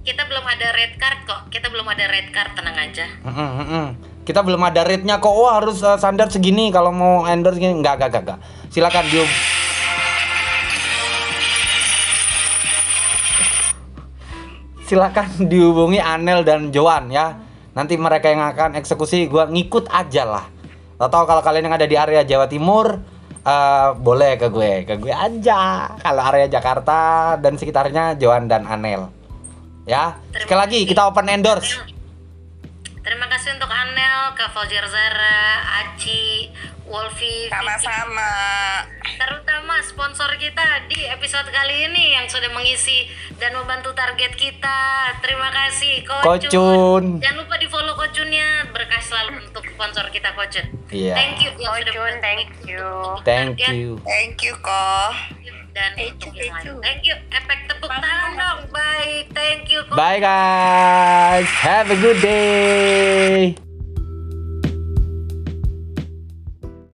Kita 0.00 0.24
belum 0.24 0.44
ada 0.48 0.72
red 0.72 0.96
card 0.96 1.18
kok. 1.28 1.40
Kita 1.52 1.68
belum 1.68 1.84
ada 1.84 2.04
red 2.08 2.32
card, 2.32 2.56
tenang 2.56 2.76
aja. 2.80 3.04
Mm-mm, 3.28 3.50
mm-mm. 3.60 3.86
Kita 4.20 4.44
belum 4.44 4.60
ada 4.60 4.84
rate-nya 4.84 5.16
kok. 5.18 5.32
Oh, 5.32 5.48
harus 5.48 5.80
uh, 5.80 5.96
standar 5.96 6.28
segini 6.28 6.68
kalau 6.68 6.92
mau 6.92 7.24
endorse 7.24 7.56
gini. 7.56 7.72
Enggak, 7.72 7.98
enggak, 7.98 8.22
enggak. 8.22 8.38
Silakan 8.68 9.04
di 9.08 9.18
Silakan 14.90 15.46
dihubungi 15.46 16.02
Anel 16.02 16.42
dan 16.42 16.74
Joan 16.74 17.14
ya. 17.14 17.38
Nanti 17.78 17.94
mereka 17.94 18.26
yang 18.26 18.42
akan 18.42 18.74
eksekusi 18.74 19.30
gua 19.30 19.46
ngikut 19.46 19.86
aja 19.86 20.26
lah. 20.26 20.44
Atau 20.98 21.24
kalau 21.24 21.40
kalian 21.40 21.70
yang 21.70 21.76
ada 21.78 21.86
di 21.86 21.96
area 21.96 22.26
Jawa 22.26 22.50
Timur 22.50 22.98
eh, 23.40 23.88
boleh 23.96 24.36
ke 24.36 24.52
gue, 24.52 24.84
ke 24.84 24.94
gue 25.00 25.14
aja. 25.14 25.88
Kalau 25.96 26.22
area 26.28 26.50
Jakarta 26.50 27.34
dan 27.40 27.56
sekitarnya 27.56 28.20
Joan 28.20 28.50
dan 28.50 28.68
Anel. 28.68 29.08
Ya. 29.88 30.20
Sekali 30.34 30.60
lagi 30.60 30.80
kita 30.84 31.08
open 31.08 31.30
endorse. 31.32 31.99
Terima 33.00 33.26
kasih 33.32 33.56
untuk 33.56 33.72
Anel, 33.72 34.36
Kak 34.36 34.52
Fajar 34.52 34.84
Zara, 34.84 35.64
Aci, 35.80 36.52
Wolfi, 36.84 37.48
Sama-sama. 37.48 38.28
terutama 39.16 39.80
sponsor 39.80 40.28
kita 40.36 40.84
di 40.84 41.08
episode 41.08 41.48
kali 41.48 41.88
ini 41.88 42.18
yang 42.18 42.28
sudah 42.28 42.52
mengisi 42.52 43.08
dan 43.40 43.56
membantu 43.56 43.96
target 43.96 44.36
kita. 44.36 45.14
Terima 45.24 45.48
kasih 45.48 46.04
Kocun. 46.04 46.50
Kocun. 46.50 47.04
Jangan 47.24 47.36
lupa 47.40 47.56
di 47.56 47.66
follow 47.72 47.96
Kocunnya, 47.96 48.68
berkah 48.68 49.00
selalu 49.00 49.48
untuk 49.48 49.64
sponsor 49.64 50.04
kita 50.12 50.36
Kocun. 50.36 50.66
Iya. 50.92 51.14
Thank 51.16 51.36
you 51.40 51.50
yang 51.56 51.72
sudah 51.80 51.94
Kocun, 51.96 52.16
thank 52.20 52.48
you. 52.68 52.86
Thank 53.24 53.56
you. 53.64 53.96
Thank 54.04 54.44
you 54.44 54.52
kok. 54.60 55.14
Dan 55.70 55.90
untuk 55.96 56.34
yang 56.34 56.54
lain. 56.58 56.82
Thank 56.82 57.02
you. 57.06 57.14
Efek 57.30 57.58
tepuk 57.70 57.90
tangan 57.90 58.30
dong. 58.34 58.58
Baik, 58.74 59.24
thank 59.30 59.70
you. 59.70 59.86
Bye 59.94 60.18
guys. 60.18 61.46
Have 61.46 61.90
a 61.94 61.98
good 61.98 62.18
day. 62.18 63.69